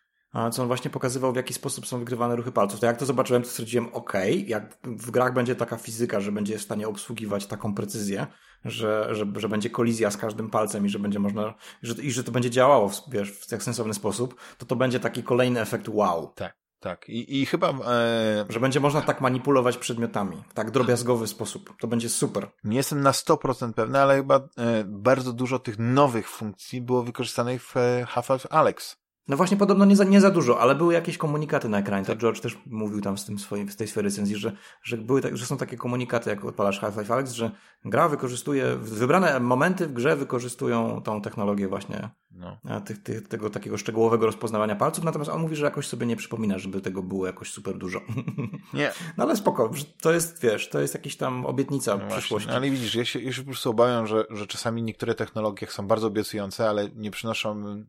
co 0.51 0.61
on 0.61 0.67
właśnie 0.67 0.91
pokazywał, 0.91 1.33
w 1.33 1.35
jaki 1.35 1.53
sposób 1.53 1.87
są 1.87 1.99
wykrywane 1.99 2.35
ruchy 2.35 2.51
palców. 2.51 2.79
To 2.79 2.85
jak 2.85 2.97
to 2.97 3.05
zobaczyłem, 3.05 3.43
to 3.43 3.49
stwierdziłem, 3.49 3.93
ok, 3.93 4.13
jak 4.45 4.77
w 4.83 5.11
grach 5.11 5.33
będzie 5.33 5.55
taka 5.55 5.77
fizyka, 5.77 6.19
że 6.19 6.31
będzie 6.31 6.57
w 6.57 6.61
stanie 6.61 6.87
obsługiwać 6.87 7.45
taką 7.45 7.75
precyzję, 7.75 8.27
że, 8.65 9.07
że, 9.15 9.25
że 9.35 9.49
będzie 9.49 9.69
kolizja 9.69 10.11
z 10.11 10.17
każdym 10.17 10.49
palcem 10.49 10.85
i 10.85 10.89
że 10.89 10.99
będzie 10.99 11.19
można, 11.19 11.53
że, 11.83 11.93
i 11.93 12.11
że 12.11 12.23
to 12.23 12.31
będzie 12.31 12.49
działało 12.49 12.89
w, 12.89 13.01
wiesz, 13.11 13.31
w 13.31 13.47
tak 13.47 13.63
sensowny 13.63 13.93
sposób, 13.93 14.35
to 14.57 14.65
to 14.65 14.75
będzie 14.75 14.99
taki 14.99 15.23
kolejny 15.23 15.61
efekt 15.61 15.89
wow. 15.89 16.33
Tak. 16.35 16.57
Tak, 16.79 17.09
i, 17.09 17.41
i 17.41 17.45
chyba. 17.45 17.69
E... 17.69 18.45
Że 18.49 18.59
będzie 18.59 18.79
można 18.79 19.01
tak 19.01 19.21
manipulować 19.21 19.77
przedmiotami, 19.77 20.43
w 20.49 20.53
tak 20.53 20.71
drobiazgowy 20.71 21.27
sposób. 21.27 21.73
To 21.79 21.87
będzie 21.87 22.09
super. 22.09 22.47
Nie 22.63 22.77
jestem 22.77 23.01
na 23.01 23.11
100% 23.11 23.73
pewny, 23.73 23.99
ale 23.99 24.15
chyba 24.15 24.35
e, 24.35 24.83
bardzo 24.83 25.33
dużo 25.33 25.59
tych 25.59 25.79
nowych 25.79 26.29
funkcji 26.29 26.81
było 26.81 27.03
wykorzystanych 27.03 27.63
w 27.63 27.77
e, 27.77 28.05
Half-Life 28.05 28.47
Alex. 28.49 28.97
No 29.27 29.37
właśnie, 29.37 29.57
podobno 29.57 29.85
nie 29.85 29.95
za, 29.95 30.03
nie 30.03 30.21
za 30.21 30.29
dużo, 30.29 30.59
ale 30.59 30.75
były 30.75 30.93
jakieś 30.93 31.17
komunikaty 31.17 31.69
na 31.69 31.79
ekranie. 31.79 32.05
To 32.05 32.11
tak. 32.11 32.21
George 32.21 32.39
też 32.39 32.57
mówił 32.65 33.01
tam 33.01 33.17
z 33.17 33.25
tym 33.25 33.39
swoim, 33.39 33.69
z 33.69 33.75
tej 33.75 33.87
swojej 33.87 34.05
recenzji, 34.05 34.35
że, 34.35 34.51
że, 34.83 34.97
były 34.97 35.21
tak, 35.21 35.37
że 35.37 35.45
są 35.45 35.57
takie 35.57 35.77
komunikaty, 35.77 36.29
jak 36.29 36.45
odpalasz 36.45 36.79
Half-Life 36.79 37.13
Alex, 37.13 37.31
że 37.31 37.51
gra 37.85 38.09
wykorzystuje, 38.09 38.75
wybrane 38.75 39.39
momenty 39.39 39.87
w 39.87 39.93
grze 39.93 40.15
wykorzystują 40.15 41.01
tą 41.01 41.21
technologię 41.21 41.67
właśnie 41.67 42.09
no. 42.31 42.81
tych, 42.81 43.03
tych, 43.03 43.27
tego 43.27 43.49
takiego 43.49 43.77
szczegółowego 43.77 44.25
rozpoznawania 44.25 44.75
palców, 44.75 45.03
natomiast 45.03 45.31
on 45.31 45.41
mówi, 45.41 45.55
że 45.55 45.65
jakoś 45.65 45.87
sobie 45.87 46.05
nie 46.05 46.15
przypomina, 46.15 46.57
żeby 46.57 46.81
tego 46.81 47.03
było 47.03 47.25
jakoś 47.25 47.51
super 47.51 47.77
dużo. 47.77 48.01
Nie. 48.73 48.91
No 49.17 49.23
ale 49.23 49.35
spoko, 49.35 49.71
to 50.01 50.13
jest, 50.13 50.41
wiesz, 50.41 50.69
to 50.69 50.79
jest 50.79 50.93
jakiś 50.93 51.17
tam 51.17 51.45
obietnica 51.45 51.97
no 51.97 52.07
przyszłości. 52.07 52.49
No, 52.49 52.55
ale 52.55 52.69
widzisz, 52.69 52.95
ja 52.95 53.05
się, 53.05 53.19
ja 53.19 53.33
się 53.33 53.41
po 53.41 53.47
prostu 53.47 53.69
obawiam, 53.69 54.07
że, 54.07 54.25
że 54.29 54.47
czasami 54.47 54.83
niektóre 54.83 55.15
technologie 55.15 55.67
są 55.67 55.87
bardzo 55.87 56.07
obiecujące, 56.07 56.69
ale 56.69 56.89
nie 56.95 57.11
przynoszą 57.11 57.83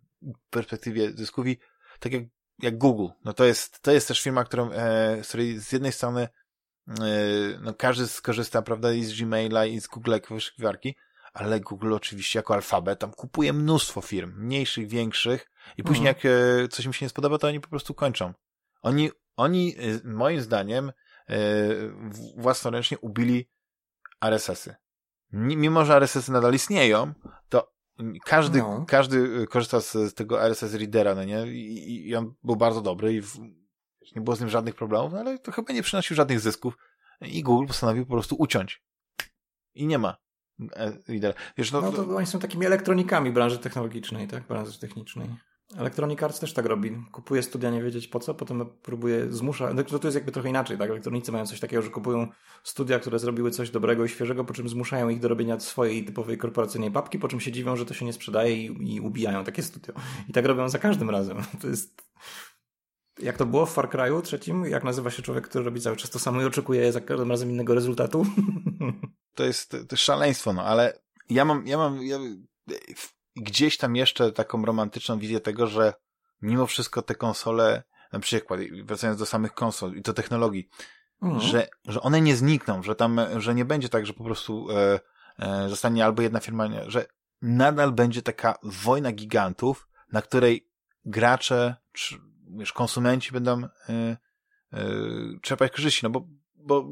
perspektywie 0.50 1.10
zysków 1.12 1.46
i 1.46 1.58
tak 2.00 2.12
jak, 2.12 2.22
jak 2.58 2.78
Google, 2.78 3.06
no 3.24 3.32
to 3.32 3.44
jest, 3.44 3.80
to 3.80 3.92
jest 3.92 4.08
też 4.08 4.22
firma, 4.22 4.44
którą, 4.44 4.70
e, 4.72 5.24
z 5.24 5.28
której 5.28 5.58
z 5.58 5.72
jednej 5.72 5.92
strony 5.92 6.28
e, 6.88 6.94
no 7.60 7.74
każdy 7.74 8.06
skorzysta, 8.06 8.62
prawda, 8.62 8.92
i 8.92 9.04
z 9.04 9.20
Gmaila, 9.20 9.66
i 9.66 9.80
z 9.80 9.86
Google 9.86 10.14
wyszukiwarki, 10.30 10.94
ale 11.32 11.60
Google 11.60 11.92
oczywiście 11.92 12.38
jako 12.38 12.54
alfabet 12.54 12.98
tam 12.98 13.12
kupuje 13.12 13.52
mnóstwo 13.52 14.00
firm, 14.00 14.32
mniejszych, 14.36 14.88
większych 14.88 15.50
i 15.76 15.82
później 15.82 16.08
mhm. 16.08 16.16
jak 16.16 16.24
e, 16.64 16.68
coś 16.68 16.84
im 16.84 16.92
się 16.92 17.04
nie 17.04 17.10
spodoba, 17.10 17.38
to 17.38 17.46
oni 17.46 17.60
po 17.60 17.68
prostu 17.68 17.94
kończą. 17.94 18.32
Oni, 18.82 19.10
oni 19.36 19.76
e, 19.78 20.08
moim 20.08 20.40
zdaniem 20.40 20.92
e, 21.28 21.38
własnoręcznie 22.36 22.98
ubili 22.98 23.48
RSS-y. 24.20 24.74
Mimo, 25.32 25.84
że 25.84 25.96
RSS-y 25.96 26.32
nadal 26.32 26.54
istnieją, 26.54 27.14
każdy, 28.24 28.58
no. 28.58 28.84
każdy 28.88 29.16
y, 29.16 29.46
korzysta 29.46 29.80
z, 29.80 29.92
z, 29.92 30.14
tego 30.14 30.42
RSS 30.42 30.74
Readera, 30.74 31.14
no 31.14 31.24
nie? 31.24 31.46
I, 31.46 32.08
I, 32.08 32.16
on 32.16 32.34
był 32.44 32.56
bardzo 32.56 32.80
dobry 32.80 33.14
i 33.14 33.22
w, 33.22 33.38
nie 34.16 34.22
było 34.22 34.36
z 34.36 34.40
nim 34.40 34.48
żadnych 34.48 34.74
problemów, 34.74 35.12
no 35.12 35.18
ale 35.18 35.38
to 35.38 35.52
chyba 35.52 35.72
nie 35.72 35.82
przynosił 35.82 36.16
żadnych 36.16 36.40
zysków 36.40 36.74
i 37.20 37.42
Google 37.42 37.66
postanowił 37.66 38.06
po 38.06 38.12
prostu 38.12 38.36
uciąć. 38.38 38.82
I 39.74 39.86
nie 39.86 39.98
ma 39.98 40.16
e, 40.76 40.92
Readera. 41.08 41.34
Wiesz, 41.56 41.72
no, 41.72 41.80
no 41.80 41.92
to 41.92 42.16
oni 42.16 42.26
są 42.26 42.38
takimi 42.38 42.66
elektronikami 42.66 43.32
branży 43.32 43.58
technologicznej, 43.58 44.28
tak? 44.28 44.46
Branży 44.46 44.78
technicznej. 44.78 45.28
Electronic 45.76 46.22
Arts 46.22 46.40
też 46.40 46.52
tak 46.52 46.66
robi. 46.66 46.96
Kupuje 47.12 47.42
studia 47.42 47.70
nie 47.70 47.82
wiedzieć 47.82 48.08
po 48.08 48.20
co, 48.20 48.34
potem 48.34 48.66
próbuje 48.82 49.32
zmusza. 49.32 49.74
No 49.74 49.82
to 49.82 50.08
jest 50.08 50.14
jakby 50.14 50.32
trochę 50.32 50.48
inaczej, 50.48 50.78
tak? 50.78 50.90
Elektronicy 50.90 51.32
mają 51.32 51.46
coś 51.46 51.60
takiego, 51.60 51.82
że 51.82 51.90
kupują 51.90 52.28
studia, 52.64 52.98
które 52.98 53.18
zrobiły 53.18 53.50
coś 53.50 53.70
dobrego 53.70 54.04
i 54.04 54.08
świeżego, 54.08 54.44
po 54.44 54.54
czym 54.54 54.68
zmuszają 54.68 55.08
ich 55.08 55.20
do 55.20 55.28
robienia 55.28 55.60
swojej 55.60 56.04
typowej 56.04 56.38
korporacyjnej 56.38 56.90
papki, 56.90 57.18
po 57.18 57.28
czym 57.28 57.40
się 57.40 57.52
dziwią, 57.52 57.76
że 57.76 57.86
to 57.86 57.94
się 57.94 58.04
nie 58.04 58.12
sprzedaje 58.12 58.56
i, 58.56 58.94
i 58.94 59.00
ubijają 59.00 59.44
takie 59.44 59.62
studio. 59.62 59.94
I 60.28 60.32
tak 60.32 60.44
robią 60.44 60.68
za 60.68 60.78
każdym 60.78 61.10
razem. 61.10 61.42
To 61.60 61.68
jest. 61.68 62.02
Jak 63.22 63.36
to 63.36 63.46
było 63.46 63.66
w 63.66 63.72
Far 63.72 63.88
Cry'u 63.88 64.22
trzecim? 64.22 64.64
Jak 64.64 64.84
nazywa 64.84 65.10
się 65.10 65.22
człowiek, 65.22 65.48
który 65.48 65.64
robi 65.64 65.80
cały 65.80 65.96
czas 65.96 66.10
to 66.10 66.18
samo 66.18 66.42
i 66.42 66.44
oczekuje 66.44 66.92
za 66.92 67.00
każdym 67.00 67.30
razem 67.30 67.50
innego 67.50 67.74
rezultatu? 67.74 68.26
To 69.34 69.44
jest, 69.44 69.70
to 69.70 69.76
jest 69.76 70.04
szaleństwo, 70.04 70.52
no 70.52 70.64
ale 70.64 70.98
ja 71.30 71.44
mam, 71.44 71.66
ja 71.66 71.78
mam, 71.78 72.02
ja, 72.02 72.18
gdzieś 73.40 73.76
tam 73.76 73.96
jeszcze 73.96 74.32
taką 74.32 74.64
romantyczną 74.64 75.18
wizję 75.18 75.40
tego, 75.40 75.66
że 75.66 75.94
mimo 76.42 76.66
wszystko 76.66 77.02
te 77.02 77.14
konsole, 77.14 77.82
na 78.12 78.18
przykład, 78.18 78.60
wracając 78.84 79.18
do 79.18 79.26
samych 79.26 79.52
konsol 79.54 79.94
i 79.96 80.02
do 80.02 80.12
technologii, 80.12 80.68
mhm. 81.22 81.40
że, 81.40 81.68
że 81.84 82.00
one 82.00 82.20
nie 82.20 82.36
znikną, 82.36 82.82
że 82.82 82.94
tam, 82.94 83.20
że 83.36 83.54
nie 83.54 83.64
będzie 83.64 83.88
tak, 83.88 84.06
że 84.06 84.12
po 84.12 84.24
prostu 84.24 84.68
e, 84.70 85.00
e, 85.38 85.68
zostanie 85.68 86.04
albo 86.04 86.22
jedna 86.22 86.40
firma, 86.40 86.68
że 86.86 87.06
nadal 87.42 87.92
będzie 87.92 88.22
taka 88.22 88.58
wojna 88.62 89.12
gigantów, 89.12 89.88
na 90.12 90.22
której 90.22 90.68
gracze, 91.04 91.76
czy 91.92 92.18
wiesz, 92.56 92.72
konsumenci 92.72 93.32
będą 93.32 93.62
e, 93.88 94.16
yy, 94.72 95.38
czerpać 95.42 95.72
korzyści, 95.72 96.00
no 96.02 96.10
bo, 96.10 96.26
bo 96.56 96.88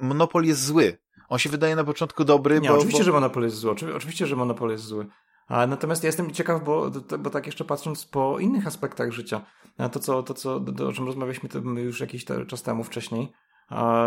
monopol 0.00 0.44
jest 0.44 0.64
zły. 0.64 0.98
On 1.28 1.38
się 1.38 1.50
wydaje 1.50 1.76
na 1.76 1.84
początku 1.84 2.24
dobry, 2.24 2.60
Nie, 2.60 2.68
bo... 2.68 2.74
oczywiście, 2.74 3.00
bo... 3.00 3.04
że 3.04 3.12
monopol 3.12 3.42
jest 3.42 3.56
zły. 3.56 3.74
Oczywiście, 3.96 4.26
że 4.26 4.36
monopol 4.36 4.70
jest 4.70 4.84
zły. 4.84 5.06
A 5.48 5.66
natomiast 5.66 6.02
ja 6.02 6.08
jestem 6.08 6.30
ciekaw, 6.30 6.64
bo, 6.64 6.90
bo 7.18 7.30
tak 7.30 7.46
jeszcze 7.46 7.64
patrząc 7.64 8.06
po 8.06 8.38
innych 8.38 8.66
aspektach 8.66 9.12
życia, 9.12 9.46
to, 9.92 10.00
co, 10.00 10.22
to, 10.22 10.34
co, 10.34 10.54
o 10.88 10.92
czym 10.92 11.06
rozmawialiśmy 11.06 11.48
już 11.80 12.00
jakiś 12.00 12.24
czas 12.46 12.62
temu 12.62 12.84
wcześniej, 12.84 13.32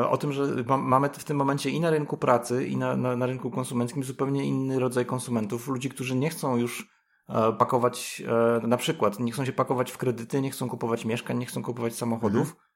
o 0.10 0.18
tym, 0.18 0.32
że 0.32 0.44
mamy 0.68 1.10
w 1.10 1.24
tym 1.24 1.38
momencie 1.38 1.70
i 1.70 1.80
na 1.80 1.90
rynku 1.90 2.18
pracy, 2.18 2.68
i 2.68 2.78
na, 2.78 2.98
na, 2.98 3.16
na 3.16 3.26
rynku 3.26 3.52
konsumenckim 3.52 4.04
zupełnie 4.04 4.46
inny 4.46 4.80
rodzaj 4.80 5.06
konsumentów. 5.06 5.68
Ludzi, 5.68 5.90
którzy 5.90 6.16
nie 6.16 6.30
chcą 6.30 6.58
już 6.58 6.90
e, 7.30 7.54
pakować, 7.54 8.24
e, 8.64 8.68
na 8.68 8.78
przykład, 8.78 9.20
nie 9.20 9.32
chcą 9.32 9.46
się 9.46 9.54
pakować 9.54 9.92
w 9.92 9.98
kredyty, 9.98 10.42
nie 10.42 10.52
chcą 10.52 10.70
kupować 10.70 11.06
mieszkań, 11.06 11.38
nie 11.38 11.46
chcą 11.46 11.64
kupować 11.64 11.96
samochodów. 11.96 12.48
Mhm 12.48 12.69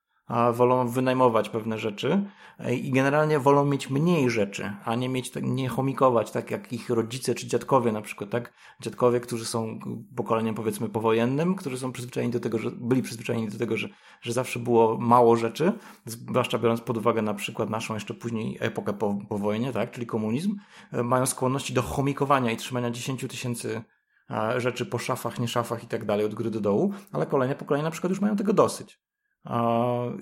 wolą 0.53 0.87
wynajmować 0.87 1.49
pewne 1.49 1.77
rzeczy 1.77 2.23
e, 2.59 2.75
i 2.75 2.91
generalnie 2.91 3.39
wolą 3.39 3.65
mieć 3.65 3.89
mniej 3.89 4.29
rzeczy, 4.29 4.73
a 4.85 4.95
nie 4.95 5.09
mieć, 5.09 5.31
nie 5.41 5.69
chomikować, 5.69 6.31
tak 6.31 6.51
jak 6.51 6.73
ich 6.73 6.89
rodzice 6.89 7.35
czy 7.35 7.47
dziadkowie 7.47 7.91
na 7.91 8.01
przykład, 8.01 8.29
tak? 8.29 8.53
Dziadkowie, 8.81 9.19
którzy 9.19 9.45
są 9.45 9.79
pokoleniem 10.15 10.55
powiedzmy 10.55 10.89
powojennym, 10.89 11.55
którzy 11.55 11.77
są 11.77 11.91
przyzwyczajeni 11.91 12.33
do 12.33 12.39
tego, 12.39 12.57
że 12.57 12.71
byli 12.71 13.01
przyzwyczajeni 13.01 13.47
do 13.47 13.57
tego, 13.57 13.77
że, 13.77 13.89
że 14.21 14.33
zawsze 14.33 14.59
było 14.59 14.97
mało 14.97 15.35
rzeczy, 15.35 15.73
zwłaszcza 16.05 16.59
biorąc 16.59 16.81
pod 16.81 16.97
uwagę 16.97 17.21
na 17.21 17.33
przykład 17.33 17.69
naszą 17.69 17.93
jeszcze 17.93 18.13
później 18.13 18.57
epokę 18.59 18.93
po, 18.93 19.17
po 19.29 19.37
wojnie, 19.37 19.73
tak? 19.73 19.91
Czyli 19.91 20.05
komunizm, 20.05 20.55
e, 20.91 21.03
mają 21.03 21.25
skłonności 21.25 21.73
do 21.73 21.81
chomikowania 21.81 22.51
i 22.51 22.57
trzymania 22.57 22.91
10 22.91 23.27
tysięcy 23.29 23.81
rzeczy 24.57 24.85
po 24.85 24.97
szafach, 24.97 25.39
nie 25.39 25.47
szafach 25.47 25.83
i 25.83 25.87
tak 25.87 26.05
dalej 26.05 26.25
od 26.25 26.33
góry 26.33 26.51
do 26.51 26.61
dołu, 26.61 26.93
ale 27.11 27.25
kolejne 27.25 27.55
pokolenia 27.55 27.83
na 27.83 27.91
przykład 27.91 28.09
już 28.09 28.21
mają 28.21 28.35
tego 28.35 28.53
dosyć 28.53 28.99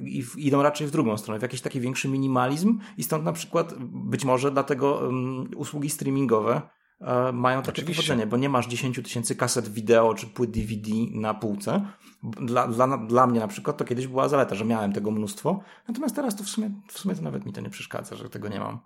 i 0.02 0.24
idą 0.38 0.62
raczej 0.62 0.88
w 0.88 0.92
drugą 0.92 1.18
stronę, 1.18 1.40
w 1.40 1.42
jakiś 1.42 1.62
taki 1.62 1.80
większy 1.80 2.08
minimalizm 2.08 2.80
i 2.98 3.04
stąd 3.04 3.24
na 3.24 3.34
przykład 3.34 3.74
być 3.84 4.26
może 4.26 4.52
dlatego 4.52 4.96
um, 4.96 5.50
usługi 5.56 5.90
streamingowe 5.90 6.62
e, 7.02 7.32
mają 7.32 7.62
takie 7.62 7.84
powodzenie, 7.84 8.28
bo 8.28 8.38
nie 8.38 8.50
masz 8.50 8.68
10 8.68 8.96
tysięcy 9.04 9.36
kaset 9.36 9.70
wideo 9.70 10.14
czy 10.14 10.28
płyt 10.28 10.52
DVD 10.52 10.92
na 11.12 11.34
półce. 11.34 11.86
Dla, 12.24 12.68
dla, 12.68 12.98
dla 12.98 13.28
mnie 13.28 13.40
na 13.40 13.48
przykład 13.48 13.78
to 13.78 13.86
kiedyś 13.86 14.08
była 14.08 14.30
zaleta, 14.30 14.56
że 14.56 14.66
miałem 14.66 14.94
tego 14.94 15.12
mnóstwo, 15.12 15.60
natomiast 15.88 16.16
teraz 16.16 16.36
to 16.36 16.44
w 16.44 16.50
sumie, 16.50 16.72
w 16.88 17.00
sumie 17.00 17.16
to 17.16 17.22
nawet 17.22 17.46
mi 17.46 17.54
to 17.54 17.62
nie 17.62 17.70
przeszkadza, 17.70 18.16
że 18.16 18.30
tego 18.30 18.48
nie 18.48 18.60
mam. 18.60 18.80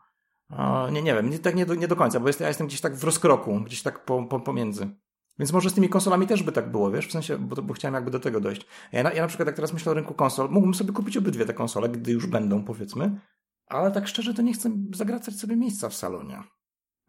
nie, 0.92 1.02
nie 1.02 1.14
wiem, 1.14 1.30
nie, 1.30 1.40
tak 1.40 1.56
nie 1.56 1.66
do, 1.66 1.76
nie 1.76 1.88
do 1.88 1.96
końca, 1.96 2.20
bo 2.20 2.28
jest, 2.28 2.40
ja 2.40 2.48
jestem 2.48 2.68
gdzieś 2.68 2.82
tak 2.82 2.96
w 2.96 3.04
rozkroku, 3.04 3.62
gdzieś 3.66 3.82
tak 3.82 4.06
po, 4.06 4.24
po, 4.24 4.40
pomiędzy. 4.40 4.90
Więc 5.40 5.54
może 5.54 5.70
z 5.70 5.74
tymi 5.74 5.90
konsolami 5.90 6.28
też 6.28 6.44
by 6.44 6.52
tak 6.52 6.72
było, 6.72 6.92
wiesz, 6.92 7.08
w 7.08 7.12
sensie, 7.12 7.38
bo, 7.38 7.62
bo 7.62 7.74
chciałem 7.74 7.96
jakby 7.96 8.12
do 8.12 8.20
tego 8.20 8.42
dojść. 8.42 8.68
Ja 8.92 9.04
na, 9.04 9.14
ja 9.14 9.22
na 9.22 9.28
przykład 9.28 9.48
jak 9.48 9.56
teraz 9.56 9.74
myślę 9.74 9.92
o 9.92 9.96
rynku 9.96 10.14
konsol, 10.14 10.50
mógłbym 10.50 10.74
sobie 10.74 10.94
kupić 10.94 11.18
obydwie 11.18 11.46
te 11.46 11.54
konsole, 11.54 11.90
gdy 11.90 12.12
już 12.12 12.28
będą, 12.28 12.64
powiedzmy, 12.64 13.22
ale 13.68 13.92
tak 13.92 14.08
szczerze 14.08 14.34
to 14.34 14.42
nie 14.42 14.54
chcę 14.54 14.72
zagracać 14.94 15.36
sobie 15.36 15.56
miejsca 15.56 15.90
w 15.90 15.96
salonie. 15.96 16.44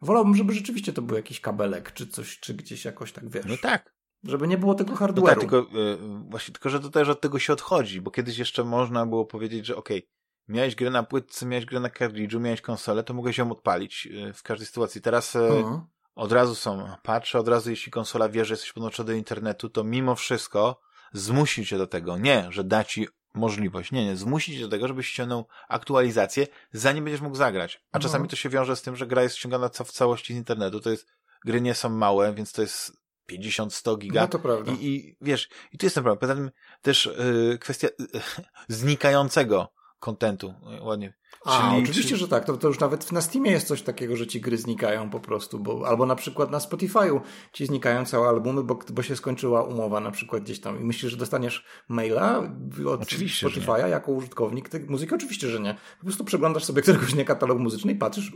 Wolałbym, 0.01 0.35
żeby 0.35 0.53
rzeczywiście 0.53 0.93
to 0.93 1.01
był 1.01 1.17
jakiś 1.17 1.39
kabelek, 1.39 1.93
czy 1.93 2.07
coś, 2.07 2.39
czy 2.39 2.53
gdzieś 2.53 2.85
jakoś 2.85 3.11
tak, 3.11 3.29
wiesz. 3.29 3.45
No 3.45 3.55
tak. 3.61 3.97
Żeby 4.23 4.47
nie 4.47 4.57
było 4.57 4.75
tego 4.75 4.93
hardware'u. 4.93 5.21
No 5.21 5.27
tak, 5.27 5.39
tylko, 5.39 5.57
yy, 5.57 5.97
właśnie, 6.29 6.53
tylko, 6.53 6.69
że 6.69 6.79
to 6.79 6.89
też 6.89 7.09
od 7.09 7.21
tego 7.21 7.39
się 7.39 7.53
odchodzi, 7.53 8.01
bo 8.01 8.11
kiedyś 8.11 8.37
jeszcze 8.37 8.63
można 8.63 9.05
było 9.05 9.25
powiedzieć, 9.25 9.65
że 9.65 9.75
okej, 9.75 9.97
okay, 9.97 10.09
miałeś 10.47 10.75
grę 10.75 10.89
na 10.89 11.03
płytce, 11.03 11.45
miałeś 11.45 11.65
grę 11.65 11.79
na 11.79 11.89
kartridżu, 11.89 12.39
miałeś 12.39 12.61
konsolę, 12.61 13.03
to 13.03 13.13
mogłeś 13.13 13.37
ją 13.37 13.51
odpalić 13.51 14.05
yy, 14.05 14.33
w 14.33 14.43
każdej 14.43 14.67
sytuacji. 14.67 15.01
Teraz 15.01 15.33
yy, 15.33 15.41
mhm 15.41 15.81
od 16.17 16.31
razu 16.31 16.55
są 16.55 16.95
patche, 17.03 17.39
od 17.39 17.47
razu 17.47 17.69
jeśli 17.69 17.91
konsola 17.91 18.29
wie, 18.29 18.45
że 18.45 18.53
jesteś 18.53 18.73
podłączony 18.73 19.07
do 19.07 19.13
internetu, 19.13 19.69
to 19.69 19.83
mimo 19.83 20.15
wszystko 20.15 20.81
zmusi 21.13 21.65
cię 21.65 21.77
do 21.77 21.87
tego. 21.87 22.17
Nie, 22.17 22.47
że 22.49 22.63
da 22.63 22.83
ci 22.83 23.07
możliwość. 23.33 23.91
Nie, 23.91 24.05
nie. 24.05 24.15
Zmusi 24.15 24.53
cię 24.53 24.61
do 24.61 24.69
tego, 24.69 24.87
żebyś 24.87 25.07
ściągnął 25.07 25.47
aktualizację, 25.67 26.47
zanim 26.71 27.03
będziesz 27.03 27.21
mógł 27.21 27.35
zagrać. 27.35 27.83
A 27.91 27.99
czasami 27.99 28.21
mhm. 28.21 28.29
to 28.29 28.35
się 28.35 28.49
wiąże 28.49 28.75
z 28.75 28.81
tym, 28.81 28.95
że 28.95 29.07
gra 29.07 29.23
jest 29.23 29.35
ściągana 29.35 29.69
w 29.69 29.91
całości 29.91 30.33
z 30.33 30.37
internetu. 30.37 30.79
To 30.79 30.89
jest, 30.89 31.07
gry 31.45 31.61
nie 31.61 31.75
są 31.75 31.89
małe, 31.89 32.33
więc 32.33 32.51
to 32.51 32.61
jest 32.61 32.97
50-100 33.31 33.97
giga. 33.97 34.21
No 34.21 34.27
to 34.27 34.39
prawda. 34.39 34.71
I, 34.71 34.85
I, 34.85 35.17
wiesz, 35.21 35.49
i 35.71 35.77
tu 35.77 35.85
jest 35.85 35.95
ten 35.95 36.03
problem. 36.03 36.19
Poza 36.19 36.35
tym 36.35 36.51
też 36.81 37.09
yy, 37.49 37.57
kwestia 37.57 37.87
yy, 37.99 38.21
znikającego 38.67 39.73
kontentu. 39.99 40.53
Ładnie 40.81 41.13
a, 41.45 41.69
Czyli, 41.69 41.83
oczywiście, 41.83 42.11
czy... 42.11 42.17
że 42.17 42.27
tak. 42.27 42.45
To, 42.45 42.57
to 42.57 42.67
już 42.67 42.79
nawet 42.79 43.11
na 43.11 43.21
Steamie 43.21 43.51
jest 43.51 43.67
coś 43.67 43.81
takiego, 43.81 44.15
że 44.15 44.27
ci 44.27 44.41
gry 44.41 44.57
znikają 44.57 45.09
po 45.09 45.19
prostu, 45.19 45.59
bo, 45.59 45.87
albo 45.87 46.05
na 46.05 46.15
przykład 46.15 46.51
na 46.51 46.57
Spotify'u 46.57 47.21
ci 47.53 47.65
znikają 47.65 48.05
całe 48.05 48.27
albumy, 48.27 48.63
bo, 48.63 48.79
bo 48.89 49.03
się 49.03 49.15
skończyła 49.15 49.63
umowa 49.63 49.99
na 49.99 50.11
przykład 50.11 50.43
gdzieś 50.43 50.59
tam 50.59 50.81
i 50.81 50.83
myślisz, 50.83 51.11
że 51.11 51.17
dostaniesz 51.17 51.65
maila 51.87 52.43
od 52.87 53.01
oczywiście, 53.01 53.47
Spotify'a 53.47 53.87
jako 53.87 54.11
użytkownik 54.11 54.69
tej 54.69 54.81
muzyki? 54.81 55.15
Oczywiście, 55.15 55.47
że 55.49 55.59
nie. 55.59 55.75
Po 55.99 56.05
prostu 56.05 56.25
przeglądasz 56.25 56.63
sobie 56.63 56.81
któregoś 56.81 57.13
dnia 57.13 57.25
katalog 57.25 57.59
muzyczny 57.59 57.91
i 57.91 57.95
patrzysz, 57.95 58.31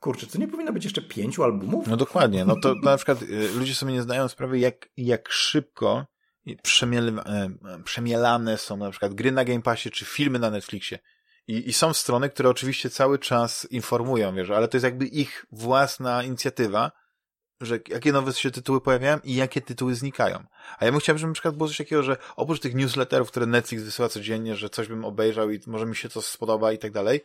kurczę, 0.00 0.26
to 0.26 0.38
nie 0.38 0.48
powinno 0.48 0.72
być 0.72 0.84
jeszcze 0.84 1.02
pięciu 1.02 1.44
albumów? 1.44 1.86
No 1.86 1.96
dokładnie. 1.96 2.44
No 2.44 2.56
to 2.56 2.74
na 2.82 2.96
przykład 2.96 3.22
y, 3.22 3.48
ludzie 3.58 3.74
sobie 3.74 3.92
nie 3.92 4.02
zdają 4.02 4.28
sprawy, 4.28 4.58
jak, 4.58 4.88
jak 4.96 5.28
szybko 5.28 6.06
przemiel, 6.62 7.18
e, 7.18 7.50
przemielane 7.84 8.58
są 8.58 8.76
na 8.76 8.90
przykład 8.90 9.14
gry 9.14 9.32
na 9.32 9.44
Game 9.44 9.62
Passie 9.62 9.90
czy 9.90 10.04
filmy 10.04 10.38
na 10.38 10.50
Netflixie. 10.50 10.98
I, 11.48 11.68
I 11.68 11.72
są 11.72 11.94
strony, 11.94 12.30
które 12.30 12.48
oczywiście 12.48 12.90
cały 12.90 13.18
czas 13.18 13.66
informują, 13.70 14.34
wiesz, 14.34 14.50
ale 14.50 14.68
to 14.68 14.76
jest 14.76 14.84
jakby 14.84 15.06
ich 15.06 15.46
własna 15.52 16.22
inicjatywa, 16.22 16.92
że 17.60 17.78
jakie 17.88 18.12
nowe 18.12 18.32
się 18.32 18.50
tytuły 18.50 18.80
pojawiają 18.80 19.18
i 19.24 19.34
jakie 19.34 19.60
tytuły 19.60 19.94
znikają. 19.94 20.44
A 20.78 20.84
ja 20.84 20.90
bym 20.90 21.00
chciał, 21.00 21.18
żeby 21.18 21.28
na 21.28 21.34
przykład 21.34 21.56
było 21.56 21.68
coś 21.68 21.76
takiego, 21.76 22.02
że 22.02 22.16
oprócz 22.36 22.60
tych 22.60 22.74
newsletterów, 22.74 23.30
które 23.30 23.46
Netflix 23.46 23.82
wysyła 23.82 24.08
codziennie, 24.08 24.56
że 24.56 24.70
coś 24.70 24.88
bym 24.88 25.04
obejrzał 25.04 25.50
i 25.50 25.60
może 25.66 25.86
mi 25.86 25.96
się 25.96 26.08
to 26.08 26.22
spodoba 26.22 26.72
i 26.72 26.78
tak 26.78 26.92
dalej, 26.92 27.20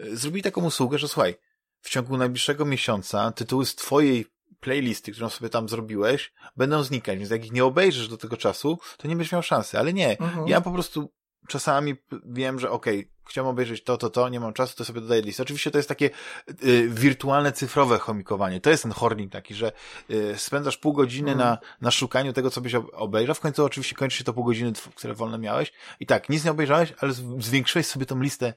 y, 0.00 0.16
zrobili 0.16 0.42
taką 0.42 0.64
usługę, 0.64 0.98
że 0.98 1.08
słuchaj, 1.08 1.34
w 1.80 1.90
ciągu 1.90 2.16
najbliższego 2.16 2.64
miesiąca 2.64 3.32
tytuły 3.32 3.66
z 3.66 3.74
twojej 3.74 4.26
playlisty, 4.60 5.12
którą 5.12 5.28
sobie 5.28 5.50
tam 5.50 5.68
zrobiłeś, 5.68 6.32
będą 6.56 6.82
znikać, 6.82 7.18
więc 7.18 7.30
jak 7.30 7.44
ich 7.44 7.52
nie 7.52 7.64
obejrzysz 7.64 8.08
do 8.08 8.16
tego 8.16 8.36
czasu, 8.36 8.78
to 8.96 9.08
nie 9.08 9.16
będziesz 9.16 9.32
miał 9.32 9.42
szansy. 9.42 9.78
Ale 9.78 9.92
nie, 9.92 10.18
mhm. 10.18 10.48
ja 10.48 10.60
po 10.60 10.72
prostu 10.72 11.12
czasami 11.48 11.94
wiem, 12.24 12.58
że 12.58 12.70
okej, 12.70 12.98
okay, 12.98 13.12
chciałem 13.28 13.48
obejrzeć 13.48 13.84
to, 13.84 13.96
to, 13.96 14.10
to, 14.10 14.28
nie 14.28 14.40
mam 14.40 14.52
czasu, 14.52 14.76
to 14.76 14.84
sobie 14.84 15.00
dodaję 15.00 15.22
listę. 15.22 15.42
Oczywiście 15.42 15.70
to 15.70 15.78
jest 15.78 15.88
takie 15.88 16.10
y, 16.64 16.88
wirtualne, 16.88 17.52
cyfrowe 17.52 17.98
chomikowanie. 17.98 18.60
To 18.60 18.70
jest 18.70 18.82
ten 18.82 18.92
horning 18.92 19.32
taki, 19.32 19.54
że 19.54 19.72
y, 20.10 20.34
spędzasz 20.38 20.76
pół 20.76 20.92
godziny 20.92 21.32
mm. 21.32 21.38
na, 21.38 21.58
na 21.80 21.90
szukaniu 21.90 22.32
tego, 22.32 22.50
co 22.50 22.60
byś 22.60 22.74
obejrzał. 22.74 23.34
W 23.34 23.40
końcu 23.40 23.64
oczywiście 23.64 23.96
kończy 23.96 24.18
się 24.18 24.24
to 24.24 24.32
pół 24.32 24.44
godziny, 24.44 24.72
które 24.94 25.14
wolne 25.14 25.38
miałeś. 25.38 25.72
I 26.00 26.06
tak, 26.06 26.28
nic 26.28 26.44
nie 26.44 26.50
obejrzałeś, 26.50 26.94
ale 27.00 27.12
zwiększyłeś 27.38 27.86
sobie 27.86 28.06
tą 28.06 28.20
listę 28.20 28.54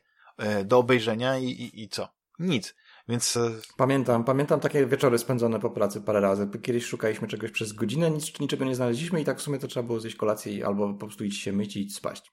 y, 0.61 0.65
do 0.65 0.77
obejrzenia 0.77 1.37
i, 1.37 1.45
i, 1.45 1.83
i 1.83 1.89
co? 1.89 2.07
Nic. 2.39 2.75
Więc... 3.07 3.37
E, 3.37 3.51
pamiętam, 3.77 4.23
pamiętam 4.23 4.59
takie 4.59 4.85
wieczory 4.85 5.17
spędzone 5.17 5.59
po 5.59 5.69
pracy 5.69 6.01
parę 6.01 6.21
razy. 6.21 6.49
Kiedyś 6.61 6.85
szukaliśmy 6.85 7.27
czegoś 7.27 7.51
przez 7.51 7.73
godzinę, 7.73 8.11
nic, 8.11 8.39
niczego 8.39 8.65
nie 8.65 8.75
znaleźliśmy 8.75 9.21
i 9.21 9.25
tak 9.25 9.39
w 9.39 9.41
sumie 9.41 9.59
to 9.59 9.67
trzeba 9.67 9.87
było 9.87 9.99
zjeść 9.99 10.15
kolację 10.15 10.65
albo 10.65 10.93
po 10.93 10.99
prostu 10.99 11.23
iść 11.23 11.41
się 11.41 11.53
myć 11.53 11.77
i 11.77 11.89
spać. 11.89 12.31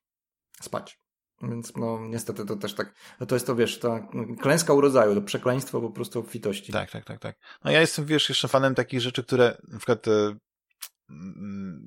Spać. 0.63 0.99
Więc 1.43 1.77
no 1.77 1.99
niestety 2.09 2.47
to 2.47 2.57
też 2.57 2.75
tak, 2.75 2.95
no 3.21 3.27
to 3.27 3.35
jest 3.35 3.47
to 3.47 3.57
wiesz, 3.57 3.79
ta 3.79 4.09
klęska 4.41 4.73
urodzaju, 4.73 5.15
to 5.15 5.23
przekleństwo 5.23 5.81
po 5.81 5.91
prostu 5.91 6.19
obfitości. 6.19 6.73
Tak, 6.73 6.91
tak, 6.91 7.05
tak, 7.05 7.21
tak. 7.21 7.37
No 7.65 7.71
ja 7.71 7.81
jestem 7.81 8.07
wiesz 8.07 8.29
jeszcze 8.29 8.49
fanem 8.49 8.75
takich 8.75 9.01
rzeczy, 9.01 9.25
które 9.25 9.59
na 9.69 9.79
przykład 9.79 10.09
e, 10.09 10.37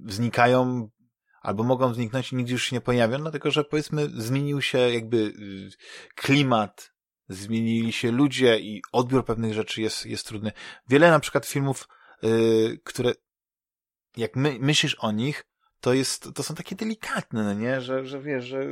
znikają 0.06 0.90
albo 1.46 1.64
mogą 1.64 1.94
zniknąć 1.94 2.32
i 2.32 2.36
nigdy 2.36 2.52
już 2.52 2.64
się 2.64 2.76
nie 2.76 2.82
pojawią, 2.82 3.18
dlatego 3.18 3.52
że 3.52 3.64
powiedzmy 3.64 4.10
zmienił 4.16 4.62
się 4.62 4.78
jakby 4.78 5.18
y, 5.18 5.70
klimat, 6.16 6.92
zmienili 7.30 7.94
się 7.94 8.12
ludzie 8.12 8.60
i 8.60 8.82
odbiór 8.92 9.26
pewnych 9.26 9.54
rzeczy 9.54 9.82
jest, 9.82 10.06
jest 10.06 10.28
trudny. 10.28 10.52
Wiele 10.90 11.10
na 11.10 11.20
przykład 11.20 11.46
filmów, 11.46 11.88
y, 12.24 12.80
które 12.84 13.14
jak 14.18 14.36
my, 14.36 14.58
myślisz 14.60 14.96
o 14.96 15.12
nich, 15.12 15.46
to 15.86 15.94
jest, 15.94 16.30
to 16.36 16.44
są 16.44 16.56
takie 16.56 16.76
delikatne, 16.76 17.44
no 17.44 17.54
nie? 17.54 17.82
Że, 17.82 18.06
że 18.06 18.22
wiesz, 18.22 18.46
że 18.46 18.66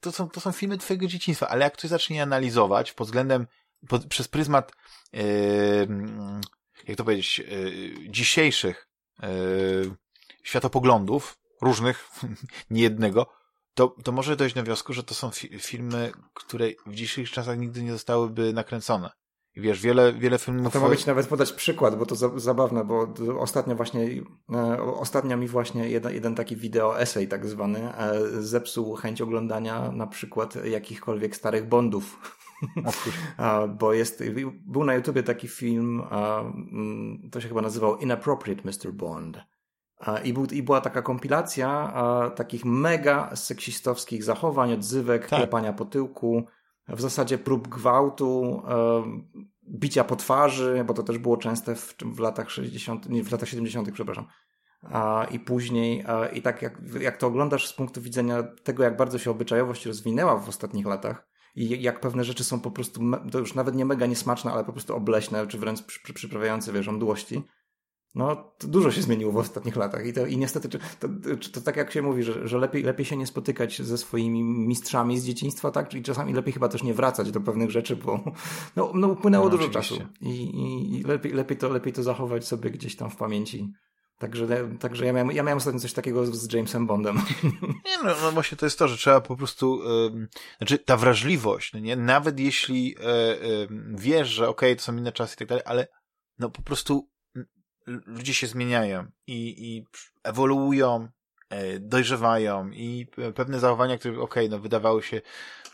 to 0.00 0.12
są, 0.12 0.28
to 0.28 0.40
są 0.40 0.52
filmy 0.52 0.78
twojego 0.78 1.06
dzieciństwa, 1.06 1.48
ale 1.48 1.64
jak 1.64 1.72
ktoś 1.72 1.90
zacznie 1.90 2.16
je 2.16 2.22
analizować 2.22 2.92
pod 2.92 3.06
względem, 3.06 3.46
pod, 3.88 4.06
przez 4.06 4.28
pryzmat, 4.28 4.72
yy, 5.12 5.22
jak 6.88 6.96
to 6.96 7.04
powiedzieć, 7.04 7.38
yy, 7.38 8.10
dzisiejszych 8.10 8.88
yy, 9.22 9.28
światopoglądów, 10.42 11.38
różnych, 11.60 12.10
nie 12.70 12.82
jednego, 12.82 13.32
to, 13.74 13.96
to 14.04 14.12
może 14.12 14.36
dojść 14.36 14.54
do 14.54 14.62
wniosku, 14.62 14.92
że 14.92 15.02
to 15.02 15.14
są 15.14 15.30
fi 15.30 15.58
filmy, 15.58 16.12
które 16.34 16.66
w 16.86 16.94
dzisiejszych 16.94 17.34
czasach 17.34 17.58
nigdy 17.58 17.82
nie 17.82 17.92
zostałyby 17.92 18.52
nakręcone. 18.52 19.10
I 19.56 19.60
wiesz, 19.60 19.82
wiele, 19.82 20.12
wiele 20.12 20.38
filmów... 20.38 20.72
To 20.72 20.80
mogę 20.80 20.96
ci 20.96 21.06
nawet 21.06 21.26
podać 21.26 21.52
przykład, 21.52 21.98
bo 21.98 22.06
to 22.06 22.14
za, 22.14 22.38
zabawne, 22.38 22.84
bo 22.84 23.14
ostatnio 23.38 23.74
właśnie, 23.74 24.08
e, 24.52 24.82
ostatnio 24.82 25.36
mi 25.36 25.48
właśnie 25.48 25.88
jeden, 25.88 26.14
jeden 26.14 26.34
taki 26.34 26.56
wideo 26.56 27.00
essay 27.00 27.28
tak 27.28 27.46
zwany 27.46 27.94
e, 27.94 28.20
zepsuł 28.42 28.94
chęć 28.94 29.22
oglądania 29.22 29.92
na 29.92 30.06
przykład 30.06 30.64
jakichkolwiek 30.64 31.36
starych 31.36 31.68
Bondów. 31.68 32.36
bo 33.78 33.92
jest, 33.92 34.22
był 34.66 34.84
na 34.84 34.94
YouTubie 34.94 35.22
taki 35.22 35.48
film, 35.48 36.02
mm, 36.10 37.30
to 37.32 37.40
się 37.40 37.48
chyba 37.48 37.62
nazywał 37.62 37.96
Inappropriate 37.96 38.62
Mr. 38.64 38.92
Bond. 38.92 39.38
I, 40.24 40.32
był, 40.32 40.44
I 40.44 40.62
była 40.62 40.80
taka 40.80 41.02
kompilacja 41.02 41.92
takich 42.36 42.64
mega 42.64 43.36
seksistowskich 43.36 44.24
zachowań, 44.24 44.72
odzywek, 44.72 45.28
tak. 45.28 45.38
klepania 45.38 45.72
po 45.72 45.84
tyłku, 45.84 46.46
w 46.90 47.00
zasadzie 47.00 47.38
prób 47.38 47.68
gwałtu, 47.68 48.62
e, 48.68 49.02
bicia 49.68 50.04
po 50.04 50.16
twarzy, 50.16 50.84
bo 50.86 50.94
to 50.94 51.02
też 51.02 51.18
było 51.18 51.36
częste 51.36 51.74
w, 51.74 51.94
w 52.14 52.18
latach 52.18 52.50
60., 52.50 53.08
nie, 53.08 53.24
w 53.24 53.32
latach 53.32 53.48
70., 53.48 53.92
przepraszam. 53.92 54.26
I 55.30 55.40
później, 55.40 56.04
a, 56.06 56.26
i 56.26 56.42
tak 56.42 56.62
jak, 56.62 56.80
jak 57.00 57.16
to 57.16 57.26
oglądasz 57.26 57.66
z 57.66 57.72
punktu 57.72 58.00
widzenia 58.00 58.42
tego, 58.42 58.82
jak 58.82 58.96
bardzo 58.96 59.18
się 59.18 59.30
obyczajowość 59.30 59.86
rozwinęła 59.86 60.36
w 60.36 60.48
ostatnich 60.48 60.86
latach 60.86 61.30
i 61.54 61.82
jak 61.82 62.00
pewne 62.00 62.24
rzeczy 62.24 62.44
są 62.44 62.60
po 62.60 62.70
prostu, 62.70 63.00
to 63.32 63.38
już 63.38 63.54
nawet 63.54 63.74
nie 63.74 63.84
mega 63.84 64.06
niesmaczne, 64.06 64.52
ale 64.52 64.64
po 64.64 64.72
prostu 64.72 64.96
obleśne, 64.96 65.46
czy 65.46 65.58
wręcz 65.58 65.82
przy, 65.82 66.02
przy, 66.02 66.12
przyprawiające, 66.12 66.72
wiesz, 66.72 66.88
mdłości, 66.88 67.42
no, 68.14 68.54
dużo 68.60 68.90
się 68.90 69.02
zmieniło 69.02 69.32
w 69.32 69.36
ostatnich 69.36 69.76
latach 69.76 70.06
i, 70.06 70.12
to, 70.12 70.26
i 70.26 70.36
niestety 70.36 70.68
to, 70.68 70.78
to, 71.00 71.08
to 71.52 71.60
tak 71.60 71.76
jak 71.76 71.92
się 71.92 72.02
mówi, 72.02 72.22
że, 72.22 72.48
że 72.48 72.58
lepiej, 72.58 72.82
lepiej 72.82 73.06
się 73.06 73.16
nie 73.16 73.26
spotykać 73.26 73.82
ze 73.82 73.98
swoimi 73.98 74.42
mistrzami 74.42 75.18
z 75.18 75.24
dzieciństwa, 75.24 75.70
tak? 75.70 75.94
I 75.94 76.02
czasami 76.02 76.32
lepiej 76.32 76.52
chyba 76.52 76.68
też 76.68 76.82
nie 76.82 76.94
wracać 76.94 77.30
do 77.30 77.40
pewnych 77.40 77.70
rzeczy, 77.70 77.96
bo 77.96 78.24
no, 78.76 78.92
no 78.94 79.08
upłynęło 79.08 79.44
no, 79.44 79.50
dużo 79.50 79.64
oczywiście. 79.64 79.96
czasu 79.96 80.10
I, 80.20 80.30
i, 80.30 81.00
i, 81.00 81.02
lepiej, 81.02 81.32
lepiej, 81.32 81.56
to, 81.56 81.68
lepiej 81.68 81.92
to 81.92 82.02
zachować 82.02 82.46
sobie 82.46 82.70
gdzieś 82.70 82.96
tam 82.96 83.10
w 83.10 83.16
pamięci. 83.16 83.72
Także, 84.18 84.46
także 84.80 85.06
ja, 85.06 85.12
miałem, 85.12 85.32
ja 85.32 85.42
miałem 85.42 85.58
ostatnio 85.58 85.80
coś 85.80 85.92
takiego 85.92 86.26
z 86.26 86.52
Jamesem 86.52 86.86
Bondem. 86.86 87.16
Nie, 87.86 87.98
no, 88.04 88.14
no 88.22 88.32
właśnie 88.32 88.58
to 88.58 88.66
jest 88.66 88.78
to, 88.78 88.88
że 88.88 88.96
trzeba 88.96 89.20
po 89.20 89.36
prostu, 89.36 89.82
yy, 89.84 90.28
znaczy 90.58 90.78
ta 90.78 90.96
wrażliwość, 90.96 91.72
no 91.72 91.80
nie? 91.80 91.96
nawet 91.96 92.40
jeśli 92.40 92.88
yy, 92.88 92.96
yy, 93.48 93.68
wiesz, 93.98 94.28
że 94.28 94.48
okej, 94.48 94.70
okay, 94.72 94.76
to 94.76 94.82
są 94.82 94.96
inne 94.96 95.12
czasy 95.12 95.34
i 95.34 95.38
tak 95.38 95.48
dalej, 95.48 95.64
ale 95.66 95.88
no 96.38 96.50
po 96.50 96.62
prostu 96.62 97.10
ludzie 97.86 98.34
się 98.34 98.46
zmieniają 98.46 99.06
i, 99.26 99.54
i 99.58 99.86
ewoluują, 100.22 101.08
e, 101.50 101.78
dojrzewają 101.78 102.70
i 102.70 103.06
pewne 103.34 103.60
zachowania, 103.60 103.98
które, 103.98 104.12
okej, 104.20 104.46
okay, 104.46 104.48
no 104.48 104.58
wydawały 104.62 105.02
się, 105.02 105.20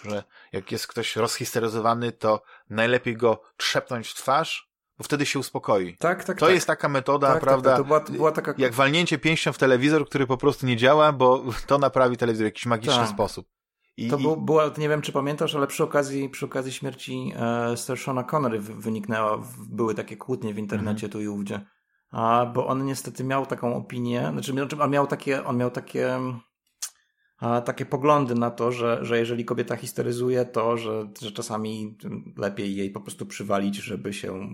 że 0.04 0.24
jak 0.52 0.72
jest 0.72 0.86
ktoś 0.86 1.16
rozhisteryzowany, 1.16 2.12
to 2.12 2.42
najlepiej 2.70 3.16
go 3.16 3.42
trzepnąć 3.56 4.08
w 4.08 4.14
twarz, 4.14 4.70
bo 4.98 5.04
wtedy 5.04 5.26
się 5.26 5.38
uspokoi. 5.38 5.96
Tak, 5.96 6.24
tak. 6.24 6.38
To 6.38 6.46
tak. 6.46 6.54
jest 6.54 6.66
taka 6.66 6.88
metoda, 6.88 7.32
tak, 7.32 7.42
prawda? 7.42 7.70
Tak, 7.70 7.78
to 7.78 7.84
była, 7.84 8.00
to 8.00 8.12
była 8.12 8.32
taka... 8.32 8.54
Jak 8.58 8.74
walnięcie 8.74 9.18
pięścią 9.18 9.52
w 9.52 9.58
telewizor, 9.58 10.06
który 10.06 10.26
po 10.26 10.36
prostu 10.36 10.66
nie 10.66 10.76
działa, 10.76 11.12
bo 11.12 11.44
to 11.66 11.78
naprawi 11.78 12.16
telewizor 12.16 12.44
w 12.44 12.46
jakiś 12.46 12.66
magiczny 12.66 12.96
tak. 12.96 13.08
sposób. 13.08 13.48
I, 13.96 14.08
to 14.08 14.18
był, 14.18 14.36
była, 14.36 14.70
nie 14.78 14.88
wiem 14.88 15.02
czy 15.02 15.12
pamiętasz, 15.12 15.54
ale 15.54 15.66
przy 15.66 15.84
okazji, 15.84 16.28
przy 16.28 16.44
okazji 16.46 16.72
śmierci 16.72 17.32
e, 17.36 17.76
Sir 17.76 17.98
Shona 17.98 18.24
Connery 18.24 18.60
wyniknęła, 18.60 19.42
były 19.68 19.94
takie 19.94 20.16
kłótnie 20.16 20.54
w 20.54 20.58
internecie 20.58 21.06
mhm. 21.06 21.12
tu 21.12 21.20
i 21.20 21.28
ówdzie 21.28 21.60
a, 22.16 22.46
bo 22.54 22.66
on 22.66 22.84
niestety 22.84 23.24
miał 23.24 23.46
taką 23.46 23.76
opinię, 23.76 24.28
znaczy, 24.32 24.52
on 24.80 24.90
miał 24.90 25.06
takie, 25.06 25.44
on 25.44 25.56
miał 25.56 25.70
takie, 25.70 26.18
a, 27.38 27.60
takie 27.60 27.86
poglądy 27.86 28.34
na 28.34 28.50
to, 28.50 28.72
że, 28.72 28.98
że 29.04 29.18
jeżeli 29.18 29.44
kobieta 29.44 29.76
histeryzuje, 29.76 30.44
to 30.44 30.76
że, 30.76 31.08
że 31.22 31.32
czasami 31.32 31.98
lepiej 32.36 32.76
jej 32.76 32.90
po 32.90 33.00
prostu 33.00 33.26
przywalić, 33.26 33.76
żeby 33.76 34.12
się 34.12 34.48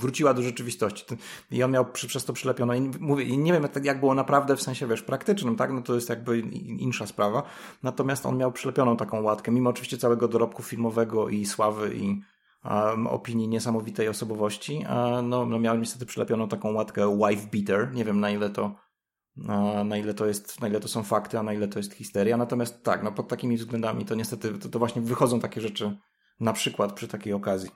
wróciła 0.00 0.34
do 0.34 0.42
rzeczywistości. 0.42 1.04
I 1.50 1.62
on 1.62 1.70
miał 1.70 1.92
przy, 1.92 2.08
przez 2.08 2.24
to 2.24 2.32
przylepiono. 2.32 2.74
I 2.74 2.90
mówię, 3.00 3.36
nie 3.36 3.52
wiem 3.52 3.68
jak 3.82 4.00
było 4.00 4.14
naprawdę 4.14 4.56
w 4.56 4.62
sensie, 4.62 4.86
wiesz, 4.86 5.02
praktycznym, 5.02 5.56
tak? 5.56 5.72
No 5.72 5.82
to 5.82 5.94
jest 5.94 6.08
jakby 6.08 6.38
insza 6.38 7.06
sprawa. 7.06 7.42
Natomiast 7.82 8.26
on 8.26 8.36
miał 8.36 8.52
przylepioną 8.52 8.96
taką 8.96 9.22
łatkę, 9.22 9.52
mimo 9.52 9.70
oczywiście 9.70 9.98
całego 9.98 10.28
dorobku 10.28 10.62
filmowego 10.62 11.28
i 11.28 11.46
sławy 11.46 11.94
i 11.94 12.22
um, 12.64 13.06
opinii 13.06 13.48
niesamowitej 13.48 14.08
osobowości, 14.08 14.84
no, 15.22 15.46
no 15.46 15.58
miałem 15.58 15.80
niestety 15.80 16.06
przylepioną 16.06 16.48
taką 16.48 16.72
łatkę 16.72 17.18
wife 17.18 17.46
beater. 17.52 17.92
Nie 17.94 18.04
wiem 18.04 18.20
na 18.20 18.30
ile 18.30 18.50
to 18.50 18.74
na 19.84 19.96
ile 19.96 20.14
to 20.14 20.26
jest, 20.26 20.60
na 20.60 20.68
ile 20.68 20.80
to 20.80 20.88
są 20.88 21.02
fakty, 21.02 21.38
a 21.38 21.42
na 21.42 21.52
ile 21.52 21.68
to 21.68 21.78
jest 21.78 21.94
histeria. 21.94 22.36
Natomiast 22.36 22.82
tak, 22.82 23.02
no 23.02 23.12
pod 23.12 23.28
takimi 23.28 23.56
względami 23.56 24.04
to 24.04 24.14
niestety 24.14 24.58
to, 24.58 24.68
to 24.68 24.78
właśnie 24.78 25.02
wychodzą 25.02 25.40
takie 25.40 25.60
rzeczy 25.60 25.98
na 26.40 26.52
przykład 26.52 26.92
przy 26.92 27.08
takiej 27.08 27.32
okazji. 27.32 27.70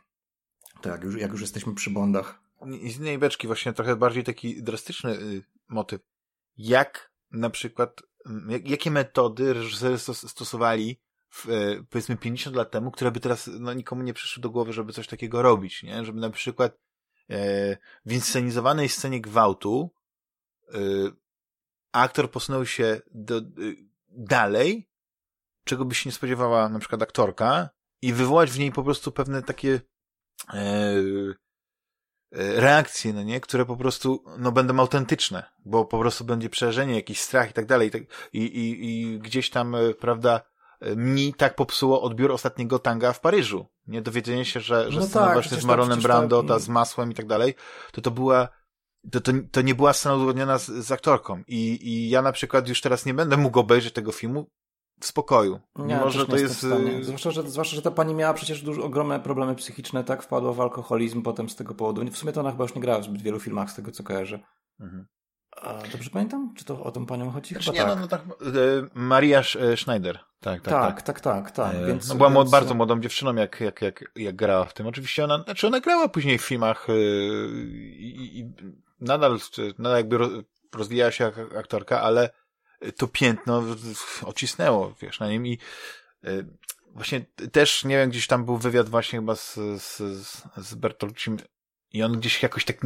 Tak, 0.82 1.05
już, 1.05 1.16
jak 1.16 1.32
już 1.32 1.41
jesteśmy 1.41 1.74
przy 1.74 1.91
Bondach. 1.91 2.43
Z 2.91 2.99
innej 2.99 3.18
beczki 3.18 3.47
właśnie 3.47 3.72
trochę 3.72 3.97
bardziej 3.97 4.24
taki 4.24 4.62
drastyczny 4.62 5.12
y, 5.12 5.43
motyw. 5.68 6.01
Jak 6.57 7.12
na 7.30 7.51
przykład, 7.51 8.03
jak, 8.49 8.68
jakie 8.68 8.91
metody 8.91 9.53
reżyserzy 9.53 9.99
stosowali 10.14 11.01
powiedzmy 11.91 12.16
50 12.16 12.57
lat 12.57 12.70
temu, 12.70 12.91
które 12.91 13.11
by 13.11 13.20
teraz 13.20 13.51
no, 13.61 13.72
nikomu 13.72 14.03
nie 14.03 14.14
przyszły 14.14 14.43
do 14.43 14.51
głowy, 14.51 14.72
żeby 14.72 14.93
coś 14.93 15.07
takiego 15.07 15.43
robić, 15.43 15.82
nie? 15.82 16.05
Żeby 16.05 16.20
na 16.20 16.30
przykład 16.30 16.78
e, 17.30 17.76
w 18.07 18.12
inscenizowanej 18.12 18.89
scenie 18.89 19.20
gwałtu 19.20 19.91
e, 20.74 20.78
aktor 21.93 22.30
posunął 22.30 22.66
się 22.66 23.01
do, 23.14 23.39
e, 23.39 23.43
dalej, 24.09 24.89
czego 25.64 25.84
by 25.84 25.95
się 25.95 26.09
nie 26.09 26.14
spodziewała 26.14 26.68
na 26.68 26.78
przykład 26.78 27.03
aktorka 27.03 27.68
i 28.03 28.12
wywołać 28.12 28.51
w 28.51 28.59
niej 28.59 28.72
po 28.72 28.82
prostu 28.82 29.12
pewne 29.12 29.43
takie 29.43 29.80
e, 30.55 30.61
e 32.32 32.61
reakcje, 32.61 33.12
no 33.12 33.22
nie, 33.22 33.41
które 33.41 33.66
po 33.66 33.76
prostu, 33.76 34.24
no 34.39 34.53
będą 34.53 34.80
autentyczne, 34.80 35.43
bo 35.64 35.84
po 35.84 35.99
prostu 35.99 36.24
będzie 36.24 36.51
przerażenie, 36.51 36.95
jakiś 36.95 37.20
strach 37.20 37.51
i 37.51 37.53
tak 37.53 37.66
dalej 37.66 37.91
i, 38.32 38.41
i, 38.43 38.91
i 38.91 39.18
gdzieś 39.18 39.51
tam, 39.51 39.74
e, 39.74 39.95
prawda, 39.95 40.56
mi 40.97 41.35
tak 41.35 41.55
popsuło 41.55 42.03
odbiór 42.03 42.33
ostatniego 42.33 42.79
tanga 42.79 43.12
w 43.12 43.20
Paryżu. 43.20 43.66
Nie 43.87 44.03
dowiedzenie 44.03 44.45
się, 44.45 44.61
że, 44.61 44.93
że 44.93 45.01
no 45.01 45.07
scena 45.07 45.24
tak, 45.24 45.35
właśnie 45.35 45.61
z 45.61 45.64
Maronem 45.64 46.01
Brando, 46.01 46.43
ta 46.43 46.59
z 46.59 46.68
masłem 46.68 47.11
i 47.11 47.14
tak 47.14 47.27
dalej, 47.27 47.55
to 47.93 48.01
to 48.01 48.11
była 48.11 48.49
to, 49.12 49.20
to, 49.20 49.33
to 49.51 49.62
nie 49.62 49.74
była 49.74 49.93
scena 49.93 50.14
udowodniona 50.14 50.59
z, 50.59 50.66
z 50.66 50.93
aktorką. 50.93 51.43
I, 51.47 51.89
I 51.89 52.11
ja 52.11 52.22
na 52.22 52.33
przykład 52.33 52.68
już 52.68 52.81
teraz 52.81 53.07
nie 53.07 53.14
będę 53.14 53.37
mógł 53.37 53.59
obejrzeć 53.59 53.95
tego 53.95 54.12
filmu 54.12 54.51
w 55.01 55.07
spokoju. 55.07 55.61
Nie, 55.77 55.95
Mimo, 55.95 56.11
że 56.11 56.27
to 56.27 56.37
jest. 56.37 56.64
Y, 56.64 57.05
zwłaszcza 57.05 57.31
że, 57.31 57.51
zwłaszcza, 57.51 57.77
że 57.77 57.83
ta 57.83 57.91
pani 57.91 58.14
miała 58.14 58.35
przecież 58.35 58.62
duże, 58.62 58.83
ogromne 58.83 59.20
problemy 59.20 59.55
psychiczne, 59.55 60.05
tak? 60.05 60.22
Wpadła 60.22 60.53
w 60.53 60.61
alkoholizm 60.61 61.22
potem 61.22 61.49
z 61.49 61.57
tego 61.57 61.74
powodu. 61.74 62.05
W 62.11 62.16
sumie 62.16 62.33
to 62.33 62.41
ona 62.41 62.51
chyba 62.51 62.64
już 62.64 62.74
nie 62.74 62.81
grała 62.81 63.01
w 63.01 63.05
zbyt 63.05 63.22
wielu 63.22 63.41
filmach, 63.41 63.70
z 63.70 63.74
tego 63.74 63.91
co 63.93 64.03
kojarzę. 64.03 64.39
Mhm. 64.81 65.07
A, 65.63 65.83
dobrze 65.93 66.11
pamiętam? 66.11 66.55
Czy 66.57 66.65
to 66.65 66.85
o 66.85 66.93
tą 66.93 67.07
panią 67.07 67.31
chodzi? 67.31 67.55
Znaczy, 67.55 67.73
nie, 67.73 67.87
no, 67.87 68.09
tak. 68.09 68.27
No, 68.27 68.37
no 68.41 68.53
tak. 68.53 68.91
Maria 68.95 69.41
e, 69.41 69.77
Schneider. 69.77 70.19
Tak, 70.41 70.63
tak, 70.63 70.75
tak. 70.75 71.03
Tak, 71.03 71.03
tak, 71.03 71.21
tak. 71.21 71.51
tak. 71.51 71.75
E, 71.75 71.87
więc, 71.87 72.09
no, 72.09 72.15
była 72.15 72.31
więc... 72.31 72.51
bardzo 72.51 72.75
młodą 72.75 73.01
dziewczyną, 73.01 73.35
jak, 73.35 73.61
jak, 73.61 73.83
jak, 73.83 74.05
jak 74.17 74.37
grała 74.37 74.65
w 74.65 74.75
tym. 74.75 74.87
Oczywiście 74.87 75.25
ona, 75.25 75.43
znaczy 75.43 75.67
ona 75.67 75.81
grała 75.81 76.09
później 76.09 76.39
w 76.39 76.45
filmach 76.45 76.87
e, 76.91 76.93
i, 76.93 78.39
i 78.39 78.53
nadal, 79.01 79.39
nadal 79.79 79.97
jakby 79.97 80.19
rozwijała 80.75 81.11
się 81.11 81.25
jak 81.25 81.39
aktorka, 81.39 82.01
ale 82.03 82.31
to 82.97 83.09
piętno 83.09 83.63
ocisnęło, 84.25 84.95
wiesz, 85.01 85.21
na 85.21 85.29
nim 85.29 85.47
i 85.47 85.59
właśnie 86.97 87.21
też, 87.53 87.85
nie 87.85 87.97
wiem, 87.97 88.11
gdzieś 88.11 88.27
tam 88.27 88.45
był 88.45 88.57
wywiad 88.57 88.89
właśnie 88.89 89.19
chyba 89.19 89.37
z, 89.37 89.55
z, 89.83 89.97
z 90.57 90.75
Bertolucci 90.75 91.31
i 91.93 92.03
on 92.03 92.13
gdzieś 92.13 92.43
jakoś 92.43 92.65
tak 92.65 92.85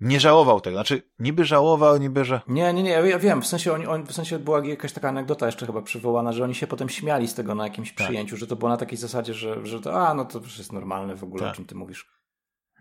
nie 0.00 0.20
żałował 0.20 0.60
tego. 0.60 0.76
Znaczy, 0.76 1.02
niby 1.18 1.44
żałował, 1.44 1.96
niby, 1.96 2.24
że... 2.24 2.40
Nie, 2.48 2.72
nie, 2.72 2.82
nie, 2.82 2.90
ja 2.90 3.18
wiem. 3.18 3.42
W 3.42 3.46
sensie, 3.46 3.72
oni, 3.72 3.86
on, 3.86 4.06
w 4.06 4.12
sensie 4.12 4.38
była 4.38 4.66
jakaś 4.66 4.92
taka 4.92 5.08
anegdota 5.08 5.46
jeszcze 5.46 5.66
chyba 5.66 5.82
przywołana, 5.82 6.32
że 6.32 6.44
oni 6.44 6.54
się 6.54 6.66
potem 6.66 6.88
śmiali 6.88 7.28
z 7.28 7.34
tego 7.34 7.54
na 7.54 7.64
jakimś 7.64 7.94
tak. 7.94 8.06
przyjęciu, 8.06 8.36
że 8.36 8.46
to 8.46 8.56
było 8.56 8.68
na 8.68 8.76
takiej 8.76 8.98
zasadzie, 8.98 9.34
że, 9.34 9.66
że 9.66 9.80
to, 9.80 10.08
a, 10.08 10.14
no 10.14 10.24
to 10.24 10.38
już 10.38 10.58
jest 10.58 10.72
normalne 10.72 11.16
w 11.16 11.24
ogóle, 11.24 11.42
tak. 11.42 11.52
o 11.52 11.56
czym 11.56 11.64
ty 11.64 11.74
mówisz. 11.74 12.20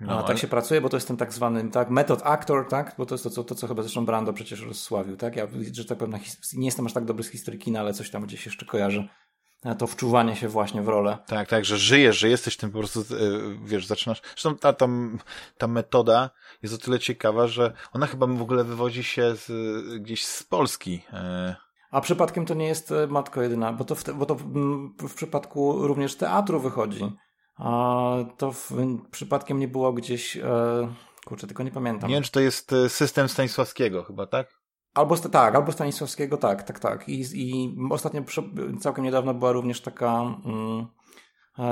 No, 0.01 0.19
a 0.19 0.23
tak 0.23 0.37
się 0.37 0.47
pracuje, 0.47 0.81
bo 0.81 0.89
to 0.89 0.97
jest 0.97 1.07
ten 1.07 1.17
tak 1.17 1.33
zwany, 1.33 1.71
tak, 1.71 1.89
method 1.89 2.21
actor, 2.23 2.67
tak, 2.67 2.95
bo 2.97 3.05
to 3.05 3.15
jest 3.15 3.23
to, 3.23 3.29
co, 3.29 3.43
to, 3.43 3.55
co 3.55 3.67
chyba 3.67 3.81
zresztą 3.81 4.05
Brando 4.05 4.33
przecież 4.33 4.61
rozsławił, 4.61 5.17
tak, 5.17 5.35
ja, 5.35 5.47
że 5.71 5.85
tak 5.85 5.97
powiem, 5.97 6.19
nie 6.53 6.65
jestem 6.65 6.85
aż 6.85 6.93
tak 6.93 7.05
dobry 7.05 7.23
z 7.23 7.29
historyki, 7.29 7.77
ale 7.77 7.93
coś 7.93 8.09
tam 8.09 8.23
gdzieś 8.23 8.45
jeszcze 8.45 8.65
kojarzę 8.65 9.07
to 9.77 9.87
wczuwanie 9.87 10.35
się 10.35 10.47
właśnie 10.47 10.81
w 10.81 10.87
rolę. 10.87 11.17
Tak, 11.27 11.49
tak, 11.49 11.65
że 11.65 11.77
żyjesz, 11.77 12.19
że 12.19 12.29
jesteś 12.29 12.57
tym 12.57 12.71
po 12.71 12.77
prostu, 12.77 12.99
e, 12.99 13.05
wiesz, 13.63 13.85
zaczynasz. 13.85 14.21
Zresztą 14.21 14.55
ta, 14.55 14.73
ta, 14.73 14.87
ta 15.57 15.67
metoda 15.67 16.29
jest 16.63 16.75
o 16.75 16.77
tyle 16.77 16.99
ciekawa, 16.99 17.47
że 17.47 17.73
ona 17.93 18.07
chyba 18.07 18.27
w 18.27 18.41
ogóle 18.41 18.63
wywodzi 18.63 19.03
się 19.03 19.35
z, 19.35 19.47
gdzieś 20.01 20.25
z 20.25 20.43
Polski. 20.43 21.01
E. 21.13 21.55
A 21.91 22.01
przypadkiem 22.01 22.45
to 22.45 22.53
nie 22.53 22.67
jest 22.67 22.91
e, 22.91 23.07
matko 23.07 23.41
jedyna, 23.41 23.73
bo 23.73 23.85
to 23.85 23.95
w, 23.95 24.03
te, 24.03 24.13
bo 24.13 24.25
to 24.25 24.35
w, 24.99 25.13
przypadku 25.15 25.87
również 25.87 26.15
teatru 26.15 26.59
wychodzi. 26.59 27.11
A 27.55 28.13
to 28.37 28.51
w, 28.51 28.71
przypadkiem 29.11 29.59
nie 29.59 29.67
było 29.67 29.93
gdzieś. 29.93 30.37
Kurczę, 31.25 31.47
tylko 31.47 31.63
nie 31.63 31.71
pamiętam. 31.71 32.09
Nie 32.09 32.15
wiem, 32.15 32.23
czy 32.23 32.31
to 32.31 32.39
jest 32.39 32.75
system 32.87 33.29
Stanisławskiego 33.29 34.03
chyba, 34.03 34.27
tak? 34.27 34.58
Albo 34.99 35.17
tak, 35.17 35.55
albo 35.55 35.71
Stanisławskiego, 35.71 36.37
tak, 36.37 36.63
tak, 36.63 36.79
tak. 36.79 37.09
I, 37.09 37.21
i 37.33 37.75
ostatnio, 37.89 38.21
całkiem 38.79 39.05
niedawno 39.05 39.33
była 39.33 39.51
również 39.51 39.81
taka, 39.81 40.35
mm, 40.45 40.87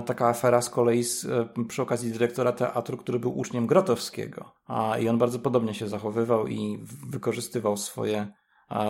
taka 0.05 0.29
afera 0.29 0.61
z 0.61 0.69
kolei 0.69 1.03
z, 1.03 1.25
e, 1.25 1.49
przy 1.67 1.81
okazji 1.81 2.11
dyrektora 2.11 2.51
teatru, 2.51 2.97
który 2.97 3.19
był 3.19 3.37
uczniem 3.37 3.67
Grotowskiego. 3.67 4.51
A, 4.67 4.97
I 4.97 5.09
on 5.09 5.17
bardzo 5.17 5.39
podobnie 5.39 5.73
się 5.73 5.87
zachowywał 5.87 6.47
i 6.47 6.79
wykorzystywał 7.09 7.77
swoje 7.77 8.27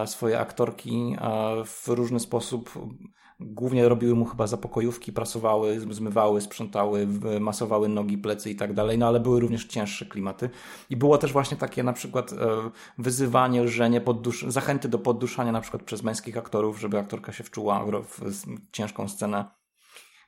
swoje 0.06 0.40
aktorki 0.40 1.18
w 1.66 1.88
różny 1.88 2.20
sposób. 2.20 2.72
Głównie 3.40 3.90
robiły 3.90 4.16
mu 4.16 4.26
chyba 4.26 4.48
zapokojówki, 4.48 5.14
prasowały, 5.14 5.80
zmywały, 5.80 6.42
sprzątały, 6.42 7.08
masowały 7.40 7.90
nogi, 7.90 8.18
plecy 8.18 8.50
i 8.50 8.56
tak 8.56 8.74
dalej, 8.74 8.98
no 8.98 9.08
ale 9.08 9.20
były 9.20 9.40
również 9.40 9.66
cięższe 9.66 10.06
klimaty. 10.06 10.50
I 10.90 10.96
było 10.96 11.18
też 11.18 11.34
właśnie 11.34 11.58
takie 11.58 11.84
na 11.84 11.94
przykład 11.94 12.34
e, 12.34 12.36
wyzywanie, 12.98 13.64
lżenie, 13.64 14.02
poddusz, 14.02 14.46
zachęty 14.48 14.90
do 14.90 15.00
podduszania 15.00 15.52
na 15.52 15.62
przykład 15.62 15.84
przez 15.84 16.04
męskich 16.04 16.38
aktorów, 16.38 16.80
żeby 16.80 17.00
aktorka 17.00 17.32
się 17.32 17.44
wczuła 17.44 17.86
w, 18.04 18.22
ciężką 18.72 19.08
scenę. 19.08 19.46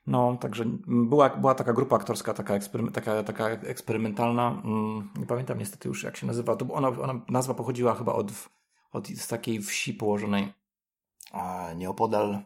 No, 0.07 0.37
także 0.41 0.65
była, 0.87 1.29
była 1.29 1.55
taka 1.55 1.73
grupa 1.73 1.95
aktorska, 1.95 2.33
taka, 2.33 2.59
taka, 2.93 3.23
taka 3.23 3.49
eksperymentalna. 3.49 4.61
Mm, 4.65 5.09
nie 5.19 5.25
pamiętam 5.25 5.59
niestety 5.59 5.87
już 5.87 6.03
jak 6.03 6.17
się 6.17 6.27
nazywa. 6.27 6.55
To 6.55 6.73
ona, 6.73 6.87
ona 6.87 7.21
nazwa 7.29 7.53
pochodziła 7.53 7.95
chyba 7.95 8.13
od, 8.13 8.31
od 8.91 9.07
z 9.07 9.27
takiej 9.27 9.61
wsi 9.61 9.93
położonej 9.93 10.53
nieopodal, 11.75 12.39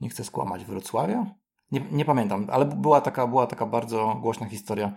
nie 0.00 0.08
chcę 0.08 0.24
skłamać, 0.24 0.64
Wrocławia? 0.64 1.26
Nie, 1.70 1.80
nie 1.80 2.04
pamiętam, 2.04 2.46
ale 2.50 2.64
była 2.64 3.00
taka, 3.00 3.26
była 3.26 3.46
taka 3.46 3.66
bardzo 3.66 4.14
głośna 4.20 4.46
historia. 4.46 4.92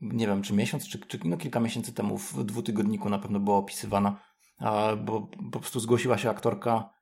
Nie 0.00 0.26
wiem, 0.26 0.42
czy 0.42 0.54
miesiąc, 0.54 0.88
czy, 0.88 0.98
czy 0.98 1.18
no 1.24 1.36
kilka 1.36 1.60
miesięcy 1.60 1.92
temu 1.92 2.18
w 2.18 2.44
dwutygodniku 2.44 3.08
na 3.08 3.18
pewno 3.18 3.40
była 3.40 3.56
opisywana, 3.56 4.20
bo 5.04 5.28
po 5.52 5.60
prostu 5.60 5.80
zgłosiła 5.80 6.18
się 6.18 6.30
aktorka 6.30 6.96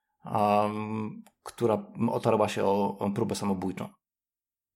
która 1.43 1.87
otarła 2.13 2.49
się 2.49 2.65
o, 2.65 2.99
o 2.99 3.11
próbę 3.11 3.35
samobójczą. 3.35 3.89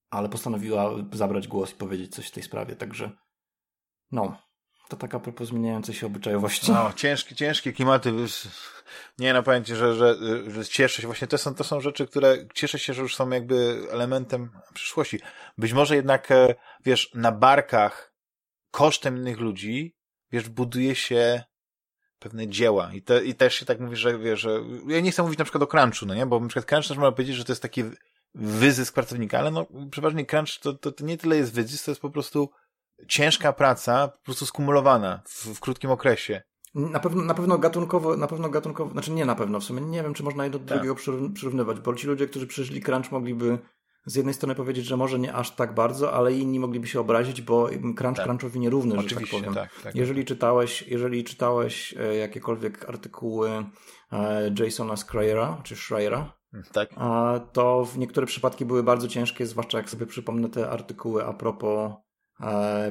Ale 0.09 0.29
postanowiła 0.29 0.91
zabrać 1.13 1.47
głos 1.47 1.71
i 1.71 1.75
powiedzieć 1.75 2.15
coś 2.15 2.27
w 2.27 2.31
tej 2.31 2.43
sprawie, 2.43 2.75
także 2.75 3.11
no, 4.11 4.37
to 4.89 4.97
taka 4.97 5.19
propos 5.19 5.47
zmieniającej 5.47 5.95
się 5.95 6.07
obyczajowości. 6.07 6.71
No, 6.71 6.93
ciężkie, 6.95 7.35
ciężkie 7.35 7.73
klimaty. 7.73 8.13
Nie 9.19 9.33
no, 9.33 9.43
powiem 9.43 9.63
ci, 9.63 9.75
że, 9.75 9.95
że, 9.95 10.15
że 10.47 10.65
cieszę 10.65 11.01
się. 11.01 11.07
Właśnie 11.07 11.27
to 11.27 11.37
są, 11.37 11.55
to 11.55 11.63
są 11.63 11.81
rzeczy, 11.81 12.07
które 12.07 12.37
cieszę 12.53 12.79
się, 12.79 12.93
że 12.93 13.01
już 13.01 13.15
są 13.15 13.29
jakby 13.29 13.87
elementem 13.91 14.49
przyszłości. 14.73 15.19
Być 15.57 15.73
może 15.73 15.95
jednak, 15.95 16.31
e, 16.31 16.55
wiesz, 16.85 17.11
na 17.13 17.31
barkach 17.31 18.13
kosztem 18.71 19.17
innych 19.17 19.39
ludzi, 19.39 19.95
wiesz, 20.31 20.49
buduje 20.49 20.95
się 20.95 21.43
pewne 22.19 22.47
dzieła. 22.47 22.93
I, 22.93 23.01
te, 23.01 23.25
I 23.25 23.35
też 23.35 23.55
się 23.55 23.65
tak 23.65 23.79
mówi, 23.79 23.95
że 23.95 24.19
wiesz, 24.19 24.39
że 24.39 24.59
ja 24.87 24.99
nie 24.99 25.11
chcę 25.11 25.23
mówić 25.23 25.39
na 25.39 25.45
przykład 25.45 25.63
o 25.63 25.67
crunchu, 25.67 26.05
no 26.05 26.15
nie? 26.15 26.25
Bo 26.25 26.39
na 26.39 26.47
przykład 26.47 26.65
crunch 26.65 26.87
też 26.87 26.97
można 26.97 27.11
powiedzieć, 27.11 27.35
że 27.35 27.45
to 27.45 27.51
jest 27.51 27.61
taki 27.61 27.83
wyzysk 28.35 28.93
pracownika, 28.93 29.39
ale 29.39 29.51
no 29.51 29.67
przeważnie 29.91 30.25
crunch 30.25 30.59
to, 30.61 30.73
to, 30.73 30.91
to 30.91 31.05
nie 31.05 31.17
tyle 31.17 31.37
jest 31.37 31.53
wyzysk, 31.53 31.85
to 31.85 31.91
jest 31.91 32.01
po 32.01 32.09
prostu 32.09 32.49
ciężka 33.07 33.53
praca, 33.53 34.07
po 34.07 34.23
prostu 34.25 34.45
skumulowana 34.45 35.21
w, 35.25 35.45
w 35.45 35.59
krótkim 35.59 35.91
okresie. 35.91 36.41
Na 36.75 36.99
pewno, 36.99 37.23
na 37.23 37.33
pewno 37.33 37.57
gatunkowo, 37.57 38.17
na 38.17 38.27
pewno 38.27 38.49
gatunkowo, 38.49 38.91
znaczy 38.91 39.11
nie 39.11 39.25
na 39.25 39.35
pewno, 39.35 39.59
w 39.59 39.63
sumie 39.63 39.81
nie 39.81 40.03
wiem, 40.03 40.13
czy 40.13 40.23
można 40.23 40.43
jedno 40.43 40.59
do 40.59 40.65
tak. 40.65 40.77
drugiego 40.77 40.95
przyrównywać, 41.33 41.79
bo 41.79 41.95
ci 41.95 42.07
ludzie, 42.07 42.27
którzy 42.27 42.47
przeżyli 42.47 42.81
crunch 42.81 43.11
mogliby 43.11 43.59
z 44.05 44.15
jednej 44.15 44.33
strony 44.33 44.55
powiedzieć, 44.55 44.85
że 44.85 44.97
może 44.97 45.19
nie 45.19 45.33
aż 45.33 45.51
tak 45.51 45.73
bardzo, 45.73 46.13
ale 46.13 46.33
inni 46.33 46.59
mogliby 46.59 46.87
się 46.87 46.99
obrazić, 46.99 47.41
bo 47.41 47.69
crunch 47.95 48.17
tak. 48.17 48.25
crunchowi 48.25 48.59
nierówny, 48.59 48.95
Oczywiście, 48.97 49.19
że 49.19 49.31
tak 49.31 49.39
powiem. 49.39 49.53
Tak, 49.53 49.81
tak, 49.83 49.95
jeżeli 49.95 50.25
czytałeś, 50.25 50.81
jeżeli 50.81 51.23
czytałeś 51.23 51.95
e, 51.99 52.15
jakiekolwiek 52.15 52.89
artykuły 52.89 53.65
e, 54.11 54.51
Jasona 54.59 54.95
Schreiera, 54.95 55.61
czy 55.63 55.75
Schreiera, 55.75 56.33
mm, 56.53 56.65
tak. 56.71 56.89
to 57.53 57.85
w 57.85 57.97
niektóre 57.97 58.27
przypadki 58.27 58.65
były 58.65 58.83
bardzo 58.83 59.07
ciężkie, 59.07 59.45
zwłaszcza 59.45 59.77
jak 59.77 59.89
sobie 59.89 60.05
przypomnę 60.05 60.49
te 60.49 60.69
artykuły 60.69 61.25
a 61.25 61.33
propos 61.33 61.91
e, 61.91 62.08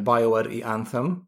BioWare 0.00 0.52
i 0.52 0.62
Anthem, 0.62 1.26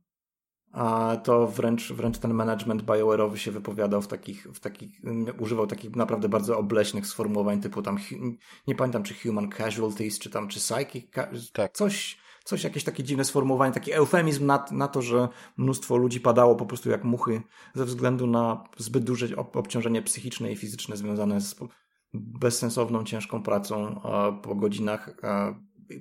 a 0.73 1.17
to 1.25 1.47
wręcz, 1.47 1.93
wręcz 1.93 2.19
ten 2.19 2.35
management 2.35 2.83
BioWare'owy 2.83 3.35
się 3.35 3.51
wypowiadał 3.51 4.03
w 4.03 4.09
takich, 4.09 4.47
w 4.55 4.61
takich, 4.61 5.01
używał 5.39 5.67
takich 5.67 5.97
naprawdę 5.97 6.29
bardzo 6.29 6.59
obleśnych 6.59 7.07
sformułowań 7.07 7.61
typu 7.61 7.83
tam, 7.83 7.99
nie 8.67 8.75
pamiętam 8.75 9.03
czy 9.03 9.15
human 9.15 9.51
casualties, 9.51 10.19
czy 10.19 10.31
tam, 10.31 10.49
czy 10.49 10.61
psychic, 10.61 11.11
tak. 11.53 11.73
coś, 11.73 12.19
coś, 12.45 12.65
jakieś 12.65 12.85
takie 12.85 13.03
dziwne 13.03 13.25
sformułowanie, 13.25 13.73
taki 13.73 13.93
eufemizm 13.93 14.47
na, 14.47 14.65
na 14.71 14.89
to, 14.89 15.03
że 15.03 15.29
mnóstwo 15.57 15.97
ludzi 15.97 16.21
padało 16.21 16.57
po 16.57 16.67
prostu 16.67 16.91
jak 16.91 17.05
muchy 17.05 17.43
ze 17.75 17.85
względu 17.85 18.27
na 18.27 18.65
zbyt 18.77 19.05
duże 19.05 19.27
obciążenie 19.37 20.03
psychiczne 20.03 20.53
i 20.53 20.57
fizyczne 20.57 20.97
związane 20.97 21.41
z 21.41 21.57
bezsensowną, 22.15 23.05
ciężką 23.05 23.43
pracą 23.43 24.01
po 24.43 24.55
godzinach 24.55 25.17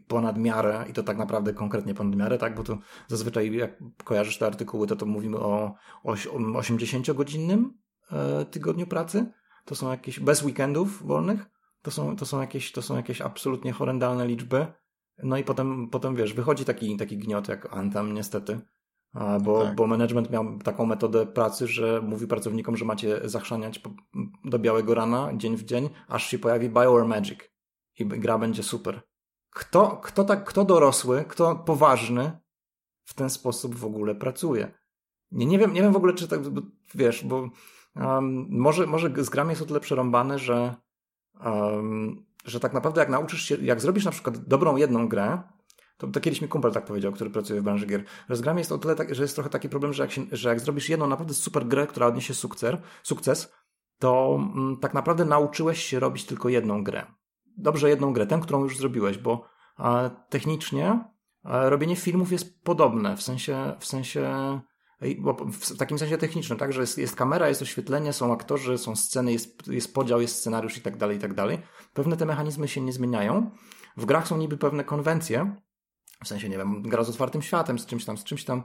ponad 0.07 0.37
miarę 0.37 0.85
i 0.89 0.93
to 0.93 1.03
tak 1.03 1.17
naprawdę 1.17 1.53
konkretnie 1.53 1.93
ponad 1.93 2.15
miarę, 2.15 2.37
tak? 2.37 2.55
Bo 2.55 2.63
to 2.63 2.77
zazwyczaj 3.07 3.53
jak 3.53 3.83
kojarzysz 4.03 4.37
te 4.37 4.45
artykuły, 4.45 4.87
to 4.87 4.95
to 4.95 5.05
mówimy 5.05 5.37
o, 5.37 5.75
o 6.03 6.13
80-godzinnym 6.13 7.63
e, 8.11 8.45
tygodniu 8.45 8.87
pracy. 8.87 9.31
To 9.65 9.75
są 9.75 9.91
jakieś 9.91 10.19
bez 10.19 10.43
weekendów 10.43 11.07
wolnych. 11.07 11.45
To 11.81 11.91
są, 11.91 12.15
to 12.15 12.25
są 12.25 12.41
jakieś, 12.41 12.71
to 12.71 12.81
są 12.81 12.95
jakieś 12.95 13.21
absolutnie 13.21 13.71
horrendalne 13.71 14.27
liczby. 14.27 14.67
No 15.23 15.37
i 15.37 15.43
potem, 15.43 15.89
potem 15.89 16.15
wiesz, 16.15 16.33
wychodzi 16.33 16.65
taki, 16.65 16.97
taki 16.97 17.17
gniot 17.17 17.47
jak 17.47 17.73
Anthem 17.73 18.13
niestety. 18.13 18.59
Bo, 19.41 19.63
tak. 19.63 19.75
bo 19.75 19.87
management 19.87 20.29
miał 20.29 20.59
taką 20.59 20.85
metodę 20.85 21.25
pracy, 21.25 21.67
że 21.67 22.01
mówi 22.01 22.27
pracownikom, 22.27 22.77
że 22.77 22.85
macie 22.85 23.19
zachrzaniać 23.23 23.81
do 24.45 24.59
białego 24.59 24.95
rana, 24.95 25.31
dzień 25.37 25.57
w 25.57 25.63
dzień, 25.63 25.89
aż 26.07 26.27
się 26.27 26.39
pojawi 26.39 26.69
Bioware 26.69 27.07
Magic 27.07 27.39
i 27.99 28.05
gra 28.05 28.37
będzie 28.37 28.63
super. 28.63 29.01
Kto, 29.49 29.97
kto, 30.03 30.23
tak, 30.23 30.43
kto 30.43 30.65
dorosły, 30.65 31.25
kto 31.27 31.55
poważny 31.55 32.39
w 33.05 33.13
ten 33.13 33.29
sposób 33.29 33.75
w 33.75 33.85
ogóle 33.85 34.15
pracuje? 34.15 34.71
Nie, 35.31 35.45
nie, 35.45 35.59
wiem, 35.59 35.73
nie 35.73 35.81
wiem 35.81 35.93
w 35.93 35.97
ogóle, 35.97 36.13
czy 36.13 36.27
tak, 36.27 36.39
wiesz, 36.95 37.25
bo 37.25 37.49
um, 37.95 38.47
może, 38.49 38.87
może 38.87 39.09
z 39.17 39.29
grami 39.29 39.49
jest 39.49 39.61
o 39.61 39.65
tyle 39.65 39.79
przerąbane, 39.79 40.39
że, 40.39 40.75
um, 41.45 42.25
że 42.45 42.59
tak 42.59 42.73
naprawdę 42.73 43.01
jak 43.01 43.09
nauczysz 43.09 43.43
się, 43.43 43.55
jak 43.55 43.81
zrobisz 43.81 44.05
na 44.05 44.11
przykład 44.11 44.37
dobrą 44.37 44.75
jedną 44.75 45.07
grę, 45.07 45.41
to, 45.97 46.07
to 46.07 46.19
kiedyś 46.19 46.41
mi 46.41 46.47
kumpel 46.47 46.71
tak 46.71 46.85
powiedział, 46.85 47.11
który 47.11 47.29
pracuje 47.29 47.61
w 47.61 47.63
branży 47.63 47.85
gier, 47.85 48.03
że 48.29 48.35
z 48.35 48.41
grami 48.41 48.59
jest 48.59 48.71
o 48.71 48.77
tyle, 48.77 48.95
tak, 48.95 49.15
że 49.15 49.21
jest 49.21 49.35
trochę 49.35 49.49
taki 49.49 49.69
problem, 49.69 49.93
że 49.93 50.03
jak, 50.03 50.11
się, 50.11 50.25
że 50.31 50.49
jak 50.49 50.59
zrobisz 50.59 50.89
jedną 50.89 51.07
naprawdę 51.07 51.33
super 51.33 51.67
grę, 51.67 51.87
która 51.87 52.07
odniesie 52.07 52.33
sukces, 52.33 52.75
sukces 53.03 53.53
to 53.99 54.39
mm, 54.55 54.77
tak 54.77 54.93
naprawdę 54.93 55.25
nauczyłeś 55.25 55.83
się 55.83 55.99
robić 55.99 56.25
tylko 56.25 56.49
jedną 56.49 56.83
grę 56.83 57.05
dobrze 57.59 57.89
jedną 57.89 58.13
grę, 58.13 58.27
tę, 58.27 58.39
którą 58.43 58.63
już 58.63 58.77
zrobiłeś, 58.77 59.17
bo 59.17 59.45
technicznie 60.29 61.03
robienie 61.43 61.95
filmów 61.95 62.31
jest 62.31 62.63
podobne, 62.63 63.17
w 63.17 63.21
sensie, 63.21 63.75
w 63.79 63.85
sensie 63.85 64.31
w 65.51 65.77
takim 65.77 65.99
sensie 65.99 66.17
technicznym, 66.17 66.59
tak, 66.59 66.73
że 66.73 66.81
jest, 66.81 66.97
jest 66.97 67.15
kamera, 67.15 67.49
jest 67.49 67.61
oświetlenie, 67.61 68.13
są 68.13 68.33
aktorzy, 68.33 68.77
są 68.77 68.95
sceny, 68.95 69.31
jest, 69.31 69.67
jest 69.67 69.93
podział, 69.93 70.21
jest 70.21 70.35
scenariusz 70.35 70.77
i 70.77 70.81
tak 70.81 70.97
dalej, 70.97 71.17
i 71.17 71.19
tak 71.19 71.33
dalej. 71.33 71.59
Pewne 71.93 72.17
te 72.17 72.25
mechanizmy 72.25 72.67
się 72.67 72.81
nie 72.81 72.93
zmieniają. 72.93 73.51
W 73.97 74.05
grach 74.05 74.27
są 74.27 74.37
niby 74.37 74.57
pewne 74.57 74.83
konwencje, 74.83 75.55
w 76.23 76.27
sensie, 76.27 76.49
nie 76.49 76.57
wiem, 76.57 76.81
gra 76.81 77.03
z 77.03 77.09
otwartym 77.09 77.41
światem, 77.41 77.79
z 77.79 77.85
czymś 77.85 78.05
tam, 78.05 78.17
z 78.17 78.23
czymś 78.23 78.45
tam, 78.45 78.63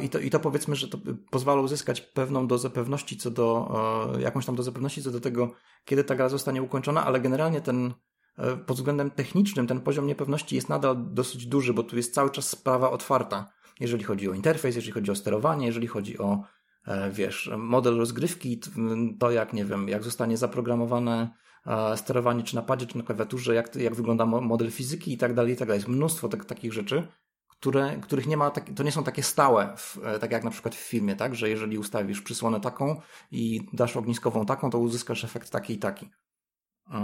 i 0.00 0.08
to, 0.08 0.18
I 0.18 0.30
to 0.30 0.40
powiedzmy, 0.40 0.76
że 0.76 0.88
to 0.88 0.98
pozwala 1.30 1.62
uzyskać 1.62 2.00
pewną 2.00 2.46
dozę 2.46 2.70
pewności 2.70 3.16
co 3.16 3.30
do, 3.30 3.72
e, 4.16 4.20
jakąś 4.20 4.46
tam 4.46 4.56
dozę 4.56 4.72
pewności 4.72 5.02
co 5.02 5.10
do 5.10 5.20
tego, 5.20 5.50
kiedy 5.84 6.04
ta 6.04 6.14
gra 6.14 6.28
zostanie 6.28 6.62
ukończona, 6.62 7.04
ale 7.04 7.20
generalnie 7.20 7.60
ten, 7.60 7.94
e, 8.38 8.56
pod 8.56 8.76
względem 8.76 9.10
technicznym, 9.10 9.66
ten 9.66 9.80
poziom 9.80 10.06
niepewności 10.06 10.56
jest 10.56 10.68
nadal 10.68 10.96
dosyć 10.98 11.46
duży, 11.46 11.74
bo 11.74 11.82
tu 11.82 11.96
jest 11.96 12.14
cały 12.14 12.30
czas 12.30 12.48
sprawa 12.48 12.90
otwarta. 12.90 13.52
Jeżeli 13.80 14.04
chodzi 14.04 14.28
o 14.30 14.32
interfejs, 14.32 14.76
jeżeli 14.76 14.92
chodzi 14.92 15.10
o 15.10 15.14
sterowanie, 15.14 15.66
jeżeli 15.66 15.86
chodzi 15.86 16.18
o, 16.18 16.42
e, 16.86 17.10
wiesz, 17.10 17.50
model 17.58 17.96
rozgrywki, 17.96 18.60
to 19.18 19.30
jak, 19.30 19.52
nie 19.52 19.64
wiem, 19.64 19.88
jak 19.88 20.04
zostanie 20.04 20.36
zaprogramowane 20.36 21.30
sterowanie 21.96 22.42
czy 22.42 22.54
na 22.54 22.62
padzie, 22.62 22.86
czy 22.86 22.98
na 22.98 23.04
klawiaturze, 23.04 23.54
jak, 23.54 23.76
jak 23.76 23.94
wygląda 23.94 24.26
model 24.26 24.70
fizyki 24.70 25.12
i 25.12 25.18
tak 25.18 25.34
dalej, 25.34 25.52
i 25.52 25.56
tak 25.56 25.68
dalej. 25.68 25.78
Jest 25.78 25.88
mnóstwo 25.88 26.28
tak, 26.28 26.44
takich 26.44 26.72
rzeczy, 26.72 27.08
które, 27.60 27.96
których 28.02 28.26
nie 28.26 28.36
ma, 28.36 28.50
tak, 28.50 28.70
to 28.76 28.82
nie 28.82 28.92
są 28.92 29.04
takie 29.04 29.22
stałe, 29.22 29.76
w, 29.76 29.98
e, 30.04 30.18
tak 30.18 30.32
jak 30.32 30.44
na 30.44 30.50
przykład 30.50 30.74
w 30.74 30.78
filmie, 30.88 31.16
tak, 31.16 31.34
że 31.34 31.48
jeżeli 31.48 31.78
ustawisz 31.78 32.22
przysłonę 32.22 32.60
taką 32.60 33.00
i 33.30 33.60
dasz 33.72 33.96
ogniskową 33.96 34.46
taką, 34.46 34.70
to 34.70 34.78
uzyskasz 34.78 35.24
efekt 35.24 35.50
taki 35.50 35.74
i 35.74 35.78
taki. 35.78 36.10
Yy, 36.90 36.96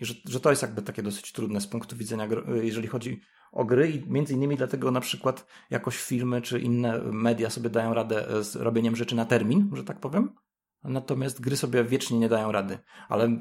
że, 0.00 0.14
że 0.28 0.40
to 0.40 0.50
jest 0.50 0.62
jakby 0.62 0.82
takie 0.82 1.02
dosyć 1.02 1.32
trudne 1.32 1.60
z 1.60 1.66
punktu 1.66 1.96
widzenia, 1.96 2.24
e, 2.24 2.64
jeżeli 2.64 2.88
chodzi 2.88 3.20
o 3.52 3.64
gry 3.64 3.90
i 3.90 4.10
między 4.10 4.34
innymi 4.34 4.56
dlatego 4.56 4.90
na 4.90 5.00
przykład 5.00 5.46
jakoś 5.70 5.96
filmy 5.98 6.42
czy 6.42 6.60
inne 6.60 6.98
media 6.98 7.50
sobie 7.50 7.70
dają 7.70 7.94
radę 7.94 8.44
z 8.44 8.56
robieniem 8.56 8.96
rzeczy 8.96 9.16
na 9.16 9.24
termin, 9.24 9.70
że 9.72 9.84
tak 9.84 10.00
powiem, 10.00 10.34
Natomiast 10.84 11.40
gry 11.40 11.56
sobie 11.56 11.84
wiecznie 11.84 12.18
nie 12.18 12.28
dają 12.28 12.52
rady. 12.52 12.78
Ale 13.08 13.38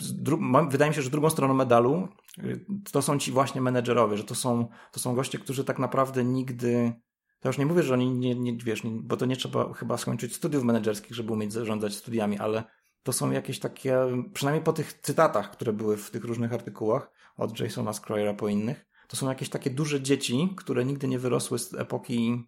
wydaje 0.69 0.91
mi 0.91 0.95
się, 0.95 1.01
że 1.01 1.09
drugą 1.09 1.29
stroną 1.29 1.53
medalu 1.53 2.07
y, 2.37 2.65
to 2.91 3.01
są 3.01 3.19
ci 3.19 3.31
właśnie 3.31 3.61
menedżerowie, 3.61 4.17
że 4.17 4.23
to 4.23 4.35
są, 4.35 4.67
to 4.91 4.99
są 4.99 5.15
goście, 5.15 5.39
którzy 5.39 5.63
tak 5.63 5.79
naprawdę 5.79 6.23
nigdy. 6.23 6.93
To 7.39 7.49
już 7.49 7.57
nie 7.57 7.65
mówię, 7.65 7.83
że 7.83 7.93
oni 7.93 8.11
nie, 8.11 8.35
nie 8.35 8.57
wiesz, 8.57 8.83
nie, 8.83 8.91
bo 8.91 9.17
to 9.17 9.25
nie 9.25 9.35
trzeba 9.35 9.73
chyba 9.73 9.97
skończyć 9.97 10.35
studiów 10.35 10.63
menedżerskich, 10.63 11.15
żeby 11.15 11.33
umieć 11.33 11.53
zarządzać 11.53 11.95
studiami, 11.95 12.39
ale 12.39 12.63
to 13.03 13.13
są 13.13 13.31
jakieś 13.31 13.59
takie, 13.59 13.97
przynajmniej 14.33 14.63
po 14.63 14.73
tych 14.73 14.93
cytatach, 14.93 15.51
które 15.51 15.73
były 15.73 15.97
w 15.97 16.11
tych 16.11 16.23
różnych 16.23 16.53
artykułach, 16.53 17.11
od 17.37 17.59
Jasona 17.59 17.93
Scryera 17.93 18.33
po 18.33 18.47
innych, 18.47 18.85
to 19.07 19.17
są 19.17 19.29
jakieś 19.29 19.49
takie 19.49 19.69
duże 19.69 20.01
dzieci, 20.01 20.53
które 20.57 20.85
nigdy 20.85 21.07
nie 21.07 21.19
wyrosły 21.19 21.59
z 21.59 21.73
epoki 21.73 22.47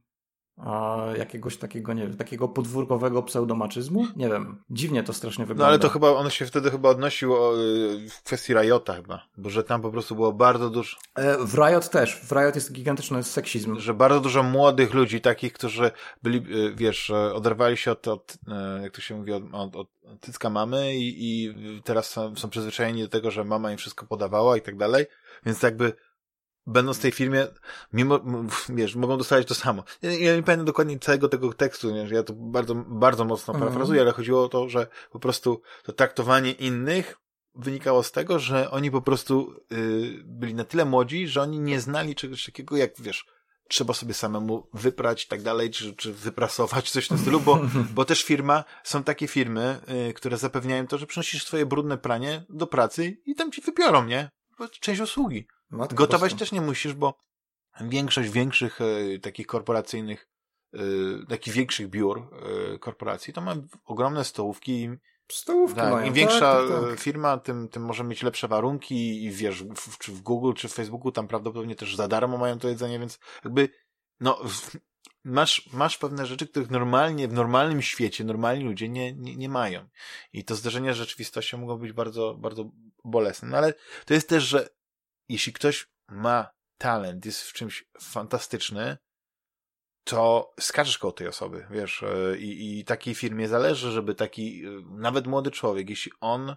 jakiegoś 1.18 1.58
takiego, 1.58 1.94
nie 1.94 2.02
wiem, 2.02 2.18
takiego 2.18 2.48
podwórkowego 2.48 3.24
pseudomaczyzmu? 3.24 4.08
Nie 4.16 4.30
wiem. 4.30 4.64
Dziwnie 4.70 5.04
to 5.04 5.14
strasznie 5.14 5.46
wygląda. 5.46 5.64
No 5.64 5.68
ale 5.70 5.80
to 5.80 5.90
chyba, 5.90 6.10
on 6.10 6.30
się 6.30 6.46
wtedy 6.46 6.72
chyba 6.72 6.90
odnosił 6.90 7.34
o, 7.34 7.58
y, 7.58 8.10
w 8.10 8.24
kwestii 8.24 8.54
Riota 8.54 8.94
chyba, 8.94 9.26
bo 9.38 9.50
że 9.50 9.64
tam 9.64 9.82
po 9.82 9.92
prostu 9.92 10.16
było 10.16 10.34
bardzo 10.34 10.70
dużo... 10.70 10.98
E, 11.16 11.38
w 11.38 11.54
Riot 11.54 11.90
też. 11.90 12.16
W 12.16 12.32
Riot 12.32 12.56
jest 12.56 12.72
gigantyczny 12.72 13.24
seksizm. 13.24 13.80
Że 13.80 13.94
bardzo 13.94 14.20
dużo 14.20 14.44
młodych 14.44 14.94
ludzi, 14.94 15.22
takich, 15.22 15.54
którzy 15.54 15.92
byli, 16.24 16.56
y, 16.56 16.76
wiesz, 16.76 17.10
oderwali 17.10 17.78
się 17.78 17.92
od, 17.92 18.08
od 18.08 18.38
e, 18.48 18.80
jak 18.82 18.92
to 18.94 19.02
się 19.02 19.16
mówi, 19.16 19.34
od, 19.34 19.44
od, 19.54 19.76
od 19.76 19.88
tycka 20.20 20.50
mamy 20.50 20.96
i, 20.96 21.16
i 21.20 21.54
teraz 21.84 22.10
są, 22.10 22.36
są 22.36 22.50
przyzwyczajeni 22.50 23.02
do 23.02 23.10
tego, 23.10 23.32
że 23.32 23.44
mama 23.44 23.72
im 23.72 23.78
wszystko 23.78 24.06
podawała 24.06 24.58
i 24.58 24.62
tak 24.62 24.78
dalej, 24.78 25.06
więc 25.46 25.64
jakby 25.64 25.94
będąc 26.70 26.98
w 26.98 27.02
tej 27.02 27.12
firmie, 27.12 27.48
mimo, 27.94 28.20
wiesz, 28.70 28.96
mogą 28.96 29.18
dostać 29.18 29.48
to 29.48 29.56
samo. 29.56 29.84
Ja, 30.02 30.12
ja 30.12 30.36
nie 30.36 30.44
pamiętam 30.44 30.66
dokładnie 30.66 31.00
całego 31.00 31.30
tego 31.30 31.54
tekstu, 31.54 31.92
nie? 31.92 32.08
ja 32.12 32.24
to 32.24 32.34
bardzo, 32.34 32.76
bardzo 32.76 33.26
mocno 33.26 33.54
mm. 33.54 33.62
parafrazuję, 33.62 34.02
ale 34.02 34.12
chodziło 34.12 34.44
o 34.44 34.50
to, 34.50 34.70
że 34.70 34.88
po 35.12 35.20
prostu 35.20 35.62
to 35.84 35.94
traktowanie 35.94 36.52
innych 36.52 37.18
wynikało 37.56 38.04
z 38.04 38.12
tego, 38.12 38.40
że 38.40 38.72
oni 38.72 38.92
po 38.92 39.02
prostu 39.02 39.54
yy, 39.72 40.24
byli 40.26 40.54
na 40.54 40.64
tyle 40.64 40.86
młodzi, 40.86 41.28
że 41.28 41.42
oni 41.42 41.60
nie 41.60 41.80
znali 41.80 42.16
czegoś 42.16 42.46
takiego 42.46 42.78
jak, 42.78 42.92
wiesz, 43.00 43.26
trzeba 43.68 43.94
sobie 43.94 44.14
samemu 44.14 44.68
wyprać 44.74 45.26
i 45.26 45.28
tak 45.28 45.42
dalej, 45.42 45.72
czy, 45.72 45.96
czy 45.96 46.14
wyprasować, 46.14 46.92
coś 46.92 47.06
w 47.06 47.08
tym 47.08 47.18
stylu, 47.18 47.40
bo, 47.40 47.62
bo 47.96 48.06
też 48.06 48.24
firma, 48.24 48.64
są 48.84 49.04
takie 49.04 49.28
firmy, 49.28 49.80
yy, 49.88 50.14
które 50.14 50.38
zapewniają 50.38 50.88
to, 50.88 50.98
że 50.98 51.08
przynosisz 51.08 51.46
swoje 51.46 51.66
brudne 51.66 51.98
pranie 51.98 52.46
do 52.50 52.68
pracy 52.68 53.18
i 53.26 53.36
tam 53.36 53.52
ci 53.52 53.62
wybiorą, 53.62 54.06
nie? 54.06 54.30
Część 54.80 55.02
usługi. 55.02 55.48
Matko 55.70 55.96
Gotować 55.96 56.34
też 56.34 56.52
nie 56.52 56.62
musisz, 56.62 56.94
bo 56.94 57.14
większość 57.82 58.30
większych 58.30 58.80
e, 58.82 59.20
takich 59.20 59.48
korporacyjnych, 59.48 60.28
e, 60.74 60.80
takich 61.30 61.54
większych 61.54 61.90
biur 61.90 62.30
e, 62.74 62.78
korporacji, 62.80 63.34
to 63.34 63.42
ma 63.42 63.56
ogromne 63.86 64.24
stołówki. 64.24 64.90
Stołówki 65.32 65.80
tak, 65.80 65.92
mają. 65.92 66.08
Im 66.08 66.14
większa 66.14 66.40
tak, 66.40 66.70
tak, 66.70 66.90
tak. 66.90 67.00
firma, 67.00 67.38
tym, 67.38 67.70
tym 67.70 67.86
może 67.86 68.04
mieć 68.04 68.24
lepsze 68.24 68.48
warunki 68.48 69.24
i 69.24 69.32
wiesz, 69.32 69.64
w, 69.64 69.98
czy 69.98 70.12
w 70.12 70.22
Google, 70.22 70.54
czy 70.54 70.70
w 70.70 70.74
Facebooku 70.74 71.12
tam 71.12 71.28
prawdopodobnie 71.28 71.76
też 71.76 71.96
za 71.96 72.08
darmo 72.08 72.38
mają 72.38 72.60
to 72.60 72.70
jedzenie, 72.70 73.00
więc 73.00 73.20
jakby, 73.44 73.70
no, 74.20 74.42
masz, 75.24 75.70
masz 75.74 75.98
pewne 75.98 76.26
rzeczy, 76.26 76.48
których 76.48 76.70
normalnie, 76.70 77.28
w 77.28 77.34
normalnym 77.34 77.82
świecie 77.82 78.24
normalni 78.24 78.64
ludzie 78.64 78.90
nie, 78.90 79.14
nie, 79.14 79.36
nie 79.36 79.50
mają. 79.50 79.88
I 80.34 80.44
to 80.46 80.56
zderzenie 80.56 80.94
z 80.94 80.98
rzeczywistością 80.98 81.58
mogą 81.58 81.78
być 81.78 81.94
bardzo, 81.94 82.34
bardzo 82.34 82.72
bolesne. 83.04 83.48
No 83.48 83.58
ale 83.58 83.74
to 84.06 84.14
jest 84.14 84.30
też, 84.30 84.44
że 84.44 84.70
jeśli 85.30 85.54
ktoś 85.54 85.88
ma 86.08 86.50
talent, 86.78 87.26
jest 87.26 87.42
w 87.42 87.54
czymś 87.54 87.86
fantastyczny, 88.02 88.98
to 90.04 90.54
skaczesz 90.60 90.98
koło 90.98 91.14
tej 91.14 91.28
osoby, 91.28 91.68
wiesz, 91.72 92.04
e, 92.04 92.38
i, 92.38 92.80
i 92.80 92.86
takiej 92.86 93.16
firmie 93.16 93.48
zależy, 93.48 93.92
żeby 93.92 94.16
taki, 94.16 94.66
e, 94.66 94.70
nawet 94.86 95.28
młody 95.28 95.52
człowiek, 95.52 95.90
jeśli 95.90 96.12
on 96.22 96.56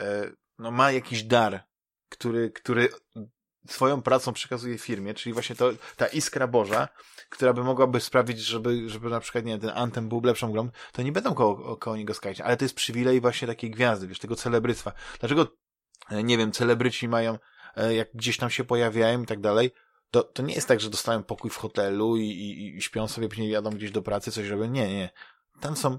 e, 0.00 0.30
no, 0.58 0.70
ma 0.70 0.92
jakiś 0.92 1.22
dar, 1.22 1.64
który, 2.08 2.50
który 2.50 2.88
swoją 3.68 4.02
pracą 4.02 4.32
przekazuje 4.32 4.78
firmie, 4.78 5.14
czyli 5.14 5.32
właśnie 5.32 5.56
to, 5.56 5.70
ta 5.96 6.06
iskra 6.06 6.46
Boża, 6.46 6.88
która 7.30 7.52
by 7.52 7.64
mogłaby 7.64 8.00
sprawić, 8.00 8.38
żeby, 8.38 8.88
żeby 8.88 9.10
na 9.10 9.20
przykład, 9.20 9.44
nie 9.44 9.52
wiem, 9.52 9.60
ten 9.60 9.70
Anthem 9.74 10.08
był 10.08 10.20
lepszą 10.24 10.52
grą, 10.52 10.70
to 10.92 11.02
nie 11.02 11.12
będą 11.12 11.34
koło, 11.34 11.76
koło 11.76 11.96
niego 11.96 12.14
skakać, 12.14 12.40
ale 12.40 12.56
to 12.56 12.64
jest 12.64 12.74
przywilej 12.74 13.20
właśnie 13.20 13.48
takiej 13.48 13.70
gwiazdy, 13.70 14.06
wiesz, 14.06 14.18
tego 14.18 14.36
celebryctwa. 14.36 14.92
Dlaczego, 15.20 15.56
nie 16.10 16.38
wiem, 16.38 16.52
celebryci 16.52 17.08
mają 17.08 17.38
jak 17.76 18.08
gdzieś 18.14 18.36
tam 18.36 18.50
się 18.50 18.64
pojawiają 18.64 19.22
i 19.22 19.26
tak 19.26 19.40
dalej, 19.40 19.70
to, 20.10 20.22
to 20.22 20.42
nie 20.42 20.54
jest 20.54 20.68
tak, 20.68 20.80
że 20.80 20.90
dostają 20.90 21.22
pokój 21.22 21.50
w 21.50 21.56
hotelu 21.56 22.16
i, 22.16 22.22
i, 22.22 22.76
i 22.76 22.82
śpią 22.82 23.08
sobie, 23.08 23.28
później 23.28 23.50
jadą 23.50 23.70
gdzieś 23.70 23.90
do 23.90 24.02
pracy, 24.02 24.32
coś 24.32 24.48
robią. 24.48 24.64
Nie, 24.64 24.94
nie. 24.94 25.10
Tam 25.60 25.76
są 25.76 25.98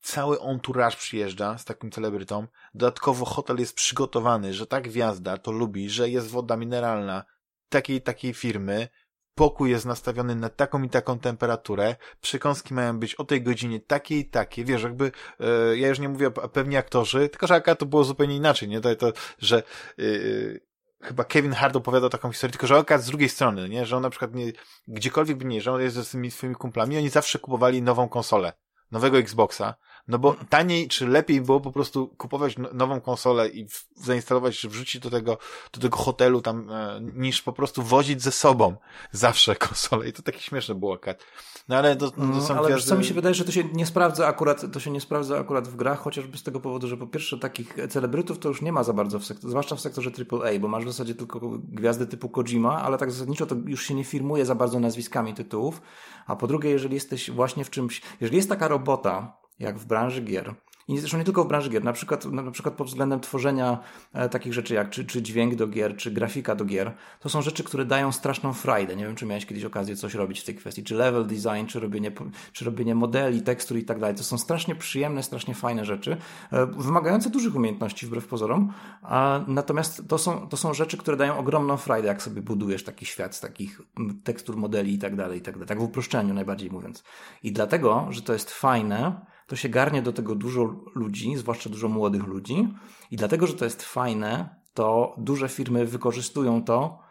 cały 0.00 0.40
entourage 0.40 0.96
przyjeżdża 0.96 1.58
z 1.58 1.64
takim 1.64 1.90
celebrytą. 1.90 2.46
Dodatkowo 2.74 3.24
hotel 3.24 3.58
jest 3.58 3.74
przygotowany, 3.74 4.54
że 4.54 4.66
ta 4.66 4.80
gwiazda 4.80 5.38
to 5.38 5.52
lubi, 5.52 5.90
że 5.90 6.08
jest 6.08 6.28
woda 6.28 6.56
mineralna 6.56 7.24
takiej 7.68 8.02
takiej 8.02 8.34
firmy, 8.34 8.88
pokój 9.34 9.70
jest 9.70 9.86
nastawiony 9.86 10.36
na 10.36 10.48
taką 10.48 10.82
i 10.82 10.88
taką 10.88 11.18
temperaturę, 11.18 11.96
przekąski 12.20 12.74
mają 12.74 12.98
być 12.98 13.14
o 13.14 13.24
tej 13.24 13.42
godzinie 13.42 13.80
takie 13.80 14.18
i 14.18 14.24
takie, 14.24 14.64
wiesz, 14.64 14.82
jakby, 14.82 15.12
e, 15.40 15.76
ja 15.76 15.88
już 15.88 15.98
nie 15.98 16.08
mówię 16.08 16.26
o 16.26 16.48
pewni 16.48 16.76
aktorzy, 16.76 17.28
tylko 17.28 17.46
że 17.46 17.60
to 17.60 17.86
było 17.86 18.04
zupełnie 18.04 18.36
inaczej, 18.36 18.68
nie, 18.68 18.80
to, 18.80 18.96
to 18.96 19.12
że 19.38 19.62
yy, 19.98 20.60
chyba 21.02 21.24
Kevin 21.24 21.52
Hart 21.52 21.76
opowiadał 21.76 22.10
taką 22.10 22.32
historię, 22.32 22.52
tylko 22.52 22.66
że 22.66 22.78
okaz 22.78 23.04
z 23.04 23.06
drugiej 23.06 23.28
strony, 23.28 23.68
nie, 23.68 23.86
że 23.86 23.96
on 23.96 24.02
na 24.02 24.10
przykład 24.10 24.34
nie, 24.34 24.52
gdziekolwiek 24.88 25.36
by 25.38 25.44
nie, 25.44 25.60
że 25.60 25.72
on 25.72 25.80
jest 25.80 25.96
ze 25.96 26.04
tymi 26.04 26.30
swoimi 26.30 26.54
kumplami, 26.54 26.98
oni 26.98 27.08
zawsze 27.08 27.38
kupowali 27.38 27.82
nową 27.82 28.08
konsolę, 28.08 28.52
nowego 28.90 29.18
Xboxa, 29.18 29.74
no 30.08 30.18
bo 30.18 30.36
taniej 30.48 30.88
czy 30.88 31.06
lepiej 31.06 31.40
było 31.40 31.60
po 31.60 31.72
prostu 31.72 32.08
kupować 32.08 32.58
no, 32.58 32.68
nową 32.72 33.00
konsolę 33.00 33.48
i 33.48 33.66
zainstalować, 33.96 34.58
czy 34.58 34.68
wrzucić 34.68 35.02
do 35.02 35.10
tego, 35.10 35.38
do 35.72 35.80
tego 35.80 35.96
hotelu 35.96 36.40
tam, 36.40 36.70
e, 36.70 37.00
niż 37.14 37.42
po 37.42 37.52
prostu 37.52 37.82
wozić 37.82 38.22
ze 38.22 38.32
sobą 38.32 38.76
zawsze 39.12 39.56
konsolę. 39.68 40.08
I 40.08 40.12
to 40.12 40.22
takie 40.22 40.38
śmieszne 40.38 40.74
było 40.74 40.94
akurat. 40.94 41.24
No 41.68 41.76
ale 41.76 41.96
to, 41.96 42.10
to 42.10 42.40
są 42.40 42.54
Ale 42.54 42.78
co 42.78 42.96
mi 42.96 43.04
się 43.04 43.14
wydaje, 43.14 43.34
że 43.34 43.44
to 43.44 43.52
się 43.52 43.64
nie 43.64 43.86
sprawdza 43.86 44.26
akurat, 44.26 44.72
to 44.72 44.80
się 44.80 44.90
nie 44.90 45.00
sprawdza 45.00 45.38
akurat 45.38 45.68
w 45.68 45.76
grach, 45.76 45.98
chociażby 45.98 46.38
z 46.38 46.42
tego 46.42 46.60
powodu, 46.60 46.88
że 46.88 46.96
po 46.96 47.06
pierwsze 47.06 47.38
takich 47.38 47.76
celebrytów 47.88 48.38
to 48.38 48.48
już 48.48 48.62
nie 48.62 48.72
ma 48.72 48.84
za 48.84 48.92
bardzo 48.92 49.18
w 49.18 49.24
sektorze, 49.24 49.50
zwłaszcza 49.50 49.76
w 49.76 49.80
sektorze 49.80 50.10
AAA, 50.30 50.58
bo 50.60 50.68
masz 50.68 50.84
w 50.84 50.88
zasadzie 50.88 51.14
tylko 51.14 51.40
gwiazdy 51.58 52.06
typu 52.06 52.28
Kojima, 52.28 52.82
ale 52.82 52.98
tak 52.98 53.10
zasadniczo 53.10 53.46
to 53.46 53.56
już 53.66 53.86
się 53.86 53.94
nie 53.94 54.04
firmuje 54.04 54.46
za 54.46 54.54
bardzo 54.54 54.80
nazwiskami 54.80 55.34
tytułów. 55.34 55.82
A 56.26 56.36
po 56.36 56.46
drugie, 56.46 56.70
jeżeli 56.70 56.94
jesteś 56.94 57.30
właśnie 57.30 57.64
w 57.64 57.70
czymś, 57.70 58.02
jeżeli 58.20 58.36
jest 58.36 58.48
taka 58.48 58.68
robota, 58.68 59.41
jak 59.58 59.78
w 59.78 59.86
branży 59.86 60.22
gier. 60.22 60.54
I 60.88 60.98
zresztą 60.98 61.18
nie 61.18 61.24
tylko 61.24 61.44
w 61.44 61.48
branży 61.48 61.70
gier, 61.70 61.84
na 61.84 61.92
przykład, 61.92 62.24
na 62.24 62.50
przykład 62.50 62.74
pod 62.74 62.86
względem 62.86 63.20
tworzenia 63.20 63.78
e, 64.12 64.28
takich 64.28 64.54
rzeczy 64.54 64.74
jak 64.74 64.90
czy, 64.90 65.04
czy 65.04 65.22
dźwięk 65.22 65.54
do 65.54 65.66
gier, 65.66 65.96
czy 65.96 66.10
grafika 66.10 66.54
do 66.54 66.64
gier, 66.64 66.94
to 67.20 67.28
są 67.28 67.42
rzeczy, 67.42 67.64
które 67.64 67.84
dają 67.84 68.12
straszną 68.12 68.52
frajdę. 68.52 68.96
Nie 68.96 69.04
wiem, 69.04 69.14
czy 69.14 69.26
miałeś 69.26 69.46
kiedyś 69.46 69.64
okazję 69.64 69.96
coś 69.96 70.14
robić 70.14 70.40
w 70.40 70.44
tej 70.44 70.54
kwestii, 70.54 70.84
czy 70.84 70.94
level 70.94 71.26
design, 71.26 71.66
czy 71.66 71.80
robienie, 71.80 72.12
czy 72.52 72.64
robienie 72.64 72.94
modeli, 72.94 73.42
tekstur 73.42 73.76
i 73.78 73.84
tak 73.84 74.00
dalej. 74.00 74.16
To 74.16 74.24
są 74.24 74.38
strasznie 74.38 74.74
przyjemne, 74.74 75.22
strasznie 75.22 75.54
fajne 75.54 75.84
rzeczy, 75.84 76.16
e, 76.52 76.66
wymagające 76.66 77.30
dużych 77.30 77.56
umiejętności 77.56 78.06
wbrew 78.06 78.26
pozorom, 78.26 78.72
a, 79.02 79.40
natomiast 79.46 80.08
to 80.08 80.18
są, 80.18 80.48
to 80.48 80.56
są 80.56 80.74
rzeczy, 80.74 80.96
które 80.96 81.16
dają 81.16 81.38
ogromną 81.38 81.76
frajdę, 81.76 82.08
jak 82.08 82.22
sobie 82.22 82.42
budujesz 82.42 82.84
taki 82.84 83.06
świat 83.06 83.36
z 83.36 83.40
takich 83.40 83.80
tekstur, 84.24 84.56
modeli 84.56 84.94
i 84.94 84.98
tak 84.98 85.16
dalej, 85.16 85.38
i 85.38 85.42
tak 85.42 85.54
dalej. 85.54 85.68
Tak 85.68 85.80
w 85.80 85.82
uproszczeniu 85.82 86.34
najbardziej 86.34 86.70
mówiąc. 86.70 87.04
I 87.42 87.52
dlatego, 87.52 88.06
że 88.10 88.22
to 88.22 88.32
jest 88.32 88.50
fajne, 88.50 89.31
to 89.52 89.56
się 89.56 89.68
garnie 89.68 90.02
do 90.02 90.12
tego 90.12 90.34
dużo 90.34 90.74
ludzi, 90.94 91.36
zwłaszcza 91.36 91.70
dużo 91.70 91.88
młodych 91.88 92.26
ludzi. 92.26 92.68
I 93.10 93.16
dlatego, 93.16 93.46
że 93.46 93.54
to 93.54 93.64
jest 93.64 93.82
fajne, 93.82 94.56
to 94.74 95.14
duże 95.18 95.48
firmy 95.48 95.86
wykorzystują 95.86 96.64
to 96.64 97.01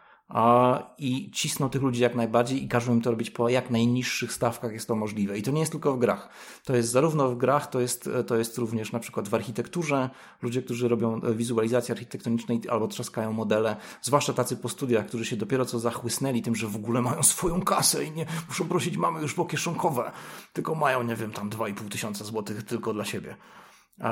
i 0.98 1.30
cisną 1.30 1.68
tych 1.68 1.82
ludzi 1.82 2.02
jak 2.02 2.14
najbardziej 2.14 2.64
i 2.64 2.68
każą 2.68 2.94
im 2.94 3.02
to 3.02 3.10
robić 3.10 3.30
po 3.30 3.48
jak 3.48 3.70
najniższych 3.70 4.32
stawkach 4.32 4.72
jest 4.72 4.88
to 4.88 4.96
możliwe. 4.96 5.38
I 5.38 5.42
to 5.42 5.50
nie 5.50 5.60
jest 5.60 5.72
tylko 5.72 5.92
w 5.92 5.98
grach. 5.98 6.28
To 6.64 6.76
jest 6.76 6.90
zarówno 6.90 7.28
w 7.28 7.36
grach, 7.36 7.66
to 7.66 7.80
jest, 7.80 8.10
to 8.26 8.36
jest 8.36 8.58
również 8.58 8.92
na 8.92 8.98
przykład 8.98 9.28
w 9.28 9.34
architekturze. 9.34 10.10
Ludzie, 10.42 10.62
którzy 10.62 10.88
robią 10.88 11.20
wizualizację 11.20 11.92
architektonicznej 11.92 12.60
albo 12.70 12.88
trzaskają 12.88 13.32
modele, 13.32 13.76
zwłaszcza 14.02 14.32
tacy 14.32 14.56
po 14.56 14.68
studiach, 14.68 15.06
którzy 15.06 15.24
się 15.24 15.36
dopiero 15.36 15.64
co 15.64 15.78
zachłysnęli 15.78 16.42
tym, 16.42 16.56
że 16.56 16.66
w 16.66 16.76
ogóle 16.76 17.02
mają 17.02 17.22
swoją 17.22 17.62
kasę 17.62 18.04
i 18.04 18.10
nie 18.10 18.26
muszą 18.48 18.68
prosić 18.68 18.96
mamy 18.96 19.20
już 19.20 19.34
po 19.34 19.44
kieszonkowe, 19.44 20.12
tylko 20.52 20.74
mają, 20.74 21.02
nie 21.02 21.16
wiem, 21.16 21.32
tam 21.32 21.50
2,5 21.50 21.88
tysiąca 21.88 22.24
złotych 22.24 22.62
tylko 22.62 22.94
dla 22.94 23.04
siebie. 23.04 23.36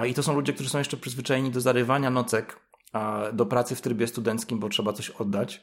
I 0.09 0.15
to 0.15 0.23
są 0.23 0.35
ludzie, 0.35 0.53
którzy 0.53 0.71
są 0.71 0.79
jeszcze 0.79 0.97
przyzwyczajeni 0.97 1.51
do 1.51 1.61
zarywania 1.61 2.11
nocek, 2.11 2.61
do 3.33 3.47
pracy 3.47 3.75
w 3.75 3.81
trybie 3.81 4.07
studenckim, 4.07 4.59
bo 4.59 4.69
trzeba 4.69 4.93
coś 4.93 5.11
oddać. 5.11 5.63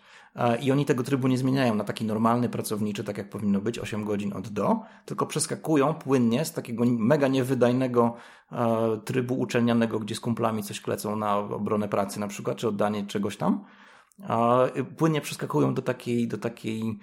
I 0.62 0.72
oni 0.72 0.86
tego 0.86 1.04
trybu 1.04 1.28
nie 1.28 1.38
zmieniają 1.38 1.76
na 1.76 1.84
taki 1.84 2.06
normalny, 2.06 2.50
pracowniczy, 2.50 3.04
tak 3.04 3.18
jak 3.18 3.30
powinno 3.30 3.62
być, 3.62 3.80
8 3.80 4.06
godzin 4.06 4.34
od 4.34 4.48
do, 4.48 4.80
tylko 5.06 5.26
przeskakują 5.26 5.94
płynnie 5.94 6.46
z 6.46 6.54
takiego 6.54 6.84
mega 6.86 7.28
niewydajnego 7.28 8.16
trybu 9.06 9.40
uczelnianego, 9.40 10.00
gdzie 10.00 10.16
z 10.16 10.20
kumplami 10.20 10.64
coś 10.64 10.82
klecą 10.82 11.16
na 11.16 11.38
obronę 11.38 11.88
pracy 11.88 12.20
na 12.20 12.28
przykład, 12.28 12.58
czy 12.58 12.68
oddanie 12.68 13.06
czegoś 13.06 13.38
tam. 13.38 13.66
Płynnie 14.98 15.22
przeskakują 15.22 15.74
do 15.74 15.82
takiej, 15.82 16.28
do 16.28 16.38
takiej 16.38 17.00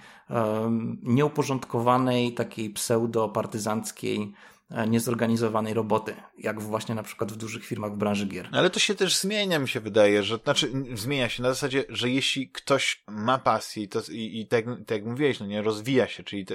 nieuporządkowanej, 1.03 2.35
takiej 2.35 2.71
pseudo-partyzanckiej 2.71 4.33
E, 4.54 4.54
niezorganizowanej 4.71 5.75
roboty, 5.75 6.17
jak 6.39 6.63
właśnie 6.63 6.95
na 6.95 7.03
przykład 7.03 7.33
w 7.33 7.37
dużych 7.37 7.65
firmach 7.65 7.93
w 7.93 7.97
branży 7.97 8.27
gier. 8.27 8.49
Ale 8.53 8.71
to 8.71 8.79
się 8.79 8.95
też 8.95 9.17
zmienia, 9.17 9.59
mi 9.59 9.69
się 9.69 9.81
wydaje, 9.81 10.23
że 10.23 10.39
znaczy 10.45 10.73
zmienia 10.95 11.29
się 11.29 11.43
na 11.43 11.49
zasadzie, 11.49 11.85
że 11.89 12.11
jeśli 12.11 12.51
ktoś 12.51 13.05
ma 13.09 13.39
pasję 13.39 13.89
to, 13.89 14.01
i, 14.11 14.41
i 14.41 14.47
tak, 14.47 14.65
tak 14.65 14.91
jak 14.91 15.05
mówiłeś, 15.05 15.41
no 15.41 15.47
nie, 15.47 15.63
rozwija 15.63 16.07
się, 16.07 16.23
czyli 16.23 16.45
te, 16.45 16.55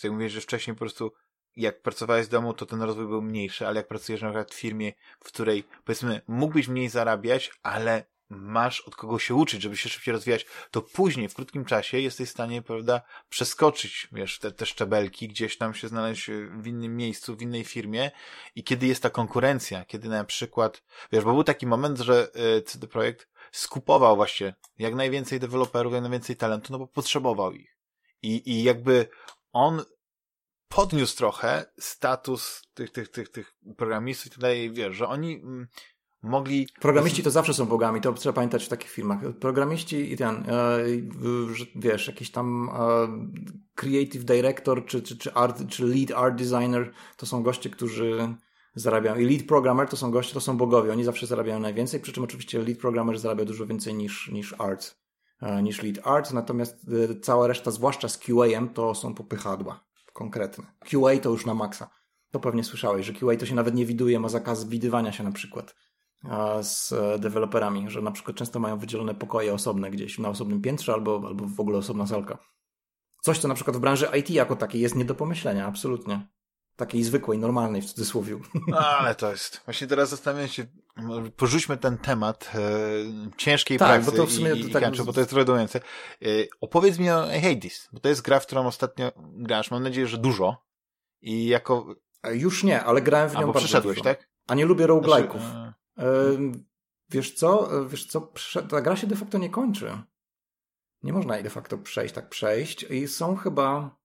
tym 0.00 0.12
mówiłeś, 0.12 0.32
że 0.32 0.40
wcześniej 0.40 0.74
po 0.74 0.80
prostu 0.80 1.12
jak 1.56 1.82
pracowałeś 1.82 2.26
z 2.26 2.28
domu, 2.28 2.54
to 2.54 2.66
ten 2.66 2.82
rozwój 2.82 3.06
był 3.06 3.22
mniejszy, 3.22 3.66
ale 3.66 3.76
jak 3.76 3.88
pracujesz 3.88 4.22
na 4.22 4.28
przykład 4.28 4.54
w 4.54 4.58
firmie, 4.58 4.92
w 5.20 5.24
której 5.24 5.64
powiedzmy 5.84 6.20
mógłbyś 6.28 6.68
mniej 6.68 6.88
zarabiać, 6.88 7.52
ale 7.62 8.04
masz 8.28 8.80
od 8.80 8.96
kogo 8.96 9.18
się 9.18 9.34
uczyć, 9.34 9.62
żeby 9.62 9.76
się 9.76 9.88
szybciej 9.88 10.12
rozwijać, 10.12 10.46
to 10.70 10.82
później, 10.82 11.28
w 11.28 11.34
krótkim 11.34 11.64
czasie 11.64 11.98
jesteś 11.98 12.28
w 12.28 12.32
stanie, 12.32 12.62
prawda, 12.62 13.02
przeskoczyć, 13.28 14.08
wiesz, 14.12 14.38
te, 14.38 14.52
te 14.52 14.66
szczebelki, 14.66 15.28
gdzieś 15.28 15.58
tam 15.58 15.74
się 15.74 15.88
znaleźć 15.88 16.30
w 16.56 16.66
innym 16.66 16.96
miejscu, 16.96 17.36
w 17.36 17.42
innej 17.42 17.64
firmie 17.64 18.10
i 18.54 18.64
kiedy 18.64 18.86
jest 18.86 19.02
ta 19.02 19.10
konkurencja, 19.10 19.84
kiedy 19.84 20.08
na 20.08 20.24
przykład, 20.24 20.82
wiesz, 21.12 21.24
bo 21.24 21.32
był 21.32 21.44
taki 21.44 21.66
moment, 21.66 21.98
że 21.98 22.28
y, 22.58 22.62
CD 22.62 22.86
Projekt 22.86 23.28
skupował 23.52 24.16
właśnie 24.16 24.54
jak 24.78 24.94
najwięcej 24.94 25.40
deweloperów, 25.40 25.92
jak 25.92 26.02
najwięcej 26.02 26.36
talentu, 26.36 26.72
no 26.72 26.78
bo 26.78 26.86
potrzebował 26.86 27.52
ich. 27.52 27.76
I, 28.22 28.50
i 28.50 28.62
jakby 28.62 29.08
on 29.52 29.84
podniósł 30.68 31.16
trochę 31.16 31.72
status 31.78 32.62
tych, 32.74 32.90
tych, 32.90 33.08
tych, 33.08 33.28
tych 33.28 33.54
programistów 33.76 34.26
i 34.26 34.30
tak 34.30 34.38
dalej, 34.38 34.72
wiesz, 34.72 34.96
że 34.96 35.08
oni 35.08 35.34
mm, 35.34 35.68
mogli... 36.24 36.68
Programiści 36.80 37.22
to 37.22 37.30
zawsze 37.30 37.54
są 37.54 37.66
bogami, 37.66 38.00
to 38.00 38.12
trzeba 38.12 38.32
pamiętać 38.32 38.64
w 38.64 38.68
takich 38.68 38.90
filmach. 38.90 39.18
Programiści 39.40 40.12
i 40.12 40.16
ten, 40.16 40.34
e, 40.34 40.78
wiesz, 41.76 42.06
jakiś 42.06 42.30
tam 42.30 42.68
e, 42.68 43.08
creative 43.74 44.24
director, 44.24 44.86
czy, 44.86 45.02
czy, 45.02 45.18
czy, 45.18 45.34
art, 45.34 45.68
czy 45.68 45.86
lead 45.86 46.10
art 46.10 46.34
designer, 46.36 46.92
to 47.16 47.26
są 47.26 47.42
goście, 47.42 47.70
którzy 47.70 48.34
zarabiają. 48.74 49.16
I 49.16 49.24
lead 49.24 49.42
programmer 49.42 49.88
to 49.88 49.96
są 49.96 50.10
goście, 50.10 50.34
to 50.34 50.40
są 50.40 50.56
bogowie. 50.56 50.92
Oni 50.92 51.04
zawsze 51.04 51.26
zarabiają 51.26 51.60
najwięcej, 51.60 52.00
przy 52.00 52.12
czym 52.12 52.24
oczywiście 52.24 52.58
lead 52.58 52.78
programmer 52.78 53.18
zarabia 53.18 53.44
dużo 53.44 53.66
więcej 53.66 53.94
niż, 53.94 54.30
niż 54.32 54.54
art, 54.58 54.96
e, 55.42 55.62
niż 55.62 55.82
lead 55.82 56.06
art, 56.06 56.32
natomiast 56.32 56.86
cała 57.22 57.46
reszta, 57.46 57.70
zwłaszcza 57.70 58.08
z 58.08 58.18
QA-em, 58.18 58.68
to 58.68 58.94
są 58.94 59.14
popychadła 59.14 59.84
konkretne. 60.12 60.64
QA 60.80 61.18
to 61.22 61.30
już 61.30 61.46
na 61.46 61.54
maksa. 61.54 61.90
To 62.30 62.40
pewnie 62.40 62.64
słyszałeś, 62.64 63.06
że 63.06 63.12
QA 63.12 63.36
to 63.38 63.46
się 63.46 63.54
nawet 63.54 63.74
nie 63.74 63.86
widuje, 63.86 64.20
ma 64.20 64.28
zakaz 64.28 64.64
widywania 64.64 65.12
się 65.12 65.24
na 65.24 65.32
przykład 65.32 65.74
z 66.62 66.92
e, 66.92 67.18
deweloperami, 67.18 67.90
że 67.90 68.02
na 68.02 68.10
przykład 68.10 68.36
często 68.36 68.60
mają 68.60 68.78
wydzielone 68.78 69.14
pokoje 69.14 69.54
osobne 69.54 69.90
gdzieś 69.90 70.18
na 70.18 70.28
osobnym 70.28 70.62
piętrze 70.62 70.92
albo, 70.92 71.22
albo 71.26 71.46
w 71.46 71.60
ogóle 71.60 71.78
osobna 71.78 72.06
salka. 72.06 72.38
Coś, 73.22 73.38
co 73.38 73.48
na 73.48 73.54
przykład 73.54 73.76
w 73.76 73.80
branży 73.80 74.08
IT 74.18 74.30
jako 74.30 74.56
takiej 74.56 74.80
jest 74.80 74.94
nie 74.94 75.04
do 75.04 75.14
pomyślenia, 75.14 75.66
absolutnie. 75.66 76.26
Takiej 76.76 77.04
zwykłej, 77.04 77.38
normalnej 77.38 77.82
w 77.82 77.84
cudzysłowie. 77.84 78.38
No, 78.68 78.78
ale 78.78 79.14
to 79.14 79.30
jest. 79.30 79.60
Właśnie 79.64 79.86
teraz 79.86 80.08
zastanawiam 80.08 80.48
się, 80.48 80.66
porzućmy 81.36 81.76
ten 81.76 81.98
temat 81.98 82.50
e, 82.54 82.58
ciężkiej 83.36 83.78
tak, 83.78 83.88
pracy 83.88 84.10
bo 84.10 84.16
to 84.16 84.26
w 84.26 84.32
sumie, 84.32 84.52
i, 84.52 84.66
i 84.66 84.70
tak... 84.70 84.96
bo 85.04 85.12
to 85.12 85.20
jest 85.20 85.32
redujące. 85.32 85.80
E, 86.22 86.26
opowiedz 86.60 86.98
mi 86.98 87.10
o 87.10 87.26
Hades, 87.42 87.88
bo 87.92 88.00
to 88.00 88.08
jest 88.08 88.22
gra, 88.22 88.40
w 88.40 88.46
którą 88.46 88.66
ostatnio 88.66 89.12
grasz. 89.16 89.70
Mam 89.70 89.82
nadzieję, 89.82 90.06
że 90.06 90.18
dużo. 90.18 90.56
I 91.20 91.46
jako... 91.46 91.94
E, 92.22 92.36
już 92.36 92.64
nie, 92.64 92.84
ale 92.84 93.02
grałem 93.02 93.30
w 93.30 93.34
nią 93.34 93.40
bardzo 93.40 93.58
przeszedłeś, 93.58 93.98
dużo. 93.98 94.04
tak? 94.04 94.28
A 94.46 94.54
nie 94.54 94.64
lubię 94.64 94.86
roguelike'ów. 94.86 95.40
Znaczy, 95.40 95.63
wiesz 97.10 97.34
co? 97.34 97.80
E, 97.80 97.88
wiesz 97.88 98.06
co? 98.06 98.32
Ta 98.70 98.80
gra 98.80 98.96
się 98.96 99.06
de 99.06 99.16
facto 99.16 99.38
nie 99.38 99.50
kończy. 99.50 99.98
Nie 101.02 101.12
można 101.12 101.34
jej 101.34 101.44
de 101.44 101.50
facto 101.50 101.78
przejść, 101.78 102.14
tak 102.14 102.28
przejść. 102.28 102.82
I 102.82 103.08
są 103.08 103.36
chyba, 103.36 103.96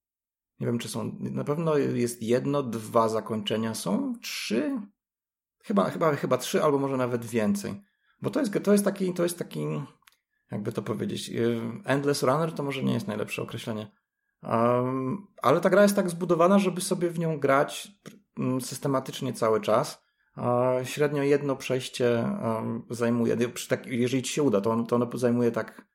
nie 0.60 0.66
wiem 0.66 0.78
czy 0.78 0.88
są, 0.88 1.16
na 1.20 1.44
pewno 1.44 1.76
jest 1.78 2.22
jedno, 2.22 2.62
dwa 2.62 3.08
zakończenia. 3.08 3.74
Są 3.74 4.14
trzy? 4.22 4.80
Chyba, 5.62 5.90
chyba, 5.90 6.16
chyba 6.16 6.38
trzy, 6.38 6.62
albo 6.62 6.78
może 6.78 6.96
nawet 6.96 7.24
więcej. 7.24 7.82
Bo 8.22 8.30
to 8.30 8.40
jest, 8.40 8.52
to 8.62 8.72
jest 8.72 8.84
taki, 8.84 9.14
to 9.14 9.22
jest 9.22 9.38
taki, 9.38 9.66
jakby 10.50 10.72
to 10.72 10.82
powiedzieć, 10.82 11.30
y, 11.30 11.60
endless 11.84 12.22
runner 12.22 12.52
to 12.52 12.62
może 12.62 12.82
nie 12.82 12.94
jest 12.94 13.06
najlepsze 13.06 13.42
określenie. 13.42 13.90
Um, 14.42 15.26
ale 15.42 15.60
ta 15.60 15.70
gra 15.70 15.82
jest 15.82 15.96
tak 15.96 16.10
zbudowana, 16.10 16.58
żeby 16.58 16.80
sobie 16.80 17.10
w 17.10 17.18
nią 17.18 17.38
grać 17.38 17.92
mm, 18.38 18.60
systematycznie 18.60 19.32
cały 19.32 19.60
czas. 19.60 20.09
Średnio 20.84 21.22
jedno 21.22 21.56
przejście 21.56 22.24
zajmuje, 22.90 23.36
jeżeli 23.86 24.22
ci 24.22 24.32
się 24.32 24.42
uda, 24.42 24.60
to, 24.60 24.84
to 24.84 24.96
ono 24.96 25.10
zajmuje 25.14 25.50
tak 25.50 25.86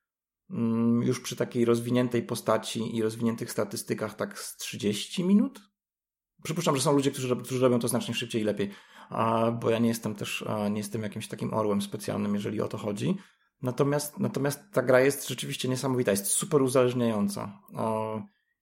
mm, 0.49 1.03
już 1.03 1.19
przy 1.19 1.35
takiej 1.35 1.65
rozwiniętej 1.65 2.23
postaci 2.23 2.97
i 2.97 3.01
rozwiniętych 3.01 3.51
statystykach 3.51 4.15
tak 4.15 4.39
z 4.39 4.57
30 4.57 5.23
minut. 5.23 5.61
Przypuszczam, 6.43 6.75
że 6.75 6.81
są 6.81 6.93
ludzie, 6.93 7.11
którzy, 7.11 7.35
którzy 7.35 7.61
robią 7.61 7.79
to 7.79 7.87
znacznie 7.87 8.13
szybciej 8.13 8.41
i 8.41 8.45
lepiej, 8.45 8.71
bo 9.59 9.69
ja 9.69 9.79
nie 9.79 9.87
jestem 9.87 10.15
też, 10.15 10.45
nie 10.71 10.77
jestem 10.77 11.03
jakimś 11.03 11.27
takim 11.27 11.53
orłem 11.53 11.81
specjalnym, 11.81 12.35
jeżeli 12.35 12.61
o 12.61 12.67
to 12.67 12.77
chodzi. 12.77 13.17
Natomiast, 13.61 14.19
natomiast 14.19 14.71
ta 14.71 14.81
gra 14.81 14.99
jest 14.99 15.27
rzeczywiście 15.27 15.69
niesamowita, 15.69 16.11
jest 16.11 16.25
super 16.25 16.61
uzależniająca. 16.61 17.59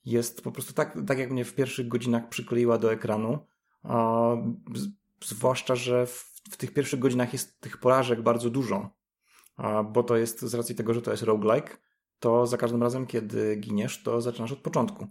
Jest 0.05 0.41
po 0.41 0.51
prostu 0.51 0.73
tak, 0.73 0.97
tak 1.07 1.19
jak 1.19 1.31
mnie 1.31 1.45
w 1.45 1.55
pierwszych 1.55 1.87
godzinach 1.87 2.29
przykleiła 2.29 2.77
do 2.77 2.93
ekranu 2.93 3.39
Zwłaszcza, 5.25 5.75
że 5.75 6.05
w, 6.05 6.33
w 6.51 6.57
tych 6.57 6.73
pierwszych 6.73 6.99
godzinach 6.99 7.33
jest 7.33 7.61
tych 7.61 7.77
porażek 7.77 8.21
bardzo 8.21 8.49
dużo, 8.49 8.89
bo 9.91 10.03
to 10.03 10.17
jest 10.17 10.41
z 10.41 10.53
racji 10.53 10.75
tego, 10.75 10.93
że 10.93 11.01
to 11.01 11.11
jest 11.11 11.23
roguelike, 11.23 11.77
to 12.19 12.47
za 12.47 12.57
każdym 12.57 12.83
razem, 12.83 13.05
kiedy 13.05 13.55
giniesz, 13.55 14.03
to 14.03 14.21
zaczynasz 14.21 14.51
od 14.51 14.59
początku. 14.59 15.07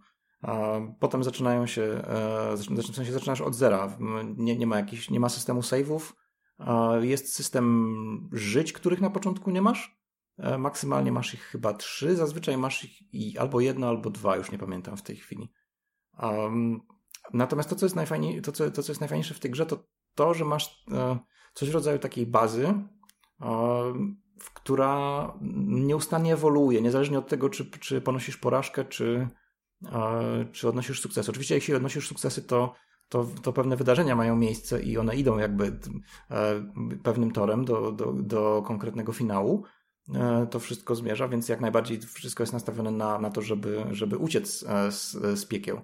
Potem 1.01 1.24
zaczynają 1.24 1.66
się, 1.66 1.82
e, 1.82 2.56
w 2.56 2.94
sensie 2.94 3.12
zaczynasz 3.12 3.40
od 3.40 3.55
zera. 3.55 3.97
Nie, 4.36 4.56
nie, 4.56 4.66
ma 4.66 4.76
jakiś, 4.76 5.10
nie 5.10 5.20
ma 5.20 5.28
systemu 5.28 5.60
save'ów. 5.60 6.12
Jest 7.01 7.34
system 7.34 8.28
żyć, 8.32 8.72
których 8.72 9.01
na 9.01 9.10
początku 9.10 9.51
nie 9.51 9.62
masz. 9.62 9.98
E, 10.39 10.59
maksymalnie 10.59 11.12
masz 11.12 11.34
ich 11.34 11.40
chyba 11.40 11.74
trzy. 11.74 12.16
Zazwyczaj 12.16 12.59
masz 12.59 12.84
ich 12.84 13.14
i 13.14 13.39
albo 13.39 13.60
jedno, 13.60 13.89
albo 13.89 14.10
dwa, 14.10 14.36
już 14.36 14.52
nie 14.52 14.59
pamiętam 14.59 14.97
w 14.97 15.02
tej 15.02 15.16
chwili. 15.16 15.52
natomiast 17.32 17.68
to, 17.68 17.76
co 17.76 17.86
jest, 17.86 17.97
najfajniej, 17.97 18.43
to, 18.43 18.52
co, 18.52 18.70
to, 18.70 18.82
co 18.82 18.93
jest 18.93 19.01
najfajniejsze 19.01 19.34
w 19.34 19.40
tej 19.40 19.51
grze, 19.51 19.66
to 19.66 19.84
to, 20.14 20.34
że 20.34 20.44
masz 20.44 20.84
e, 20.93 21.18
coś 21.55 21.70
w 21.70 21.74
rodzaju 21.74 21.98
takiej 21.98 22.26
bazy, 22.26 22.66
e, 22.66 22.84
która 24.55 25.32
nieustannie 25.66 26.32
ewoluuje, 26.32 26.82
niezależnie 26.82 27.18
od 27.18 27.28
tego, 27.28 27.51
czy, 27.51 27.70
czy 27.70 28.01
ponosisz 28.01 28.36
porażkę, 28.36 28.84
czy, 28.84 29.28
e, 29.93 30.47
czy 30.52 30.68
odnosisz 30.68 31.01
sukces. 31.01 31.28
Oczywiście, 31.28 31.55
jeśli 31.55 31.74
odnosisz 31.74 32.09
sukcesy, 32.09 32.43
to, 32.43 32.74
to, 33.09 33.26
to 33.43 33.52
pewne 33.52 33.76
wydarzenia 33.76 34.16
mają 34.16 34.36
miejsce 34.36 34.82
i 34.82 34.98
one 34.98 35.16
idą 35.16 35.39
jakby 35.39 35.78
pewnym 37.02 37.30
torem 37.30 37.64
do, 37.64 37.93
do, 37.93 38.12
do 38.12 38.62
konkretnego 38.66 39.12
finału. 39.12 39.64
To 40.51 40.60
wszystko 40.60 40.94
zmierza, 40.94 41.28
więc 41.28 41.48
jak 41.48 41.60
najbardziej 41.60 42.01
wszystko 42.01 42.43
jest 42.43 42.52
nastawione 42.52 42.90
na, 42.90 43.18
na 43.18 43.30
to, 43.30 43.43
żeby, 43.43 43.84
żeby 43.90 44.16
uciec 44.16 44.64
z, 44.90 45.10
z 45.40 45.47
piekieł. 45.47 45.82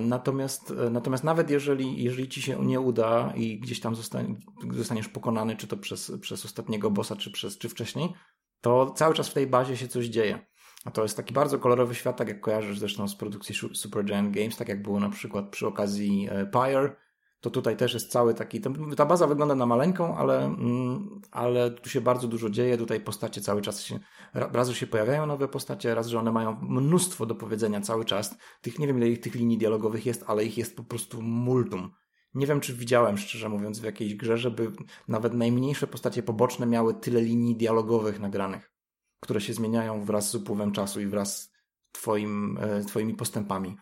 Natomiast, 0.00 0.70
e, 0.70 0.90
natomiast 0.90 1.24
nawet 1.24 1.50
jeżeli, 1.50 2.04
jeżeli 2.04 2.28
ci 2.28 2.42
się 2.42 2.66
nie 2.66 2.80
uda 2.80 3.32
i 3.36 3.60
gdzieś 3.60 3.80
tam 3.80 3.94
zostanie, 3.94 4.34
zostaniesz 4.70 5.08
pokonany, 5.08 5.56
czy 5.56 5.66
to 5.66 5.76
przez, 5.76 6.12
przez 6.20 6.44
ostatniego 6.44 6.90
bossa, 6.90 7.16
czy, 7.16 7.30
przez, 7.30 7.58
czy 7.58 7.68
wcześniej, 7.68 8.12
to 8.60 8.90
cały 8.90 9.14
czas 9.14 9.28
w 9.28 9.34
tej 9.34 9.46
bazie 9.46 9.76
się 9.76 9.88
coś 9.88 10.06
dzieje. 10.06 10.46
A 10.84 10.90
to 10.90 11.02
jest 11.02 11.16
taki 11.16 11.34
bardzo 11.34 11.58
kolorowy 11.58 11.94
świat, 11.94 12.16
tak 12.16 12.28
jak 12.28 12.40
kojarzysz 12.40 12.78
zresztą 12.78 13.08
z 13.08 13.16
produkcji 13.16 13.54
Supergiant 13.74 14.34
Games, 14.34 14.56
tak 14.56 14.68
jak 14.68 14.82
było 14.82 15.00
na 15.00 15.10
przykład 15.10 15.48
przy 15.48 15.66
okazji 15.66 16.28
e, 16.30 16.46
Pyre, 16.46 16.96
to 17.42 17.50
tutaj 17.50 17.76
też 17.76 17.94
jest 17.94 18.10
cały 18.10 18.34
taki. 18.34 18.60
Ta 18.96 19.06
baza 19.06 19.26
wygląda 19.26 19.54
na 19.54 19.66
maleńką, 19.66 20.16
ale, 20.16 20.44
mm, 20.44 21.20
ale 21.30 21.70
tu 21.70 21.90
się 21.90 22.00
bardzo 22.00 22.28
dużo 22.28 22.50
dzieje. 22.50 22.78
Tutaj 22.78 23.00
postacie 23.00 23.40
cały 23.40 23.62
czas 23.62 23.82
się. 23.82 23.98
Raz, 24.34 24.70
się 24.70 24.86
pojawiają 24.86 25.26
nowe 25.26 25.48
postacie, 25.48 25.94
raz, 25.94 26.06
że 26.06 26.18
one 26.18 26.32
mają 26.32 26.56
mnóstwo 26.62 27.26
do 27.26 27.34
powiedzenia 27.34 27.80
cały 27.80 28.04
czas. 28.04 28.36
Tych, 28.60 28.78
nie 28.78 28.86
wiem, 28.86 28.98
ile 28.98 29.08
ich 29.08 29.20
tych 29.20 29.34
linii 29.34 29.58
dialogowych 29.58 30.06
jest, 30.06 30.24
ale 30.26 30.44
ich 30.44 30.58
jest 30.58 30.76
po 30.76 30.84
prostu 30.84 31.22
multum. 31.22 31.90
Nie 32.34 32.46
wiem, 32.46 32.60
czy 32.60 32.74
widziałem, 32.74 33.18
szczerze 33.18 33.48
mówiąc, 33.48 33.80
w 33.80 33.84
jakiejś 33.84 34.14
grze, 34.14 34.38
żeby 34.38 34.72
nawet 35.08 35.34
najmniejsze 35.34 35.86
postacie 35.86 36.22
poboczne 36.22 36.66
miały 36.66 36.94
tyle 36.94 37.20
linii 37.20 37.56
dialogowych 37.56 38.20
nagranych, 38.20 38.72
które 39.20 39.40
się 39.40 39.52
zmieniają 39.52 40.04
wraz 40.04 40.30
z 40.30 40.34
upływem 40.34 40.72
czasu 40.72 41.00
i 41.00 41.06
wraz 41.06 41.42
z 41.42 41.52
twoim, 41.92 42.58
e, 42.60 42.84
twoimi 42.84 43.14
postępami. 43.14 43.76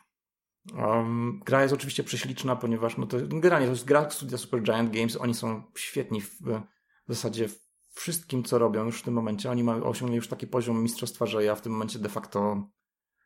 Um, 0.75 1.41
gra 1.45 1.63
jest 1.63 1.75
oczywiście 1.75 2.05
prześliczna, 2.05 2.57
ponieważ 2.57 2.97
no 2.97 3.07
to, 3.07 3.17
generalnie 3.29 3.67
to 3.67 3.73
jest 3.73 3.85
gra 3.85 4.11
studia 4.11 4.39
Super 4.39 4.63
Giant 4.63 4.93
Games, 4.93 5.17
oni 5.17 5.35
są 5.35 5.63
świetni 5.77 6.21
w, 6.21 6.41
w 7.09 7.15
zasadzie 7.15 7.49
wszystkim, 7.95 8.45
co 8.45 8.59
robią 8.59 8.85
już 8.85 9.01
w 9.01 9.03
tym 9.03 9.15
momencie. 9.15 9.51
Oni 9.51 9.65
mają, 9.65 9.85
osiągnęli 9.85 10.17
już 10.17 10.29
taki 10.29 10.47
poziom 10.47 10.83
mistrzostwa, 10.83 11.27
że 11.27 11.45
ja 11.45 11.55
w 11.55 11.61
tym 11.61 11.73
momencie 11.73 11.99
de 11.99 12.09
facto 12.09 12.71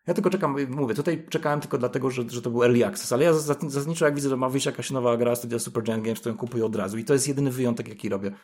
ja 0.06 0.15
tylko 0.15 0.31
czekam, 0.31 0.56
mówię, 0.69 0.94
tutaj 0.94 1.27
czekałem 1.31 1.61
tylko 1.61 1.78
dlatego, 1.78 2.11
że, 2.11 2.23
że 2.28 2.43
to 2.43 2.51
był 2.51 2.65
early 2.65 2.86
access, 2.86 3.12
ale 3.12 3.24
ja 3.24 3.32
zasadniczo 3.32 4.05
jak 4.05 4.15
widzę, 4.15 4.28
że 4.28 4.36
ma 4.36 4.48
wyjść 4.48 4.66
jakaś 4.66 4.90
nowa 4.90 5.16
gra 5.16 5.36
studia 5.36 5.59
Super 5.59 5.82
Giant 5.82 6.05
Games, 6.05 6.20
to 6.20 6.28
ją 6.31 6.36
kupuję 6.36 6.65
od 6.65 6.77
razu. 6.77 6.98
I 6.98 7.05
to 7.05 7.12
jest 7.12 7.28
jedyny 7.28 7.51
wyjątek, 7.51 7.89
jaki 7.89 8.09
robię, 8.09 8.35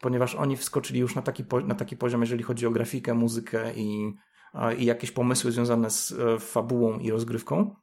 ponieważ 0.00 0.34
oni 0.34 0.56
wskoczyli 0.56 1.00
już 1.00 1.14
na 1.14 1.22
taki, 1.22 1.44
na 1.64 1.74
taki 1.74 1.96
poziom, 1.96 2.20
jeżeli 2.20 2.42
chodzi 2.42 2.66
o 2.66 2.70
grafikę, 2.70 3.14
muzykę 3.14 3.74
i, 3.74 4.14
i 4.78 4.84
jakieś 4.84 5.10
pomysły 5.10 5.52
związane 5.52 5.90
z 5.90 6.12
e, 6.12 6.38
fabułą 6.38 6.98
i 6.98 7.10
rozgrywką, 7.10 7.76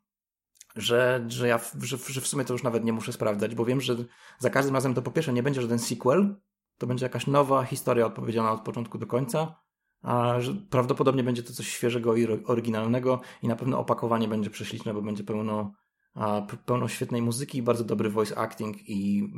że, 0.78 1.26
że 1.28 1.48
ja 1.48 1.60
że, 1.82 1.98
że 1.98 2.22
w 2.22 2.28
sumie 2.28 2.46
to 2.46 2.54
już 2.54 2.64
nawet 2.64 2.84
nie 2.84 2.94
muszę 2.94 3.14
sprawdzać, 3.14 3.56
bo 3.56 3.66
wiem, 3.66 3.82
że 3.82 3.96
za 4.40 4.50
każdym 4.50 4.76
razem 4.76 4.94
to 4.94 5.02
po 5.02 5.12
pierwsze 5.12 5.34
nie 5.34 5.44
będzie 5.44 5.62
żaden 5.62 5.80
sequel, 5.80 6.36
to 6.78 6.88
będzie 6.88 7.06
jakaś 7.06 7.28
nowa 7.28 7.64
historia 7.64 8.06
odpowiedziana 8.06 8.52
od 8.52 8.62
początku 8.62 8.98
do 8.98 9.08
końca, 9.08 9.56
a 10.02 10.42
że 10.42 10.54
prawdopodobnie 10.54 11.24
będzie 11.24 11.44
to 11.44 11.54
coś 11.54 11.68
świeżego 11.68 12.16
i 12.16 12.28
oryginalnego 12.46 13.22
i 13.44 13.48
na 13.48 13.56
pewno 13.56 13.80
opakowanie 13.80 14.28
będzie 14.28 14.50
prześliczne, 14.50 14.94
bo 14.94 15.02
będzie 15.02 15.24
pełno, 15.24 15.74
a, 16.14 16.42
pełno 16.66 16.88
świetnej 16.88 17.22
muzyki, 17.22 17.64
bardzo 17.64 17.84
dobry 17.84 18.10
voice 18.10 18.38
acting 18.38 18.90
i 18.90 19.32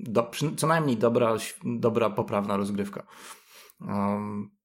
do, 0.00 0.30
co 0.56 0.66
najmniej 0.66 0.96
dobra, 0.96 1.36
dobra, 1.64 2.10
poprawna 2.10 2.56
rozgrywka. 2.56 3.06
Um, 3.80 4.55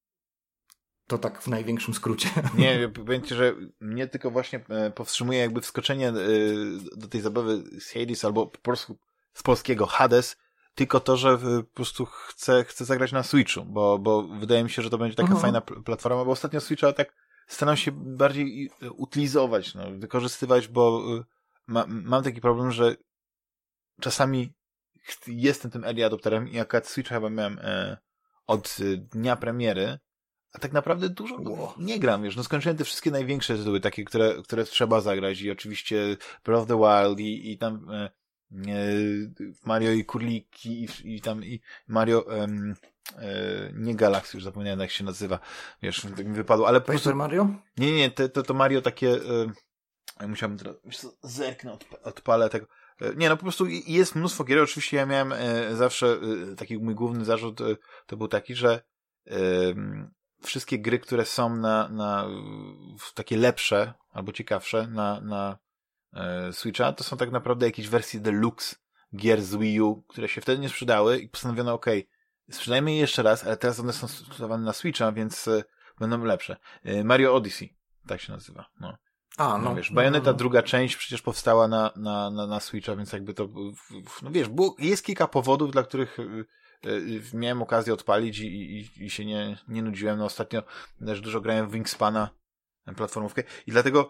to 1.11 1.17
tak 1.17 1.41
w 1.41 1.47
największym 1.47 1.93
skrócie. 1.93 2.29
Nie, 2.57 2.89
powiem 2.89 3.21
ci, 3.21 3.35
że 3.35 3.55
mnie 3.79 4.07
tylko 4.07 4.31
właśnie 4.31 4.65
e, 4.69 4.91
powstrzymuje 4.91 5.39
jakby 5.39 5.61
wskoczenie 5.61 6.09
e, 6.09 6.13
do 6.95 7.07
tej 7.07 7.21
zabawy 7.21 7.63
z 7.79 7.89
Hades 7.89 8.25
albo 8.25 8.47
po 8.47 8.57
prostu 8.57 8.97
z 9.33 9.43
polskiego 9.43 9.85
Hades, 9.85 10.37
tylko 10.75 10.99
to, 10.99 11.17
że 11.17 11.37
po 11.37 11.73
prostu 11.73 12.05
chcę, 12.05 12.63
chcę 12.63 12.85
zagrać 12.85 13.11
na 13.11 13.23
Switchu, 13.23 13.65
bo, 13.65 13.99
bo 13.99 14.23
wydaje 14.23 14.63
mi 14.63 14.69
się, 14.69 14.81
że 14.81 14.89
to 14.89 14.97
będzie 14.97 15.15
taka 15.15 15.33
mhm. 15.33 15.41
fajna 15.41 15.61
platforma, 15.61 16.25
bo 16.25 16.31
ostatnio 16.31 16.61
Switcha 16.61 16.93
tak 16.93 17.15
staram 17.47 17.77
się 17.77 17.91
bardziej 17.91 18.69
utylizować, 18.95 19.75
no, 19.75 19.83
wykorzystywać, 19.91 20.67
bo 20.67 21.03
ma, 21.67 21.85
mam 21.87 22.23
taki 22.23 22.41
problem, 22.41 22.71
że 22.71 22.95
czasami 24.01 24.53
jestem 25.27 25.71
tym 25.71 25.83
early 25.83 26.05
adopterem 26.05 26.49
i 26.49 26.59
akurat 26.59 26.87
Switcha 26.87 27.15
chyba 27.15 27.29
miałem 27.29 27.59
e, 27.59 27.97
od 28.47 28.77
dnia 28.97 29.35
premiery, 29.35 29.99
a 30.53 30.59
tak 30.59 30.73
naprawdę 30.73 31.09
dużo 31.09 31.73
nie 31.77 31.99
gram, 31.99 32.23
wiesz, 32.23 32.35
no 32.35 32.43
skończyłem 32.43 32.77
te 32.77 32.83
wszystkie 32.83 33.11
największe 33.11 33.57
tytuły, 33.57 33.79
takie, 33.79 34.03
które, 34.03 34.35
które 34.43 34.63
trzeba 34.63 35.01
zagrać 35.01 35.41
i 35.41 35.51
oczywiście 35.51 36.17
Breath 36.45 36.61
of 36.61 36.67
the 36.67 36.77
Wild 36.77 37.19
i, 37.19 37.51
i 37.51 37.57
tam 37.57 37.89
e, 37.89 38.03
e, 38.03 38.11
Mario 39.65 39.91
i 39.91 40.05
Kurliki 40.05 40.83
i, 40.83 41.15
i 41.15 41.21
tam 41.21 41.43
i 41.43 41.61
Mario 41.87 42.37
e, 42.37 42.47
nie 43.73 43.95
Galaxy, 43.95 44.37
już 44.37 44.43
zapomniałem 44.43 44.79
jak 44.79 44.91
się 44.91 45.03
nazywa, 45.03 45.39
wiesz, 45.81 46.01
tak 46.01 46.25
mi 46.25 46.33
wypadło, 46.33 46.67
ale 46.67 46.81
po 46.81 46.87
prostu... 46.87 47.15
Mario? 47.15 47.49
Nie, 47.77 47.91
nie, 47.91 48.11
to, 48.11 48.29
to, 48.29 48.43
to 48.43 48.53
Mario 48.53 48.81
takie 48.81 49.09
e, 49.13 50.27
musiałbym 50.27 50.57
teraz, 50.57 50.75
wiesz 50.85 50.97
co, 50.97 51.11
zerknę, 51.21 51.73
odp 51.73 51.95
odpalę 52.03 52.49
tego 52.49 52.65
e, 53.01 53.15
nie, 53.15 53.29
no 53.29 53.37
po 53.37 53.43
prostu 53.43 53.67
jest 53.67 54.15
mnóstwo 54.15 54.43
gier. 54.43 54.59
Oczywiście 54.59 54.97
ja 54.97 55.05
miałem 55.05 55.33
e, 55.33 55.75
zawsze 55.75 56.19
e, 56.51 56.55
taki 56.55 56.77
mój 56.77 56.95
główny 56.95 57.25
zarzut 57.25 57.61
e, 57.61 57.75
to 58.05 58.17
był 58.17 58.27
taki, 58.27 58.55
że 58.55 58.81
wszystkie 60.43 60.79
gry, 60.79 60.99
które 60.99 61.25
są 61.25 61.55
na, 61.55 61.87
na 61.89 62.27
takie 63.13 63.37
lepsze 63.37 63.93
albo 64.11 64.31
ciekawsze 64.31 64.87
na, 64.87 65.21
na 65.21 65.57
e, 66.13 66.53
Switcha, 66.53 66.93
to 66.93 67.03
są 67.03 67.17
tak 67.17 67.31
naprawdę 67.31 67.65
jakieś 67.65 67.87
wersje 67.87 68.19
deluxe 68.19 68.75
gier 69.15 69.41
z 69.41 69.55
Wii 69.55 69.81
U, 69.81 70.01
które 70.01 70.27
się 70.27 70.41
wtedy 70.41 70.61
nie 70.61 70.69
sprzedały 70.69 71.19
i 71.19 71.29
postanowiono, 71.29 71.73
ok, 71.73 71.85
sprzedajmy 72.51 72.91
je 72.91 72.97
jeszcze 72.97 73.23
raz, 73.23 73.45
ale 73.45 73.57
teraz 73.57 73.79
one 73.79 73.93
są 73.93 74.07
sprzedawane 74.07 74.63
na 74.63 74.73
Switcha, 74.73 75.11
więc 75.11 75.47
e, 75.47 75.63
będą 75.99 76.23
lepsze. 76.23 76.57
E, 76.83 77.03
Mario 77.03 77.35
Odyssey, 77.35 77.75
tak 78.07 78.21
się 78.21 78.33
nazywa. 78.33 78.69
No. 78.79 78.97
A, 79.37 79.57
no. 79.57 79.57
no 79.57 79.75
wiesz, 79.75 79.91
Bayonetta 79.91 80.25
no, 80.25 80.31
no. 80.31 80.37
druga 80.37 80.63
część 80.63 80.95
przecież 80.95 81.21
powstała 81.21 81.67
na, 81.67 81.91
na, 81.95 82.29
na, 82.29 82.47
na 82.47 82.59
Switcha, 82.59 82.95
więc 82.95 83.13
jakby 83.13 83.33
to, 83.33 83.47
no 84.21 84.31
wiesz, 84.31 84.49
było, 84.49 84.75
jest 84.79 85.05
kilka 85.05 85.27
powodów, 85.27 85.71
dla 85.71 85.83
których 85.83 86.19
Y, 86.19 86.45
miałem 87.33 87.61
okazję 87.61 87.93
odpalić 87.93 88.39
i, 88.39 88.79
i, 88.79 89.05
i 89.05 89.09
się 89.09 89.25
nie, 89.25 89.57
nie 89.67 89.81
nudziłem. 89.81 90.17
No 90.17 90.25
ostatnio 90.25 90.63
też 91.05 91.21
dużo 91.21 91.41
grałem 91.41 91.69
w 91.69 91.71
Wingspana, 91.71 92.29
platformówkę 92.95 93.43
i 93.67 93.71
dlatego 93.71 94.09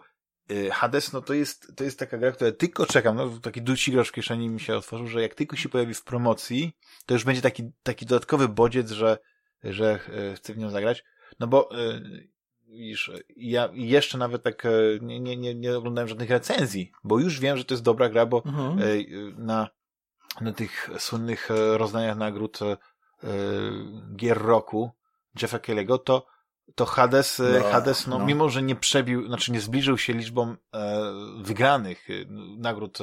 y, 0.50 0.70
Hades, 0.70 1.12
no 1.12 1.22
to 1.22 1.34
jest, 1.34 1.76
to 1.76 1.84
jest 1.84 1.98
taka 1.98 2.18
gra, 2.18 2.32
która 2.32 2.52
tylko 2.52 2.86
czekam, 2.86 3.16
no 3.16 3.38
taki 3.42 3.62
ducigracz 3.62 4.08
w 4.08 4.12
kieszeni 4.12 4.48
mi 4.48 4.60
się 4.60 4.76
otworzył, 4.76 5.06
że 5.06 5.22
jak 5.22 5.34
tylko 5.34 5.56
się 5.56 5.68
pojawi 5.68 5.94
w 5.94 6.04
promocji, 6.04 6.72
to 7.06 7.14
już 7.14 7.24
będzie 7.24 7.42
taki, 7.42 7.70
taki 7.82 8.06
dodatkowy 8.06 8.48
bodziec, 8.48 8.90
że, 8.90 9.18
że 9.64 9.98
chcę 10.36 10.54
w 10.54 10.58
nią 10.58 10.70
zagrać, 10.70 11.04
no 11.40 11.46
bo 11.46 11.68
widzisz, 12.68 13.10
ja 13.36 13.68
jeszcze 13.72 14.18
nawet 14.18 14.42
tak 14.42 14.66
nie, 15.00 15.20
nie, 15.20 15.36
nie, 15.36 15.54
nie 15.54 15.76
oglądałem 15.76 16.08
żadnych 16.08 16.30
recenzji, 16.30 16.92
bo 17.04 17.18
już 17.18 17.40
wiem, 17.40 17.56
że 17.56 17.64
to 17.64 17.74
jest 17.74 17.84
dobra 17.84 18.08
gra, 18.08 18.26
bo 18.26 18.42
mhm. 18.44 18.80
na 19.46 19.68
na 20.40 20.52
tych 20.52 20.90
słynnych 20.98 21.50
e, 21.50 21.78
rozdaniach 21.78 22.16
nagród 22.16 22.58
e, 22.62 22.76
gier 24.16 24.42
roku 24.42 24.90
Jeffa 25.42 25.58
Kelly'ego, 25.58 25.98
to, 25.98 26.26
to 26.74 26.86
Hades, 26.86 27.40
e, 27.40 27.60
no, 27.60 27.70
Hades 27.70 28.06
no, 28.06 28.18
no, 28.18 28.26
mimo 28.26 28.48
że 28.48 28.62
nie 28.62 28.76
przebił, 28.76 29.26
znaczy 29.26 29.52
nie 29.52 29.60
zbliżył 29.60 29.98
się 29.98 30.12
liczbą 30.12 30.56
e, 30.74 31.02
wygranych 31.42 32.08
nagród 32.58 32.98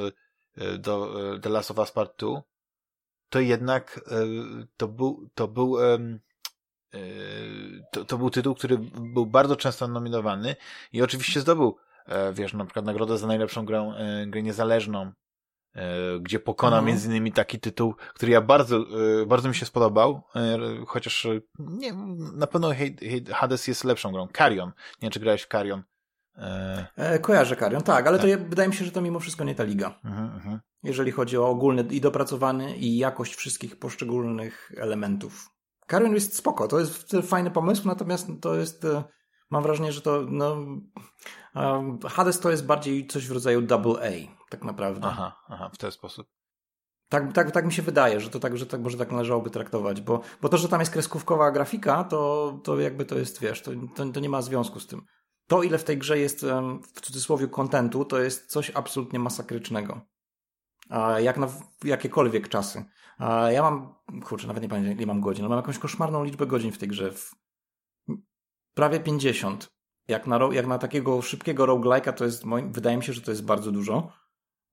do 0.78 1.14
The 1.42 1.48
Last 1.48 1.70
of 1.70 1.78
Us 1.78 1.90
Part 1.90 2.18
2, 2.18 2.42
to 3.28 3.40
jednak 3.40 4.00
e, 4.06 4.26
to 4.76 4.88
był, 4.88 5.30
to 5.34 5.48
był 5.48 5.76
e, 5.84 5.98
to, 7.92 8.04
to 8.04 8.18
był 8.18 8.30
tytuł, 8.30 8.54
który 8.54 8.78
był 9.14 9.26
bardzo 9.26 9.56
często 9.56 9.88
nominowany 9.88 10.56
i 10.92 11.02
oczywiście 11.02 11.40
zdobył, 11.40 11.76
wiesz, 12.32 12.52
na 12.52 12.64
przykład 12.64 12.84
nagrodę 12.84 13.18
za 13.18 13.26
najlepszą 13.26 13.64
grę, 13.64 13.94
grę 14.26 14.42
niezależną, 14.42 15.12
E, 15.12 15.29
gdzie 16.20 16.40
pokona 16.40 16.76
mhm. 16.76 16.86
między 16.86 17.08
innymi 17.08 17.32
taki 17.32 17.60
tytuł, 17.60 17.94
który 18.14 18.32
ja 18.32 18.40
bardzo, 18.40 18.76
e, 19.22 19.26
bardzo 19.26 19.48
mi 19.48 19.54
się 19.54 19.66
spodobał, 19.66 20.22
e, 20.36 20.58
chociaż 20.86 21.26
nie, 21.58 21.92
na 22.32 22.46
pewno 22.46 22.70
Hades 23.32 23.68
jest 23.68 23.84
lepszą 23.84 24.12
grą. 24.12 24.28
Carrion. 24.36 24.68
Nie 24.68 25.02
wiem, 25.02 25.10
czy 25.10 25.20
grałeś 25.20 25.42
w 25.42 25.48
Carrion. 25.48 25.82
E... 26.36 27.18
Kojarzę 27.22 27.56
Carrion, 27.56 27.82
tak, 27.82 28.06
ale 28.06 28.18
tak. 28.18 28.22
to 28.22 28.28
je, 28.28 28.38
wydaje 28.38 28.68
mi 28.68 28.74
się, 28.74 28.84
że 28.84 28.90
to 28.90 29.00
mimo 29.00 29.20
wszystko 29.20 29.44
nie 29.44 29.54
ta 29.54 29.64
liga. 29.64 30.00
Mhm, 30.04 30.34
mhm. 30.34 30.60
Jeżeli 30.82 31.12
chodzi 31.12 31.38
o 31.38 31.48
ogólny 31.48 31.82
i 31.90 32.00
dopracowany 32.00 32.76
i 32.76 32.96
jakość 32.96 33.34
wszystkich 33.34 33.78
poszczególnych 33.78 34.72
elementów. 34.76 35.50
Carrion 35.90 36.14
jest 36.14 36.36
spoko, 36.36 36.68
to 36.68 36.80
jest 36.80 37.12
fajny 37.22 37.50
pomysł, 37.50 37.88
natomiast 37.88 38.28
to 38.40 38.54
jest, 38.54 38.86
mam 39.50 39.62
wrażenie, 39.62 39.92
że 39.92 40.00
to, 40.00 40.24
no, 40.28 40.66
Hades 42.08 42.40
to 42.40 42.50
jest 42.50 42.66
bardziej 42.66 43.06
coś 43.06 43.26
w 43.26 43.32
rodzaju 43.32 43.62
double 43.62 43.94
A 44.02 44.39
tak 44.50 44.64
naprawdę. 44.64 45.06
Aha, 45.06 45.44
aha, 45.48 45.70
w 45.74 45.78
ten 45.78 45.92
sposób. 45.92 46.26
Tak, 47.08 47.32
tak, 47.32 47.50
tak 47.50 47.66
mi 47.66 47.72
się 47.72 47.82
wydaje, 47.82 48.20
że 48.20 48.30
to 48.30 48.40
tak, 48.40 48.56
że 48.56 48.66
tak 48.66 48.80
może 48.80 48.98
tak 48.98 49.12
należałoby 49.12 49.50
traktować, 49.50 50.00
bo, 50.00 50.20
bo 50.42 50.48
to, 50.48 50.56
że 50.58 50.68
tam 50.68 50.80
jest 50.80 50.92
kreskówkowa 50.92 51.50
grafika, 51.50 52.04
to, 52.04 52.60
to 52.64 52.80
jakby 52.80 53.04
to 53.04 53.18
jest, 53.18 53.40
wiesz, 53.40 53.62
to, 53.62 53.70
to, 53.94 54.06
to 54.06 54.20
nie 54.20 54.28
ma 54.28 54.42
związku 54.42 54.80
z 54.80 54.86
tym. 54.86 55.02
To, 55.46 55.62
ile 55.62 55.78
w 55.78 55.84
tej 55.84 55.98
grze 55.98 56.18
jest 56.18 56.46
w 56.94 57.00
cudzysłowie 57.00 57.48
kontentu, 57.48 58.04
to 58.04 58.18
jest 58.18 58.50
coś 58.50 58.70
absolutnie 58.74 59.18
masakrycznego. 59.18 60.00
A 60.88 61.20
jak 61.20 61.38
na 61.38 61.48
jakiekolwiek 61.84 62.48
czasy. 62.48 62.84
A 63.18 63.50
ja 63.50 63.62
mam, 63.62 63.94
kurczę, 64.24 64.46
nawet 64.46 64.62
nie 64.62 64.68
pamiętam 64.68 64.96
ile 64.96 65.06
mam 65.06 65.20
godzin, 65.20 65.44
ale 65.44 65.48
mam 65.48 65.58
jakąś 65.58 65.78
koszmarną 65.78 66.24
liczbę 66.24 66.46
godzin 66.46 66.72
w 66.72 66.78
tej 66.78 66.88
grze. 66.88 67.10
Prawie 68.74 69.00
50. 69.00 69.68
Jak 70.08 70.26
na, 70.26 70.38
jak 70.52 70.66
na 70.66 70.78
takiego 70.78 71.22
szybkiego 71.22 71.66
roguelike'a 71.66 72.12
to 72.12 72.24
jest, 72.24 72.44
moim, 72.44 72.72
wydaje 72.72 72.96
mi 72.96 73.04
się, 73.04 73.12
że 73.12 73.20
to 73.20 73.30
jest 73.30 73.44
bardzo 73.44 73.72
dużo. 73.72 74.12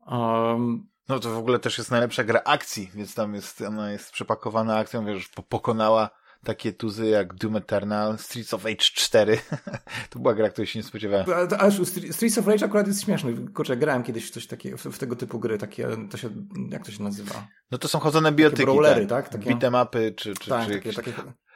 Um, 0.08 0.88
no 1.10 1.20
to 1.20 1.34
w 1.34 1.38
ogóle 1.38 1.60
też 1.60 1.78
jest 1.78 1.92
najlepsza 1.92 2.24
gra 2.24 2.42
akcji, 2.46 2.92
więc 2.94 3.16
tam 3.16 3.34
jest, 3.34 3.62
ona 3.62 3.92
jest 3.92 4.12
przepakowana 4.12 4.78
akcją, 4.78 5.06
wiesz, 5.06 5.30
pokonała 5.50 6.10
takie 6.44 6.74
tuzy 6.74 7.08
jak 7.08 7.34
Doom 7.34 7.56
Eternal, 7.56 8.18
Streets 8.18 8.54
of 8.54 8.66
Rage 8.66 8.78
4. 8.78 9.40
to 10.10 10.20
była 10.20 10.34
gra, 10.34 10.50
której 10.50 10.68
się 10.68 10.80
nie 10.80 10.84
spodziewałem. 10.84 11.26
A, 11.60 11.72
Streets 12.12 12.38
of 12.38 12.48
Rage 12.48 12.66
akurat 12.66 12.88
jest 12.88 13.04
śmieszny. 13.04 13.34
Kurczę, 13.54 13.78
grałem 13.78 14.04
kiedyś 14.04 14.28
w 14.28 14.32
coś 14.32 14.48
takiego, 14.48 14.78
w, 14.78 14.86
w, 14.86 14.98
tego 14.98 15.16
typu 15.16 15.40
gry, 15.40 15.58
takie, 15.58 15.88
to 16.12 16.18
się, 16.18 16.30
jak 16.70 16.86
to 16.86 16.92
się 16.92 17.04
nazywa? 17.04 17.48
No 17.72 17.78
to 17.78 17.88
są 17.88 18.00
chodzone 18.00 18.32
biotyki, 18.32 18.64
brawlery, 18.64 19.08
tak? 19.08 19.30
tak? 19.30 19.40
Takie... 19.40 19.56
Beat'em 19.56 20.16
czy, 20.16 20.34
czy, 20.36 20.50
tak, 20.50 20.68
czy 20.68 20.74
takie, 20.74 20.94
takie... 20.94 21.14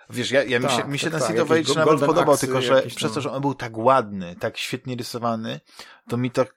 Wiesz, 0.09 0.31
ja, 0.31 0.43
ja 0.43 0.59
tak, 0.59 0.71
mi 0.71 0.77
się, 0.77 0.87
mi 0.87 0.99
się 0.99 1.09
tak, 1.09 1.11
ten 1.11 1.19
tak, 1.19 1.29
Street 1.29 1.41
of 1.41 1.49
Rage 1.49 1.85
nawet 1.85 2.05
podobał, 2.05 2.37
tylko 2.37 2.61
że 2.61 2.81
przez 2.81 3.11
to, 3.11 3.21
że 3.21 3.31
on 3.31 3.41
był 3.41 3.53
tak 3.53 3.77
ładny, 3.77 4.35
tak 4.35 4.57
świetnie 4.57 4.95
rysowany, 4.95 5.59
to 6.09 6.17
mi 6.17 6.31
to 6.31 6.41
y, 6.41 6.47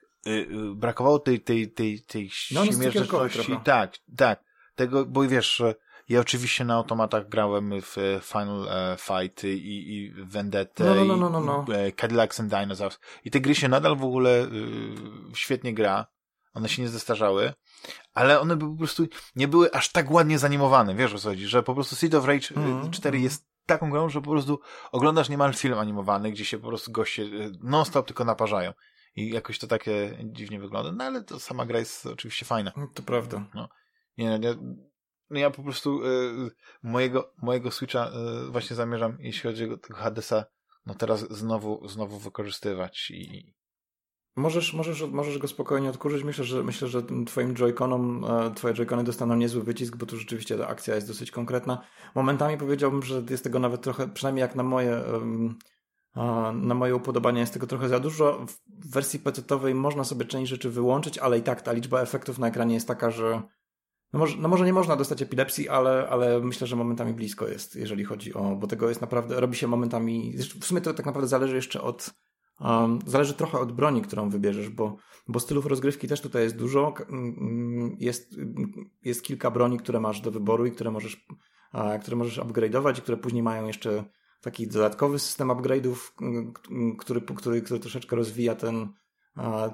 brakowało 0.75 1.19
tej, 1.19 1.41
tej, 1.41 1.71
tej, 1.71 2.01
tej 2.01 2.29
no, 2.51 2.65
śmiertelności. 2.65 3.59
Tak, 3.63 3.97
tak. 4.17 4.43
Tego, 4.75 5.05
bo 5.05 5.27
wiesz, 5.27 5.61
ja 6.09 6.19
oczywiście 6.19 6.65
na 6.65 6.75
automatach 6.75 7.29
grałem 7.29 7.81
w 7.81 7.97
e, 7.97 8.19
Final 8.21 8.67
e, 8.69 8.97
Fight 8.99 9.43
i, 9.43 9.93
i 9.93 10.11
Vendetta 10.11 10.83
no, 10.83 11.05
no, 11.05 11.17
no, 11.17 11.29
no, 11.29 11.41
no. 11.41 11.65
i 11.67 11.73
e, 11.73 11.91
Cadillacs 11.91 12.39
and 12.39 12.49
Dinosaurs. 12.49 12.99
I 13.23 13.31
te 13.31 13.39
gry 13.39 13.55
się 13.55 13.69
nadal 13.69 13.95
w 13.95 14.03
ogóle 14.03 14.43
y, 14.43 14.45
świetnie 15.33 15.73
gra. 15.73 16.05
One 16.53 16.69
się 16.69 16.81
nie 16.81 16.89
zestarzały, 16.89 17.53
ale 18.13 18.39
one 18.39 18.55
by 18.55 18.65
po 18.65 18.77
prostu 18.77 19.07
nie 19.35 19.47
były 19.47 19.71
aż 19.71 19.91
tak 19.91 20.11
ładnie 20.11 20.39
zanimowane, 20.39 20.95
wiesz 20.95 21.13
o 21.13 21.19
co 21.19 21.29
chodzi, 21.29 21.47
że 21.47 21.63
po 21.63 21.73
prostu 21.73 21.95
Seed 21.95 22.15
of 22.15 22.25
Rage 22.25 22.47
mm, 22.55 22.91
4 22.91 23.17
mm. 23.17 23.23
jest 23.23 23.47
taką 23.65 23.89
grą, 23.89 24.09
że 24.09 24.21
po 24.21 24.29
prostu 24.29 24.59
oglądasz 24.91 25.29
niemal 25.29 25.53
film 25.53 25.77
animowany, 25.77 26.31
gdzie 26.31 26.45
się 26.45 26.57
po 26.57 26.67
prostu 26.67 26.91
goście 26.91 27.25
non-stop 27.61 28.07
tylko 28.07 28.25
naparzają. 28.25 28.73
I 29.15 29.29
jakoś 29.29 29.59
to 29.59 29.67
takie 29.67 30.17
dziwnie 30.23 30.59
wygląda. 30.59 30.91
No 30.91 31.03
ale 31.03 31.23
to 31.23 31.39
sama 31.39 31.65
gra 31.65 31.79
jest 31.79 32.05
oczywiście 32.05 32.45
fajna. 32.45 32.71
No, 32.77 32.87
to 32.93 33.03
prawda. 33.03 33.45
No. 33.53 33.69
Nie, 34.17 34.39
no, 34.39 34.47
ja, 34.47 34.55
no 35.29 35.39
ja 35.39 35.49
po 35.49 35.63
prostu 35.63 36.03
y, 36.03 36.51
mojego, 36.83 37.33
mojego 37.41 37.71
Switcha 37.71 38.11
y, 38.47 38.51
właśnie 38.51 38.75
zamierzam, 38.75 39.17
jeśli 39.19 39.41
chodzi 39.49 39.71
o 39.71 39.77
tego 39.77 39.95
Hadesa, 39.97 40.45
no 40.85 40.95
teraz 40.95 41.19
znowu, 41.31 41.87
znowu 41.87 42.19
wykorzystywać 42.19 43.11
i, 43.11 43.55
Możesz, 44.37 44.73
możesz, 44.73 45.01
możesz 45.01 45.37
go 45.37 45.47
spokojnie 45.47 45.89
odkurzyć. 45.89 46.23
Myślę, 46.23 46.43
że 46.43 46.63
myślę, 46.63 46.87
że 46.87 47.03
twoim 47.25 47.55
joyconom, 47.55 48.25
e, 48.25 48.53
twoje 48.53 48.73
joycony 48.73 49.03
dostaną 49.03 49.35
niezły 49.35 49.63
wycisk, 49.63 49.95
bo 49.95 50.05
tu 50.05 50.17
rzeczywiście 50.17 50.57
ta 50.57 50.67
akcja 50.67 50.95
jest 50.95 51.07
dosyć 51.07 51.31
konkretna. 51.31 51.81
Momentami 52.15 52.57
powiedziałbym, 52.57 53.03
że 53.03 53.23
jest 53.29 53.43
tego 53.43 53.59
nawet 53.59 53.81
trochę, 53.81 54.07
przynajmniej 54.07 54.41
jak 54.41 54.55
na 54.55 54.63
moje 54.63 55.01
um, 55.13 55.57
na 56.53 56.75
moje 56.75 56.95
upodobanie 56.95 57.39
jest 57.39 57.53
tego 57.53 57.67
trochę 57.67 57.89
za 57.89 57.99
dużo. 57.99 58.45
W 58.67 58.91
wersji 58.91 59.19
PC-owej 59.19 59.75
można 59.75 60.03
sobie 60.03 60.25
część 60.25 60.49
rzeczy 60.49 60.69
wyłączyć, 60.69 61.17
ale 61.17 61.37
i 61.37 61.41
tak 61.41 61.61
ta 61.61 61.71
liczba 61.71 62.01
efektów 62.01 62.39
na 62.39 62.47
ekranie 62.47 62.73
jest 62.73 62.87
taka, 62.87 63.11
że 63.11 63.41
no 64.13 64.19
może, 64.19 64.37
no 64.37 64.47
może 64.47 64.65
nie 64.65 64.73
można 64.73 64.95
dostać 64.95 65.21
epilepsji, 65.21 65.69
ale, 65.69 66.07
ale 66.09 66.39
myślę, 66.39 66.67
że 66.67 66.75
momentami 66.75 67.13
blisko 67.13 67.47
jest, 67.47 67.75
jeżeli 67.75 68.03
chodzi 68.03 68.33
o, 68.33 68.55
bo 68.55 68.67
tego 68.67 68.89
jest 68.89 69.01
naprawdę, 69.01 69.39
robi 69.39 69.55
się 69.55 69.67
momentami, 69.67 70.33
w 70.61 70.65
sumie 70.65 70.81
to 70.81 70.93
tak 70.93 71.05
naprawdę 71.05 71.27
zależy 71.27 71.55
jeszcze 71.55 71.81
od, 71.81 72.13
um, 72.59 72.99
zależy 73.05 73.33
trochę 73.33 73.59
od 73.59 73.71
broni, 73.71 74.01
którą 74.01 74.29
wybierzesz, 74.29 74.69
bo, 74.69 74.97
bo 75.27 75.39
stylów 75.39 75.65
rozgrywki 75.65 76.07
też 76.07 76.21
tutaj 76.21 76.43
jest 76.43 76.57
dużo, 76.57 76.93
jest, 77.99 78.35
jest 79.03 79.23
kilka 79.23 79.51
broni, 79.51 79.77
które 79.77 79.99
masz 79.99 80.21
do 80.21 80.31
wyboru 80.31 80.65
i 80.65 80.71
które 80.71 80.91
możesz, 80.91 81.27
które 82.01 82.17
możesz 82.17 82.39
upgrade'ować 82.39 82.99
i 82.99 83.01
które 83.01 83.17
później 83.17 83.43
mają 83.43 83.67
jeszcze 83.67 84.05
taki 84.45 84.67
dodatkowy 84.67 85.19
system 85.19 85.47
upgrade'ów, 85.47 85.95
który, 86.97 87.21
który, 87.21 87.61
który 87.61 87.79
troszeczkę 87.79 88.15
rozwija 88.15 88.55
ten, 88.55 88.87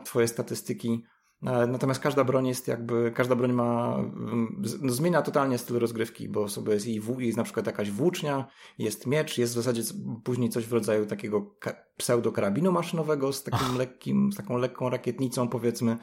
twoje 0.04 0.28
statystyki. 0.28 1.04
E, 1.44 1.68
natomiast 1.68 2.00
każda 2.00 2.24
broń 2.24 2.48
jest 2.48 2.68
jakby, 2.68 3.12
każda 3.16 3.36
broń 3.36 3.54
ma, 3.54 3.96
mm, 3.96 4.62
no 4.82 4.94
zmienia 4.94 5.22
totalnie 5.22 5.58
styl 5.58 5.80
rozgrywki, 5.80 6.30
bo 6.30 6.50
sobie 6.50 6.74
jest, 6.74 6.88
i 6.88 7.02
jest 7.18 7.38
na 7.38 7.44
przykład 7.44 7.66
jakaś 7.66 7.92
włócznia, 7.92 8.48
jest 8.78 9.08
miecz, 9.08 9.38
jest 9.38 9.54
w 9.54 9.56
zasadzie 9.56 9.82
później 10.24 10.50
coś 10.50 10.66
w 10.66 10.74
rodzaju 10.74 11.06
takiego 11.06 11.56
pseudo-karabinu 11.98 12.72
maszynowego 12.72 13.34
z 13.34 13.44
takim 13.44 13.78
lekkim, 13.78 14.32
z 14.32 14.36
taką 14.36 14.58
lekką 14.58 14.90
rakietnicą 14.90 15.48
powiedzmy. 15.48 15.98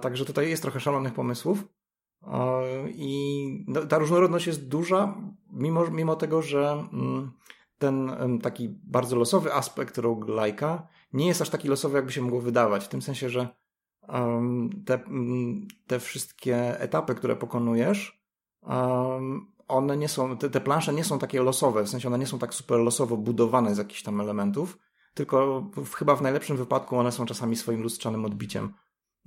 Także 0.00 0.24
tutaj 0.24 0.50
jest 0.50 0.62
trochę 0.62 0.80
szalonych 0.80 1.14
pomysłów. 1.14 1.64
I 2.94 3.64
no, 3.68 3.86
ta 3.86 3.98
różnorodność 3.98 4.46
jest 4.46 4.68
duża, 4.68 5.14
mimo, 5.52 5.90
mimo 5.90 6.16
tego, 6.16 6.42
że 6.42 6.86
mm, 6.92 7.32
ten 7.78 8.10
taki 8.42 8.68
bardzo 8.68 9.16
losowy 9.16 9.54
aspekt 9.54 9.96
roguelike'a 9.96 10.82
nie 11.12 11.26
jest 11.26 11.42
aż 11.42 11.50
taki 11.50 11.68
losowy, 11.68 11.96
jakby 11.96 12.12
się 12.12 12.22
mogło 12.22 12.40
wydawać. 12.40 12.84
W 12.84 12.88
tym 12.88 13.02
sensie, 13.02 13.28
że 13.28 13.48
te, 14.86 14.94
mm, 14.94 15.68
te 15.86 16.00
wszystkie 16.00 16.80
etapy, 16.80 17.14
które 17.14 17.36
pokonujesz, 17.36 18.24
one 19.68 19.96
nie 19.96 20.08
są, 20.08 20.36
te, 20.36 20.50
te 20.50 20.60
plansze 20.60 20.92
nie 20.92 21.04
są 21.04 21.18
takie 21.18 21.42
losowe, 21.42 21.84
w 21.84 21.88
sensie 21.88 22.08
one 22.08 22.18
nie 22.18 22.26
są 22.26 22.38
tak 22.38 22.54
super 22.54 22.78
losowo 22.78 23.16
budowane 23.16 23.74
z 23.74 23.78
jakichś 23.78 24.02
tam 24.02 24.20
elementów, 24.20 24.78
tylko 25.14 25.60
w, 25.76 25.94
chyba 25.94 26.16
w 26.16 26.22
najlepszym 26.22 26.56
wypadku 26.56 26.96
one 26.96 27.12
są 27.12 27.26
czasami 27.26 27.56
swoim 27.56 27.82
lustrzanym 27.82 28.24
odbiciem. 28.24 28.74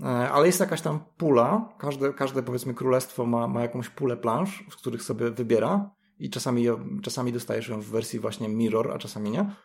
E, 0.01 0.05
ale 0.05 0.47
jest 0.47 0.59
jakaś 0.59 0.81
tam 0.81 0.99
pula, 1.17 1.69
każde, 1.77 2.13
każde 2.13 2.43
powiedzmy 2.43 2.73
królestwo 2.73 3.25
ma, 3.25 3.47
ma 3.47 3.61
jakąś 3.61 3.89
pulę 3.89 4.17
plansz, 4.17 4.63
z 4.69 4.75
których 4.75 5.03
sobie 5.03 5.31
wybiera 5.31 5.96
i 6.19 6.29
czasami, 6.29 6.65
czasami 7.03 7.33
dostajesz 7.33 7.67
ją 7.69 7.81
w 7.81 7.85
wersji 7.85 8.19
właśnie 8.19 8.49
mirror, 8.49 8.91
a 8.91 8.97
czasami 8.97 9.31
nie. 9.31 9.55